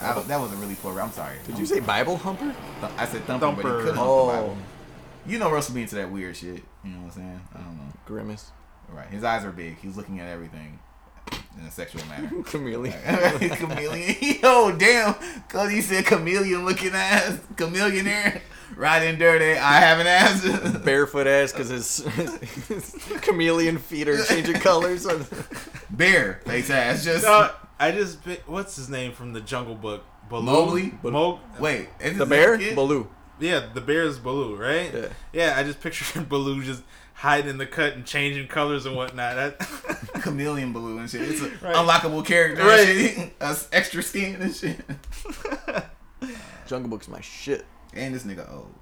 I, 0.00 0.20
that 0.20 0.38
was 0.38 0.52
a 0.52 0.56
really 0.56 0.76
poor. 0.76 1.00
I'm 1.00 1.10
sorry. 1.10 1.38
Did 1.46 1.58
you 1.58 1.66
say 1.66 1.80
Bible 1.80 2.16
humper? 2.16 2.54
Th- 2.80 2.92
I 2.96 3.04
said 3.06 3.24
thumper, 3.24 3.46
but 3.46 3.62
Thumper. 3.62 3.78
he 3.80 3.84
could 3.86 3.96
hump 3.96 4.08
Oh. 4.08 4.56
The 5.28 5.32
Bible. 5.34 5.44
You 5.44 5.50
know 5.50 5.54
Russell 5.54 5.74
be 5.74 5.82
into 5.82 5.94
that 5.96 6.10
weird 6.10 6.36
shit. 6.36 6.62
You 6.84 6.90
know 6.90 6.98
what 6.98 7.04
I'm 7.06 7.10
saying? 7.12 7.40
I 7.54 7.58
don't 7.58 7.76
know. 7.76 7.92
Grimace. 8.06 8.50
Right. 8.88 9.08
His 9.08 9.24
eyes 9.24 9.44
are 9.44 9.52
big. 9.52 9.78
He's 9.78 9.96
looking 9.96 10.20
at 10.20 10.28
everything 10.28 10.78
in 11.58 11.66
a 11.66 11.70
sexual 11.70 12.04
manner. 12.06 12.30
Chameleon. 12.44 12.96
chameleon. 13.56 14.16
Yo, 14.42 14.76
damn. 14.76 15.14
Cause 15.14 15.42
Cody 15.48 15.80
said 15.80 16.06
chameleon 16.06 16.64
looking 16.64 16.92
ass. 16.92 17.38
Chameleon 17.56 18.04
there. 18.06 18.42
Riding 18.76 19.18
dirty. 19.18 19.58
I 19.58 19.80
have 19.80 19.98
an 19.98 20.06
ass. 20.06 20.78
Barefoot 20.84 21.26
ass 21.26 21.52
because 21.52 21.68
his, 21.68 21.98
his 22.68 22.94
chameleon 23.22 23.78
feet 23.78 24.08
are 24.08 24.22
changing 24.24 24.56
colors. 24.56 25.06
Bear 25.90 26.40
face 26.46 26.70
ass. 26.70 27.04
Just. 27.04 27.26
Uh, 27.26 27.50
I 27.80 27.92
just 27.92 28.18
what's 28.46 28.76
his 28.76 28.88
name 28.88 29.12
from 29.12 29.32
the 29.32 29.40
Jungle 29.40 29.74
Book? 29.74 30.04
Baloo. 30.28 30.42
Mowgli? 30.44 30.92
Mo- 31.02 31.40
Wait. 31.58 31.88
is 32.00 32.18
the 32.18 32.26
bear? 32.26 32.58
kid? 32.58 32.74
Baloo. 32.74 33.08
Yeah, 33.40 33.66
the 33.72 33.80
bear 33.80 34.02
is 34.04 34.18
Baloo, 34.18 34.56
right? 34.56 34.92
Yeah. 34.92 35.08
Yeah, 35.32 35.54
I 35.56 35.62
just 35.62 35.80
pictured 35.80 36.28
Baloo 36.28 36.62
just 36.62 36.82
hiding 37.14 37.50
in 37.50 37.58
the 37.58 37.66
cut 37.66 37.94
and 37.94 38.06
changing 38.06 38.46
colors 38.48 38.86
and 38.86 38.94
whatnot. 38.94 39.34
That, 39.36 39.58
Chameleon 40.22 40.72
Baloo 40.72 40.98
and 40.98 41.10
shit. 41.10 41.22
It's 41.22 41.40
a 41.40 41.48
Right. 41.64 41.74
unlockable 41.74 42.24
character. 42.24 42.62
Right. 42.64 42.88
And 42.88 43.14
shit. 43.16 43.32
Us 43.40 43.68
extra 43.72 44.02
skin 44.02 44.40
and 44.40 44.54
shit. 44.54 44.78
Jungle 46.66 46.90
Book's 46.90 47.08
my 47.08 47.20
shit. 47.20 47.64
And 47.94 48.14
this 48.14 48.24
nigga 48.24 48.48
old. 48.52 48.74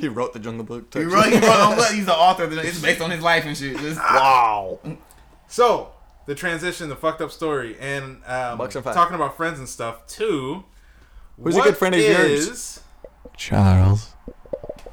He 0.00 0.08
wrote 0.08 0.32
the 0.32 0.38
Jungle 0.38 0.64
Book. 0.64 0.92
He 0.94 1.00
wrote, 1.00 1.26
he 1.26 1.34
wrote 1.38 1.44
on 1.60 1.76
what? 1.76 1.92
He's 1.92 2.06
the 2.06 2.14
author. 2.14 2.44
Of 2.44 2.52
the, 2.52 2.60
it's 2.66 2.80
based 2.80 3.00
on 3.02 3.10
his 3.10 3.22
life 3.22 3.44
and 3.44 3.56
shit. 3.56 3.76
Just, 3.78 3.98
Wow. 3.98 4.78
so 5.48 5.90
the 6.26 6.34
transition, 6.34 6.88
the 6.88 6.96
fucked 6.96 7.20
up 7.20 7.30
story, 7.30 7.76
and 7.80 8.22
um, 8.26 8.56
Bucks 8.58 8.74
and 8.76 8.84
five. 8.84 8.94
talking 8.94 9.14
about 9.16 9.36
friends 9.36 9.58
and 9.58 9.68
stuff 9.68 10.06
too. 10.06 10.64
Who's 11.42 11.56
a 11.56 11.62
good 11.62 11.76
friend 11.76 11.94
of 11.94 12.00
yours? 12.00 12.80
Charles. 13.36 14.12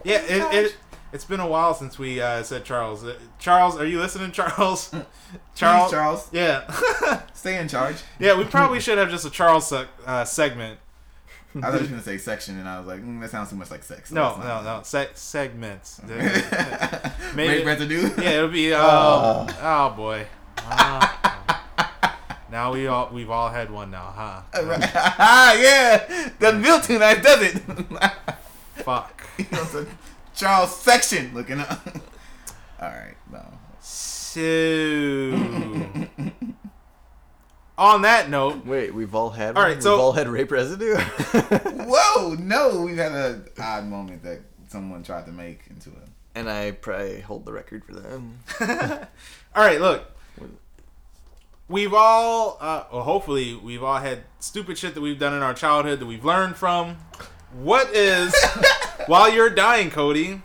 Yeah, 0.03 0.21
it, 0.21 0.65
it 0.65 0.77
It's 1.11 1.25
been 1.25 1.39
a 1.41 1.47
while 1.47 1.73
since 1.73 1.99
we 1.99 2.21
uh, 2.21 2.43
said 2.43 2.63
Charles. 2.63 3.03
Uh, 3.03 3.17
Charles, 3.39 3.77
are 3.77 3.85
you 3.85 3.99
listening, 3.99 4.31
Charles? 4.31 4.93
Charles, 5.55 5.91
Charles, 5.91 6.29
Yeah, 6.31 6.71
stay 7.33 7.59
in 7.59 7.67
charge. 7.67 7.97
yeah. 8.19 8.37
We 8.37 8.45
probably 8.45 8.79
should 8.79 8.97
have 8.97 9.09
just 9.09 9.25
a 9.25 9.29
Charles 9.29 9.69
seg- 9.69 9.87
uh, 10.05 10.23
segment. 10.25 10.79
I 11.55 11.71
thought 11.71 11.73
you 11.75 11.79
were 11.85 11.87
gonna 11.87 12.03
say 12.03 12.17
section, 12.19 12.59
and 12.59 12.69
I 12.69 12.77
was 12.77 12.87
like, 12.87 13.01
mm, 13.01 13.19
that 13.21 13.31
sounds 13.31 13.49
too 13.49 13.55
much 13.55 13.71
like 13.71 13.83
sex. 13.83 14.09
so 14.09 14.15
No, 14.15 14.35
that's 14.41 14.63
no, 14.65 14.77
no. 14.77 14.83
Se- 14.83 15.09
segments. 15.15 15.99
Rape 16.05 17.35
Maybe. 17.35 17.63
residue. 17.65 18.09
Yeah, 18.21 18.29
it'll 18.31 18.49
be. 18.49 18.73
Um, 18.73 19.47
oh 19.61 19.93
boy. 19.97 20.27
Ah. 20.59 21.43
Now 22.51 22.73
we 22.73 22.87
all 22.87 23.09
we've 23.11 23.29
all 23.29 23.49
had 23.49 23.69
one 23.71 23.91
now, 23.91 24.13
huh? 24.15 24.41
Uh, 24.57 24.65
right. 24.65 24.91
Ah, 25.19 25.53
yeah, 25.53 26.29
the 26.39 26.53
built 26.61 26.83
tonight 26.83 27.21
does 27.23 27.41
it. 27.43 27.57
Fuck. 28.83 29.13
You 29.37 29.45
know, 29.51 29.85
Charles 30.35 30.75
section 30.75 31.31
looking 31.35 31.59
up. 31.59 31.79
All 32.81 32.89
right, 32.89 33.15
no. 33.31 33.43
So, 33.79 34.41
on 37.77 38.01
that 38.01 38.29
note, 38.29 38.65
Wait, 38.65 38.93
we've 38.95 39.13
all 39.13 39.29
had. 39.29 39.55
All 39.55 39.61
one? 39.63 39.71
right, 39.73 39.77
we've 39.77 39.87
all 39.93 40.13
had 40.13 40.27
rape 40.27 40.51
residue. 40.51 40.95
Whoa, 40.97 42.33
no, 42.39 42.81
we've 42.81 42.97
had 42.97 43.11
an 43.11 43.45
odd 43.59 43.85
moment 43.85 44.23
that 44.23 44.39
someone 44.69 45.03
tried 45.03 45.25
to 45.27 45.31
make 45.31 45.61
into 45.69 45.89
a. 45.91 46.37
and 46.39 46.49
I 46.49 46.71
probably 46.71 47.21
hold 47.21 47.45
the 47.45 47.53
record 47.53 47.83
for 47.85 47.93
that. 47.93 49.09
all 49.55 49.63
right, 49.63 49.79
look. 49.79 50.03
We've 51.69 51.93
all, 51.93 52.57
uh, 52.61 52.83
well, 52.91 53.03
hopefully, 53.03 53.55
we've 53.55 53.83
all 53.83 53.99
had 53.99 54.23
stupid 54.39 54.77
shit 54.77 54.93
that 54.93 55.01
we've 55.01 55.19
done 55.19 55.33
in 55.33 55.41
our 55.41 55.53
childhood 55.53 55.99
that 55.99 56.05
we've 56.05 56.23
learned 56.23 56.55
from. 56.55 56.97
What 57.53 57.93
is, 57.93 58.33
while 59.07 59.31
you're 59.31 59.49
dying, 59.49 59.89
Cody? 59.89 60.41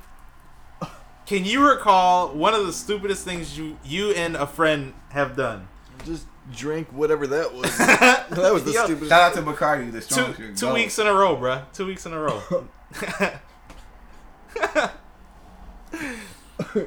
Can 1.26 1.44
you 1.44 1.68
recall 1.68 2.34
one 2.34 2.54
of 2.54 2.66
the 2.66 2.72
stupidest 2.72 3.24
things 3.24 3.56
you 3.56 3.78
you 3.84 4.10
and 4.10 4.36
a 4.36 4.46
friend 4.46 4.94
have 5.10 5.36
done? 5.36 5.68
Just 6.04 6.26
drink 6.52 6.88
whatever 6.88 7.26
that 7.28 7.54
was. 7.54 7.76
that 7.78 8.52
was 8.52 8.64
the 8.64 8.72
Yo, 8.72 8.84
stupidest. 8.84 9.10
Shout 9.10 9.22
out 9.22 9.34
to 9.34 9.42
Bacardi, 9.42 9.92
the 9.92 10.00
two 10.00 10.54
two 10.54 10.74
weeks 10.74 10.98
in 10.98 11.06
a 11.06 11.14
row, 11.14 11.36
bruh. 11.36 11.64
Two 11.72 11.86
weeks 11.86 12.04
in 12.04 12.12
a 12.12 12.18
row. 12.18 12.42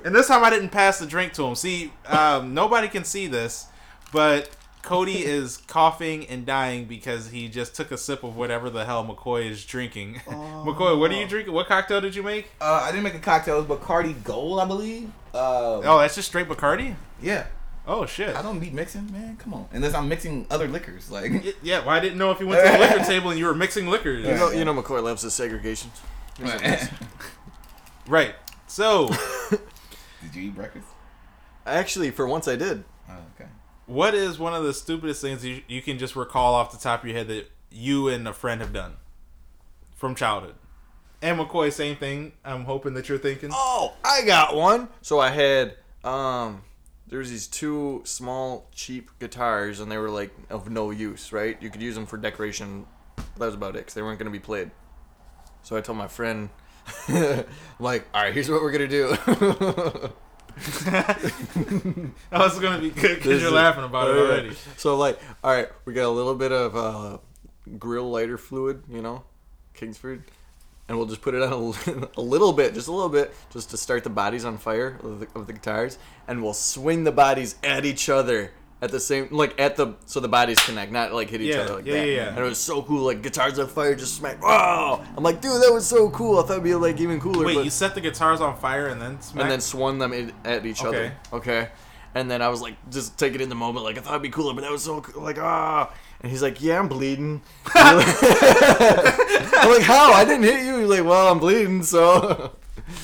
and 0.03 0.13
this 0.13 0.27
time 0.27 0.43
I 0.43 0.49
didn't 0.49 0.69
pass 0.69 0.99
the 0.99 1.05
drink 1.05 1.33
to 1.33 1.45
him. 1.45 1.55
See, 1.55 1.93
um, 2.05 2.53
nobody 2.53 2.89
can 2.89 3.03
see 3.03 3.27
this, 3.27 3.67
but 4.15 4.49
Cody 4.81 5.23
is 5.25 5.57
coughing 5.57 6.25
and 6.27 6.45
dying 6.45 6.85
because 6.85 7.29
he 7.29 7.47
just 7.49 7.75
took 7.75 7.91
a 7.91 7.97
sip 7.97 8.23
of 8.23 8.35
whatever 8.37 8.69
the 8.69 8.85
hell 8.85 9.03
McCoy 9.05 9.49
is 9.49 9.65
drinking. 9.65 10.15
McCoy, 10.27 10.97
what 10.97 11.11
are 11.11 11.19
you 11.19 11.27
drinking? 11.27 11.53
What 11.53 11.67
cocktail 11.67 11.99
did 12.01 12.15
you 12.15 12.23
make? 12.23 12.49
Uh, 12.61 12.81
I 12.83 12.91
didn't 12.91 13.03
make 13.03 13.15
a 13.15 13.19
cocktail. 13.19 13.59
It 13.59 13.67
was 13.67 13.77
Bacardi 13.79 14.23
Gold, 14.23 14.59
I 14.59 14.65
believe. 14.65 15.11
Uh, 15.33 15.81
Oh, 15.83 15.99
that's 15.99 16.15
just 16.15 16.27
straight 16.29 16.47
Bacardi. 16.47 16.95
yeah. 17.21 17.47
Oh 17.87 18.07
shit. 18.07 18.35
I 18.35 18.41
don't 18.41 18.59
need 18.59 18.73
mixing, 18.73 19.11
man. 19.11 19.37
Come 19.37 19.53
on. 19.53 19.67
Unless 19.71 19.93
I'm 19.93 20.09
mixing 20.09 20.47
other 20.49 20.67
liquors, 20.67 21.11
like. 21.11 21.31
Y- 21.31 21.53
Yeah, 21.61 21.79
well, 21.81 21.89
I 21.91 21.99
didn't 21.99 22.17
know 22.17 22.31
if 22.31 22.39
you 22.39 22.47
went 22.47 22.65
to 22.65 22.71
the 22.71 22.79
liquor 22.79 23.03
table 23.05 23.29
and 23.29 23.37
you 23.39 23.45
were 23.45 23.53
mixing 23.53 23.87
liquors. 23.87 24.25
You 24.25 24.33
know, 24.33 24.49
you 24.49 24.65
know 24.65 24.73
McCoy 24.73 25.03
loves 25.03 25.21
his 25.21 25.33
segregation. 25.35 25.91
Right. 28.07 28.35
So, 28.67 29.09
Did 30.21 30.33
you 30.35 30.43
eat 30.43 30.55
breakfast? 30.55 30.87
Actually, 31.65 32.11
for 32.11 32.27
once 32.27 32.47
I 32.47 32.55
did. 32.55 32.83
Oh, 33.09 33.13
okay. 33.39 33.49
What 33.85 34.13
is 34.13 34.39
one 34.39 34.53
of 34.53 34.63
the 34.63 34.73
stupidest 34.73 35.21
things 35.21 35.45
you, 35.45 35.61
you 35.67 35.81
can 35.81 35.97
just 35.97 36.15
recall 36.15 36.55
off 36.55 36.71
the 36.71 36.77
top 36.77 37.01
of 37.01 37.07
your 37.07 37.17
head 37.17 37.27
that 37.27 37.49
you 37.71 38.07
and 38.07 38.27
a 38.27 38.33
friend 38.33 38.61
have 38.61 38.73
done 38.73 38.95
from 39.95 40.15
childhood? 40.15 40.55
And 41.21 41.39
McCoy, 41.39 41.71
same 41.71 41.95
thing. 41.95 42.33
I'm 42.43 42.65
hoping 42.65 42.93
that 42.95 43.09
you're 43.09 43.17
thinking. 43.17 43.49
Oh, 43.53 43.93
I 44.03 44.23
got 44.23 44.55
one. 44.55 44.89
So 45.01 45.19
I 45.19 45.29
had 45.29 45.75
um 46.03 46.63
there 47.07 47.19
was 47.19 47.29
these 47.29 47.47
two 47.47 48.01
small 48.03 48.67
cheap 48.71 49.09
guitars 49.19 49.79
and 49.79 49.91
they 49.91 49.97
were 49.97 50.09
like 50.09 50.31
of 50.49 50.69
no 50.69 50.91
use, 50.91 51.31
right? 51.31 51.61
You 51.61 51.69
could 51.69 51.81
use 51.81 51.95
them 51.95 52.05
for 52.05 52.17
decoration. 52.17 52.85
That 53.37 53.45
was 53.45 53.55
about 53.55 53.75
it 53.75 53.85
cuz 53.85 53.93
they 53.93 54.01
weren't 54.01 54.19
going 54.19 54.31
to 54.31 54.37
be 54.37 54.43
played. 54.43 54.71
So 55.63 55.75
I 55.75 55.81
told 55.81 55.97
my 55.97 56.07
friend 56.07 56.49
I'm 57.07 57.45
like, 57.79 58.07
"All 58.13 58.21
right, 58.21 58.33
here's 58.33 58.49
what 58.49 58.61
we're 58.61 58.71
going 58.71 58.89
to 58.89 60.07
do." 60.07 60.13
Oh, 62.31 62.45
it's 62.45 62.59
gonna 62.59 62.79
be 62.79 62.89
good 62.89 63.15
because 63.17 63.41
you're 63.41 63.47
is- 63.47 63.51
laughing 63.51 63.83
about 63.83 64.09
it 64.09 64.15
Oh, 64.15 64.25
already. 64.25 64.55
So 64.77 64.95
like, 64.97 65.19
all 65.43 65.51
right, 65.53 65.69
we 65.85 65.93
got 65.93 66.05
a 66.05 66.09
little 66.09 66.35
bit 66.35 66.51
of 66.51 66.75
uh, 66.75 67.17
grill 67.79 68.09
lighter 68.09 68.37
fluid, 68.37 68.83
you 68.89 69.01
know, 69.01 69.23
Kingsford, 69.73 70.23
and 70.87 70.97
we'll 70.97 71.07
just 71.07 71.21
put 71.21 71.33
it 71.33 71.41
on 71.41 71.51
a, 71.53 72.07
a 72.17 72.21
little 72.21 72.53
bit, 72.53 72.73
just 72.73 72.87
a 72.87 72.91
little 72.91 73.09
bit, 73.09 73.33
just 73.51 73.69
to 73.71 73.77
start 73.77 74.03
the 74.03 74.09
bodies 74.09 74.45
on 74.45 74.57
fire 74.57 74.99
of 75.03 75.19
the, 75.21 75.27
of 75.35 75.47
the 75.47 75.53
guitars, 75.53 75.97
and 76.27 76.41
we'll 76.43 76.53
swing 76.53 77.03
the 77.03 77.11
bodies 77.11 77.55
at 77.63 77.85
each 77.85 78.09
other 78.09 78.51
at 78.85 78.91
the 78.91 78.99
same, 78.99 79.27
like 79.31 79.59
at 79.59 79.75
the 79.75 79.95
so 80.05 80.19
the 80.21 80.27
bodies 80.29 80.59
connect, 80.63 80.91
not 80.91 81.11
like 81.13 81.29
hit 81.29 81.41
each 81.41 81.53
Yeah, 81.53 81.61
other 81.61 81.75
like 81.75 81.85
yeah, 81.85 81.93
that. 81.93 82.07
yeah, 82.07 82.13
yeah. 82.15 82.29
And 82.29 82.37
it 82.39 82.43
was 82.43 82.57
so 82.57 82.81
cool, 82.81 83.01
like 83.05 83.21
guitars 83.21 83.59
on 83.59 83.67
fire, 83.67 83.93
just 83.95 84.15
smack. 84.15 84.41
Wow! 84.41 85.03
I'm 85.17 85.23
like, 85.23 85.41
dude, 85.41 85.61
that 85.61 85.73
was 85.73 85.85
so 85.85 86.09
cool. 86.11 86.39
I 86.39 86.43
thought 86.43 86.51
it'd 86.53 86.63
be 86.63 86.73
like 86.75 86.99
even 87.01 87.19
cooler. 87.19 87.45
Wait, 87.45 87.55
but- 87.55 87.65
you 87.65 87.69
set 87.71 87.95
the 87.95 88.01
guitars 88.01 88.39
on 88.41 88.55
fire 88.57 88.87
and 88.87 89.01
then 89.01 89.19
smack? 89.21 89.41
and 89.43 89.51
then 89.51 89.59
swung 89.61 89.99
them 89.99 90.13
in, 90.13 90.31
at 90.45 90.65
each 90.65 90.83
other. 90.85 91.13
Okay. 91.33 91.67
And 92.13 92.31
then 92.31 92.41
I 92.41 92.47
was 92.47 92.61
like, 92.61 92.75
just 92.89 93.17
take 93.17 93.35
it 93.35 93.41
in 93.41 93.49
the 93.49 93.55
moment, 93.55 93.83
like 93.83 93.97
I 93.97 94.01
thought 94.01 94.11
it'd 94.11 94.21
be 94.21 94.29
cooler, 94.29 94.53
but 94.53 94.61
that 94.61 94.71
was 94.71 94.83
so 94.83 95.01
cool. 95.01 95.21
like 95.23 95.37
ah. 95.37 95.91
And 96.21 96.31
he's 96.31 96.41
like, 96.41 96.61
yeah, 96.61 96.79
I'm 96.79 96.87
bleeding. 96.87 97.41
I'm 97.75 97.97
like, 97.97 99.81
how? 99.83 100.13
I 100.13 100.23
didn't 100.25 100.43
hit 100.43 100.65
you. 100.65 100.79
He's 100.79 100.89
like, 100.89 101.03
well, 101.03 101.31
I'm 101.31 101.39
bleeding, 101.39 101.83
so. 101.83 102.51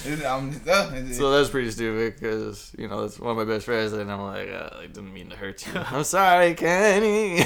It- 0.06 0.24
I'm- 0.24 0.62
uh, 0.70 0.92
So 1.14 1.32
that's 1.32 1.50
pretty 1.50 1.72
stupid 1.72 2.16
because 2.20 2.72
you 2.78 2.88
know 2.88 3.02
that's 3.02 3.20
one 3.20 3.32
of 3.32 3.38
my 3.38 3.52
best 3.52 3.66
friends, 3.66 3.94
and 3.94 4.12
I'm 4.12 4.22
like, 4.22 4.50
uh, 4.50 4.70
I 4.80 4.88
didn't 4.88 5.14
mean 5.14 5.30
to 5.30 5.36
hurt 5.36 5.66
you. 5.66 5.74
I'm 5.92 6.04
sorry, 6.04 6.54
Kenny. 6.54 7.42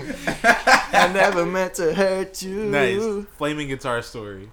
I 0.00 1.10
never 1.12 1.44
meant 1.46 1.74
to 1.74 1.94
hurt 1.94 2.42
you. 2.42 2.64
nice 2.64 3.26
flaming 3.36 3.68
guitar 3.68 4.02
story. 4.02 4.50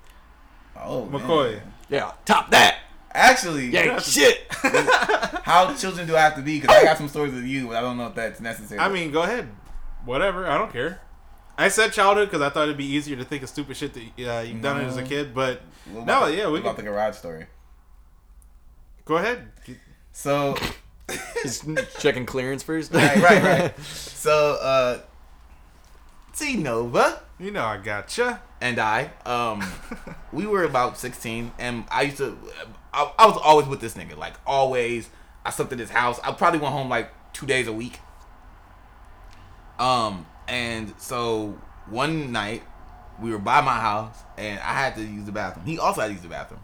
oh, 0.84 1.06
man. 1.06 1.22
McCoy. 1.22 1.62
Yeah, 1.90 2.12
top 2.26 2.50
that. 2.52 2.80
Actually, 3.12 3.68
Yeah, 3.68 4.00
shit. 4.00 4.46
how 5.44 5.74
children 5.76 6.06
do 6.08 6.16
I 6.18 6.22
have 6.22 6.36
to 6.36 6.42
be? 6.42 6.60
Because 6.60 6.76
I 6.76 6.84
got 6.84 6.98
some 6.98 7.08
stories 7.08 7.34
with 7.34 7.46
you, 7.46 7.68
but 7.68 7.78
I 7.78 7.82
don't 7.82 7.98
know 7.98 8.08
if 8.08 8.16
that's 8.16 8.42
necessary. 8.42 8.80
I 8.80 8.90
mean, 8.90 9.12
go 9.12 9.22
ahead. 9.24 9.48
Whatever. 10.04 10.46
I 10.48 10.58
don't 10.58 10.72
care. 10.74 11.00
I 11.58 11.70
said 11.70 11.94
childhood 11.94 12.28
because 12.30 12.42
I 12.42 12.50
thought 12.50 12.64
it'd 12.64 12.78
be 12.78 12.86
easier 12.86 13.16
to 13.16 13.24
think 13.24 13.44
of 13.44 13.50
stupid 13.50 13.78
shit 13.78 13.94
that 13.94 14.02
uh, 14.38 14.42
you've 14.42 14.62
done 14.62 14.82
as 14.84 14.98
a 14.98 15.04
kid, 15.04 15.34
but 15.34 15.62
What 15.92 16.06
no, 16.06 16.26
the- 16.30 16.36
yeah, 16.36 16.46
we 16.48 16.54
what 16.54 16.60
about 16.62 16.76
can 16.76 16.86
the 16.86 16.92
garage 16.92 17.16
story. 17.16 17.46
go 19.06 19.18
ahead. 19.18 19.52
So, 20.12 20.56
Just 21.44 21.66
checking 22.00 22.26
clearance 22.26 22.64
first. 22.64 22.94
right, 22.94 23.16
right, 23.18 23.44
right. 23.44 23.80
So, 23.86 24.58
uh, 24.62 25.00
T 26.36 26.58
Nova 26.58 27.22
You 27.40 27.52
know 27.52 27.64
I 27.64 27.78
gotcha. 27.78 28.42
and 28.60 28.80
I, 28.80 29.12
um, 29.26 29.64
we 30.34 30.46
were 30.46 30.64
about 30.64 30.98
16, 30.98 31.52
and 31.60 31.86
I 31.90 32.02
used 32.04 32.18
to, 32.18 32.38
I, 32.94 33.12
I 33.18 33.28
was 33.28 33.38
always 33.42 33.68
with 33.68 33.80
this 33.82 33.94
nigga, 33.94 34.18
like 34.18 34.34
always. 34.46 35.10
I 35.46 35.52
slept 35.52 35.72
at 35.72 35.80
his 35.80 35.92
house. 35.92 36.20
I 36.24 36.32
probably 36.32 36.60
went 36.60 36.74
home 36.74 36.90
like 36.90 37.12
two 37.32 37.46
days 37.46 37.68
a 37.68 37.74
week. 37.74 38.00
Um, 39.78 40.26
and 40.48 40.94
so 40.98 41.58
one 41.90 42.32
night 42.32 42.64
we 43.22 43.32
were 43.32 43.40
by 43.40 43.62
my 43.62 43.80
house, 43.80 44.18
and 44.38 44.60
I 44.60 44.74
had 44.74 44.96
to 44.96 45.02
use 45.02 45.26
the 45.26 45.32
bathroom. 45.32 45.66
He 45.66 45.80
also 45.80 46.02
had 46.02 46.08
to 46.08 46.14
use 46.14 46.22
the 46.22 46.28
bathroom. 46.28 46.62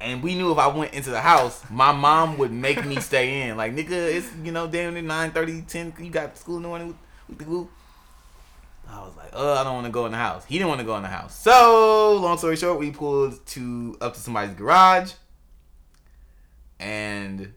And 0.00 0.22
we 0.22 0.34
knew 0.34 0.50
if 0.50 0.58
I 0.58 0.66
went 0.68 0.94
into 0.94 1.10
the 1.10 1.20
house, 1.20 1.62
my 1.70 1.92
mom 1.92 2.38
would 2.38 2.50
make 2.50 2.84
me 2.86 2.96
stay 3.00 3.42
in. 3.42 3.56
Like, 3.56 3.74
nigga, 3.74 3.90
it's, 3.90 4.28
you 4.42 4.50
know, 4.50 4.66
damn 4.66 4.94
near 4.94 5.02
9 5.02 5.30
30, 5.30 5.62
10, 5.62 5.94
you 6.00 6.10
got 6.10 6.38
school 6.38 6.56
in 6.56 6.62
the 6.62 6.68
morning 6.68 6.96
with, 7.28 7.38
the 7.38 7.44
group. 7.44 7.70
I 8.88 9.00
was 9.00 9.14
like, 9.16 9.30
oh, 9.34 9.54
I 9.54 9.62
don't 9.62 9.74
want 9.74 9.86
to 9.86 9.92
go 9.92 10.06
in 10.06 10.12
the 10.12 10.18
house. 10.18 10.44
He 10.46 10.56
didn't 10.56 10.68
want 10.68 10.80
to 10.80 10.86
go 10.86 10.96
in 10.96 11.02
the 11.02 11.08
house. 11.08 11.38
So, 11.38 12.16
long 12.16 12.38
story 12.38 12.56
short, 12.56 12.80
we 12.80 12.90
pulled 12.90 13.46
to 13.48 13.96
up 14.00 14.14
to 14.14 14.20
somebody's 14.20 14.54
garage, 14.54 15.12
and 16.80 17.52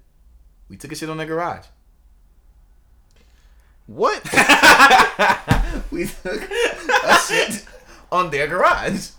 we 0.70 0.78
took 0.78 0.92
a 0.92 0.96
shit 0.96 1.10
on 1.10 1.18
their 1.18 1.26
garage. 1.26 1.66
What? 3.88 4.24
we 5.92 6.06
took 6.06 6.42
a 6.50 7.20
shit 7.28 7.66
on 8.12 8.30
their 8.32 8.48
garage. 8.48 9.10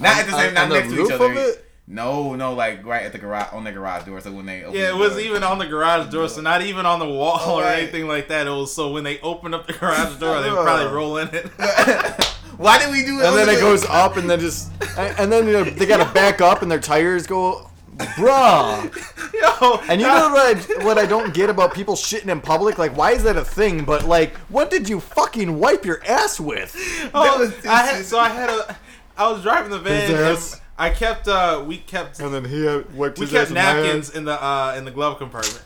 Not 0.00 0.18
at 0.18 0.26
the 0.26 0.32
same, 0.32 0.48
On- 0.48 0.54
not 0.54 0.62
on 0.64 0.70
next 0.70 0.88
to 0.92 1.04
each 1.04 1.10
other. 1.12 1.32
it? 1.34 1.62
No, 1.88 2.34
no, 2.34 2.52
like 2.54 2.84
right 2.84 3.04
at 3.04 3.12
the 3.12 3.18
garage 3.18 3.52
on 3.52 3.62
the 3.64 3.70
garage 3.72 4.04
door. 4.06 4.20
So 4.20 4.32
when 4.32 4.44
they 4.46 4.64
open 4.64 4.74
Yeah, 4.78 4.86
the 4.90 4.96
it 4.96 4.98
was 4.98 5.10
door- 5.12 5.20
even 5.20 5.42
on 5.44 5.58
the 5.58 5.66
garage 5.66 6.10
door, 6.10 6.28
so 6.28 6.40
not 6.40 6.62
even 6.62 6.84
on 6.86 6.98
the 6.98 7.06
wall 7.06 7.38
oh, 7.40 7.50
or 7.52 7.62
Alright. 7.62 7.78
anything 7.84 8.08
like 8.08 8.28
that. 8.28 8.46
It 8.46 8.50
was 8.50 8.74
so 8.74 8.92
when 8.92 9.04
they 9.04 9.20
opened 9.20 9.54
up 9.54 9.66
the 9.66 9.72
garage 9.72 10.16
door, 10.18 10.40
they 10.42 10.50
would 10.50 10.62
probably 10.64 10.86
roll 10.94 11.18
in 11.18 11.28
it. 11.32 11.46
Why 12.56 12.78
did 12.78 12.90
we 12.90 13.04
do 13.04 13.20
it? 13.20 13.26
and 13.26 13.36
then 13.36 13.48
it 13.50 13.60
goes 13.60 13.84
up, 13.84 14.16
and 14.16 14.28
then 14.30 14.40
just, 14.40 14.72
and 14.96 15.14
and 15.18 15.30
then 15.32 15.46
you 15.46 15.52
know, 15.52 15.64
they 15.64 15.84
gotta 15.86 16.10
back 16.14 16.40
up, 16.40 16.62
and 16.62 16.70
their 16.70 16.80
tires 16.80 17.26
go, 17.26 17.70
bruh. 17.96 19.32
Yo, 19.60 19.80
And 19.88 20.00
you 20.00 20.06
know 20.06 20.30
what 20.30 20.56
I, 20.80 20.84
what 20.84 20.98
I 20.98 21.06
don't 21.06 21.34
get 21.34 21.50
about 21.50 21.74
people 21.74 21.94
shitting 21.94 22.28
in 22.28 22.40
public? 22.40 22.78
Like, 22.78 22.96
why 22.96 23.12
is 23.12 23.22
that 23.24 23.36
a 23.36 23.44
thing? 23.44 23.84
But 23.84 24.04
like, 24.04 24.34
what 24.48 24.70
did 24.70 24.88
you 24.88 25.00
fucking 25.00 25.58
wipe 25.58 25.84
your 25.84 26.04
ass 26.06 26.38
with? 26.40 26.76
Oh, 27.14 27.38
was- 27.38 27.66
I 27.66 27.82
had, 27.82 28.04
so 28.04 28.18
I 28.18 28.28
had 28.28 28.50
a. 28.50 28.76
I 29.16 29.30
was 29.30 29.42
driving 29.42 29.70
the 29.70 29.78
van. 29.78 30.14
And. 30.14 30.60
I 30.78 30.90
kept 30.90 31.26
uh 31.26 31.64
we 31.66 31.78
kept 31.78 32.20
And 32.20 32.34
then 32.34 32.44
he 32.44 32.66
had 32.66 32.94
wiped 32.94 33.18
we 33.18 33.24
his 33.24 33.32
kept 33.32 33.44
ass 33.44 33.48
with 33.48 33.56
my 33.56 33.62
napkins 33.62 34.10
in 34.14 34.26
the 34.26 34.42
uh 34.42 34.74
in 34.76 34.84
the 34.84 34.90
glove 34.90 35.16
compartment. 35.18 35.62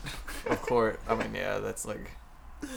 Of 0.49 0.61
course. 0.61 0.97
I 1.07 1.15
mean, 1.15 1.35
yeah, 1.35 1.59
that's 1.59 1.85
like. 1.85 2.11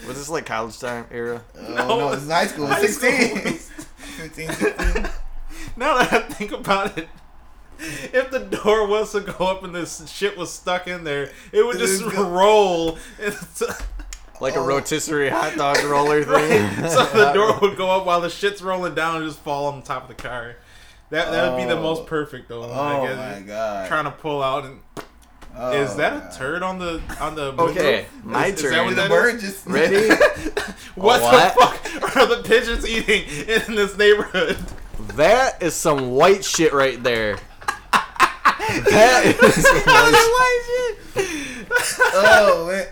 Was 0.07 0.17
this 0.17 0.29
like 0.29 0.47
college 0.47 0.79
time 0.79 1.07
era? 1.11 1.43
Oh, 1.57 1.99
no, 1.99 2.13
it's 2.13 2.29
high 2.29 2.47
school. 2.47 2.67
High 2.67 2.81
16. 2.87 3.37
school. 3.37 3.53
15, 3.97 4.49
16. 4.49 4.93
now 5.77 5.99
that 5.99 6.13
I 6.13 6.21
think 6.21 6.53
about 6.53 6.97
it, 6.99 7.09
if 8.13 8.31
the 8.31 8.41
door 8.41 8.87
was 8.87 9.13
to 9.13 9.21
go 9.21 9.47
up 9.47 9.63
and 9.65 9.75
this 9.75 10.09
shit 10.11 10.37
was 10.37 10.51
stuck 10.53 10.87
in 10.89 11.05
there, 11.05 11.31
it 11.53 11.65
would 11.65 11.79
just 11.79 12.03
It 12.03 12.15
roll. 12.17 12.99
into- 13.19 13.77
Like 14.41 14.57
a 14.57 14.59
Oh. 14.59 14.65
rotisserie 14.67 15.29
hot 15.31 15.55
dog 15.57 15.83
roller 15.85 16.25
thing. 16.25 16.89
so 16.89 17.05
the 17.07 17.33
door 17.33 17.57
would 17.61 17.77
go 17.77 17.89
up 17.91 18.05
while 18.05 18.21
the 18.21 18.29
shit's 18.29 18.61
rolling 18.63 18.95
down 18.95 19.17
and 19.23 19.27
just 19.27 19.39
fall 19.39 19.67
on 19.67 19.81
the 19.81 19.87
top 19.87 20.03
of 20.11 20.17
the 20.17 20.21
car. 20.21 20.57
That 21.11 21.31
that 21.31 21.53
would 21.53 21.57
be 21.59 21.65
the 21.65 21.79
Oh. 21.79 21.83
most 21.83 22.07
perfect 22.07 22.49
though. 22.49 22.65
I 22.65 22.99
Oh 22.99 23.07
guess. 23.07 23.17
my 23.41 23.47
god. 23.47 23.89
Trying 23.89 24.05
to 24.07 24.11
pull 24.11 24.43
out 24.43 24.65
and 24.65 24.81
Oh, 25.57 25.71
is 25.71 25.95
that 25.95 26.13
a 26.17 26.19
God. 26.19 26.33
turd 26.33 26.63
on 26.65 26.81
the 26.81 27.01
on 27.21 27.37
the 27.37 27.53
Okay, 27.53 28.07
moonroof? 28.25 28.25
my 28.25 28.47
is, 28.47 28.55
Is 28.55 28.63
that 28.63 28.71
turn. 28.77 28.85
what 28.87 28.91
the 28.97 29.03
that 29.03 29.09
bird 29.11 29.35
is? 29.37 29.43
just 29.43 29.67
Ready? 29.67 30.09
What, 30.97 31.23
What? 31.23 31.55
the 31.55 31.61
fuck 32.01 32.17
are 32.17 32.27
the 32.27 32.43
pigeons 32.43 32.85
eating 32.89 33.23
in 33.47 33.77
this 33.77 33.97
neighborhood? 33.97 34.57
That 35.15 35.63
is 35.63 35.75
some 35.75 36.11
white 36.11 36.45
shit 36.45 36.73
right 36.73 37.01
there. 37.03 37.37
That 38.59 39.25
is 39.27 39.67
oh 42.15 42.67
man. 42.69 42.87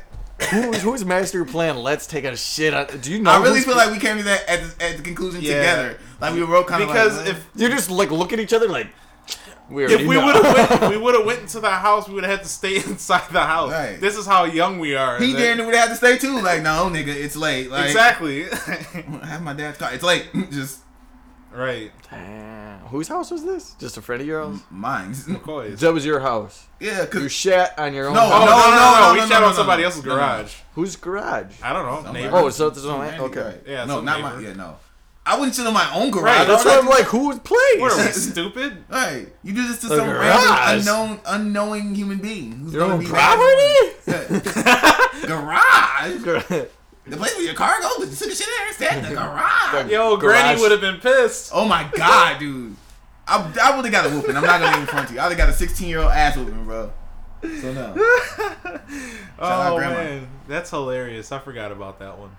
who's 0.73 0.83
who's 0.83 1.05
master 1.05 1.45
plan? 1.45 1.77
Let's 1.79 2.07
take 2.07 2.25
a 2.25 2.37
shit 2.37 2.75
on. 2.75 2.87
Do 3.01 3.13
you 3.13 3.21
know? 3.21 3.31
I 3.31 3.43
really 3.43 3.61
feel 3.61 3.77
like 3.77 3.91
we 3.91 3.99
came 3.99 4.19
to 4.19 4.23
that 4.25 4.49
at 4.49 4.61
the, 4.79 4.85
at 4.85 4.97
the 4.99 5.03
conclusion 5.03 5.41
Yeah. 5.43 5.59
together. 5.59 5.99
Like 6.21 6.35
we 6.35 6.43
wrote 6.43 6.67
kind 6.67 6.83
of 6.83 6.89
Because 6.89 7.19
like, 7.19 7.29
if 7.29 7.47
you're 7.57 7.71
just 7.71 7.91
like 7.91 8.11
look 8.11 8.33
at 8.33 8.41
each 8.41 8.53
other 8.53 8.69
like. 8.69 8.89
We 9.71 9.85
if 9.85 10.01
we 10.07 10.19
would 10.19 10.35
have 10.45 10.81
went, 10.81 10.91
we 10.91 10.97
would 11.03 11.15
have 11.15 11.25
went 11.25 11.41
into 11.43 11.61
the 11.61 11.71
house. 11.71 12.07
We 12.07 12.15
would 12.15 12.25
have 12.25 12.39
had 12.39 12.43
to 12.43 12.49
stay 12.49 12.77
inside 12.85 13.31
the 13.31 13.41
house. 13.41 13.71
Right. 13.73 13.99
This 13.99 14.19
is 14.19 14.27
how 14.27 14.45
young 14.45 14.79
we 14.81 14.95
are. 14.97 15.19
he 15.19 15.33
That- 15.33 15.39
damn 15.39 15.57
near 15.59 15.67
would 15.67 15.75
have 15.75 15.89
to 15.91 15.97
stay 15.97 16.19
too. 16.19 16.41
Like 16.43 16.61
no, 16.63 16.91
nigga, 16.93 17.07
it's 17.09 17.37
late. 17.37 17.71
Like, 17.71 17.87
exactly. 17.87 18.45
I 18.53 19.27
have 19.27 19.43
my 19.43 19.55
dad's 19.55 19.79
car. 19.79 19.95
It's 19.95 20.03
late. 20.03 20.27
Just 20.51 20.81
right. 21.55 21.90
Damn. 22.11 22.78
Whose 22.86 23.09
house 23.09 23.30
was 23.30 23.44
this? 23.44 23.74
Just 23.78 23.96
a 23.96 24.03
friend 24.03 24.20
of 24.20 24.28
yours? 24.28 24.59
mine. 24.70 25.12
McCoy's. 25.12 25.80
That 25.80 25.92
was 25.92 26.05
your 26.05 26.20
house. 26.20 26.66
yeah, 26.80 27.07
cause 27.07 27.14
You 27.14 27.20
cause 27.22 27.32
shat 27.32 27.78
on 27.78 27.94
your 27.94 28.09
own. 28.09 28.14
No, 28.14 28.20
house. 28.20 28.30
no, 28.30 28.36
no, 28.46 28.46
no! 28.46 28.50
no, 28.50 29.07
no, 29.09 29.12
we 29.14 29.18
no, 29.20 29.26
shot 29.26 29.40
no, 29.40 29.46
on 29.46 29.50
no, 29.53 29.57
somebody 29.57 29.82
no. 29.82 29.86
else's 29.86 30.05
No, 30.05 30.11
no. 30.11 30.16
garage. 30.16 30.55
Whose 30.74 30.96
garage? 30.96 31.55
I 31.62 31.72
don't 31.72 32.05
know. 32.05 32.12
Neighbor. 32.12 32.36
Oh, 32.36 32.50
so 32.50 32.68
this 32.70 32.78
is 32.78 32.86
on 32.86 33.00
okay. 33.20 33.61
Yeah, 33.66 33.84
no, 33.84 33.96
some 33.96 34.05
not 34.05 34.20
neighbor. 34.20 34.36
my. 34.36 34.42
Yeah, 34.48 34.53
no. 34.55 34.76
I 35.24 35.36
wouldn't 35.38 35.55
sit 35.55 35.64
on 35.68 35.72
my 35.72 35.88
own 35.94 36.11
garage. 36.11 36.24
Right, 36.38 36.46
That's 36.48 36.64
Why 36.64 36.72
why 36.72 36.78
I'm 36.80 36.88
I 36.88 36.90
like, 36.90 37.05
whose 37.05 37.38
place? 37.38 37.80
What 37.80 37.92
are 37.92 38.07
we 38.07 38.11
stupid? 38.12 38.84
Hey, 38.90 39.26
you 39.44 39.53
do 39.55 39.68
this 39.68 39.78
to 39.82 39.86
The 39.88 39.96
some 39.98 40.09
garage. 40.09 40.26
random, 40.26 40.59
unknown, 40.80 41.20
unknowing 41.26 41.94
human 41.94 42.18
being 42.18 42.53
who's 42.59 42.72
Your 42.74 42.82
gonna 42.88 42.94
own 42.94 43.00
be 43.00 43.07
property? 43.07 43.92
garage. 45.26 46.66
The 47.05 47.16
place 47.16 47.34
where 47.34 47.44
your 47.44 47.55
car 47.55 47.80
goes, 47.80 47.94
but 47.98 48.09
you 48.09 48.14
took 48.16 48.28
a 48.28 48.34
shit 48.34 48.46
there 48.46 48.68
instead. 48.68 49.05
The 49.05 49.14
garage. 49.14 49.90
Yo, 49.90 50.16
Garage. 50.16 50.20
Granny 50.20 50.61
would 50.61 50.70
have 50.70 50.80
been 50.80 50.98
pissed. 51.00 51.50
Oh 51.53 51.64
my 51.64 51.88
god, 51.96 52.38
dude. 52.38 52.76
I, 53.26 53.38
I 53.62 53.76
would 53.76 53.84
have 53.84 53.92
got 53.92 54.07
a 54.07 54.11
whooping. 54.11 54.36
I'm 54.36 54.44
not 54.44 54.61
gonna 54.61 54.76
even 54.76 54.86
front 54.86 55.09
to 55.09 55.14
you. 55.14 55.20
I 55.20 55.28
would 55.28 55.36
have 55.36 55.46
got 55.46 55.48
a 55.48 55.57
16 55.57 55.88
year 55.88 55.98
old 56.00 56.12
ass 56.12 56.36
whooping, 56.36 56.64
bro. 56.64 56.92
So 57.42 57.72
no. 57.72 57.80
out 59.40 59.72
Oh 59.72 59.76
Grandma. 59.76 59.94
man, 59.96 60.28
that's 60.46 60.70
hilarious. 60.70 61.32
I 61.32 61.38
forgot 61.40 61.72
about 61.72 61.98
that 61.98 62.18
one. 62.18 62.36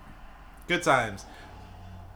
Good 0.66 0.82
times. 0.82 1.26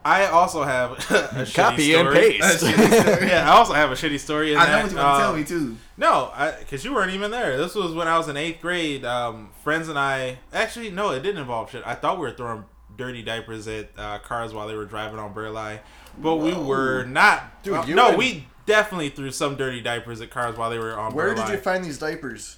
I 0.03 0.27
also 0.27 0.63
have 0.63 0.91
a 0.93 0.95
shitty 0.95 1.55
Copy 1.55 1.93
and 1.93 2.09
story. 2.09 2.39
paste. 2.39 2.63
yeah, 3.21 3.45
I 3.45 3.57
also 3.57 3.73
have 3.73 3.91
a 3.91 3.95
shitty 3.95 4.19
story. 4.19 4.53
In 4.53 4.57
I 4.57 4.65
know 4.65 4.71
that, 4.71 4.83
what 4.83 4.91
you 4.91 4.97
want 4.97 5.17
to 5.17 5.23
tell 5.23 5.35
me 5.35 5.43
too. 5.43 5.77
No, 5.97 6.31
because 6.59 6.85
you 6.85 6.93
weren't 6.93 7.11
even 7.11 7.31
there. 7.31 7.57
This 7.57 7.75
was 7.75 7.93
when 7.93 8.07
I 8.07 8.17
was 8.17 8.27
in 8.29 8.37
eighth 8.37 8.61
grade. 8.61 9.03
Um, 9.03 9.49
friends 9.63 9.89
and 9.89 9.99
I 9.99 10.39
actually 10.53 10.89
no, 10.89 11.11
it 11.11 11.21
didn't 11.21 11.41
involve 11.41 11.71
shit. 11.71 11.83
I 11.85 11.95
thought 11.95 12.17
we 12.17 12.21
were 12.27 12.31
throwing 12.31 12.63
dirty 12.97 13.21
diapers 13.21 13.67
at 13.67 13.89
uh, 13.97 14.19
cars 14.19 14.53
while 14.53 14.67
they 14.67 14.75
were 14.75 14.85
driving 14.85 15.19
on 15.19 15.33
Burleigh, 15.33 15.79
but 16.17 16.37
we 16.37 16.53
were 16.53 17.03
not. 17.03 17.61
Dude, 17.63 17.73
uh, 17.73 17.83
you 17.85 17.95
no, 17.95 18.09
and- 18.09 18.17
we 18.17 18.47
definitely 18.65 19.09
threw 19.09 19.31
some 19.31 19.55
dirty 19.57 19.81
diapers 19.81 20.21
at 20.21 20.29
cars 20.29 20.55
while 20.55 20.69
they 20.69 20.79
were 20.79 20.97
on. 20.97 21.13
Where 21.13 21.35
did 21.35 21.49
you 21.49 21.57
find 21.57 21.83
these 21.83 21.97
diapers? 21.97 22.57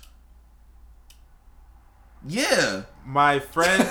Yeah. 2.27 2.83
my 3.05 3.39
friend? 3.39 3.83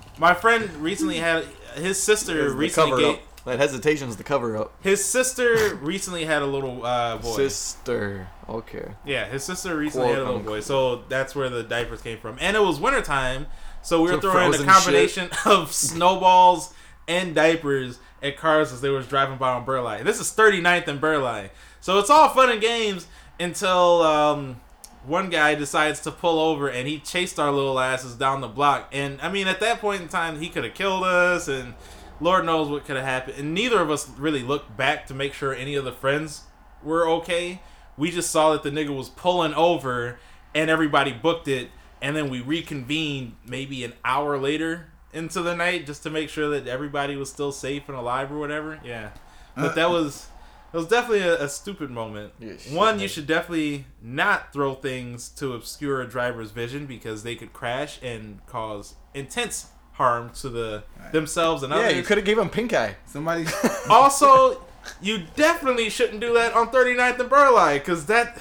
my 0.18 0.34
friend 0.34 0.68
recently 0.76 1.18
had 1.18 1.44
his 1.74 2.02
sister 2.02 2.50
The 2.50 2.56
recently. 2.56 3.02
Gave. 3.02 3.18
That 3.44 3.58
hesitation's 3.58 4.14
the 4.16 4.22
cover 4.22 4.56
up. 4.56 4.72
his 4.82 5.04
sister 5.04 5.74
recently 5.82 6.24
had 6.24 6.42
a 6.42 6.46
little 6.46 6.86
uh, 6.86 7.16
boy. 7.18 7.34
Sister. 7.36 8.28
Okay. 8.48 8.92
Yeah, 9.04 9.26
his 9.26 9.42
sister 9.42 9.76
recently 9.76 10.06
Quote, 10.08 10.18
had 10.18 10.22
a 10.22 10.30
little 10.30 10.42
boy, 10.48 10.60
so 10.60 11.02
that's 11.08 11.34
where 11.34 11.48
the 11.48 11.64
diapers 11.64 12.02
came 12.02 12.18
from. 12.18 12.36
And 12.40 12.56
it 12.56 12.60
was 12.60 12.78
wintertime, 12.78 13.48
so 13.82 14.00
we 14.00 14.12
were 14.12 14.20
throwing 14.20 14.54
a 14.54 14.64
combination 14.64 15.28
of 15.44 15.72
snowballs 15.72 16.72
and 17.08 17.34
diapers 17.34 17.98
at 18.22 18.36
cars 18.36 18.72
as 18.72 18.80
they 18.80 18.90
was 18.90 19.08
driving 19.08 19.38
by 19.38 19.50
on 19.54 19.64
Burleigh. 19.64 20.04
This 20.04 20.20
is 20.20 20.30
39th 20.30 20.86
and 20.86 21.00
Burleigh. 21.00 21.50
So 21.80 21.98
it's 21.98 22.10
all 22.10 22.28
fun 22.28 22.48
and 22.48 22.60
games 22.60 23.08
until 23.40 24.02
um, 24.02 24.60
one 25.04 25.30
guy 25.30 25.54
decides 25.54 26.00
to 26.00 26.10
pull 26.10 26.38
over 26.38 26.68
and 26.68 26.86
he 26.86 26.98
chased 26.98 27.38
our 27.38 27.50
little 27.50 27.78
asses 27.78 28.14
down 28.14 28.40
the 28.40 28.48
block. 28.48 28.88
And 28.92 29.20
I 29.20 29.30
mean, 29.30 29.48
at 29.48 29.60
that 29.60 29.80
point 29.80 30.02
in 30.02 30.08
time, 30.08 30.40
he 30.40 30.48
could 30.48 30.64
have 30.64 30.74
killed 30.74 31.04
us 31.04 31.48
and 31.48 31.74
Lord 32.20 32.46
knows 32.46 32.68
what 32.68 32.84
could 32.84 32.96
have 32.96 33.04
happened. 33.04 33.38
And 33.38 33.54
neither 33.54 33.80
of 33.80 33.90
us 33.90 34.08
really 34.10 34.42
looked 34.42 34.76
back 34.76 35.06
to 35.06 35.14
make 35.14 35.34
sure 35.34 35.52
any 35.52 35.74
of 35.74 35.84
the 35.84 35.92
friends 35.92 36.42
were 36.82 37.08
okay. 37.08 37.60
We 37.96 38.10
just 38.10 38.30
saw 38.30 38.52
that 38.52 38.62
the 38.62 38.70
nigga 38.70 38.96
was 38.96 39.08
pulling 39.08 39.54
over 39.54 40.18
and 40.54 40.70
everybody 40.70 41.12
booked 41.12 41.48
it. 41.48 41.70
And 42.00 42.16
then 42.16 42.30
we 42.30 42.40
reconvened 42.40 43.36
maybe 43.46 43.84
an 43.84 43.94
hour 44.04 44.38
later 44.38 44.88
into 45.12 45.42
the 45.42 45.54
night 45.54 45.86
just 45.86 46.02
to 46.04 46.10
make 46.10 46.28
sure 46.28 46.48
that 46.50 46.66
everybody 46.66 47.16
was 47.16 47.30
still 47.30 47.52
safe 47.52 47.88
and 47.88 47.96
alive 47.96 48.32
or 48.32 48.38
whatever. 48.38 48.80
Yeah. 48.84 49.10
But 49.54 49.72
uh, 49.72 49.74
that 49.74 49.90
was 49.90 50.28
it 50.72 50.76
was 50.76 50.86
definitely 50.88 51.20
a, 51.26 51.42
a 51.44 51.48
stupid 51.48 51.90
moment. 51.90 52.32
Yeah, 52.40 52.52
One, 52.70 52.98
you 53.00 53.08
should 53.08 53.26
definitely 53.26 53.86
not 54.02 54.52
throw 54.52 54.74
things 54.74 55.28
to 55.30 55.52
obscure 55.54 56.00
a 56.00 56.06
driver's 56.08 56.50
vision 56.50 56.86
because 56.86 57.22
they 57.22 57.34
could 57.34 57.52
crash 57.52 57.98
and 58.02 58.44
cause 58.46 58.94
intense 59.14 59.66
harm 59.92 60.30
to 60.30 60.48
the 60.48 60.82
themselves 61.12 61.62
and 61.62 61.72
Yeah, 61.72 61.80
others. 61.80 61.96
you 61.96 62.02
could 62.02 62.16
have 62.18 62.24
gave 62.26 62.38
him 62.38 62.48
pink 62.48 62.72
eye. 62.72 62.96
Somebody. 63.06 63.44
also, 63.90 64.62
you 65.02 65.24
definitely 65.36 65.90
shouldn't 65.90 66.20
do 66.20 66.32
that 66.34 66.54
on 66.54 66.68
39th 66.68 67.18
and 67.20 67.28
Burleigh 67.30 67.78
because 67.78 68.06
that 68.06 68.38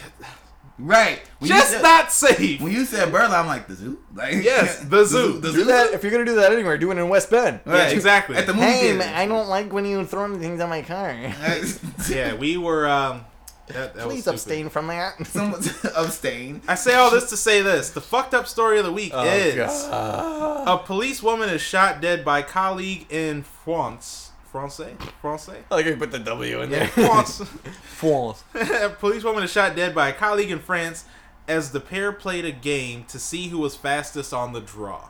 right. 0.87 1.19
When 1.39 1.47
just 1.49 1.71
said- 1.71 1.81
not 1.81 2.11
safe. 2.11 2.61
When 2.61 2.71
you 2.71 2.85
said 2.85 3.09
Burla, 3.11 3.39
I'm 3.39 3.47
like 3.47 3.67
the 3.67 3.75
zoo. 3.75 3.99
Like 4.13 4.35
Yes, 4.43 4.79
the 4.83 5.05
zoo. 5.05 5.33
The 5.39 5.51
Do 5.51 5.57
zoo. 5.59 5.63
that 5.65 5.93
if 5.93 6.03
you're 6.03 6.11
gonna 6.11 6.25
do 6.25 6.35
that 6.35 6.51
anywhere. 6.51 6.77
Do 6.77 6.91
it 6.91 6.97
in 6.97 7.09
West 7.09 7.29
Bend. 7.29 7.59
Yeah, 7.65 7.87
exactly. 7.89 8.35
At 8.35 8.45
the 8.47 8.53
movie 8.53 8.71
theater. 8.71 8.99
don't 9.27 9.47
like 9.49 9.71
when 9.73 9.85
you 9.85 10.05
throw 10.05 10.37
things 10.37 10.59
on 10.61 10.69
my 10.69 10.81
car. 10.81 11.11
Yeah, 12.09 12.33
we 12.35 12.57
were. 12.57 12.87
Um, 12.89 13.25
that, 13.67 13.93
that 13.95 14.03
Please 14.07 14.27
abstain 14.27 14.67
from 14.69 14.87
that. 14.87 15.25
Someone 15.27 15.61
abstain. 15.95 16.61
I 16.67 16.75
say 16.75 16.93
all 16.95 17.09
this 17.09 17.29
to 17.29 17.37
say 17.37 17.61
this: 17.61 17.91
the 17.91 18.01
fucked 18.01 18.33
up 18.33 18.47
story 18.47 18.79
of 18.79 18.85
the 18.85 18.91
week 18.91 19.11
Oh, 19.15 19.23
is 19.23 19.55
God. 19.55 20.67
a 20.67 20.83
police 20.83 21.23
woman 21.23 21.47
is 21.49 21.61
shot 21.61 22.01
dead 22.01 22.25
by 22.25 22.41
colleague 22.41 23.05
in 23.09 23.43
France. 23.43 24.30
France, 24.51 24.81
France. 25.21 25.49
I 25.49 25.75
like 25.75 25.85
I 25.87 25.95
put 25.95 26.11
the 26.11 26.19
W 26.19 26.61
in 26.61 26.69
there. 26.69 26.87
France. 26.87 27.41
France. 27.83 28.43
a 28.55 28.89
police 28.89 29.23
woman 29.23 29.43
is 29.43 29.51
shot 29.51 29.75
dead 29.75 29.95
by 29.95 30.09
a 30.09 30.13
colleague 30.13 30.51
in 30.51 30.59
France 30.59 31.05
as 31.47 31.71
the 31.71 31.79
pair 31.79 32.11
played 32.11 32.43
a 32.45 32.51
game 32.51 33.05
to 33.05 33.17
see 33.17 33.47
who 33.47 33.57
was 33.59 33.75
fastest 33.75 34.33
on 34.33 34.53
the 34.53 34.59
draw. 34.61 35.07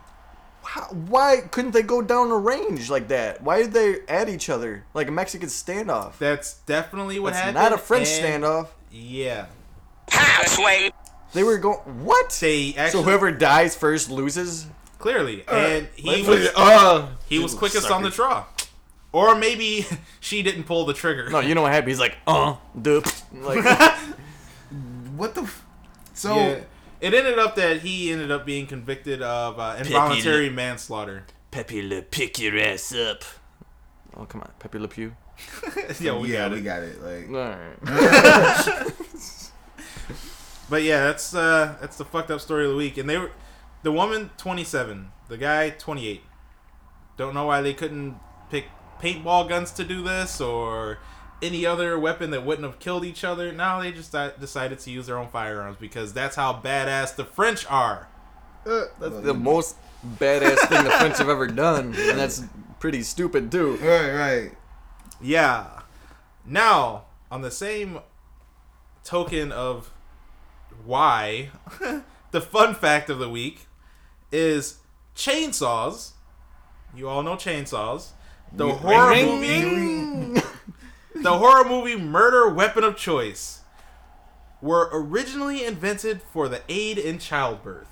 How, 0.63 0.83
why 0.91 1.37
couldn't 1.49 1.71
they 1.71 1.81
go 1.81 2.03
down 2.03 2.29
a 2.29 2.37
range 2.37 2.89
like 2.91 3.07
that? 3.07 3.41
Why 3.41 3.63
did 3.63 3.73
they 3.73 4.01
at 4.07 4.29
each 4.29 4.47
other 4.47 4.85
like 4.93 5.07
a 5.07 5.11
Mexican 5.11 5.49
standoff? 5.49 6.19
That's 6.19 6.53
definitely 6.67 7.17
what 7.19 7.33
That's 7.33 7.39
happened. 7.45 7.55
not 7.63 7.73
a 7.73 7.77
French 7.79 8.09
and- 8.09 8.43
standoff. 8.43 8.67
Yeah, 8.91 9.45
They 11.33 11.43
were 11.43 11.57
going 11.57 11.77
what? 12.03 12.37
they 12.41 12.73
actually 12.75 12.99
so 12.99 13.03
whoever 13.03 13.31
dies 13.31 13.75
first 13.75 14.09
loses. 14.11 14.67
clearly, 14.99 15.43
and 15.47 15.87
he 15.95 16.21
was 16.23 16.49
uh, 16.55 17.07
he 17.27 17.39
was 17.39 17.53
you 17.53 17.57
quickest 17.57 17.89
on 17.89 18.03
the 18.03 18.11
suckers. 18.11 18.15
draw, 18.17 18.45
or 19.11 19.35
maybe 19.35 19.85
she 20.19 20.41
didn't 20.43 20.63
pull 20.63 20.85
the 20.85 20.93
trigger. 20.93 21.29
No, 21.29 21.39
you 21.39 21.55
know 21.55 21.61
what 21.63 21.71
happened? 21.71 21.89
He's 21.89 21.99
like, 21.99 22.17
uh, 22.27 22.55
dup. 22.79 23.05
Like, 23.33 23.63
What 25.15 25.35
the? 25.35 25.41
F- 25.43 25.65
so 26.13 26.35
Yeah. 26.35 26.59
It 27.01 27.13
ended 27.15 27.39
up 27.39 27.55
that 27.55 27.79
he 27.81 28.11
ended 28.11 28.29
up 28.31 28.45
being 28.45 28.67
convicted 28.67 29.21
of 29.23 29.59
uh, 29.59 29.75
involuntary 29.79 30.49
manslaughter. 30.51 31.25
Pepe 31.49 31.81
Le 31.81 32.03
pick 32.03 32.37
your 32.39 32.57
ass 32.59 32.93
up. 32.93 33.23
Oh 34.15 34.25
come 34.25 34.41
on, 34.41 34.51
Pepe 34.59 34.77
Le 34.77 34.87
Pew. 34.87 35.15
yeah, 35.99 36.15
we 36.17 36.31
yeah, 36.31 36.47
got 36.47 36.51
we 36.51 36.57
it. 36.59 36.61
got 36.63 36.83
it. 36.83 37.01
Like 37.01 37.27
Alright. 37.29 38.93
But 40.69 40.83
yeah, 40.83 41.03
that's 41.05 41.33
uh, 41.35 41.75
that's 41.81 41.97
the 41.97 42.05
fucked 42.05 42.31
up 42.31 42.39
story 42.39 42.65
of 42.65 42.71
the 42.71 42.77
week. 42.77 42.97
And 42.97 43.09
they 43.09 43.17
were 43.17 43.31
the 43.83 43.91
woman 43.91 44.29
twenty 44.37 44.63
seven, 44.63 45.11
the 45.27 45.37
guy 45.37 45.71
twenty 45.71 46.07
eight. 46.07 46.21
Don't 47.17 47.33
know 47.33 47.45
why 47.45 47.61
they 47.61 47.73
couldn't 47.73 48.11
pick 48.11 48.21
paintball 49.01 49.49
guns 49.49 49.71
to 49.71 49.83
do 49.83 50.03
this 50.03 50.39
or 50.39 50.99
any 51.41 51.65
other 51.65 51.97
weapon 51.97 52.31
that 52.31 52.45
wouldn't 52.45 52.65
have 52.65 52.79
killed 52.79 53.03
each 53.03 53.23
other. 53.23 53.51
No, 53.51 53.81
they 53.81 53.91
just 53.91 54.11
di- 54.11 54.31
decided 54.39 54.79
to 54.79 54.91
use 54.91 55.07
their 55.07 55.17
own 55.17 55.27
firearms 55.27 55.77
because 55.79 56.13
that's 56.13 56.35
how 56.35 56.53
badass 56.53 57.15
the 57.15 57.25
French 57.25 57.65
are. 57.69 58.07
Uh, 58.65 58.85
that's 58.99 59.19
the 59.21 59.33
most 59.33 59.75
badass 60.19 60.67
thing 60.67 60.83
the 60.83 60.91
French 60.91 61.17
have 61.17 61.29
ever 61.29 61.47
done, 61.47 61.95
and 61.97 62.19
that's 62.19 62.43
pretty 62.79 63.01
stupid 63.01 63.51
too. 63.51 63.77
Right, 63.77 64.13
right. 64.13 64.51
Yeah. 65.19 65.81
Now, 66.45 67.05
on 67.31 67.41
the 67.41 67.51
same 67.51 67.99
token 69.03 69.51
of 69.51 69.91
why, 70.85 71.49
the 72.31 72.41
fun 72.41 72.75
fact 72.75 73.09
of 73.09 73.17
the 73.19 73.29
week 73.29 73.67
is 74.31 74.77
chainsaws. 75.15 76.11
You 76.95 77.09
all 77.09 77.23
know 77.23 77.35
chainsaws. 77.35 78.09
The 78.53 78.65
Ring, 78.65 78.77
horror 78.77 79.09
ring, 79.11 80.33
movie, 80.33 80.41
the 81.15 81.37
horror 81.37 81.67
movie 81.67 81.95
Murder 81.95 82.49
Weapon 82.49 82.83
of 82.83 82.97
Choice, 82.97 83.61
were 84.61 84.89
originally 84.91 85.63
invented 85.63 86.21
for 86.21 86.47
the 86.49 86.61
aid 86.67 86.97
in 86.97 87.17
childbirth. 87.17 87.87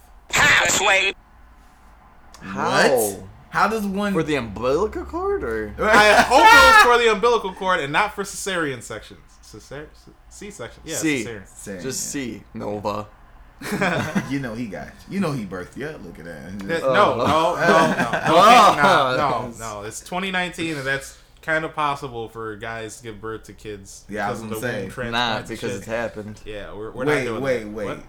How? 2.41 2.87
What? 2.89 3.23
How 3.49 3.67
does 3.67 3.85
one? 3.85 4.13
For 4.13 4.21
the 4.23 4.35
umbilical 4.35 5.03
cord, 5.05 5.43
or 5.43 5.73
I 5.79 6.11
hope 6.27 6.39
it 6.39 6.43
was 6.43 6.83
for 6.83 7.03
the 7.03 7.11
umbilical 7.11 7.53
cord 7.53 7.79
and 7.79 7.91
not 7.91 8.13
for 8.13 8.23
cesarean 8.23 8.83
sections. 8.83 9.19
Cesarean, 9.41 9.87
C-section. 10.29 10.83
Yeah, 10.85 10.95
C. 10.95 11.23
cesarean. 11.25 11.47
Say, 11.47 11.81
just. 11.81 11.99
C 12.11 12.43
Nova? 12.53 13.07
you 14.29 14.39
know 14.39 14.53
he 14.53 14.67
got 14.67 14.87
you. 15.09 15.15
You 15.15 15.19
know 15.19 15.31
he 15.33 15.45
birthed 15.45 15.75
you. 15.75 15.87
Look 16.03 16.17
at 16.19 16.25
Yeah, 16.25 16.49
that. 16.67 16.81
No, 16.81 17.15
no, 17.17 17.17
no, 17.17 17.25
no, 17.25 18.09
Oh. 18.27 18.75
no, 19.17 19.17
no, 19.17 19.51
no, 19.51 19.81
no. 19.81 19.81
It's 19.87 19.99
2019, 20.01 20.77
and 20.77 20.85
that's 20.87 21.17
kind 21.41 21.65
of 21.65 21.73
possible 21.73 22.29
for 22.29 22.55
guys 22.57 22.97
to 22.97 23.03
give 23.03 23.19
birth 23.21 23.43
to 23.45 23.53
kids 23.53 24.05
Yeah, 24.09 24.27
I 24.27 24.31
was 24.31 24.41
because 24.41 24.57
of 24.57 24.61
gonna 24.61 24.71
the 24.73 24.77
say. 24.77 24.81
womb 24.83 24.91
transplants 24.91 25.39
Not 25.39 25.47
because 25.49 25.69
shit. 25.71 25.77
it's 25.77 25.85
happened. 25.87 26.41
Yeah, 26.45 26.73
we're, 26.73 26.91
we're 26.91 27.03
not 27.05 27.11
wait, 27.15 27.23
doing 27.25 27.41
wait, 27.41 27.59
that. 27.63 27.69
wait. 27.69 27.85
What? 27.85 27.99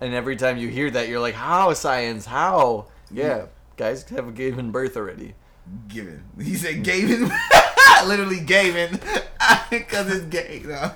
And 0.00 0.14
every 0.14 0.36
time 0.36 0.56
you 0.58 0.68
hear 0.68 0.90
that, 0.90 1.08
you're 1.08 1.20
like, 1.20 1.34
"How 1.34 1.72
science? 1.74 2.26
How?" 2.26 2.86
Mm. 3.12 3.16
Yeah, 3.18 3.46
guys 3.76 4.02
have 4.10 4.34
given 4.34 4.70
birth 4.72 4.96
already. 4.96 5.34
Given. 5.88 6.24
He 6.40 6.54
said 6.56 6.82
Gavin. 6.82 7.30
Literally 8.06 8.40
Gavin. 8.40 8.98
Because 9.70 10.08
it's 10.12 10.24
gay. 10.26 10.62
No. 10.64 10.90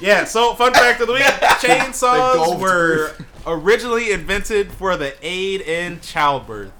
Yeah. 0.00 0.24
So, 0.24 0.54
fun 0.54 0.72
fact 0.72 1.00
of 1.00 1.06
the 1.06 1.14
week: 1.14 1.22
The 1.40 1.46
chainsaws 1.66 2.34
gold 2.34 2.60
were 2.60 3.14
originally 3.46 4.12
invented 4.12 4.72
for 4.72 4.96
the 4.96 5.14
aid 5.22 5.60
in 5.60 6.00
childbirth. 6.00 6.72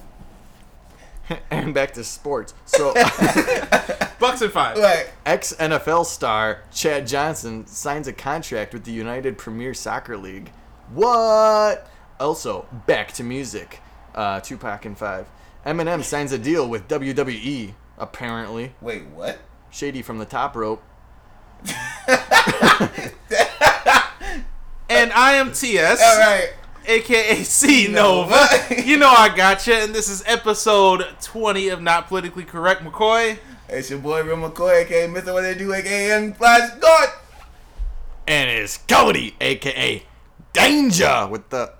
and 1.51 1.75
back 1.75 1.93
to 1.95 2.05
sports. 2.05 2.55
So, 2.65 2.93
Bucks 4.19 4.43
and 4.43 4.53
five. 4.53 4.77
Like, 4.77 5.13
ex 5.25 5.55
NFL 5.55 6.07
star 6.07 6.63
Chad 6.73 7.07
Johnson 7.07 7.67
signs 7.67 8.09
a 8.09 8.13
contract 8.13 8.73
with 8.73 8.85
the 8.85 8.93
United 8.93 9.39
Premier 9.39 9.75
Soccer 9.75 10.17
League. 10.17 10.51
What? 10.93 11.89
Also, 12.19 12.67
back 12.87 13.13
to 13.13 13.25
music. 13.25 13.81
Uh, 14.15 14.41
Tupac 14.41 14.85
and 14.85 14.99
Five. 14.99 15.27
Eminem 15.65 16.03
signs 16.03 16.33
a 16.33 16.39
deal 16.39 16.69
with 16.69 16.89
WWE. 16.89 17.75
Apparently, 17.99 18.73
wait, 18.81 19.07
what? 19.09 19.39
Shady 19.71 20.03
from 20.03 20.19
the 20.19 20.25
top 20.25 20.57
rope. 20.57 20.83
And 24.91 25.13
I 25.13 25.35
am 25.35 25.53
TS. 25.53 26.03
All 26.03 26.19
right. 26.19 26.53
aka 26.85 27.43
C 27.45 27.87
Nova. 27.87 28.31
Nova. 28.33 28.83
you 28.85 28.97
know 28.97 29.09
I 29.09 29.35
gotcha, 29.35 29.73
and 29.73 29.95
this 29.95 30.09
is 30.09 30.25
episode 30.27 31.07
20 31.23 31.69
of 31.69 31.81
Not 31.81 32.09
Politically 32.09 32.43
Correct 32.43 32.83
McCoy. 32.83 33.39
It's 33.69 33.89
your 33.89 34.01
boy 34.01 34.25
Real 34.25 34.37
McCoy, 34.37 34.83
aka 34.83 35.07
Mr. 35.07 35.33
What 35.33 35.43
They 35.43 35.55
Do, 35.55 35.73
aka 35.73 36.09
Young 36.09 36.33
Flash 36.35 36.77
God. 36.81 37.09
And 38.27 38.51
it's 38.51 38.79
Cody, 38.79 39.37
aka 39.41 40.03
Danger, 40.53 41.29
with 41.31 41.49
the 41.51 41.73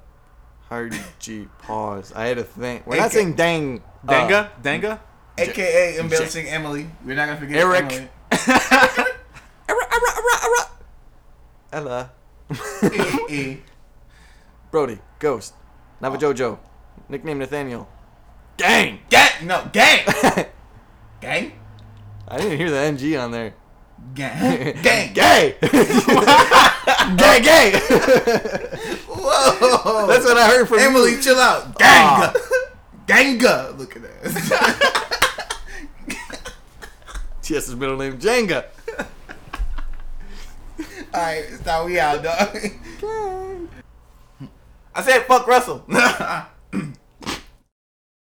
hard 0.69 0.95
G 1.19 1.49
pause. 1.59 2.13
I 2.15 2.27
had 2.27 2.37
to 2.37 2.45
think. 2.45 2.87
We're 2.87 2.99
not 2.99 3.11
saying 3.11 3.35
dang. 3.35 3.83
uh, 4.07 4.13
Danga? 4.13 4.51
Danga? 4.63 5.01
AKA 5.37 5.99
Embellishing 5.99 6.47
Emily. 6.47 6.89
We're 7.05 7.17
not 7.17 7.27
gonna 7.27 7.41
forget 7.41 7.57
Eric. 7.57 8.09
Emily. 9.71 9.91
Ella. 11.73 12.11
Brody, 14.71 14.99
Ghost, 15.19 15.55
Navajojo, 16.03 16.41
oh. 16.43 16.59
nickname 17.09 17.39
Nathaniel. 17.39 17.89
Gang! 18.57 19.01
Gang. 19.09 19.47
No, 19.47 19.69
gang. 19.73 20.05
gang. 21.21 21.53
I 22.29 22.39
didn't 22.39 22.59
hear 22.59 22.71
the 22.71 22.79
NG 22.79 23.17
on 23.17 23.31
there. 23.31 23.55
Gang. 24.15 24.75
Gang. 24.83 25.13
Gay! 25.13 25.57
gay, 25.61 27.41
gay! 27.43 27.79
Whoa. 29.07 30.07
That's 30.07 30.25
what 30.25 30.37
I 30.39 30.47
heard 30.47 30.67
from 30.69 30.79
Emily, 30.79 31.13
you. 31.13 31.23
chill 31.23 31.39
out. 31.39 31.79
Ganga. 31.79 32.33
Ah. 32.35 32.69
Ganga. 33.07 33.75
Look 33.77 33.97
at 33.97 34.03
that. 34.03 35.51
TS's 37.43 37.77
middle 37.77 37.97
name, 37.97 38.19
Jenga. 38.19 38.65
Alright, 41.15 41.45
it's 41.49 41.67
how 41.67 41.87
we 41.87 41.99
out, 41.99 42.23
dog. 42.23 42.57
I 44.95 45.03
said 45.03 45.23
fuck 45.27 45.47
Russell. 45.47 45.85